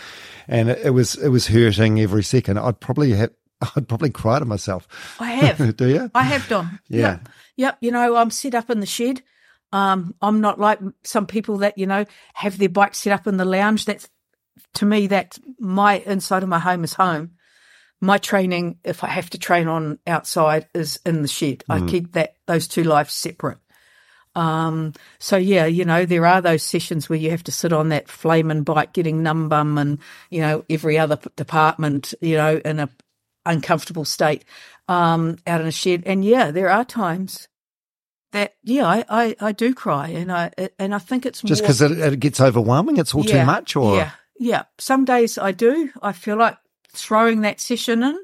and 0.49 0.71
it, 0.71 0.87
it 0.87 0.91
was 0.91 1.15
it 1.15 1.29
was 1.29 1.47
hurting 1.47 2.01
every 2.01 2.25
second, 2.25 2.59
I'd 2.59 2.81
probably 2.81 3.13
have 3.13 3.31
I'd 3.77 3.89
probably 3.89 4.11
cry 4.11 4.39
to 4.41 4.45
myself. 4.45 4.89
I 5.21 5.31
have. 5.33 5.77
Do 5.77 5.89
you? 5.89 6.11
I 6.15 6.23
have 6.25 6.49
done. 6.49 6.81
Yeah. 6.89 6.99
Yep. 6.99 7.29
Yep. 7.57 7.79
You 7.81 7.91
know, 7.93 8.17
I'm 8.17 8.31
set 8.31 8.55
up 8.55 8.71
in 8.71 8.81
the 8.81 8.87
shed. 8.87 9.23
Um, 9.73 10.15
I'm 10.21 10.41
not 10.41 10.59
like 10.61 10.81
some 11.05 11.27
people 11.27 11.59
that, 11.59 11.79
you 11.79 11.87
know, 11.87 12.05
have 12.35 12.59
their 12.59 12.69
bike 12.69 12.95
set 12.95 13.13
up 13.13 13.27
in 13.27 13.37
the 13.39 13.45
lounge. 13.47 13.85
That's, 13.87 14.09
to 14.75 14.85
me, 14.85 15.07
that 15.07 15.39
my 15.59 16.01
inside 16.01 16.43
of 16.43 16.49
my 16.49 16.59
home 16.59 16.85
is 16.85 16.93
home. 16.95 17.31
My 18.03 18.19
training, 18.19 18.79
if 18.83 19.05
I 19.05 19.07
have 19.07 19.31
to 19.31 19.39
train 19.39 19.69
on 19.69 20.01
outside, 20.09 20.67
is 20.75 20.99
in 21.07 21.23
the 21.23 21.29
shed. 21.29 21.63
I 21.69 21.81
keep 21.87 22.13
that, 22.13 22.35
those 22.47 22.67
two 22.67 22.83
lives 22.83 23.15
separate. 23.15 23.59
Um, 24.35 24.95
so 25.19 25.37
yeah, 25.37 25.67
you 25.67 25.85
know, 25.85 26.05
there 26.05 26.27
are 26.27 26.41
those 26.41 26.63
sessions 26.63 27.09
where 27.09 27.19
you 27.19 27.31
have 27.31 27.45
to 27.45 27.53
sit 27.53 27.73
on 27.73 27.91
that 27.91 28.09
flaming 28.09 28.65
bike 28.65 28.93
getting 28.93 29.23
numb 29.23 29.49
bum 29.49 29.79
and, 29.79 29.99
you 30.31 30.41
know, 30.41 30.65
every 30.69 30.99
other 30.99 31.19
department, 31.37 32.13
you 32.21 32.37
know, 32.37 32.61
in 32.65 32.81
a 32.81 32.89
uncomfortable 33.47 34.05
state, 34.05 34.45
um, 34.89 35.37
out 35.47 35.61
in 35.61 35.67
a 35.67 35.73
shed. 35.73 36.03
And 36.05 36.25
yeah, 36.25 36.51
there 36.51 36.71
are 36.71 36.85
times 36.85 37.47
that, 38.33 38.55
yeah, 38.65 38.87
I, 38.87 39.05
I, 39.09 39.37
I 39.41 39.53
do 39.53 39.75
cry 39.75 40.09
and 40.09 40.33
I, 40.33 40.51
and 40.79 40.95
I 40.95 40.99
think 40.99 41.25
it's 41.25 41.43
Just 41.43 41.63
because 41.63 41.83
it, 41.83 41.93
it 41.93 42.19
gets 42.19 42.41
overwhelming, 42.41 42.97
it's 42.97 43.15
all 43.15 43.23
too 43.23 43.45
much, 43.45 43.77
or 43.77 43.97
yeah, 43.97 44.11
yeah. 44.39 44.63
Some 44.79 45.05
days 45.05 45.39
I 45.39 45.53
do. 45.53 45.91
I 46.03 46.13
feel 46.13 46.37
like 46.37 46.57
throwing 46.93 47.43
that 47.43 47.61
session 47.61 48.03
in, 48.03 48.19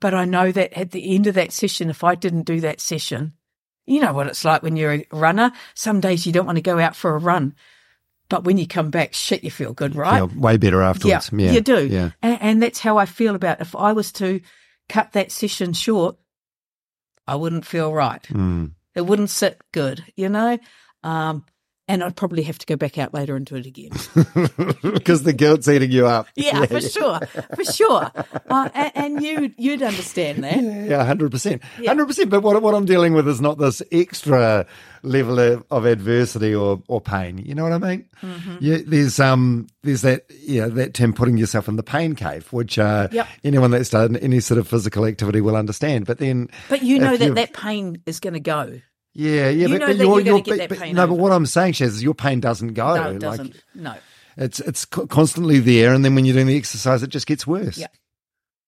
but 0.00 0.14
I 0.14 0.24
know 0.24 0.52
that 0.52 0.72
at 0.74 0.90
the 0.90 1.14
end 1.14 1.26
of 1.26 1.34
that 1.34 1.52
session, 1.52 1.90
if 1.90 2.04
I 2.04 2.14
didn't 2.14 2.42
do 2.42 2.60
that 2.60 2.80
session, 2.80 3.32
you 3.86 4.00
know 4.00 4.12
what 4.12 4.26
it's 4.26 4.44
like 4.44 4.62
when 4.62 4.76
you're 4.76 4.92
a 4.94 5.06
runner. 5.12 5.52
Some 5.74 6.00
days 6.00 6.26
you 6.26 6.32
don't 6.32 6.46
want 6.46 6.56
to 6.56 6.62
go 6.62 6.78
out 6.78 6.96
for 6.96 7.14
a 7.14 7.18
run, 7.18 7.54
but 8.28 8.44
when 8.44 8.58
you 8.58 8.66
come 8.66 8.90
back, 8.90 9.14
shit, 9.14 9.44
you 9.44 9.50
feel 9.50 9.72
good, 9.72 9.94
right? 9.94 10.18
feel 10.18 10.40
way 10.40 10.56
better 10.56 10.82
afterwards. 10.82 11.30
Yeah, 11.32 11.52
you 11.52 11.60
do. 11.60 11.86
Yeah. 11.86 12.10
And, 12.22 12.38
and 12.40 12.62
that's 12.62 12.80
how 12.80 12.98
I 12.98 13.06
feel 13.06 13.34
about 13.34 13.60
if 13.60 13.76
I 13.76 13.92
was 13.92 14.12
to 14.12 14.40
cut 14.88 15.12
that 15.12 15.30
session 15.30 15.72
short, 15.72 16.16
I 17.26 17.36
wouldn't 17.36 17.66
feel 17.66 17.92
right. 17.92 18.22
Mm. 18.24 18.72
It 18.94 19.02
wouldn't 19.02 19.30
sit 19.30 19.60
good, 19.72 20.04
you 20.16 20.28
know? 20.28 20.58
Um, 21.02 21.44
and 21.88 22.02
I'd 22.02 22.16
probably 22.16 22.42
have 22.44 22.58
to 22.58 22.66
go 22.66 22.76
back 22.76 22.98
out 22.98 23.14
later 23.14 23.36
and 23.36 23.46
do 23.46 23.56
it 23.56 23.66
again. 23.66 23.90
Because 24.82 25.22
the 25.22 25.32
guilt's 25.32 25.68
eating 25.68 25.90
you 25.90 26.06
up. 26.06 26.26
Yeah, 26.34 26.64
for 26.66 26.80
sure, 26.80 27.20
for 27.54 27.64
sure. 27.64 28.10
Uh, 28.48 28.68
and, 28.74 28.92
and 28.94 29.22
you, 29.22 29.52
you'd 29.56 29.82
understand 29.82 30.42
that. 30.44 30.60
Yeah, 30.62 31.04
hundred 31.04 31.30
percent, 31.30 31.62
hundred 31.84 32.06
percent. 32.06 32.30
But 32.30 32.42
what 32.42 32.60
what 32.62 32.74
I'm 32.74 32.84
dealing 32.86 33.12
with 33.12 33.28
is 33.28 33.40
not 33.40 33.58
this 33.58 33.82
extra 33.92 34.66
level 35.02 35.38
of, 35.38 35.64
of 35.70 35.84
adversity 35.84 36.54
or, 36.54 36.82
or 36.88 37.00
pain. 37.00 37.38
You 37.38 37.54
know 37.54 37.62
what 37.64 37.72
I 37.72 37.78
mean? 37.78 38.04
Mm-hmm. 38.22 38.56
Yeah, 38.60 38.78
there's 38.86 39.20
um 39.20 39.66
there's 39.82 40.02
that 40.02 40.26
yeah 40.40 40.66
that 40.68 40.94
term 40.94 41.12
putting 41.12 41.36
yourself 41.36 41.68
in 41.68 41.76
the 41.76 41.82
pain 41.82 42.14
cave, 42.14 42.52
which 42.52 42.78
uh, 42.78 43.08
Yep. 43.12 43.28
anyone 43.44 43.70
that's 43.70 43.90
done 43.90 44.16
any 44.16 44.40
sort 44.40 44.58
of 44.58 44.66
physical 44.68 45.04
activity 45.04 45.40
will 45.40 45.56
understand. 45.56 46.06
But 46.06 46.18
then, 46.18 46.48
But 46.68 46.82
you 46.82 46.98
know 46.98 47.16
that 47.16 47.34
that 47.34 47.52
pain 47.52 48.02
is 48.06 48.20
going 48.20 48.34
to 48.34 48.40
go. 48.40 48.80
Yeah, 49.18 49.48
yeah, 49.48 49.66
you 49.66 49.68
but, 49.68 49.80
know 49.80 49.86
but 49.86 49.96
you're 49.96 50.22
gonna 50.22 50.42
get 50.42 50.44
but- 50.46 50.58
that 50.58 50.68
but- 50.68 50.78
pain 50.78 50.94
no, 50.94 51.06
but 51.06 51.14
what 51.14 51.32
I'm 51.32 51.46
saying, 51.46 51.72
Shaz, 51.74 51.86
is 51.86 52.02
your 52.02 52.14
pain 52.14 52.40
doesn't 52.40 52.74
go. 52.74 52.94
No, 52.94 53.10
it 53.10 53.18
doesn't. 53.18 53.56
No. 53.74 53.94
It's 54.36 54.60
it's 54.60 54.84
constantly 54.84 55.60
there, 55.60 55.94
and 55.94 56.04
then 56.04 56.14
when 56.14 56.24
you're 56.26 56.34
doing 56.34 56.46
the 56.48 56.56
exercise, 56.58 57.02
it 57.02 57.08
just 57.10 57.26
gets 57.26 57.46
worse. 57.46 57.78
Yeah. 57.78 57.86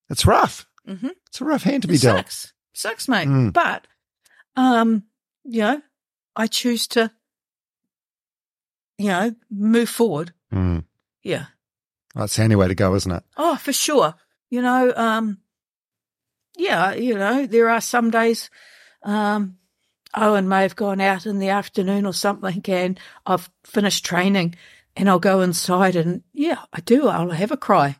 It's 0.08 0.24
rough. 0.24 0.66
Mhm. 0.88 1.10
It's 1.26 1.40
a 1.40 1.44
rough 1.44 1.62
hand 1.64 1.82
to 1.82 1.88
be 1.88 1.96
It 1.96 2.00
dealt. 2.00 2.16
sucks. 2.18 2.52
Sucks, 2.72 3.08
mate. 3.08 3.28
Mm. 3.28 3.52
But, 3.52 3.86
um, 4.56 5.02
you 5.44 5.60
know, 5.60 5.82
I 6.34 6.46
choose 6.46 6.86
to, 6.88 7.10
you 8.96 9.08
know, 9.08 9.34
move 9.50 9.88
forward. 9.90 10.32
Mm. 10.52 10.84
Yeah. 11.22 11.46
That's 12.14 12.34
the 12.36 12.44
only 12.44 12.56
way 12.56 12.68
to 12.68 12.74
go, 12.74 12.94
isn't 12.94 13.12
it? 13.12 13.22
Oh, 13.36 13.56
for 13.56 13.72
sure. 13.72 14.14
You 14.48 14.62
know, 14.62 14.92
um, 14.96 15.38
yeah, 16.56 16.94
you 16.94 17.14
know, 17.14 17.46
there 17.46 17.68
are 17.68 17.80
some 17.82 18.10
days, 18.10 18.48
um, 19.02 19.58
Owen 20.16 20.48
may 20.48 20.62
have 20.62 20.76
gone 20.76 21.00
out 21.00 21.26
in 21.26 21.38
the 21.38 21.50
afternoon 21.50 22.06
or 22.06 22.12
something 22.12 22.62
and 22.68 22.98
I've 23.26 23.50
finished 23.64 24.04
training 24.04 24.54
and 24.96 25.08
I'll 25.08 25.18
go 25.18 25.40
inside 25.40 25.96
and 25.96 26.22
yeah, 26.32 26.58
I 26.72 26.80
do. 26.80 27.08
I'll 27.08 27.30
have 27.30 27.52
a 27.52 27.56
cry, 27.56 27.96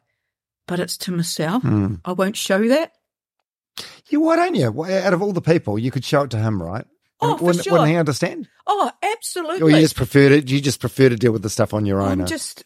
but 0.67 0.81
it's 0.81 0.97
to 0.99 1.13
myself. 1.13 1.63
Mm. 1.63 2.01
I 2.05 2.13
won't 2.13 2.37
show 2.37 2.67
that. 2.69 2.93
Yeah, 4.09 4.19
why 4.19 4.37
don't 4.37 4.55
you? 4.55 4.73
Why- 4.73 5.03
Out 5.03 5.15
of 5.15 5.23
all 5.23 5.33
the 5.33 5.43
people, 5.43 5.79
you 5.79 5.91
could 5.91 6.05
show 6.05 6.23
it 6.23 6.31
to 6.31 6.39
him, 6.39 6.63
right? 6.63 6.85
Oh, 7.21 7.37
for 7.37 7.45
wouldn't, 7.47 7.65
sure. 7.65 7.73
wouldn't 7.73 7.91
he 7.91 7.97
understand? 7.97 8.49
Oh, 8.67 8.91
absolutely. 9.03 9.63
Or 9.63 9.71
you 9.71 9.81
just 9.81 9.97
prefer 9.97 10.29
to 10.29 10.41
you 10.41 10.61
just 10.61 10.81
prefer 10.81 11.09
to 11.09 11.17
deal 11.17 11.33
with 11.33 11.43
the 11.43 11.51
stuff 11.51 11.75
on 11.75 11.85
your 11.85 12.01
own? 12.01 12.13
I'm 12.13 12.21
uh? 12.23 12.27
just, 12.27 12.65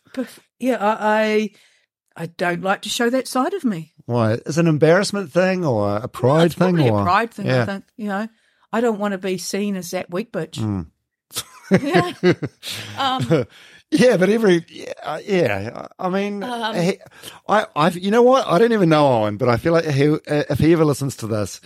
yeah, 0.58 0.76
I, 0.76 1.50
I, 2.16 2.22
I 2.24 2.26
don't 2.26 2.62
like 2.62 2.82
to 2.82 2.90
show 2.90 3.08
that 3.10 3.26
side 3.26 3.54
of 3.54 3.64
me. 3.64 3.94
Why? 4.04 4.34
Is 4.34 4.58
it 4.58 4.60
an 4.60 4.66
embarrassment 4.66 5.32
thing 5.32 5.64
or 5.64 5.96
a 5.96 6.08
pride 6.08 6.46
it's 6.46 6.54
thing 6.54 6.78
or 6.80 7.00
a 7.00 7.02
pride 7.02 7.30
thing. 7.30 7.46
Yeah. 7.46 7.62
I 7.62 7.66
think 7.66 7.84
you 7.96 8.08
know. 8.08 8.28
I 8.72 8.80
don't 8.80 8.98
want 8.98 9.12
to 9.12 9.18
be 9.18 9.38
seen 9.38 9.76
as 9.76 9.90
that 9.90 10.10
weak 10.10 10.32
bitch. 10.32 10.58
Mm. 10.58 10.86
yeah. 11.82 12.32
Um, 12.98 13.46
Yeah, 13.90 14.16
but 14.16 14.30
every 14.30 14.64
yeah, 14.70 14.92
uh, 15.02 15.20
yeah 15.22 15.86
I 15.98 16.08
mean, 16.08 16.42
Um, 16.42 16.74
he, 16.74 16.98
I 17.46 17.66
I 17.76 17.88
you 17.90 18.10
know 18.10 18.22
what? 18.22 18.46
I 18.46 18.58
don't 18.58 18.72
even 18.72 18.88
know 18.88 19.06
Owen, 19.06 19.36
but 19.36 19.50
I 19.50 19.58
feel 19.58 19.74
like 19.74 19.84
he 19.84 20.16
if 20.26 20.58
he 20.58 20.72
ever 20.72 20.84
listens 20.86 21.14
to 21.16 21.26
this, 21.26 21.60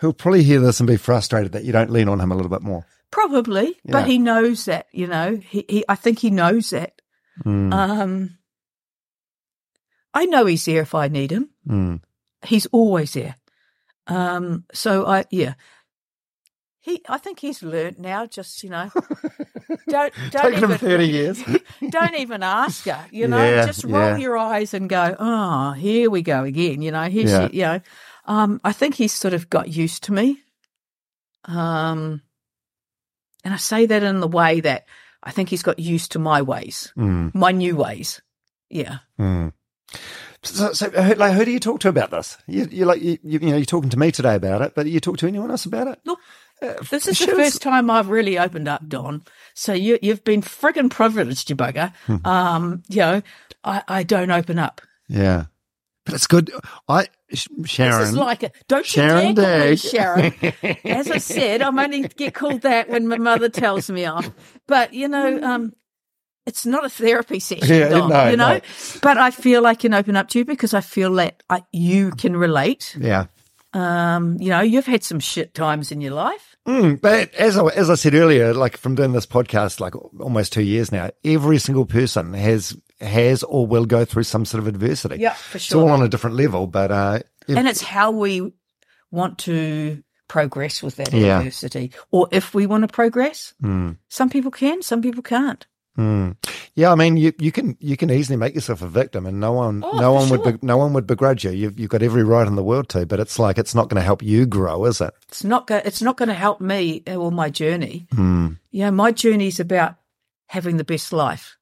he'll 0.00 0.14
probably 0.14 0.42
hear 0.44 0.60
this 0.60 0.80
and 0.80 0.86
be 0.86 0.96
frustrated 0.96 1.52
that 1.52 1.64
you 1.64 1.72
don't 1.72 1.90
lean 1.90 2.08
on 2.08 2.20
him 2.20 2.32
a 2.32 2.34
little 2.34 2.48
bit 2.50 2.62
more. 2.62 2.86
Probably, 3.10 3.76
Yeah. 3.84 3.92
but 3.92 4.06
he 4.06 4.18
knows 4.18 4.64
that, 4.64 4.86
you 4.92 5.06
know. 5.06 5.36
He, 5.36 5.64
he 5.68 5.84
I 5.88 5.94
think 5.94 6.18
he 6.20 6.30
knows 6.30 6.70
that. 6.70 7.00
Mm, 7.44 7.72
Um 7.74 8.38
I 10.14 10.24
know 10.24 10.46
he's 10.46 10.64
there 10.64 10.82
if 10.82 10.94
I 10.94 11.08
need 11.08 11.30
him. 11.30 11.50
mm. 11.68 12.00
He's 12.46 12.66
always 12.66 13.12
there. 13.12 13.36
Um 14.06 14.64
so 14.72 15.06
I 15.06 15.26
yeah. 15.30 15.54
He 16.88 17.02
I 17.08 17.18
think 17.18 17.38
he's 17.40 17.62
learnt 17.62 17.98
now, 17.98 18.24
just, 18.26 18.62
you 18.64 18.70
know. 18.70 18.90
don't 19.88 20.12
don't 20.30 20.42
Taken 20.42 20.54
him 20.58 20.64
even, 20.64 20.78
thirty 20.78 21.06
years. 21.08 21.42
don't 21.90 22.14
even 22.16 22.42
ask 22.42 22.84
her, 22.86 23.04
you 23.10 23.28
know. 23.28 23.44
Yeah, 23.44 23.66
just 23.66 23.84
roll 23.84 24.12
yeah. 24.12 24.16
your 24.16 24.38
eyes 24.38 24.72
and 24.72 24.88
go, 24.88 25.14
Oh, 25.18 25.72
here 25.72 26.08
we 26.10 26.22
go 26.22 26.44
again, 26.44 26.80
you 26.80 26.90
know. 26.90 27.04
Here's 27.10 27.30
Yeah. 27.30 27.48
you 27.52 27.62
know. 27.62 27.80
Um 28.24 28.60
I 28.64 28.72
think 28.72 28.94
he's 28.94 29.12
sort 29.12 29.34
of 29.34 29.50
got 29.50 29.68
used 29.68 30.04
to 30.04 30.12
me. 30.12 30.40
Um 31.44 32.22
and 33.44 33.54
I 33.54 33.58
say 33.58 33.86
that 33.86 34.02
in 34.02 34.20
the 34.20 34.28
way 34.28 34.60
that 34.60 34.86
I 35.22 35.30
think 35.30 35.48
he's 35.50 35.62
got 35.62 35.78
used 35.78 36.12
to 36.12 36.18
my 36.18 36.42
ways, 36.42 36.92
Mm, 36.96 37.34
my 37.34 37.52
new 37.52 37.76
ways. 37.76 38.20
Yeah. 38.70 38.98
mm. 39.20 39.52
So, 40.42 40.72
so 40.72 40.88
like, 41.16 41.32
who 41.34 41.44
do 41.44 41.50
you 41.50 41.58
talk 41.58 41.80
to 41.80 41.88
about 41.88 42.10
this? 42.10 42.38
You, 42.46 42.68
you 42.70 42.84
like, 42.84 43.02
you, 43.02 43.18
you 43.24 43.38
know, 43.40 43.56
you're 43.56 43.64
talking 43.64 43.90
to 43.90 43.98
me 43.98 44.12
today 44.12 44.36
about 44.36 44.62
it, 44.62 44.72
but 44.74 44.86
you 44.86 45.00
talk 45.00 45.16
to 45.18 45.26
anyone 45.26 45.50
else 45.50 45.66
about 45.66 45.88
it? 45.88 45.98
Look, 46.04 46.18
Uh, 46.20 46.22
this 46.90 47.06
is 47.06 47.18
the 47.18 47.26
first 47.28 47.62
time 47.62 47.90
I've 47.90 48.08
really 48.08 48.38
opened 48.38 48.68
up, 48.68 48.88
Dom. 48.88 49.22
So 49.54 49.72
you, 49.72 49.98
you've 50.02 50.24
been 50.24 50.42
friggin' 50.42 50.90
privileged, 50.90 51.50
you 51.50 51.56
bugger. 51.56 51.92
Hmm. 52.06 52.26
Um, 52.26 52.82
you 52.88 52.98
know, 52.98 53.22
I, 53.64 53.82
I 53.88 54.02
don't 54.02 54.30
open 54.30 54.58
up. 54.58 54.80
Yeah, 55.08 55.46
but 56.04 56.14
it's 56.14 56.26
good. 56.26 56.50
I 56.88 57.08
Sh- 57.32 57.48
Sharon. 57.64 58.00
This 58.00 58.08
is 58.10 58.16
like 58.16 58.42
a, 58.42 58.50
don't 58.68 58.86
Sharon 58.86 59.28
you 59.28 59.34
dare 59.34 59.70
me 59.70 59.76
Sharon. 59.76 60.32
As 60.84 61.10
I 61.10 61.18
said, 61.18 61.62
I'm 61.62 61.78
only 61.78 62.02
get 62.08 62.34
called 62.34 62.62
that 62.62 62.88
when 62.88 63.06
my 63.08 63.18
mother 63.18 63.48
tells 63.48 63.90
me 63.90 64.04
off. 64.06 64.30
But 64.66 64.94
you 64.94 65.08
know, 65.08 65.40
um, 65.42 65.72
it's 66.46 66.64
not 66.64 66.84
a 66.84 66.88
therapy 66.88 67.40
session, 67.40 67.68
Yeah, 67.68 67.88
Dom, 67.88 68.08
no, 68.08 68.28
you 68.30 68.36
know. 68.36 68.54
no. 68.54 68.60
But 69.02 69.18
I 69.18 69.30
feel 69.30 69.66
I 69.66 69.74
can 69.74 69.92
open 69.92 70.16
up 70.16 70.28
to 70.30 70.38
you 70.38 70.44
because 70.46 70.72
I 70.72 70.80
feel 70.80 71.12
that 71.14 71.42
I, 71.50 71.62
you 71.72 72.10
can 72.12 72.36
relate. 72.36 72.96
yeah. 72.98 73.26
Um, 73.74 74.38
you 74.40 74.48
know, 74.48 74.60
you've 74.60 74.86
had 74.86 75.04
some 75.04 75.20
shit 75.20 75.54
times 75.54 75.92
in 75.92 76.00
your 76.00 76.14
life. 76.14 76.56
Mm, 76.66 77.00
but 77.00 77.32
as 77.34 77.56
I, 77.58 77.66
as 77.68 77.90
I 77.90 77.94
said 77.96 78.14
earlier, 78.14 78.54
like 78.54 78.76
from 78.76 78.94
doing 78.94 79.12
this 79.12 79.26
podcast, 79.26 79.78
like 79.80 79.94
almost 80.20 80.52
two 80.52 80.62
years 80.62 80.90
now, 80.90 81.10
every 81.24 81.58
single 81.58 81.86
person 81.86 82.32
has 82.34 82.76
has 83.00 83.42
or 83.44 83.66
will 83.66 83.84
go 83.86 84.04
through 84.04 84.24
some 84.24 84.44
sort 84.44 84.60
of 84.62 84.66
adversity. 84.66 85.16
Yeah, 85.18 85.34
for 85.34 85.58
sure. 85.58 85.78
It's 85.78 85.82
all 85.82 85.90
on 85.90 86.02
a 86.02 86.08
different 86.08 86.36
level, 86.36 86.66
but 86.66 86.90
uh, 86.90 87.20
if- 87.46 87.56
and 87.56 87.68
it's 87.68 87.82
how 87.82 88.10
we 88.10 88.52
want 89.10 89.38
to 89.40 90.02
progress 90.28 90.82
with 90.82 90.96
that 90.96 91.12
Yeah. 91.12 91.38
adversity, 91.38 91.92
or 92.10 92.28
if 92.32 92.54
we 92.54 92.66
want 92.66 92.82
to 92.82 92.88
progress. 92.88 93.54
Mm. 93.62 93.96
Some 94.08 94.28
people 94.30 94.50
can, 94.50 94.82
some 94.82 95.00
people 95.00 95.22
can't. 95.22 95.66
Mm. 95.98 96.36
Yeah, 96.74 96.92
I 96.92 96.94
mean, 96.94 97.16
you, 97.16 97.32
you 97.38 97.50
can 97.50 97.76
you 97.80 97.96
can 97.96 98.08
easily 98.08 98.36
make 98.36 98.54
yourself 98.54 98.82
a 98.82 98.86
victim, 98.86 99.26
and 99.26 99.40
no 99.40 99.52
one 99.52 99.82
Oh, 99.84 99.98
no 99.98 100.12
one 100.12 100.28
would 100.30 100.44
be, 100.44 100.58
no 100.64 100.76
one 100.76 100.92
would 100.92 101.08
begrudge 101.08 101.44
you. 101.44 101.50
You've 101.50 101.78
you've 101.78 101.90
got 101.90 102.02
every 102.04 102.22
right 102.22 102.46
in 102.46 102.54
the 102.54 102.62
world 102.62 102.88
to, 102.90 103.04
but 103.04 103.18
it's 103.18 103.36
like 103.38 103.58
it's 103.58 103.74
not 103.74 103.88
going 103.88 104.00
to 104.00 104.04
help 104.04 104.22
you 104.22 104.46
grow, 104.46 104.84
is 104.84 105.00
it? 105.00 105.12
It's 105.28 105.42
not. 105.42 105.66
Go- 105.66 105.82
it's 105.84 106.00
not 106.00 106.16
going 106.16 106.28
to 106.28 106.34
help 106.34 106.60
me 106.60 107.02
or 107.08 107.32
my 107.32 107.50
journey. 107.50 108.06
Mm. 108.14 108.58
Yeah, 108.70 108.90
my 108.90 109.10
journey 109.10 109.48
is 109.48 109.58
about 109.58 109.96
having 110.46 110.76
the 110.76 110.84
best 110.84 111.12
life, 111.12 111.58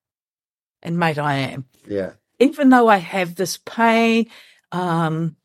and 0.82 0.98
mate, 0.98 1.18
I 1.18 1.36
am. 1.36 1.64
Yeah. 1.88 2.12
Even 2.38 2.68
though 2.68 2.88
I 2.88 2.98
have 2.98 3.36
this 3.36 3.56
pain, 3.56 4.26
um, 4.70 5.36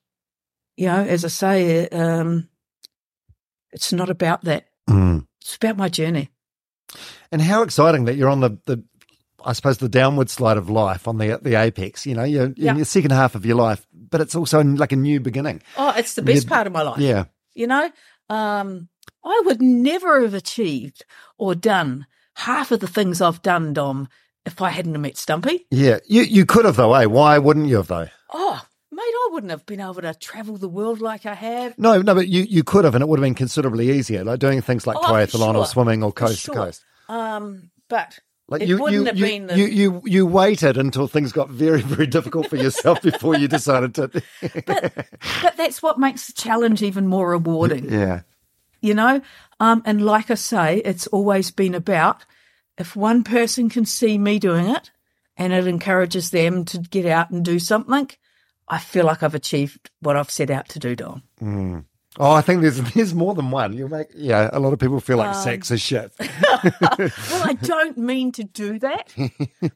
you 0.75 0.87
know, 0.87 1.01
as 1.01 1.23
I 1.23 1.29
say, 1.29 1.87
um, 1.87 2.49
it's 3.71 3.93
not 3.93 4.09
about 4.09 4.43
that. 4.43 4.65
Mm. 4.89 5.25
It's 5.39 5.55
about 5.55 5.77
my 5.77 5.87
journey. 5.87 6.29
And 7.31 7.41
how 7.41 7.61
exciting 7.63 8.05
that 8.05 8.15
you're 8.15 8.29
on 8.29 8.41
the, 8.41 8.57
the 8.65 8.83
I 9.43 9.53
suppose 9.53 9.77
the 9.79 9.89
downward 9.89 10.29
slide 10.29 10.57
of 10.57 10.69
life 10.69 11.07
on 11.07 11.17
the 11.17 11.39
the 11.41 11.55
apex. 11.55 12.05
You 12.05 12.15
know, 12.15 12.23
you're 12.23 12.45
in 12.45 12.53
Yeah. 12.57 12.75
your 12.75 12.85
second 12.85 13.11
half 13.11 13.35
of 13.35 13.45
your 13.45 13.55
life, 13.55 13.85
but 13.93 14.21
it's 14.21 14.35
also 14.35 14.63
like 14.63 14.91
a 14.91 14.95
new 14.97 15.19
beginning. 15.19 15.61
Oh, 15.77 15.93
it's 15.95 16.13
the 16.15 16.21
best 16.21 16.47
part 16.47 16.67
of 16.67 16.73
my 16.73 16.81
life. 16.81 16.99
Yeah. 16.99 17.25
You 17.53 17.67
know, 17.67 17.89
um, 18.29 18.89
I 19.25 19.41
would 19.45 19.61
never 19.61 20.21
have 20.21 20.33
achieved 20.33 21.05
or 21.37 21.55
done 21.55 22.05
half 22.35 22.71
of 22.71 22.79
the 22.79 22.87
things 22.87 23.21
I've 23.21 23.41
done, 23.41 23.73
Dom, 23.73 24.07
if 24.45 24.61
I 24.61 24.69
hadn't 24.69 24.93
have 24.93 25.01
met 25.01 25.17
Stumpy. 25.17 25.65
Yeah. 25.71 25.99
You 26.07 26.21
you 26.23 26.45
could 26.45 26.65
have 26.65 26.75
though, 26.75 26.93
eh? 26.93 27.05
Why 27.05 27.37
wouldn't 27.37 27.67
you 27.67 27.77
have 27.77 27.87
though? 27.87 28.07
Oh, 28.33 28.61
mate, 28.91 29.01
I 29.01 29.29
wouldn't 29.31 29.51
have 29.51 29.65
been 29.65 29.79
able 29.81 29.95
to 30.01 30.13
travel 30.13 30.57
the 30.57 30.69
world 30.69 31.01
like 31.01 31.25
I 31.25 31.33
have. 31.33 31.77
No, 31.77 32.01
no, 32.01 32.13
but 32.15 32.27
you, 32.27 32.43
you 32.43 32.63
could 32.63 32.85
have, 32.85 32.95
and 32.95 33.01
it 33.01 33.07
would 33.07 33.19
have 33.19 33.25
been 33.25 33.35
considerably 33.35 33.91
easier, 33.91 34.23
like 34.23 34.39
doing 34.39 34.61
things 34.61 34.85
like 34.87 34.97
Oh, 34.97 35.01
triathlon 35.03 35.55
or 35.55 35.65
swimming 35.65 36.03
or 36.03 36.11
coast 36.13 36.39
sure. 36.41 36.53
to 36.55 36.59
coast. 36.65 36.85
Um, 37.11 37.71
but 37.89 38.19
Like 38.47 38.61
it 38.61 38.69
you, 38.69 38.77
wouldn't 38.77 39.01
you, 39.01 39.05
have 39.05 39.17
you, 39.17 39.25
been 39.25 39.47
the. 39.47 39.57
you, 39.57 39.65
you, 39.65 40.01
you 40.05 40.25
waited 40.25 40.77
until 40.77 41.07
things 41.07 41.31
got 41.33 41.49
very, 41.49 41.81
very 41.81 42.07
difficult 42.07 42.47
for 42.49 42.55
yourself 42.55 43.01
before 43.11 43.35
you 43.37 43.47
decided 43.47 43.93
to. 43.95 44.07
but, 44.65 44.93
but 45.41 45.57
that's 45.57 45.83
what 45.83 45.99
makes 45.99 46.27
the 46.27 46.33
challenge 46.33 46.81
even 46.81 47.07
more 47.07 47.29
rewarding. 47.31 47.91
yeah. 47.91 48.21
you 48.81 48.93
know 48.93 49.21
um 49.59 49.81
and 49.85 50.03
like 50.03 50.31
i 50.31 50.35
say 50.35 50.77
it's 50.85 51.05
always 51.07 51.51
been 51.51 51.75
about 51.75 52.25
if 52.77 52.95
one 52.95 53.23
person 53.23 53.69
can 53.69 53.85
see 53.85 54.17
me 54.17 54.39
doing 54.39 54.67
it 54.69 54.89
and 55.37 55.53
it 55.53 55.67
encourages 55.67 56.29
them 56.31 56.65
to 56.65 56.77
get 56.79 57.05
out 57.05 57.29
and 57.29 57.43
do 57.45 57.59
something 57.59 58.09
i 58.67 58.79
feel 58.79 59.05
like 59.05 59.21
i've 59.21 59.35
achieved 59.35 59.91
what 59.99 60.15
i've 60.17 60.31
set 60.31 60.49
out 60.49 60.67
to 60.69 60.79
do 60.79 60.95
don 60.95 61.21
Oh, 62.19 62.31
I 62.31 62.41
think 62.41 62.61
there's 62.61 62.79
there's 62.93 63.13
more 63.13 63.33
than 63.33 63.51
one. 63.51 63.73
You 63.73 63.87
make 63.87 64.07
yeah. 64.13 64.49
A 64.51 64.59
lot 64.59 64.73
of 64.73 64.79
people 64.79 64.99
feel 64.99 65.17
like 65.17 65.35
Um, 65.35 65.41
sex 65.43 65.71
is 65.71 65.81
shit. 65.81 66.11
well 66.19 67.43
i 67.43 67.57
don't 67.61 67.97
mean 67.97 68.31
to 68.33 68.43
do 68.43 68.77
that 68.79 69.11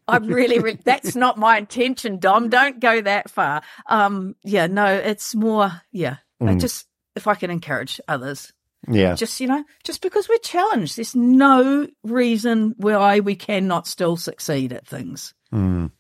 i 0.08 0.18
really, 0.18 0.60
really 0.60 0.78
that's 0.84 1.16
not 1.16 1.38
my 1.38 1.58
intention 1.58 2.20
dom 2.20 2.50
don't 2.50 2.80
go 2.80 3.02
that 3.02 3.30
far 3.30 3.62
um 3.88 4.36
yeah 4.44 4.68
no 4.68 4.86
it's 4.86 5.34
more 5.34 5.72
yeah 5.92 6.18
I 6.42 6.56
just 6.56 6.86
if 7.16 7.26
i 7.28 7.34
can 7.34 7.50
encourage 7.50 8.00
others 8.08 8.54
Yeah. 8.88 9.16
just 9.16 9.40
you 9.40 9.48
know 9.48 9.64
just 9.84 10.02
because 10.04 10.30
we're 10.30 10.38
challenged 10.40 10.98
there's 10.98 11.16
no 11.16 11.88
reason 12.04 12.76
why 12.78 13.20
we 13.22 13.36
cannot 13.36 13.88
still 13.88 14.18
succeed 14.18 14.72
at 14.74 14.86
things 14.88 15.34
Mm. 15.52 15.92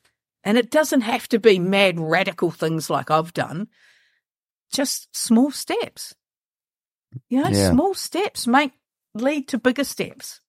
and 0.43 0.57
it 0.57 0.69
doesn't 0.69 1.01
have 1.01 1.27
to 1.29 1.39
be 1.39 1.57
mad 1.57 1.99
radical 1.99 2.51
things 2.51 2.89
like 2.91 3.09
i've 3.09 3.33
done 3.33 3.67
just 4.71 5.15
small 5.15 5.49
steps 5.51 6.13
you 7.29 7.41
know 7.43 7.49
Yeah. 7.49 7.71
small 7.71 7.93
steps 7.93 8.47
make 8.47 8.71
lead 9.13 9.47
to 9.49 9.57
bigger 9.57 9.83
steps 9.83 10.41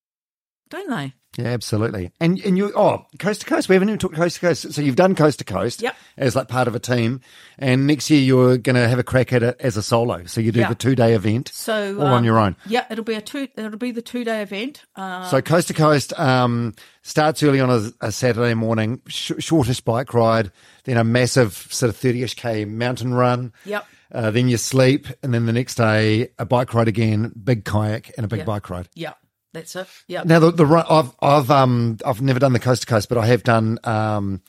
don't 0.70 0.90
they 0.90 1.12
Yeah, 1.38 1.50
absolutely. 1.52 2.10
And 2.18 2.40
and 2.40 2.56
you 2.58 2.72
oh 2.74 3.04
coast 3.20 3.42
to 3.42 3.46
coast. 3.46 3.68
We 3.68 3.74
haven't 3.76 3.88
even 3.90 3.98
talked 4.00 4.16
coast 4.16 4.36
to 4.36 4.40
coast. 4.40 4.72
So 4.72 4.80
you've 4.82 4.96
done 4.96 5.14
coast 5.14 5.38
to 5.40 5.44
coast. 5.44 5.82
Yep. 5.82 5.94
As 6.16 6.34
like 6.34 6.48
part 6.48 6.66
of 6.66 6.74
a 6.74 6.78
team, 6.80 7.20
and 7.58 7.86
next 7.86 8.08
year 8.10 8.20
you're 8.20 8.56
going 8.58 8.74
to 8.74 8.88
have 8.88 8.98
a 8.98 9.04
crack 9.04 9.32
at 9.34 9.42
it 9.42 9.56
as 9.60 9.76
a 9.76 9.82
solo. 9.82 10.24
So 10.24 10.40
you 10.40 10.50
do 10.50 10.60
Yeah. 10.60 10.68
the 10.70 10.74
two 10.74 10.94
day 10.96 11.12
event. 11.14 11.50
so 11.54 11.96
All 12.00 12.06
on 12.06 12.18
um, 12.20 12.24
your 12.24 12.38
own. 12.38 12.56
yeah 12.66 12.84
it'll 12.90 13.04
be 13.04 13.14
a 13.14 13.20
two 13.20 13.46
it'll 13.54 13.76
be 13.78 13.92
the 13.92 14.02
two 14.02 14.24
day 14.24 14.40
event 14.42 14.82
uh, 14.96 15.28
So 15.30 15.40
coast 15.42 15.68
to 15.68 15.74
coast 15.74 16.18
um, 16.18 16.74
starts 17.02 17.42
early 17.42 17.60
on 17.60 17.70
a, 17.70 17.90
a 18.08 18.10
Saturday 18.10 18.54
morning, 18.54 19.02
sh- 19.06 19.32
shortish 19.38 19.80
bike 19.82 20.14
ride, 20.14 20.50
then 20.84 20.96
a 20.96 21.04
massive 21.04 21.52
sort 21.70 21.90
of 21.90 21.96
thirty 21.96 22.22
ish 22.24 22.34
k 22.34 22.64
mountain 22.64 23.12
run. 23.14 23.52
Yep. 23.66 23.86
Uh, 24.12 24.30
then 24.30 24.48
you 24.48 24.56
sleep, 24.56 25.06
and 25.22 25.34
then 25.34 25.46
the 25.46 25.52
next 25.52 25.74
day 25.76 26.28
a 26.38 26.44
bike 26.44 26.72
ride 26.74 26.88
again, 26.88 27.32
big 27.42 27.64
kayak, 27.64 28.12
and 28.16 28.24
a 28.24 28.28
big 28.28 28.40
Yeah. 28.40 28.44
bike 28.44 28.70
ride. 28.70 28.88
yeah 28.94 29.14
that's 29.52 29.74
it 29.74 29.86
yeah 30.06 30.22
Now 30.24 30.38
the 30.38 30.50
the 30.50 30.66
I've 30.66 31.10
I've 31.22 31.50
um 31.50 31.96
I've 32.04 32.20
never 32.20 32.38
done 32.38 32.52
the 32.52 32.58
coast 32.60 32.82
to 32.82 32.86
coast, 32.88 33.08
but 33.08 33.16
I 33.18 33.26
have 33.26 33.42
done 33.42 33.78
um 33.84 34.42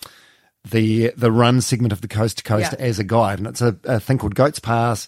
the 0.69 1.11
the 1.15 1.31
run 1.31 1.61
segment 1.61 1.93
of 1.93 2.01
the 2.01 2.07
coast 2.09 2.37
to 2.39 2.43
coast 2.43 2.73
Yeah. 2.73 2.85
as 2.85 2.99
a 2.99 3.03
guide, 3.05 3.39
and 3.39 3.47
it's 3.47 3.61
a, 3.61 3.77
a 3.85 3.99
thing 3.99 4.17
called 4.17 4.35
Goats 4.35 4.59
Pass. 4.59 5.07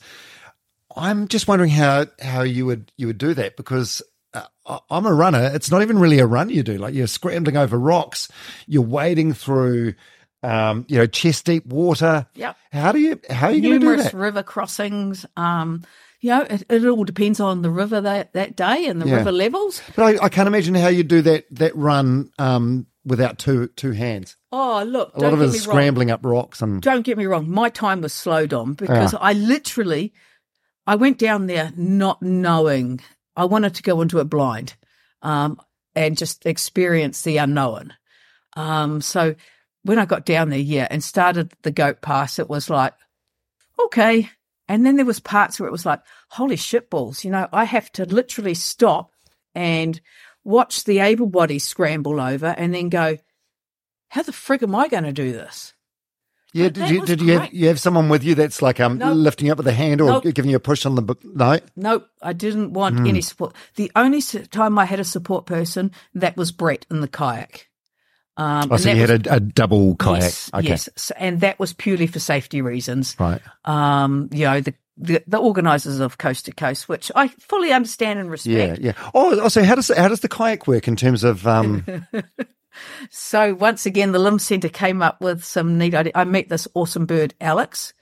I'm 0.96 1.28
just 1.28 1.48
wondering 1.48 1.70
how 1.72 2.06
how 2.22 2.42
you 2.42 2.66
would 2.66 2.92
you 2.98 3.08
would 3.08 3.18
do 3.18 3.34
that 3.34 3.58
because. 3.58 4.02
Uh, 4.32 4.78
I'm 4.92 5.08
a 5.08 5.14
runner. 5.14 5.50
It's 5.56 5.72
not 5.72 5.82
even 5.82 5.98
really 5.98 6.20
a 6.20 6.26
run 6.28 6.52
you 6.52 6.62
do. 6.62 6.78
Like 6.78 6.94
you're 6.94 7.08
scrambling 7.08 7.58
over 7.58 7.80
rocks, 7.80 8.30
you're 8.68 8.84
wading 8.84 9.34
through, 9.34 9.96
um, 10.44 10.86
you 10.88 10.98
know, 10.98 11.06
chest 11.06 11.46
deep 11.46 11.66
water. 11.66 12.28
Yeah. 12.34 12.54
How 12.72 12.92
do 12.92 13.00
you 13.00 13.20
how 13.30 13.48
are 13.48 13.52
you 13.52 13.62
going 13.62 13.74
to 13.74 13.80
do 13.80 13.86
numerous 13.88 14.12
that? 14.12 14.18
river 14.18 14.44
crossings. 14.44 15.26
Um, 15.38 15.84
you 16.22 16.30
know, 16.32 16.42
it, 16.42 16.64
it 16.70 16.86
all 16.86 17.04
depends 17.06 17.40
on 17.40 17.62
the 17.62 17.70
river 17.70 18.02
that, 18.02 18.34
that 18.34 18.56
day 18.56 18.88
and 18.88 19.02
the 19.02 19.08
Yeah. 19.08 19.16
river 19.18 19.32
levels. 19.32 19.82
But 19.96 20.22
I, 20.22 20.26
I 20.26 20.30
can't 20.30 20.48
imagine 20.48 20.76
how 20.76 20.88
you 20.90 21.04
do 21.04 21.22
that 21.24 21.46
that 21.52 21.76
run 21.76 22.32
um, 22.38 22.88
without 23.06 23.38
two 23.40 23.68
two 23.76 23.92
hands. 23.92 24.36
Oh, 24.52 24.84
look, 24.84 25.16
A 25.16 25.20
don't 25.20 25.32
lot 25.32 25.34
of 25.34 25.52
get 25.52 25.62
it 25.62 25.68
wrong. 25.68 25.74
scrambling 25.76 26.12
up 26.12 26.22
rocks 26.26 26.62
and 26.62 26.82
Don't 26.82 27.04
get 27.04 27.18
me 27.18 27.26
wrong. 27.26 27.50
My 27.50 27.70
time 27.70 28.02
was 28.02 28.14
slowed 28.14 28.54
on 28.54 28.74
because 28.74 29.14
I 29.20 29.34
literally, 29.34 30.14
I 30.88 30.96
went 30.96 31.18
down 31.20 31.48
there 31.48 31.72
not 31.78 32.22
knowing 32.22 33.00
I 33.36 33.46
wanted 33.46 33.76
to 33.76 33.84
go 33.84 34.02
into 34.02 34.20
it 34.20 34.26
blind, 34.26 34.74
um, 35.22 35.60
and 35.96 36.18
just 36.18 36.46
experience 36.46 37.22
the 37.22 37.38
unknown. 37.38 37.94
Um, 38.58 39.00
so 39.02 39.36
when 39.90 39.98
I 39.98 40.06
got 40.06 40.24
down 40.24 40.52
there, 40.52 40.60
yeah, 40.60 40.88
and 40.92 41.04
started 41.04 41.52
the 41.64 41.72
goat 41.72 42.00
pass, 42.00 42.38
it 42.38 42.48
was 42.48 42.70
like, 42.70 42.94
okay. 43.86 44.30
And 44.68 44.86
then 44.86 44.98
there 44.98 45.06
was 45.06 45.20
parts 45.20 45.60
where 45.60 45.68
it 45.68 45.72
was 45.72 45.84
like, 45.84 46.02
holy 46.30 46.58
shit 46.58 46.92
balls, 46.92 47.26
you 47.26 47.32
know, 47.32 47.48
I 47.52 47.64
have 47.64 47.92
to 47.94 48.06
literally 48.06 48.54
stop 48.54 49.12
and 49.56 50.00
watch 50.44 50.84
the 50.84 51.00
able 51.00 51.26
bodies 51.26 51.64
scramble 51.64 52.22
over 52.22 52.46
and 52.46 52.72
then 52.72 52.90
go, 52.90 53.18
how 54.10 54.22
the 54.22 54.32
frig 54.32 54.62
am 54.62 54.76
I 54.76 54.90
going 54.90 55.06
to 55.06 55.12
do 55.12 55.32
this? 55.32 55.74
Yeah, 56.54 56.66
But 56.66 56.74
did 56.74 56.90
you 56.92 57.06
did 57.08 57.22
you 57.22 57.40
have, 57.40 57.52
you 57.52 57.68
have 57.70 57.80
someone 57.80 58.10
with 58.10 58.24
you 58.24 58.36
that's 58.36 58.62
like 58.62 58.80
um 58.80 59.00
Nope. 59.00 59.18
lifting 59.18 59.50
up 59.50 59.58
with 59.58 59.68
a 59.68 59.74
hand 59.74 60.02
or 60.02 60.22
Nope. 60.22 60.34
giving 60.36 60.52
you 60.52 60.58
a 60.58 60.60
push 60.60 60.86
on 60.86 60.94
the 60.94 61.02
bu- 61.02 61.16
no? 61.24 61.58
Nope, 61.76 62.08
I 62.22 62.34
didn't 62.34 62.74
want 62.74 63.00
Hmm. 63.00 63.08
any 63.08 63.22
support. 63.22 63.56
The 63.76 63.92
only 63.96 64.22
time 64.22 64.78
I 64.78 64.86
had 64.86 65.00
a 65.00 65.04
support 65.04 65.48
person 65.48 65.92
that 66.14 66.38
was 66.38 66.52
Brett 66.52 66.86
in 66.92 67.02
the 67.02 67.08
kayak. 67.08 67.69
Um, 68.40 68.70
Oh, 68.72 68.78
so 68.78 68.90
you 68.92 69.02
was- 69.02 69.10
had 69.12 69.28
a, 69.28 69.36
a 69.36 69.40
double 69.42 69.96
kayak. 69.98 70.22
Yes, 70.24 70.50
okay, 70.54 70.68
yes, 70.70 71.12
and 71.18 71.42
that 71.42 71.60
was 71.60 71.74
purely 71.74 72.08
for 72.08 72.20
safety 72.20 72.62
reasons. 72.62 73.16
right. 73.20 73.42
Um, 73.66 74.30
you 74.32 74.46
know, 74.46 74.62
the 74.62 74.74
the, 75.02 75.24
the 75.28 75.38
organisers 75.38 76.00
of 76.00 76.18
Coast 76.18 76.46
to 76.46 76.52
Coast, 76.54 76.88
which 76.90 77.12
I 77.16 77.28
fully 77.40 77.72
understand 77.72 78.20
and 78.20 78.30
respect. 78.32 78.80
yeah. 78.82 78.94
yeah. 78.96 79.10
Oh, 79.14 79.48
so 79.50 79.64
how 79.64 79.76
does 79.76 79.90
how 79.96 80.08
does 80.08 80.22
the 80.22 80.28
kayak 80.30 80.68
work 80.68 80.88
in 80.88 80.96
terms 80.96 81.24
of 81.24 81.46
um? 81.48 81.84
So 83.10 83.56
once 83.56 83.86
again, 83.86 84.12
the 84.14 84.20
Limb 84.20 84.40
Centre 84.40 84.70
came 84.70 85.02
up 85.02 85.20
with 85.22 85.44
some 85.44 85.78
neat 85.78 85.94
idea. 85.96 86.14
I 86.16 86.24
met 86.24 86.48
this 86.50 86.68
awesome 86.76 87.06
bird, 87.06 87.34
Alex. 87.42 87.94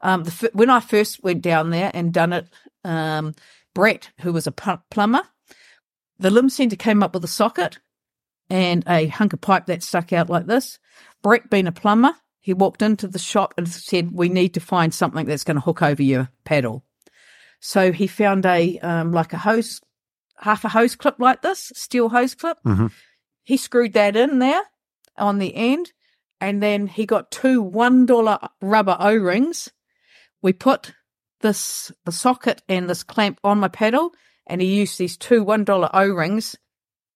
Um, 0.00 0.24
the, 0.24 0.50
when 0.54 0.70
I 0.70 0.80
first 0.80 1.22
went 1.22 1.42
down 1.42 1.70
there 1.70 1.90
and 1.94 2.12
done 2.12 2.32
it, 2.32 2.48
um, 2.84 3.34
Brett, 3.74 4.10
who 4.22 4.32
was 4.32 4.46
a 4.48 4.52
plumber, 4.52 5.22
the 6.18 6.30
Limb 6.30 6.48
Centre 6.48 6.74
came 6.76 7.02
up 7.02 7.14
with 7.14 7.22
a 7.24 7.28
socket 7.28 7.78
and 8.50 8.84
a 8.88 9.06
hunk 9.06 9.32
of 9.32 9.40
pipe 9.40 9.66
that 9.66 9.82
stuck 9.82 10.12
out 10.12 10.28
like 10.30 10.46
this. 10.46 10.78
Brett, 11.22 11.50
being 11.50 11.66
a 11.66 11.72
plumber, 11.72 12.12
he 12.40 12.52
walked 12.52 12.82
into 12.82 13.08
the 13.08 13.18
shop 13.18 13.54
and 13.56 13.68
said, 13.68 14.12
"We 14.12 14.28
need 14.28 14.54
to 14.54 14.60
find 14.60 14.92
something 14.92 15.26
that's 15.26 15.44
going 15.44 15.56
to 15.56 15.62
hook 15.62 15.82
over 15.82 16.02
your 16.02 16.28
paddle." 16.44 16.84
So 17.60 17.92
he 17.92 18.06
found 18.06 18.44
a 18.44 18.78
um, 18.80 19.12
like 19.12 19.32
a 19.32 19.38
hose, 19.38 19.80
half 20.36 20.64
a 20.64 20.68
hose 20.68 20.94
clip 20.96 21.16
like 21.18 21.40
this, 21.42 21.72
steel 21.74 22.10
hose 22.10 22.34
clip. 22.34 22.58
Mhm. 22.64 22.92
He 23.42 23.56
screwed 23.56 23.94
that 23.94 24.16
in 24.16 24.38
there 24.38 24.62
on 25.16 25.38
the 25.38 25.54
end, 25.54 25.92
and 26.40 26.62
then 26.62 26.86
he 26.86 27.06
got 27.06 27.30
two 27.30 27.62
one 27.62 28.04
dollar 28.04 28.38
rubber 28.60 28.96
O 29.00 29.14
rings. 29.16 29.70
We 30.42 30.52
put 30.52 30.92
this 31.40 31.90
the 32.04 32.12
socket 32.12 32.62
and 32.68 32.88
this 32.88 33.02
clamp 33.02 33.38
on 33.42 33.60
my 33.60 33.68
paddle, 33.68 34.12
and 34.46 34.60
he 34.60 34.74
used 34.74 34.98
these 34.98 35.16
two 35.16 35.42
one 35.42 35.64
dollar 35.64 35.88
O 35.94 36.06
rings 36.08 36.56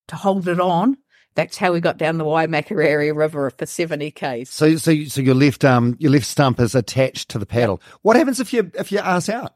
to 0.08 0.16
hold 0.16 0.48
it 0.48 0.60
on. 0.60 0.96
That's 1.38 1.56
how 1.56 1.72
we 1.72 1.78
got 1.78 1.98
down 1.98 2.18
the 2.18 2.24
Waimakariri 2.24 3.14
River 3.14 3.50
for 3.50 3.64
seventy 3.64 4.10
k's. 4.10 4.50
So 4.50 4.74
so 4.74 5.04
so 5.04 5.20
your 5.20 5.36
left 5.36 5.64
um 5.64 5.94
your 6.00 6.10
left 6.10 6.26
stump 6.26 6.58
is 6.58 6.74
attached 6.74 7.28
to 7.28 7.38
the 7.38 7.46
paddle. 7.46 7.80
What 8.02 8.16
happens 8.16 8.40
if 8.40 8.52
you 8.52 8.72
if 8.74 8.90
you 8.90 8.98
ass 8.98 9.28
out? 9.28 9.52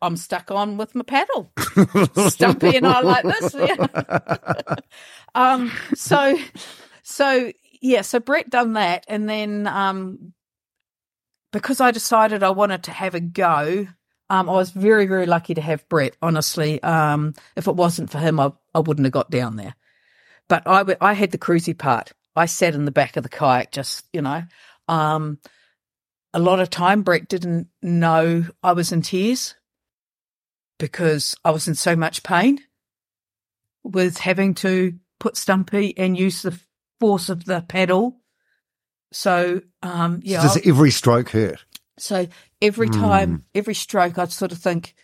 I'm 0.00 0.16
stuck 0.16 0.52
on 0.52 0.76
with 0.76 0.94
my 0.94 1.02
paddle. 1.02 1.50
Stumpy 2.28 2.76
and 2.76 2.86
I 2.86 3.00
like 3.00 3.24
this. 3.24 3.52
Yeah. 3.52 4.76
um, 5.34 5.72
so, 5.96 6.38
so 7.02 7.50
yeah, 7.80 8.02
so 8.02 8.20
Brett 8.20 8.48
done 8.48 8.74
that, 8.74 9.04
and 9.08 9.28
then 9.28 9.66
um, 9.66 10.32
because 11.52 11.80
I 11.80 11.90
decided 11.90 12.44
I 12.44 12.50
wanted 12.50 12.84
to 12.84 12.92
have 12.92 13.16
a 13.16 13.20
go, 13.20 13.88
um, 14.30 14.48
I 14.48 14.52
was 14.52 14.70
very 14.70 15.06
very 15.06 15.26
lucky 15.26 15.54
to 15.54 15.60
have 15.60 15.88
Brett. 15.88 16.16
Honestly, 16.22 16.80
um, 16.84 17.34
if 17.56 17.66
it 17.66 17.74
wasn't 17.74 18.10
for 18.10 18.18
him, 18.18 18.38
I 18.38 18.52
I 18.72 18.78
wouldn't 18.78 19.06
have 19.06 19.12
got 19.12 19.32
down 19.32 19.56
there. 19.56 19.74
But 20.52 20.66
I 20.66 20.78
w- 20.80 20.98
I 21.00 21.14
had 21.14 21.30
the 21.30 21.38
cruisy 21.38 21.72
part. 21.72 22.12
I 22.36 22.44
sat 22.44 22.74
in 22.74 22.84
the 22.84 22.90
back 22.90 23.16
of 23.16 23.22
the 23.22 23.30
kayak, 23.30 23.72
just 23.72 24.04
you 24.12 24.20
know. 24.20 24.42
Um, 24.86 25.38
a 26.34 26.38
lot 26.38 26.60
of 26.60 26.68
time, 26.68 27.00
Brett 27.00 27.26
didn't 27.26 27.68
know 27.80 28.44
I 28.62 28.72
was 28.72 28.92
in 28.92 29.00
tears 29.00 29.54
because 30.78 31.34
I 31.42 31.52
was 31.52 31.68
in 31.68 31.74
so 31.74 31.96
much 31.96 32.22
pain 32.22 32.58
with 33.82 34.18
having 34.18 34.52
to 34.56 34.98
put 35.18 35.38
Stumpy 35.38 35.96
and 35.96 36.18
use 36.18 36.42
the 36.42 36.60
force 37.00 37.30
of 37.30 37.46
the 37.46 37.62
paddle. 37.62 38.20
So, 39.10 39.62
um, 39.82 40.20
yeah. 40.22 40.42
Does 40.42 40.58
I- 40.58 40.68
every 40.68 40.90
stroke 40.90 41.30
hurt? 41.30 41.64
so 41.98 42.26
every 42.60 42.90
time, 42.90 43.46
every 43.54 43.74
stroke, 43.74 44.18
I'd 44.18 44.32
sort 44.32 44.52
of 44.52 44.58
think, 44.58 44.94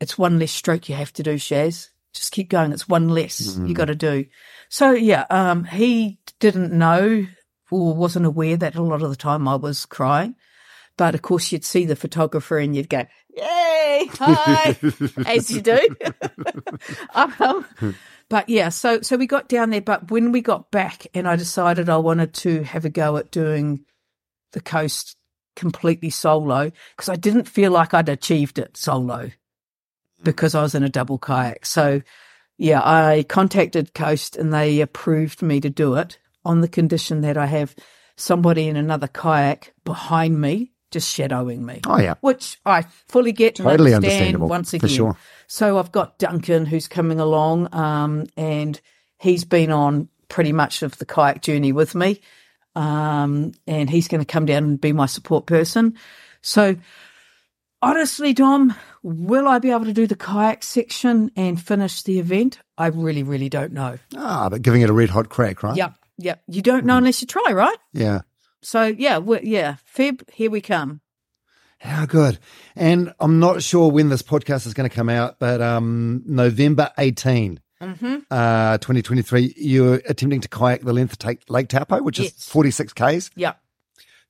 it's 0.00 0.16
one 0.16 0.38
less 0.38 0.52
stroke 0.52 0.88
you 0.88 0.94
have 0.94 1.12
to 1.14 1.22
do, 1.22 1.34
Shaz. 1.34 1.90
Just 2.14 2.32
keep 2.32 2.48
going. 2.48 2.72
It's 2.72 2.88
one 2.88 3.08
less 3.08 3.56
you 3.58 3.74
got 3.74 3.86
to 3.86 3.94
do. 3.94 4.26
So 4.68 4.92
yeah, 4.92 5.26
um, 5.30 5.64
he 5.64 6.18
didn't 6.40 6.72
know 6.72 7.26
or 7.70 7.94
wasn't 7.94 8.26
aware 8.26 8.56
that 8.56 8.76
a 8.76 8.82
lot 8.82 9.02
of 9.02 9.10
the 9.10 9.16
time 9.16 9.46
I 9.46 9.56
was 9.56 9.86
crying. 9.86 10.34
But 10.96 11.14
of 11.14 11.22
course, 11.22 11.52
you'd 11.52 11.64
see 11.64 11.84
the 11.84 11.94
photographer 11.94 12.58
and 12.58 12.74
you'd 12.74 12.88
go, 12.88 13.06
"Yay, 13.28 14.08
hi," 14.14 14.76
as 15.26 15.50
you 15.50 15.60
do. 15.60 15.80
um, 17.14 17.64
but 18.28 18.48
yeah, 18.48 18.68
so 18.70 19.00
so 19.02 19.16
we 19.16 19.26
got 19.26 19.48
down 19.48 19.70
there. 19.70 19.80
But 19.80 20.10
when 20.10 20.32
we 20.32 20.40
got 20.40 20.72
back, 20.72 21.06
and 21.14 21.28
I 21.28 21.36
decided 21.36 21.88
I 21.88 21.98
wanted 21.98 22.34
to 22.34 22.64
have 22.64 22.84
a 22.84 22.90
go 22.90 23.16
at 23.16 23.30
doing 23.30 23.84
the 24.52 24.60
coast 24.60 25.16
completely 25.54 26.10
solo 26.10 26.72
because 26.96 27.08
I 27.08 27.16
didn't 27.16 27.48
feel 27.48 27.70
like 27.70 27.94
I'd 27.94 28.08
achieved 28.08 28.58
it 28.58 28.76
solo 28.76 29.30
because 30.22 30.54
I 30.54 30.62
was 30.62 30.74
in 30.74 30.82
a 30.82 30.88
double 30.88 31.18
kayak. 31.18 31.66
So 31.66 32.02
yeah, 32.56 32.80
I 32.82 33.24
contacted 33.28 33.94
Coast 33.94 34.36
and 34.36 34.52
they 34.52 34.80
approved 34.80 35.42
me 35.42 35.60
to 35.60 35.70
do 35.70 35.94
it 35.94 36.18
on 36.44 36.60
the 36.60 36.68
condition 36.68 37.20
that 37.22 37.36
I 37.36 37.46
have 37.46 37.74
somebody 38.16 38.68
in 38.68 38.76
another 38.76 39.06
kayak 39.06 39.72
behind 39.84 40.40
me 40.40 40.72
just 40.90 41.08
shadowing 41.12 41.64
me. 41.64 41.80
Oh 41.86 41.98
yeah. 41.98 42.14
Which 42.20 42.58
I 42.64 42.82
fully 43.08 43.32
get 43.32 43.58
and 43.58 43.68
Totally 43.68 43.94
understand 43.94 44.14
understandable, 44.20 44.48
once 44.48 44.72
again. 44.72 44.88
for 44.88 44.94
sure. 44.94 45.16
So 45.46 45.78
I've 45.78 45.92
got 45.92 46.18
Duncan 46.18 46.66
who's 46.66 46.88
coming 46.88 47.20
along, 47.20 47.72
um, 47.74 48.26
and 48.36 48.80
he's 49.18 49.44
been 49.44 49.70
on 49.70 50.08
pretty 50.28 50.52
much 50.52 50.82
of 50.82 50.96
the 50.98 51.04
kayak 51.06 51.42
journey 51.42 51.72
with 51.72 51.94
me. 51.94 52.20
Um, 52.74 53.52
and 53.66 53.90
he's 53.90 54.08
going 54.08 54.20
to 54.20 54.26
come 54.26 54.46
down 54.46 54.64
and 54.64 54.80
be 54.80 54.92
my 54.92 55.06
support 55.06 55.46
person. 55.46 55.96
So 56.42 56.76
honestly, 57.82 58.32
Dom, 58.32 58.74
will 59.02 59.48
I 59.48 59.58
be 59.58 59.70
able 59.70 59.84
to 59.86 59.92
do 59.92 60.06
the 60.06 60.16
kayak 60.16 60.62
section 60.62 61.30
and 61.36 61.60
finish 61.60 62.02
the 62.02 62.18
event? 62.18 62.58
I 62.76 62.86
really, 62.88 63.22
really 63.22 63.48
don't 63.48 63.72
know. 63.72 63.98
Ah, 64.16 64.48
but 64.48 64.62
giving 64.62 64.82
it 64.82 64.90
a 64.90 64.92
red 64.92 65.10
hot 65.10 65.28
crack, 65.28 65.62
right? 65.62 65.76
Yep. 65.76 65.94
Yep. 66.18 66.42
You 66.48 66.62
don't 66.62 66.84
know 66.84 66.96
unless 66.96 67.20
you 67.20 67.26
try, 67.28 67.52
right? 67.52 67.76
Yeah. 67.92 68.20
So 68.62 68.84
yeah, 68.86 69.20
yeah, 69.42 69.76
Feb, 69.96 70.28
here 70.32 70.50
we 70.50 70.60
come. 70.60 71.00
How 71.80 72.06
good. 72.06 72.38
And 72.74 73.12
I'm 73.20 73.38
not 73.38 73.62
sure 73.62 73.88
when 73.90 74.08
this 74.08 74.22
podcast 74.22 74.66
is 74.66 74.74
going 74.74 74.88
to 74.90 74.94
come 74.94 75.08
out, 75.08 75.38
but 75.38 75.60
um, 75.60 76.22
November 76.26 76.90
18, 76.98 77.60
Mm-hmm. 77.80 78.16
uh, 78.32 78.76
2023, 78.78 79.54
you're 79.56 80.02
attempting 80.08 80.40
to 80.40 80.48
kayak 80.48 80.80
the 80.82 80.92
length 80.92 81.12
of 81.12 81.18
take 81.18 81.48
Lake 81.48 81.68
Taupo, 81.68 82.02
which 82.02 82.18
is 82.18 82.32
46 82.32 82.92
Ks. 82.92 83.30
Yeah. 83.36 83.52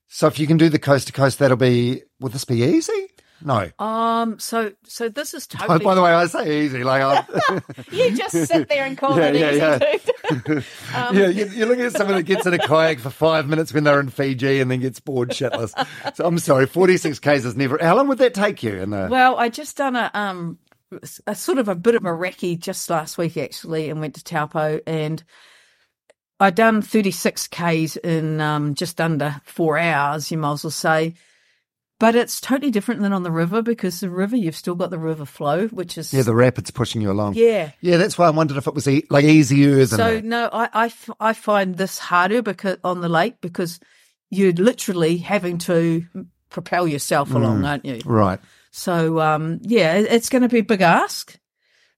So 0.07 0.27
if 0.27 0.37
you 0.37 0.45
can 0.45 0.57
do 0.57 0.69
the 0.69 0.77
coast 0.77 1.07
to 1.07 1.13
coast, 1.13 1.39
that'll 1.39 1.57
be, 1.57 2.03
will 2.19 2.29
this 2.29 2.45
be 2.45 2.61
easy? 2.61 3.07
No. 3.43 3.69
Um. 3.79 4.39
So 4.39 4.73
so 4.83 5.09
this 5.09 5.33
is 5.33 5.47
totally. 5.47 5.79
by 5.85 5.95
the 5.95 6.01
way, 6.01 6.11
I 6.11 6.25
say 6.27 6.61
easy. 6.65 6.83
Like, 6.83 7.25
you 7.91 8.15
just 8.15 8.31
sit 8.47 8.67
there 8.69 8.85
and 8.85 8.97
call 8.97 9.17
Yeah, 9.17 9.27
it 9.27 9.35
yeah, 9.57 9.75
easy. 9.75 10.03
dude. 10.45 10.65
Um, 10.95 11.17
yeah, 11.17 11.27
you- 11.27 11.47
you're 11.47 11.67
looking 11.67 11.85
at 11.85 11.93
someone 11.93 12.17
that 12.17 12.23
gets 12.23 12.45
in 12.45 12.53
a 12.53 12.59
kayak 12.59 12.99
for 12.99 13.09
five 13.09 13.47
minutes 13.47 13.73
when 13.73 13.83
they're 13.83 13.99
in 13.99 14.09
Fiji 14.09 14.59
and 14.59 14.69
then 14.69 14.79
gets 14.79 14.99
bored 14.99 15.29
shitless. 15.29 15.73
So 16.15 16.25
I'm 16.25 16.37
sorry, 16.39 16.65
46 16.67 17.19
Ks 17.19 17.27
is 17.45 17.55
never. 17.55 17.77
How 17.81 17.95
long 17.95 18.07
would 18.09 18.19
that 18.19 18.33
take 18.35 18.61
you? 18.61 18.75
In 18.75 18.91
Well, 18.91 19.37
I 19.37 19.49
just 19.49 19.77
done 19.77 19.95
a 19.95 20.11
um 20.13 20.59
a 21.27 21.35
sort 21.35 21.57
of 21.59 21.67
a 21.67 21.75
bit 21.75 21.95
of 21.95 22.03
a 22.05 22.09
recce 22.09 22.59
just 22.59 22.89
last 22.89 23.17
week 23.17 23.37
actually, 23.37 23.89
and 23.89 23.99
went 23.99 24.15
to 24.15 24.23
Taupo, 24.23 24.79
and 24.87 25.23
I 26.39 26.49
done 26.51 26.81
thirty 26.81 27.11
six 27.11 27.47
k's 27.47 27.95
in 27.97 28.39
um 28.41 28.75
just 28.75 28.99
under 29.01 29.41
four 29.45 29.77
hours. 29.77 30.31
You 30.31 30.37
might 30.37 30.53
as 30.53 30.63
well 30.63 30.71
say. 30.71 31.15
But 31.99 32.15
it's 32.15 32.39
totally 32.39 32.71
different 32.71 33.01
than 33.01 33.11
on 33.11 33.23
the 33.23 33.31
river 33.31 33.61
because 33.61 33.99
the 33.99 34.09
river, 34.09 34.37
you've 34.37 34.55
still 34.55 34.75
got 34.75 34.89
the 34.89 34.97
river 34.97 35.25
flow, 35.25 35.67
which 35.67 35.97
is 35.97 36.13
yeah, 36.13 36.21
the 36.21 36.33
rapids 36.33 36.71
pushing 36.71 37.01
you 37.01 37.11
along. 37.11 37.33
yeah. 37.33 37.71
Yeah, 37.81 37.97
that's 37.97 38.17
why 38.17 38.27
I 38.27 38.29
wondered 38.29 38.55
if 38.55 38.67
it 38.67 38.73
was 38.73 38.87
e- 38.87 39.05
like 39.09 39.25
easier 39.25 39.75
than 39.75 39.85
So 39.87 39.97
that. 40.15 40.23
no, 40.23 40.49
I, 40.51 40.69
I 40.71 40.85
f- 40.85 41.09
I 41.19 41.33
find 41.33 41.75
this 41.75 41.99
harder 41.99 42.41
because 42.41 42.77
on 42.85 43.01
the 43.01 43.09
lake 43.09 43.41
because 43.41 43.81
you're 44.29 44.53
literally 44.53 45.17
having 45.17 45.57
to 45.59 46.05
propel 46.49 46.87
yourself 46.87 47.31
along, 47.31 47.65
aren't 47.65 47.85
you? 47.85 48.01
Right. 48.05 48.39
So 48.71 49.19
um, 49.19 49.59
yeah, 49.63 49.95
it's 49.95 50.29
going 50.29 50.43
to 50.43 50.49
be 50.49 50.59
a 50.59 50.63
big 50.63 50.81
ask. 50.81 51.37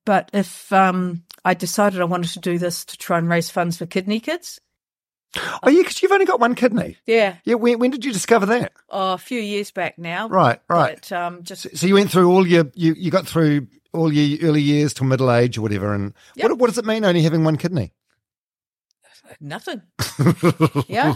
But 0.03 0.31
if 0.33 0.73
um, 0.73 1.23
I 1.45 1.53
decided 1.53 2.01
I 2.01 2.05
wanted 2.05 2.31
to 2.31 2.39
do 2.39 2.57
this 2.57 2.85
to 2.85 2.97
try 2.97 3.19
and 3.19 3.29
raise 3.29 3.51
funds 3.51 3.77
for 3.77 3.85
kidney 3.85 4.19
kids, 4.19 4.59
Oh, 5.63 5.69
yeah, 5.69 5.81
because 5.81 6.01
you've 6.01 6.11
only 6.11 6.25
got 6.25 6.39
one 6.39 6.55
kidney. 6.55 6.97
Yeah. 7.05 7.35
Yeah, 7.45 7.55
when, 7.55 7.79
when 7.79 7.91
did 7.91 8.03
you 8.03 8.11
discover 8.11 8.45
that? 8.47 8.73
Oh, 8.89 9.13
a 9.13 9.17
few 9.17 9.39
years 9.39 9.71
back 9.71 9.97
now. 9.97 10.27
Right, 10.27 10.59
right. 10.67 10.99
But 11.01 11.11
um, 11.13 11.43
just 11.43 11.77
So 11.77 11.87
you 11.87 11.93
went 11.93 12.11
through 12.11 12.29
all 12.29 12.45
your, 12.45 12.69
you, 12.75 12.93
you 12.97 13.11
got 13.11 13.27
through 13.27 13.67
all 13.93 14.11
your 14.11 14.49
early 14.49 14.61
years 14.61 14.93
till 14.93 15.07
middle 15.07 15.31
age 15.31 15.57
or 15.57 15.61
whatever. 15.61 15.93
And 15.93 16.13
Yep. 16.35 16.49
what, 16.49 16.59
what 16.59 16.67
does 16.67 16.77
it 16.77 16.85
mean 16.85 17.05
only 17.05 17.21
having 17.21 17.43
one 17.43 17.55
kidney? 17.57 17.93
nothing. 19.39 19.81
yeah. 20.87 21.15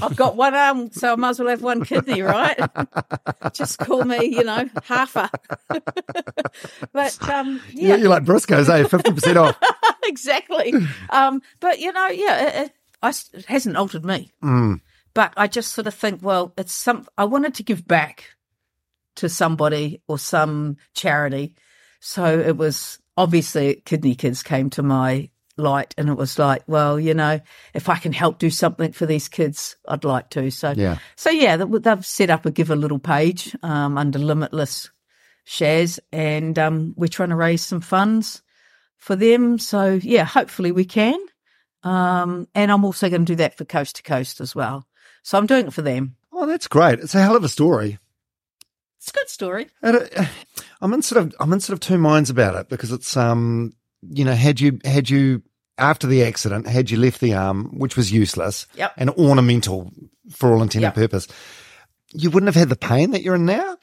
I've 0.00 0.16
got 0.16 0.36
one 0.36 0.54
arm, 0.54 0.90
so 0.92 1.12
I 1.12 1.16
might 1.16 1.30
as 1.30 1.38
well 1.40 1.48
have 1.48 1.60
one 1.62 1.84
kidney, 1.84 2.22
right? 2.22 2.58
Just 3.52 3.78
call 3.78 4.04
me, 4.04 4.24
you 4.26 4.44
know, 4.44 4.64
halfer. 4.88 5.28
but 6.92 7.28
um, 7.28 7.60
yeah, 7.72 7.96
You're 7.96 8.08
like 8.08 8.24
Briscoe's, 8.24 8.68
eh? 8.70 8.84
50% 8.84 9.36
off. 9.36 9.58
exactly. 10.04 10.72
Um, 11.10 11.42
but 11.60 11.80
you 11.80 11.92
know, 11.92 12.06
yeah, 12.08 12.46
it, 12.46 12.54
it, 12.66 12.72
I 13.02 13.10
it 13.32 13.44
hasn't 13.46 13.76
altered 13.76 14.04
me. 14.04 14.32
Mm. 14.42 14.80
But 15.14 15.34
I 15.36 15.46
just 15.46 15.72
sort 15.74 15.86
of 15.86 15.94
think, 15.94 16.20
well, 16.22 16.52
it's 16.56 16.72
some. 16.72 17.06
I 17.18 17.24
wanted 17.24 17.54
to 17.56 17.62
give 17.62 17.86
back 17.86 18.24
to 19.16 19.28
somebody 19.28 20.00
or 20.08 20.18
some 20.18 20.76
charity, 20.94 21.54
so 22.00 22.24
it 22.38 22.56
was 22.56 22.98
obviously 23.16 23.82
Kidney 23.84 24.14
Kids 24.14 24.42
came 24.42 24.70
to 24.70 24.82
my 24.82 25.28
light, 25.58 25.94
and 25.98 26.08
it 26.08 26.14
was 26.16 26.38
like, 26.38 26.62
well, 26.66 26.98
you 26.98 27.12
know, 27.12 27.38
if 27.74 27.90
I 27.90 27.96
can 27.98 28.12
help 28.14 28.38
do 28.38 28.48
something 28.48 28.92
for 28.92 29.04
these 29.04 29.28
kids, 29.28 29.76
I'd 29.86 30.04
like 30.04 30.30
to. 30.30 30.50
So 30.50 30.72
Yeah. 30.74 30.96
so 31.14 31.28
yeah, 31.28 31.58
they- 31.58 31.78
they've 31.78 32.06
set 32.06 32.30
up 32.30 32.46
a 32.46 32.50
give 32.50 32.70
a 32.70 32.76
little 32.76 32.98
page 32.98 33.54
um, 33.62 33.98
under 33.98 34.18
Limitless 34.18 34.90
Shaz, 35.46 35.98
and 36.10 36.58
um, 36.58 36.94
we're 36.96 37.08
trying 37.08 37.28
to 37.30 37.36
raise 37.36 37.60
some 37.62 37.82
funds 37.82 38.40
for 38.96 39.14
them. 39.14 39.58
So 39.58 40.00
yeah, 40.02 40.24
hopefully 40.24 40.72
we 40.72 40.86
can. 40.86 41.18
Um, 41.84 42.46
and 42.54 42.70
I'm 42.70 42.84
also 42.84 43.08
going 43.08 43.24
to 43.24 43.32
do 43.32 43.36
that 43.36 43.56
for 43.56 43.64
Coast 43.64 43.96
to 43.96 44.02
Coast 44.02 44.40
as 44.40 44.54
well. 44.54 44.86
So 45.22 45.38
I'm 45.38 45.46
doing 45.46 45.66
it 45.66 45.72
for 45.72 45.82
them. 45.82 46.16
Oh, 46.32 46.46
that's 46.46 46.68
great. 46.68 47.00
It's 47.00 47.14
a 47.14 47.20
hell 47.22 47.36
of 47.36 47.44
a 47.44 47.48
story. 47.48 47.98
It's 48.98 49.10
a 49.10 49.12
good 49.12 49.28
story. 49.28 49.68
And, 49.82 49.96
uh, 49.96 50.24
I'm 50.80 50.92
in 50.94 51.02
sort 51.02 51.24
of 51.24 51.34
I'm 51.40 51.52
in 51.52 51.60
sort 51.60 51.74
of 51.74 51.80
two 51.80 51.98
minds 51.98 52.30
about 52.30 52.54
it 52.54 52.68
because 52.68 52.92
it's 52.92 53.16
um 53.16 53.72
you 54.02 54.24
know 54.24 54.34
had 54.34 54.60
you 54.60 54.78
had 54.84 55.10
you 55.10 55.42
after 55.78 56.06
the 56.06 56.24
accident 56.24 56.66
had 56.68 56.90
you 56.90 56.98
left 56.98 57.20
the 57.20 57.34
arm 57.34 57.78
which 57.78 57.96
was 57.96 58.12
useless 58.12 58.66
Yep. 58.74 58.92
and 58.96 59.10
ornamental 59.10 59.90
for 60.30 60.52
all 60.52 60.62
intent 60.62 60.82
Yep. 60.82 60.96
and 60.96 61.02
purpose 61.04 61.28
you 62.12 62.30
wouldn't 62.30 62.48
have 62.48 62.56
had 62.56 62.68
the 62.68 62.76
pain 62.76 63.10
that 63.12 63.22
you're 63.22 63.34
in 63.36 63.44
now 63.46 63.76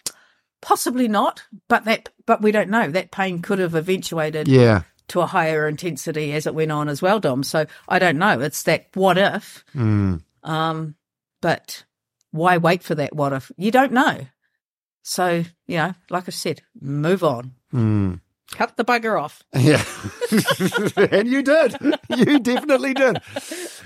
Possibly 0.61 1.07
not, 1.07 1.43
but 1.69 1.85
that 1.85 2.09
but 2.25 2.41
we 2.41 2.51
don't 2.51 2.69
know. 2.69 2.89
That 2.89 3.11
pain 3.11 3.41
could 3.41 3.59
have 3.59 3.75
eventuated 3.75 4.49
yeah 4.49 4.81
to 5.09 5.21
a 5.21 5.25
higher 5.25 5.67
intensity 5.67 6.33
as 6.33 6.47
it 6.47 6.55
went 6.55 6.71
on 6.71 6.87
as 6.89 7.01
well, 7.01 7.19
Dom. 7.19 7.43
So 7.43 7.65
I 7.87 7.99
don't 7.99 8.17
know. 8.17 8.39
It's 8.39 8.63
that 8.63 8.87
what 8.93 9.17
if. 9.17 9.63
mm. 9.75 10.21
Um, 10.43 10.95
but 11.41 11.83
why 12.31 12.57
wait 12.57 12.83
for 12.83 12.95
that 12.95 13.15
what 13.15 13.33
if? 13.33 13.51
You 13.57 13.71
don't 13.71 13.91
know. 13.91 14.25
So, 15.03 15.43
you 15.67 15.77
know, 15.77 15.93
like 16.09 16.25
I 16.27 16.31
said, 16.31 16.61
move 16.79 17.23
on. 17.23 17.53
Mm. 17.73 18.21
Cut 18.51 18.77
the 18.77 18.85
bugger 18.85 19.21
off. 19.21 19.43
yeah 19.53 19.83
and 21.11 21.27
you 21.27 21.43
did 21.43 21.75
you 22.09 22.39
definitely 22.39 22.93
did 22.95 23.21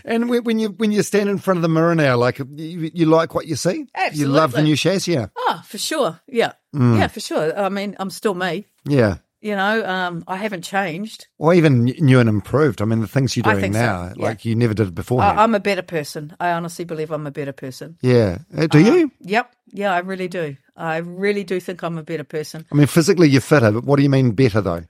and 0.06 0.30
when 0.30 0.44
when 0.45 0.58
you 0.60 0.70
when 0.70 0.91
you 0.94 1.04
stand 1.04 1.30
in 1.30 1.38
front 1.38 1.58
of 1.58 1.62
the 1.62 1.68
mirror 1.70 1.94
now 1.95 2.16
like 2.16 2.40
you, 2.40 2.90
you 2.94 3.06
like 3.06 3.34
what 3.36 3.45
you 3.45 3.58
see 3.58 3.88
Absolutely. 3.94 4.20
you 4.20 4.28
love 4.28 4.54
the 4.54 4.62
new 4.62 4.76
chassis 4.78 5.12
yeah 5.14 5.28
Oh, 5.38 5.62
for 5.68 5.78
sure. 5.78 6.20
Yeah. 6.28 6.54
Mm. 6.74 6.98
Yeah, 6.98 7.08
for 7.08 7.20
sure. 7.20 7.58
I 7.60 7.68
mean, 7.70 7.95
I'm 8.00 8.10
still 8.10 8.34
me. 8.34 8.66
yeah 8.86 9.18
You 9.44 9.57
know, 9.57 9.86
um, 9.86 10.24
I 10.26 10.38
haven't 10.38 10.61
changed. 10.61 11.28
or 11.38 11.53
even 11.53 11.84
new 11.84 12.20
and 12.22 12.30
improved 12.30 12.82
i 12.82 12.86
mean 12.86 13.02
the 13.02 13.07
things 13.10 13.36
you're 13.36 13.44
doing 13.44 13.60
think 13.60 13.74
so, 13.76 13.82
now 13.82 14.14
yeah. 14.15 14.26
like 14.26 14.45
you 14.45 14.56
never 14.56 14.74
did 14.74 14.95
before 14.95 15.22
I, 15.22 15.44
I'm 15.44 15.53
a 15.53 15.60
better 15.60 15.82
person. 15.82 16.34
I 16.40 16.52
honestly 16.52 16.86
believe 16.86 17.11
I'm 17.11 17.28
a 17.28 17.32
better 17.32 17.52
person. 17.52 17.98
Yeah. 18.02 18.38
Uh, 18.57 18.68
do 18.68 18.80
you? 18.80 19.11
Yep. 19.20 19.53
Yeah, 19.74 19.94
I 19.94 19.99
really 19.99 20.30
do. 20.30 20.56
I 20.78 20.98
really 20.98 21.44
do 21.44 21.60
think 21.60 21.84
I'm 21.84 21.98
a 21.98 22.03
better 22.03 22.24
person. 22.24 22.65
I 22.72 22.76
mean, 22.76 22.88
physically 22.88 23.28
you're 23.28 23.41
fitter, 23.41 23.72
but 23.72 23.84
what 23.84 23.98
do 23.98 24.03
you 24.03 24.10
mean 24.10 24.32
better 24.32 24.61
though? 24.61 24.86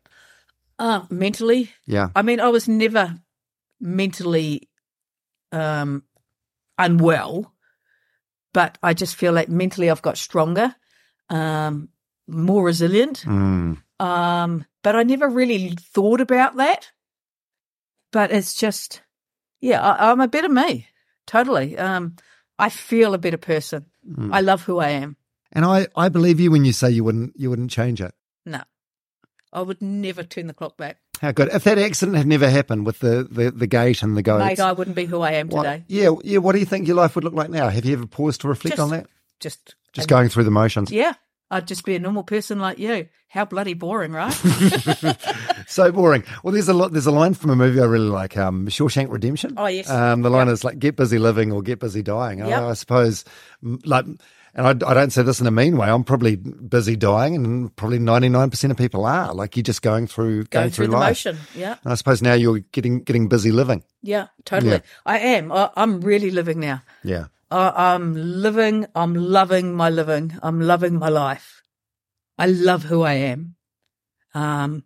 Uh, 0.78 1.06
mentally, 1.10 1.72
Yeah. 1.88 2.10
I 2.16 2.22
mean, 2.22 2.40
I 2.40 2.50
was 2.50 2.68
never 2.68 3.16
mentally 3.80 4.70
um, 5.52 6.04
unwell, 6.78 7.54
but 8.54 8.78
I 8.84 8.94
just 8.94 9.16
feel 9.16 9.34
like 9.34 9.50
mentally 9.50 9.90
I've 9.90 10.02
got 10.02 10.18
stronger, 10.18 10.76
um, 11.30 11.90
more 12.28 12.64
resilient. 12.64 13.24
Mm. 13.26 13.83
Um, 14.00 14.66
but 14.82 14.96
I 14.96 15.04
never 15.04 15.30
really 15.30 15.76
thought 15.80 16.22
about 16.22 16.58
that. 16.58 16.92
But 18.12 18.32
it's 18.32 18.54
just, 18.54 19.02
yeah, 19.62 19.82
I, 19.82 20.12
I'm 20.12 20.22
a 20.22 20.28
better 20.28 20.50
me, 20.50 20.88
totally. 21.26 21.78
Um, 21.78 22.16
I 22.60 22.70
feel 22.70 23.14
a 23.14 23.18
better 23.18 23.38
person. 23.38 23.86
I 24.32 24.42
love 24.42 24.64
who 24.64 24.80
I 24.80 24.90
am. 24.90 25.16
And 25.52 25.66
I, 25.66 25.88
I 25.96 26.10
believe 26.10 26.40
you 26.40 26.52
when 26.52 26.66
you 26.66 26.74
say 26.74 26.90
you 26.92 27.04
wouldn't 27.04 27.34
you 27.36 27.50
wouldn't 27.50 27.72
change 27.72 28.02
it. 28.02 28.14
No, 28.46 28.62
I 29.52 29.62
would 29.62 29.82
never 29.82 30.24
turn 30.24 30.48
the 30.48 30.54
clock 30.54 30.78
back. 30.78 30.98
How 31.22 31.32
good. 31.32 31.50
If 31.54 31.64
that 31.64 31.78
accident 31.78 32.18
had 32.18 32.28
never 32.28 32.50
happened 32.50 32.86
with 32.86 33.00
the, 33.00 33.28
the, 33.30 33.50
the 33.52 33.68
gate 33.68 34.04
and 34.04 34.18
the 34.18 34.22
goats. 34.22 34.44
Mate, 34.44 34.60
I 34.60 34.74
wouldn't 34.74 34.96
be 34.96 35.06
who 35.06 35.22
I 35.22 35.34
am 35.34 35.48
what- 35.50 35.64
today. 35.64 35.84
yeah, 35.88 36.10
yeah. 36.24 36.40
What 36.40 36.54
do 36.54 36.60
you 36.60 36.66
think 36.66 36.88
your 36.88 36.98
life 36.98 37.16
would 37.16 37.24
look 37.24 37.34
like 37.34 37.50
now? 37.50 37.70
Have 37.70 37.86
you 37.86 37.94
ever 37.94 38.06
paused 38.08 38.42
to 38.42 38.48
reflect 38.48 38.78
Just- 38.78 38.82
on 38.82 38.90
that? 38.98 39.08
Just, 39.40 39.76
Just 39.94 40.08
going 40.08 40.30
through 40.30 40.46
the 40.46 40.52
motions. 40.52 40.90
Yeah, 40.92 41.14
I'd 41.54 41.68
just 41.68 41.86
be 41.86 41.96
a 41.96 42.00
normal 42.00 42.24
person 42.24 42.60
like 42.60 42.80
you. 42.80 43.08
How 43.30 43.46
bloody 43.46 43.74
boring, 43.74 44.12
right? 44.12 44.34
So 45.68 45.92
boring. 45.92 46.24
Well, 46.44 46.54
there's 46.54 46.68
a 46.68 46.74
lot. 46.74 46.92
There's 46.92 47.06
a 47.08 47.12
line 47.12 47.34
from 47.34 47.50
a 47.50 47.56
movie 47.56 47.80
I 47.80 47.86
really 47.86 48.10
like, 48.10 48.38
um, 48.38 48.68
Shawshank 48.68 49.10
Redemption. 49.10 49.54
Oh, 49.58 49.66
yes. 49.68 49.90
Um, 49.90 50.22
the 50.22 50.30
line 50.30 50.50
is 50.50 50.64
like, 50.64 50.78
"Get 50.78 50.96
busy 50.98 51.18
living 51.18 51.52
or 51.52 51.62
get 51.62 51.80
busy 51.80 52.04
dying." 52.04 52.40
Yep. 52.40 52.48
I, 52.62 52.70
I 52.70 52.74
suppose, 52.74 53.24
like, 53.64 54.06
and 54.06 54.20
I, 54.68 54.70
I 54.72 54.94
don't 54.94 55.12
say 55.12 55.24
this 55.24 55.40
in 55.40 55.48
a 55.48 55.52
mean 55.52 55.78
way. 55.78 55.90
I'm 55.90 56.04
probably 56.04 56.36
busy 56.36 56.96
dying, 56.96 57.34
and 57.36 57.76
probably 57.76 57.98
99 57.98 58.50
percent 58.52 58.72
of 58.72 58.78
people 58.78 59.06
are. 59.06 59.34
Like, 59.34 59.56
you're 59.56 59.64
just 59.64 59.82
going 59.82 60.06
through 60.06 60.44
going, 60.46 60.64
Going 60.66 60.72
through 60.72 60.88
the 60.88 60.98
life. 60.98 61.12
motion. 61.12 61.38
Yeah, 61.56 61.78
And 61.84 61.94
I 61.94 61.96
suppose 61.96 62.22
now 62.22 62.34
you're 62.34 62.60
getting 62.72 63.00
getting 63.02 63.30
busy 63.30 63.52
living. 63.52 63.84
yeah, 64.04 64.28
totally. 64.46 64.74
Yeah. 64.74 64.80
I 65.06 65.20
am. 65.20 65.52
I, 65.52 65.72
I'm 65.76 66.02
really 66.02 66.30
living 66.30 66.60
now. 66.60 66.84
Yeah. 67.04 67.28
I'm 67.58 68.14
living. 68.16 68.86
I'm 68.96 69.14
loving 69.16 69.76
my 69.76 69.90
living. 69.90 70.38
I'm 70.42 70.60
loving 70.62 70.98
my 70.98 71.10
life. 71.10 71.62
I 72.38 72.48
love 72.48 72.84
who 72.84 73.02
I 73.04 73.14
am. 73.14 73.56
Um, 74.34 74.84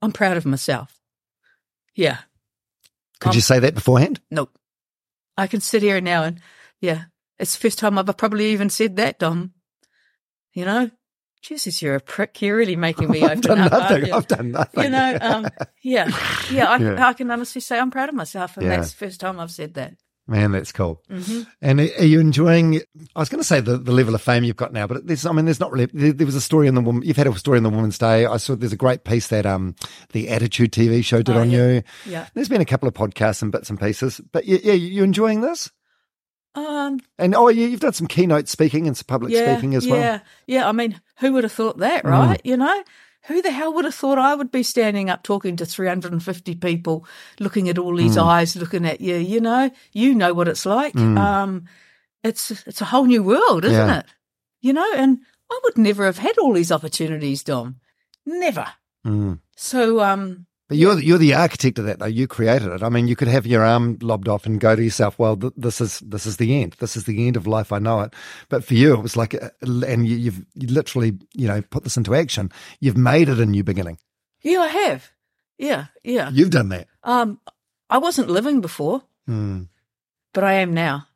I'm 0.00 0.12
proud 0.12 0.36
of 0.36 0.46
myself. 0.46 1.00
Yeah. 1.94 2.18
Could 3.20 3.30
Um, 3.30 3.34
you 3.34 3.40
say 3.40 3.58
that 3.58 3.74
beforehand? 3.74 4.20
Nope. 4.30 4.56
I 5.36 5.46
can 5.46 5.60
sit 5.60 5.82
here 5.82 6.00
now 6.00 6.22
and 6.24 6.40
yeah, 6.80 7.04
it's 7.38 7.54
the 7.56 7.60
first 7.60 7.78
time 7.78 7.98
I've 7.98 8.16
probably 8.16 8.46
even 8.52 8.70
said 8.70 8.96
that, 8.96 9.18
Dom. 9.18 9.52
You 10.52 10.64
know, 10.64 10.90
Jesus, 11.42 11.82
you're 11.82 11.96
a 11.96 12.00
prick. 12.00 12.40
You're 12.40 12.56
really 12.56 12.76
making 12.76 13.10
me 13.10 13.22
I've 13.24 13.40
done 13.40 13.58
up. 13.60 13.72
nothing. 13.72 14.12
I've 14.12 14.28
done 14.28 14.52
nothing. 14.52 14.84
You 14.84 14.90
know, 14.90 15.18
um, 15.20 15.48
yeah, 15.82 16.08
yeah 16.50 16.66
I, 16.70 16.76
Yeah. 16.78 17.08
I 17.08 17.12
can 17.14 17.30
honestly 17.30 17.60
say 17.60 17.78
I'm 17.78 17.90
proud 17.90 18.08
of 18.08 18.14
myself, 18.14 18.56
and 18.56 18.66
Yeah. 18.66 18.76
that's 18.76 18.92
the 18.92 18.98
first 19.06 19.20
time 19.20 19.40
I've 19.40 19.50
said 19.50 19.74
that. 19.74 19.94
Man, 20.26 20.52
that's 20.52 20.72
cool. 20.72 21.02
hmm 21.10 21.42
And 21.60 21.80
are 21.80 22.04
you 22.04 22.18
enjoying? 22.18 22.80
I 23.14 23.20
was 23.20 23.28
going 23.28 23.40
to 23.42 23.46
say 23.46 23.60
the, 23.60 23.76
the 23.76 23.92
level 23.92 24.14
of 24.14 24.22
fame 24.22 24.42
you've 24.42 24.56
got 24.56 24.72
now, 24.72 24.86
but 24.86 25.06
there's, 25.06 25.26
I 25.26 25.32
mean, 25.32 25.44
there's 25.44 25.60
not 25.60 25.70
really. 25.70 25.86
There, 25.92 26.14
there 26.14 26.24
was 26.26 26.34
a 26.34 26.40
story 26.40 26.66
in 26.66 26.74
the 26.74 26.80
woman. 26.80 27.02
You've 27.02 27.18
had 27.18 27.26
a 27.26 27.38
story 27.38 27.58
in 27.58 27.62
the 27.64 27.68
Woman's 27.70 27.98
Day. 27.98 28.24
I 28.24 28.38
saw 28.38 28.54
there's 28.56 28.72
a 28.72 28.76
great 28.76 29.04
piece 29.04 29.28
that 29.28 29.44
um 29.44 29.74
the 30.12 30.30
Attitude 30.30 30.72
TV 30.72 31.04
show 31.04 31.20
did 31.20 31.36
Oh, 31.36 31.40
on 31.40 31.50
yeah. 31.50 31.66
you. 31.66 31.82
Yeah. 32.06 32.26
There's 32.32 32.48
been 32.48 32.62
a 32.62 32.64
couple 32.64 32.88
of 32.88 32.94
podcasts 32.94 33.42
and 33.42 33.52
bits 33.52 33.68
and 33.68 33.78
pieces, 33.78 34.20
but 34.32 34.46
yeah, 34.46 34.58
yeah 34.62 34.72
you 34.72 35.04
enjoying 35.04 35.42
this? 35.42 35.70
Um, 36.54 37.00
And 37.18 37.34
oh, 37.34 37.48
yeah, 37.48 37.66
you've 37.66 37.80
done 37.80 37.92
some 37.94 38.06
keynote 38.06 38.48
speaking 38.48 38.86
and 38.86 38.96
some 38.96 39.06
public 39.06 39.32
yeah, 39.32 39.52
speaking 39.52 39.74
as 39.74 39.86
well. 39.88 39.98
Yeah, 39.98 40.20
yeah. 40.46 40.68
I 40.68 40.72
mean, 40.72 41.00
who 41.18 41.32
would 41.32 41.42
have 41.44 41.52
thought 41.52 41.78
that, 41.78 42.04
right? 42.04 42.40
You 42.44 42.56
know, 42.56 42.82
who 43.26 43.40
the 43.42 43.50
hell 43.50 43.72
would 43.74 43.84
have 43.84 43.94
thought 43.94 44.18
I 44.18 44.34
would 44.34 44.50
be 44.50 44.62
standing 44.62 45.08
up 45.10 45.22
talking 45.22 45.56
to 45.56 45.66
350 45.66 46.54
people, 46.56 47.06
looking 47.40 47.68
at 47.68 47.78
all 47.78 47.96
these 47.96 48.16
eyes, 48.18 48.54
looking 48.56 48.84
at 48.86 49.00
you? 49.00 49.16
You 49.16 49.40
know, 49.40 49.70
you 49.92 50.14
know 50.14 50.34
what 50.34 50.48
it's 50.48 50.66
like. 50.66 50.94
Um, 50.96 51.64
it's 52.22 52.50
it's 52.66 52.80
a 52.80 52.86
whole 52.86 53.04
new 53.06 53.22
world, 53.22 53.64
isn't 53.64 53.88
Yeah. 53.88 53.98
it? 54.00 54.06
You 54.60 54.72
know, 54.72 54.90
and 54.94 55.18
I 55.50 55.60
would 55.64 55.76
never 55.78 56.04
have 56.06 56.18
had 56.18 56.38
all 56.38 56.52
these 56.54 56.72
opportunities, 56.72 57.42
Dom. 57.42 57.76
Never. 58.26 58.66
Mm. 59.06 59.40
So, 59.56 60.00
um, 60.00 60.46
But 60.68 60.78
you're 60.78 60.94
the, 60.94 61.04
you're 61.04 61.18
the 61.18 61.34
architect 61.34 61.78
of 61.78 61.84
that, 61.84 61.98
though. 61.98 62.06
You 62.06 62.26
created 62.26 62.68
it. 62.68 62.82
I 62.82 62.88
mean, 62.88 63.06
you 63.06 63.16
could 63.16 63.28
have 63.28 63.46
your 63.46 63.62
arm 63.62 63.98
lobbed 64.00 64.28
off 64.28 64.46
and 64.46 64.58
go 64.58 64.74
to 64.74 64.82
yourself, 64.82 65.18
"Well, 65.18 65.36
th- 65.36 65.52
this 65.56 65.80
is 65.80 66.00
this 66.00 66.24
is 66.24 66.38
the 66.38 66.62
end. 66.62 66.76
This 66.78 66.96
is 66.96 67.04
the 67.04 67.26
end 67.26 67.36
of 67.36 67.46
life. 67.46 67.70
I 67.70 67.78
know 67.78 68.00
it." 68.00 68.14
But 68.48 68.64
for 68.64 68.72
you, 68.74 68.94
it 68.94 69.02
was 69.02 69.14
like, 69.16 69.34
a, 69.34 69.50
and 69.62 70.06
you, 70.08 70.16
you've 70.16 70.44
you 70.54 70.68
literally, 70.68 71.18
you 71.34 71.46
know, 71.48 71.60
put 71.60 71.84
this 71.84 71.98
into 71.98 72.14
action. 72.14 72.50
You've 72.80 72.96
made 72.96 73.28
it 73.28 73.38
a 73.38 73.46
new 73.46 73.62
beginning. 73.62 73.98
yeah, 74.40 74.60
I 74.60 74.68
have. 74.68 75.10
Yeah, 75.58 75.86
yeah. 76.02 76.30
You've 76.32 76.50
done 76.50 76.70
that. 76.70 76.88
Um, 77.02 77.40
I 77.90 77.98
wasn't 77.98 78.30
living 78.30 78.60
before. 78.60 79.02
Mm. 79.28 79.68
but 80.32 80.44
I 80.44 80.54
am 80.54 80.74
now. 80.74 81.06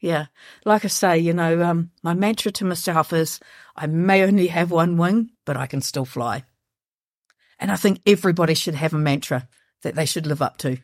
Yeah. 0.00 0.26
Like 0.64 0.84
I 0.84 0.88
say, 0.88 1.18
you 1.18 1.32
know, 1.32 1.62
um, 1.62 1.90
my 2.02 2.12
mantra 2.14 2.52
to 2.52 2.64
myself 2.64 3.12
is 3.12 3.40
I 3.74 3.86
may 3.86 4.22
only 4.24 4.48
have 4.48 4.70
one 4.70 4.96
wing, 4.98 5.30
but 5.44 5.56
I 5.56 5.66
can 5.66 5.80
still 5.80 6.04
fly. 6.04 6.44
And 7.58 7.70
I 7.70 7.76
think 7.76 8.00
everybody 8.06 8.54
should 8.54 8.74
have 8.74 8.92
a 8.92 8.98
mantra 8.98 9.48
that 9.82 9.94
they 9.94 10.06
should 10.06 10.26
live 10.26 10.42
up 10.42 10.58
to. 10.58 10.78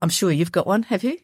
I'm 0.00 0.10
sure 0.10 0.30
you've 0.30 0.52
got 0.52 0.66
one, 0.66 0.84
have 0.84 1.02
you? 1.02 1.18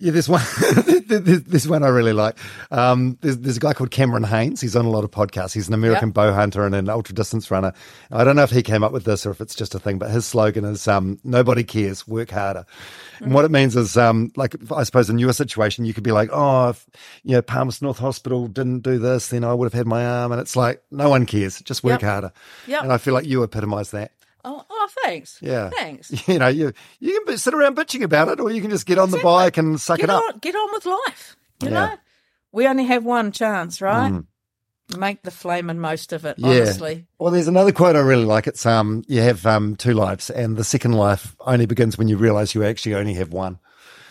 Yeah, 0.00 0.12
this 0.12 0.28
one. 0.28 0.42
there's 1.08 1.42
there's 1.42 1.66
one 1.68 1.82
I 1.82 1.88
really 1.88 2.12
like. 2.12 2.36
Um, 2.70 3.18
there's, 3.20 3.36
there's 3.38 3.56
a 3.56 3.60
guy 3.60 3.72
called 3.72 3.90
Cameron 3.90 4.22
Hanes. 4.22 4.60
He's 4.60 4.76
on 4.76 4.84
a 4.84 4.90
lot 4.90 5.02
of 5.02 5.10
podcasts. 5.10 5.52
He's 5.54 5.66
an 5.66 5.74
American 5.74 6.10
Yep. 6.10 6.14
bow 6.14 6.32
hunter 6.32 6.64
and 6.64 6.72
an 6.74 6.88
ultra 6.88 7.14
distance 7.16 7.50
runner. 7.50 7.72
I 8.12 8.22
don't 8.22 8.36
know 8.36 8.44
if 8.44 8.50
he 8.50 8.62
came 8.62 8.84
up 8.84 8.92
with 8.92 9.04
this 9.04 9.26
or 9.26 9.32
if 9.32 9.40
it's 9.40 9.56
just 9.56 9.74
a 9.74 9.80
thing, 9.80 9.98
but 9.98 10.10
his 10.10 10.24
slogan 10.24 10.64
is 10.64 10.86
um, 10.86 11.18
"Nobody 11.24 11.64
cares, 11.64 12.06
work 12.06 12.30
harder." 12.30 12.64
And 13.18 13.34
what 13.34 13.44
it 13.44 13.50
means 13.50 13.74
is, 13.74 13.96
um, 13.96 14.30
like 14.36 14.54
I 14.72 14.84
suppose 14.84 15.10
in 15.10 15.18
your 15.18 15.32
situation, 15.32 15.84
you 15.84 15.92
could 15.94 16.04
be 16.04 16.12
like, 16.12 16.30
"Oh, 16.32 16.68
if 16.68 16.86
you 17.24 17.32
know 17.32 17.42
Palmerston 17.42 17.86
North 17.86 17.98
Hospital 17.98 18.46
didn't 18.46 18.80
do 18.84 18.98
this, 19.00 19.28
then 19.30 19.42
I 19.42 19.52
would 19.52 19.66
have 19.66 19.72
had 19.72 19.88
my 19.88 20.06
arm." 20.06 20.30
And 20.30 20.40
it's 20.40 20.54
like, 20.54 20.80
no 20.92 21.08
one 21.10 21.26
cares. 21.26 21.60
Just 21.62 21.82
work 21.82 22.02
Yep. 22.02 22.08
harder. 22.08 22.32
Yeah. 22.68 22.82
And 22.84 22.92
I 22.92 22.98
feel 22.98 23.14
like 23.14 23.26
you 23.26 23.42
epitomise 23.42 23.90
that. 23.90 24.12
Oh, 24.44 24.64
oh 24.68 24.88
thanks. 25.04 25.38
Yeah. 25.42 25.70
Thanks. 25.70 26.12
You 26.28 26.38
know, 26.38 26.48
you 26.48 26.72
you 27.00 27.24
can 27.26 27.38
sit 27.38 27.54
around 27.54 27.76
bitching 27.76 28.02
about 28.02 28.28
it, 28.28 28.40
or 28.40 28.50
you 28.50 28.60
can 28.60 28.70
just 28.70 28.86
get 28.86 28.98
on 28.98 29.10
the 29.10 29.18
bike 29.18 29.56
and 29.56 29.80
suck 29.80 29.98
Get 29.98 30.04
it 30.04 30.10
up. 30.10 30.22
on, 30.22 30.38
get 30.38 30.54
on 30.54 30.68
with 30.72 30.86
life. 30.86 31.36
You 31.62 31.68
Yeah. 31.68 31.74
know, 31.74 31.96
we 32.52 32.66
only 32.68 32.84
have 32.84 33.04
one 33.04 33.32
chance, 33.32 33.80
right? 33.82 34.22
Make 34.96 35.22
the 35.22 35.30
flame 35.30 35.68
and 35.68 35.80
most 35.82 36.14
of 36.14 36.24
it. 36.24 36.38
Yeah. 36.38 36.48
Honestly, 36.48 37.06
Well, 37.18 37.30
there's 37.30 37.46
another 37.48 37.72
quote 37.72 37.94
I 37.94 37.98
really 37.98 38.24
like. 38.24 38.46
It's 38.46 38.64
um, 38.64 39.04
you 39.06 39.20
have 39.20 39.44
um 39.44 39.76
two 39.76 39.92
lives, 39.92 40.30
and 40.30 40.56
the 40.56 40.64
second 40.64 40.92
life 40.92 41.36
only 41.40 41.66
begins 41.66 41.98
when 41.98 42.08
you 42.08 42.16
realise 42.16 42.54
you 42.54 42.64
actually 42.64 42.94
only 42.94 43.12
have 43.14 43.30
one. 43.32 43.58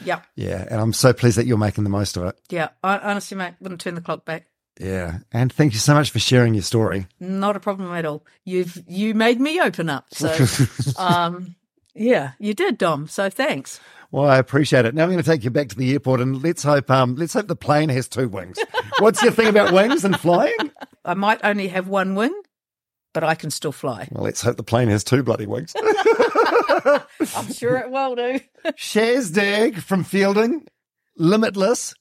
yeah, 0.04 0.20
Yeah, 0.36 0.66
and 0.70 0.80
I'm 0.80 0.94
so 0.94 1.14
pleased 1.14 1.38
that 1.40 1.48
you're 1.48 1.58
making 1.58 1.84
the 1.84 1.90
most 1.90 2.16
of 2.18 2.26
it. 2.26 2.36
yeah. 2.50 2.70
I 2.84 3.00
honestly, 3.00 3.36
mate, 3.38 3.56
wouldn't 3.60 3.82
turn 3.82 3.96
the 3.96 4.02
clock 4.02 4.24
back. 4.26 4.46
Yeah, 4.80 5.20
and 5.32 5.52
thank 5.52 5.74
you 5.74 5.80
so 5.80 5.94
much 5.94 6.12
for 6.12 6.20
sharing 6.20 6.54
your 6.54 6.64
story. 6.64 7.08
Not 7.20 7.56
a 7.56 7.60
problem 7.60 7.92
at 7.92 8.06
all. 8.06 8.26
You've 8.46 8.82
you 8.88 9.14
made 9.16 9.40
me 9.40 9.60
open 9.60 9.90
up. 9.90 10.06
So, 10.12 10.36
um, 10.98 11.56
yeah, 11.96 12.32
you 12.40 12.54
did, 12.54 12.78
Dom. 12.78 13.08
So 13.08 13.30
thanks. 13.30 13.80
Well, 14.12 14.30
I 14.30 14.38
appreciate 14.38 14.86
it. 14.86 14.96
Now 14.96 15.04
I'm 15.04 15.10
going 15.10 15.22
to 15.22 15.30
take 15.30 15.44
you 15.44 15.50
back 15.50 15.70
to 15.70 15.76
the 15.76 15.92
airport, 15.94 16.22
and 16.22 16.42
let's 16.42 16.64
hope 16.64 16.90
um, 16.90 17.16
let's 17.16 17.34
hope 17.34 17.48
the 17.48 17.56
plane 17.56 17.90
has 17.90 18.08
two 18.08 18.30
wings. 18.30 18.58
What's 19.00 19.22
your 19.22 19.32
thing 19.32 19.48
about 19.48 19.74
wings 19.74 20.06
and 20.06 20.18
flying? 20.20 20.56
I 21.04 21.14
might 21.14 21.40
only 21.44 21.68
have 21.70 21.88
one 21.88 22.16
wing, 22.16 22.34
but 23.14 23.24
I 23.24 23.36
can 23.36 23.50
still 23.50 23.72
fly. 23.72 24.08
Well, 24.12 24.24
let's 24.24 24.42
hope 24.42 24.58
the 24.58 24.64
plane 24.64 24.88
has 24.90 25.04
two 25.04 25.24
bloody 25.24 25.46
wings. 25.46 25.74
I'm 27.36 27.52
sure 27.52 27.78
it 27.78 27.90
will 27.90 28.16
do. 28.16 28.40
Shaz 28.74 29.34
Dagg 29.34 29.78
from 29.82 30.06
Feilding, 30.06 30.68
Limitless. 31.18 31.94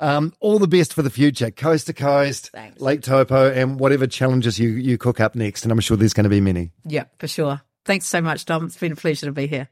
Um, 0.00 0.32
all 0.40 0.58
the 0.58 0.68
best 0.68 0.94
for 0.94 1.02
the 1.02 1.10
future, 1.10 1.50
coast 1.50 1.86
to 1.88 1.92
coast, 1.92 2.50
Thanks. 2.52 2.80
Lake 2.80 3.02
Taupo, 3.02 3.50
and 3.52 3.80
whatever 3.80 4.06
challenges 4.06 4.58
you, 4.58 4.68
you 4.70 4.96
cook 4.96 5.18
up 5.20 5.34
next. 5.34 5.64
And 5.64 5.72
I'm 5.72 5.80
sure 5.80 5.96
there's 5.96 6.14
going 6.14 6.24
to 6.24 6.30
be 6.30 6.40
many. 6.40 6.70
yeah, 6.84 7.04
for 7.18 7.26
sure. 7.26 7.60
Thanks 7.84 8.06
so 8.06 8.20
much, 8.20 8.44
Dom. 8.44 8.66
It's 8.66 8.76
been 8.76 8.92
a 8.92 8.96
pleasure 8.96 9.26
to 9.26 9.32
be 9.32 9.46
here. 9.46 9.68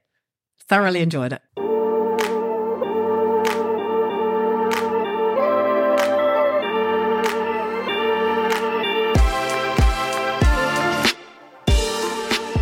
Thoroughly 0.69 1.01
enjoyed 1.01 1.33
it. 1.33 1.43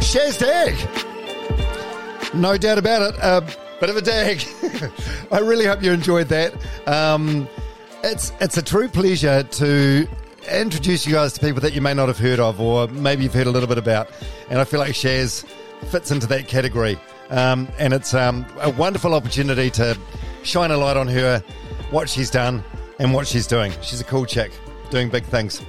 Shaz 0.01 0.39
Dagg. 0.39 0.75
No 2.35 2.57
doubt 2.57 2.79
about 2.79 3.15
it. 3.15 3.19
A 3.21 3.43
bit 3.81 3.91
of 3.91 3.97
a 3.97 4.03
dag. 4.03 4.43
I 5.33 5.39
really 5.39 5.67
hope 5.67 5.83
you 5.83 5.93
enjoyed 5.93 6.29
that. 6.29 6.55
Um, 6.87 7.49
it's 8.03 8.33
it's 8.41 8.57
a 8.57 8.63
true 8.63 8.89
pleasure 8.89 9.43
to 9.43 10.09
introduce 10.51 11.07
you 11.07 11.15
guys 11.15 11.33
to 11.35 11.41
people 11.41 11.61
that 11.63 11.73
you 11.73 11.81
may 11.81 11.95
not 11.95 12.09
have 12.09 12.19
heard 12.19 12.39
of, 12.41 12.61
or 12.61 12.89
maybe 12.89 13.25
you've 13.25 13.35
heard 13.35 13.47
a 13.47 13.51
little 13.51 13.69
bit 13.69 13.79
about. 13.79 14.11
And 14.51 14.59
I 14.59 14.65
feel 14.65 14.81
like 14.81 14.93
Shaz 14.93 15.45
fits 15.87 16.11
into 16.11 16.27
that 16.29 16.49
category. 16.49 16.99
Um, 17.31 17.69
and 17.79 17.93
it's 17.93 18.15
um, 18.15 18.45
a 18.61 18.71
wonderful 18.71 19.15
opportunity 19.15 19.71
to 19.71 19.99
shine 20.43 20.71
a 20.71 20.77
light 20.77 20.97
on 20.97 21.09
her, 21.09 21.43
what 21.91 22.09
she's 22.09 22.31
done, 22.31 22.63
and 22.99 23.15
what 23.15 23.27
she's 23.27 23.47
doing. 23.47 23.73
She's 23.83 24.01
a 24.01 24.05
cool 24.05 24.27
chick, 24.27 24.53
doing 24.91 25.09
big 25.09 25.25
things. 25.25 25.63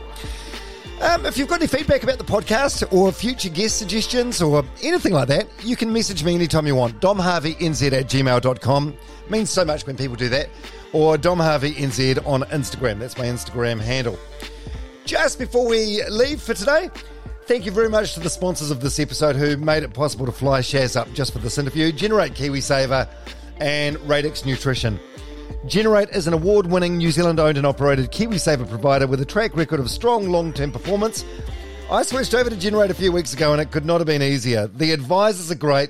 Um, 1.01 1.25
if 1.25 1.37
you've 1.37 1.49
got 1.49 1.59
any 1.59 1.67
feedback 1.67 2.03
about 2.03 2.17
the 2.17 2.23
podcast 2.23 2.91
or 2.91 3.11
future 3.11 3.49
guest 3.49 3.77
suggestions 3.77 4.41
or 4.41 4.63
anything 4.81 5.13
like 5.13 5.27
that, 5.27 5.47
you 5.63 5.75
can 5.75 5.91
message 5.91 6.23
me 6.23 6.35
anytime 6.35 6.65
you 6.65 6.75
want. 6.75 6.99
DomHarveyNZ 7.01 7.91
at 7.91 8.05
gmail.com. 8.07 8.97
Means 9.29 9.49
so 9.49 9.65
much 9.65 9.85
when 9.85 9.97
people 9.97 10.15
do 10.15 10.29
that. 10.29 10.49
Or 10.93 11.17
DomHarveyNZ 11.17 12.25
on 12.25 12.43
Instagram. 12.43 12.99
That's 12.99 13.17
my 13.17 13.25
Instagram 13.25 13.81
handle. 13.81 14.17
Just 15.03 15.37
before 15.37 15.67
we 15.67 16.01
leave 16.09 16.41
for 16.41 16.53
today, 16.53 16.89
thank 17.45 17.65
you 17.65 17.71
very 17.71 17.89
much 17.89 18.13
to 18.13 18.21
the 18.21 18.29
sponsors 18.29 18.71
of 18.71 18.79
this 18.79 18.99
episode 18.99 19.35
who 19.35 19.57
made 19.57 19.83
it 19.83 19.93
possible 19.93 20.25
to 20.25 20.31
fly 20.31 20.61
Shaz 20.61 20.95
up 20.99 21.11
just 21.13 21.33
for 21.33 21.39
this 21.39 21.57
interview 21.57 21.91
Generate 21.91 22.33
KiwiSaver 22.33 23.07
and 23.59 23.99
Radix 24.09 24.45
Nutrition. 24.45 24.99
Generate 25.67 26.09
is 26.09 26.27
an 26.27 26.33
award 26.33 26.67
winning 26.67 26.97
New 26.97 27.11
Zealand 27.11 27.39
owned 27.39 27.57
and 27.57 27.65
operated 27.65 28.11
KiwiSaver 28.11 28.69
provider 28.69 29.07
with 29.07 29.19
a 29.21 29.25
track 29.25 29.55
record 29.55 29.79
of 29.79 29.89
strong 29.89 30.29
long 30.29 30.53
term 30.53 30.71
performance. 30.71 31.25
I 31.89 32.03
switched 32.03 32.33
over 32.33 32.49
to 32.49 32.55
Generate 32.55 32.91
a 32.91 32.95
few 32.95 33.11
weeks 33.11 33.33
ago 33.33 33.51
and 33.51 33.61
it 33.61 33.71
could 33.71 33.85
not 33.85 33.99
have 33.99 34.07
been 34.07 34.21
easier. 34.21 34.67
The 34.67 34.91
advisors 34.91 35.51
are 35.51 35.55
great 35.55 35.89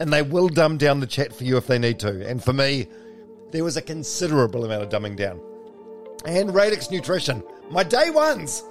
and 0.00 0.12
they 0.12 0.22
will 0.22 0.48
dumb 0.48 0.76
down 0.76 1.00
the 1.00 1.06
chat 1.06 1.34
for 1.34 1.44
you 1.44 1.56
if 1.56 1.66
they 1.66 1.78
need 1.78 1.98
to. 2.00 2.28
And 2.28 2.42
for 2.42 2.52
me, 2.52 2.88
there 3.52 3.64
was 3.64 3.76
a 3.76 3.82
considerable 3.82 4.64
amount 4.64 4.82
of 4.82 4.88
dumbing 4.88 5.16
down. 5.16 5.40
And 6.26 6.54
Radix 6.54 6.90
Nutrition, 6.90 7.42
my 7.70 7.82
day 7.82 8.10
ones. 8.10 8.62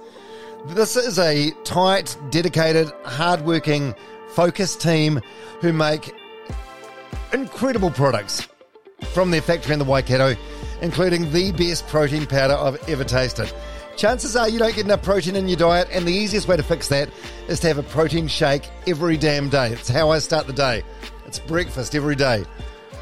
This 0.68 0.96
is 0.96 1.18
a 1.18 1.50
tight, 1.64 2.16
dedicated, 2.30 2.90
hardworking, 3.04 3.94
focused 4.28 4.80
team 4.80 5.20
who 5.60 5.72
make 5.72 6.14
incredible 7.32 7.90
products 7.90 8.46
from 9.02 9.30
their 9.30 9.42
factory 9.42 9.72
in 9.72 9.78
the 9.78 9.84
Waikato, 9.84 10.34
including 10.80 11.30
the 11.32 11.52
best 11.52 11.86
protein 11.86 12.26
powder 12.26 12.54
I've 12.54 12.88
ever 12.88 13.04
tasted. 13.04 13.52
Chances 13.96 14.36
are 14.36 14.48
you 14.48 14.58
don't 14.58 14.74
get 14.74 14.84
enough 14.84 15.02
protein 15.02 15.36
in 15.36 15.48
your 15.48 15.56
diet, 15.56 15.88
and 15.90 16.06
the 16.06 16.12
easiest 16.12 16.48
way 16.48 16.56
to 16.56 16.62
fix 16.62 16.88
that 16.88 17.08
is 17.48 17.60
to 17.60 17.68
have 17.68 17.78
a 17.78 17.82
protein 17.82 18.28
shake 18.28 18.68
every 18.86 19.16
damn 19.16 19.48
day. 19.48 19.72
It's 19.72 19.88
how 19.88 20.10
I 20.10 20.18
start 20.18 20.46
the 20.46 20.52
day. 20.52 20.82
It's 21.26 21.38
breakfast 21.38 21.94
every 21.94 22.14
day. 22.14 22.44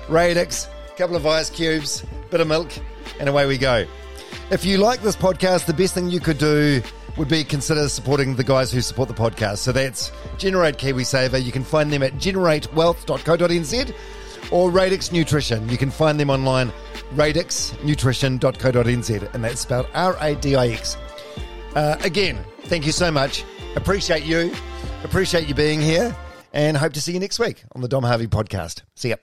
Radix, 0.08 0.68
a 0.92 0.96
couple 0.96 1.16
of 1.16 1.26
ice 1.26 1.50
cubes, 1.50 2.04
bit 2.30 2.40
of 2.40 2.46
milk, 2.46 2.70
and 3.18 3.28
away 3.28 3.46
we 3.46 3.58
go. 3.58 3.86
If 4.50 4.64
you 4.64 4.78
like 4.78 5.02
this 5.02 5.16
podcast, 5.16 5.66
the 5.66 5.74
best 5.74 5.94
thing 5.94 6.10
you 6.10 6.20
could 6.20 6.38
do 6.38 6.80
would 7.16 7.28
be 7.28 7.44
consider 7.44 7.88
supporting 7.88 8.36
the 8.36 8.44
guys 8.44 8.70
who 8.70 8.80
support 8.80 9.08
the 9.08 9.14
podcast. 9.14 9.58
So 9.58 9.72
that's 9.72 10.12
Generate 10.38 10.78
KiwiSaver. 10.78 11.42
You 11.42 11.52
can 11.52 11.64
find 11.64 11.92
them 11.92 12.02
at 12.02 12.14
generatewealth.co.nz 12.14 13.94
or 14.50 14.70
Radix 14.70 15.12
Nutrition. 15.12 15.68
You 15.68 15.76
can 15.76 15.90
find 15.90 16.18
them 16.18 16.30
online, 16.30 16.72
radixnutrition.co.nz, 17.14 19.34
and 19.34 19.44
that's 19.44 19.60
spelled 19.60 19.86
R 19.94 20.16
A 20.20 20.34
D 20.34 20.56
I 20.56 20.68
X. 20.68 20.96
Uh, 21.74 21.96
again, 22.02 22.38
thank 22.62 22.86
you 22.86 22.92
so 22.92 23.10
much. 23.10 23.44
Appreciate 23.76 24.24
you. 24.24 24.52
Appreciate 25.02 25.48
you 25.48 25.54
being 25.54 25.80
here, 25.80 26.16
and 26.52 26.76
hope 26.76 26.92
to 26.94 27.00
see 27.00 27.12
you 27.12 27.20
next 27.20 27.38
week 27.38 27.64
on 27.74 27.82
the 27.82 27.88
Dom 27.88 28.04
Harvey 28.04 28.26
podcast. 28.26 28.82
See 28.94 29.10
ya. 29.10 29.16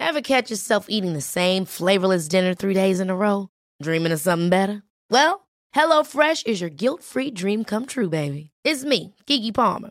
Ever 0.00 0.20
catch 0.22 0.50
yourself 0.50 0.86
eating 0.88 1.12
the 1.12 1.20
same 1.20 1.64
flavorless 1.64 2.28
dinner 2.28 2.54
three 2.54 2.72
days 2.72 3.00
in 3.00 3.10
a 3.10 3.16
row? 3.16 3.48
Dreaming 3.82 4.12
of 4.12 4.20
something 4.20 4.48
better? 4.48 4.82
Well, 5.10 5.46
HelloFresh 5.74 6.46
is 6.46 6.60
your 6.60 6.70
guilt 6.70 7.02
free 7.02 7.30
dream 7.30 7.64
come 7.64 7.84
true, 7.84 8.08
baby. 8.08 8.50
It's 8.64 8.84
me, 8.84 9.14
Keke 9.26 9.52
Palmer. 9.52 9.90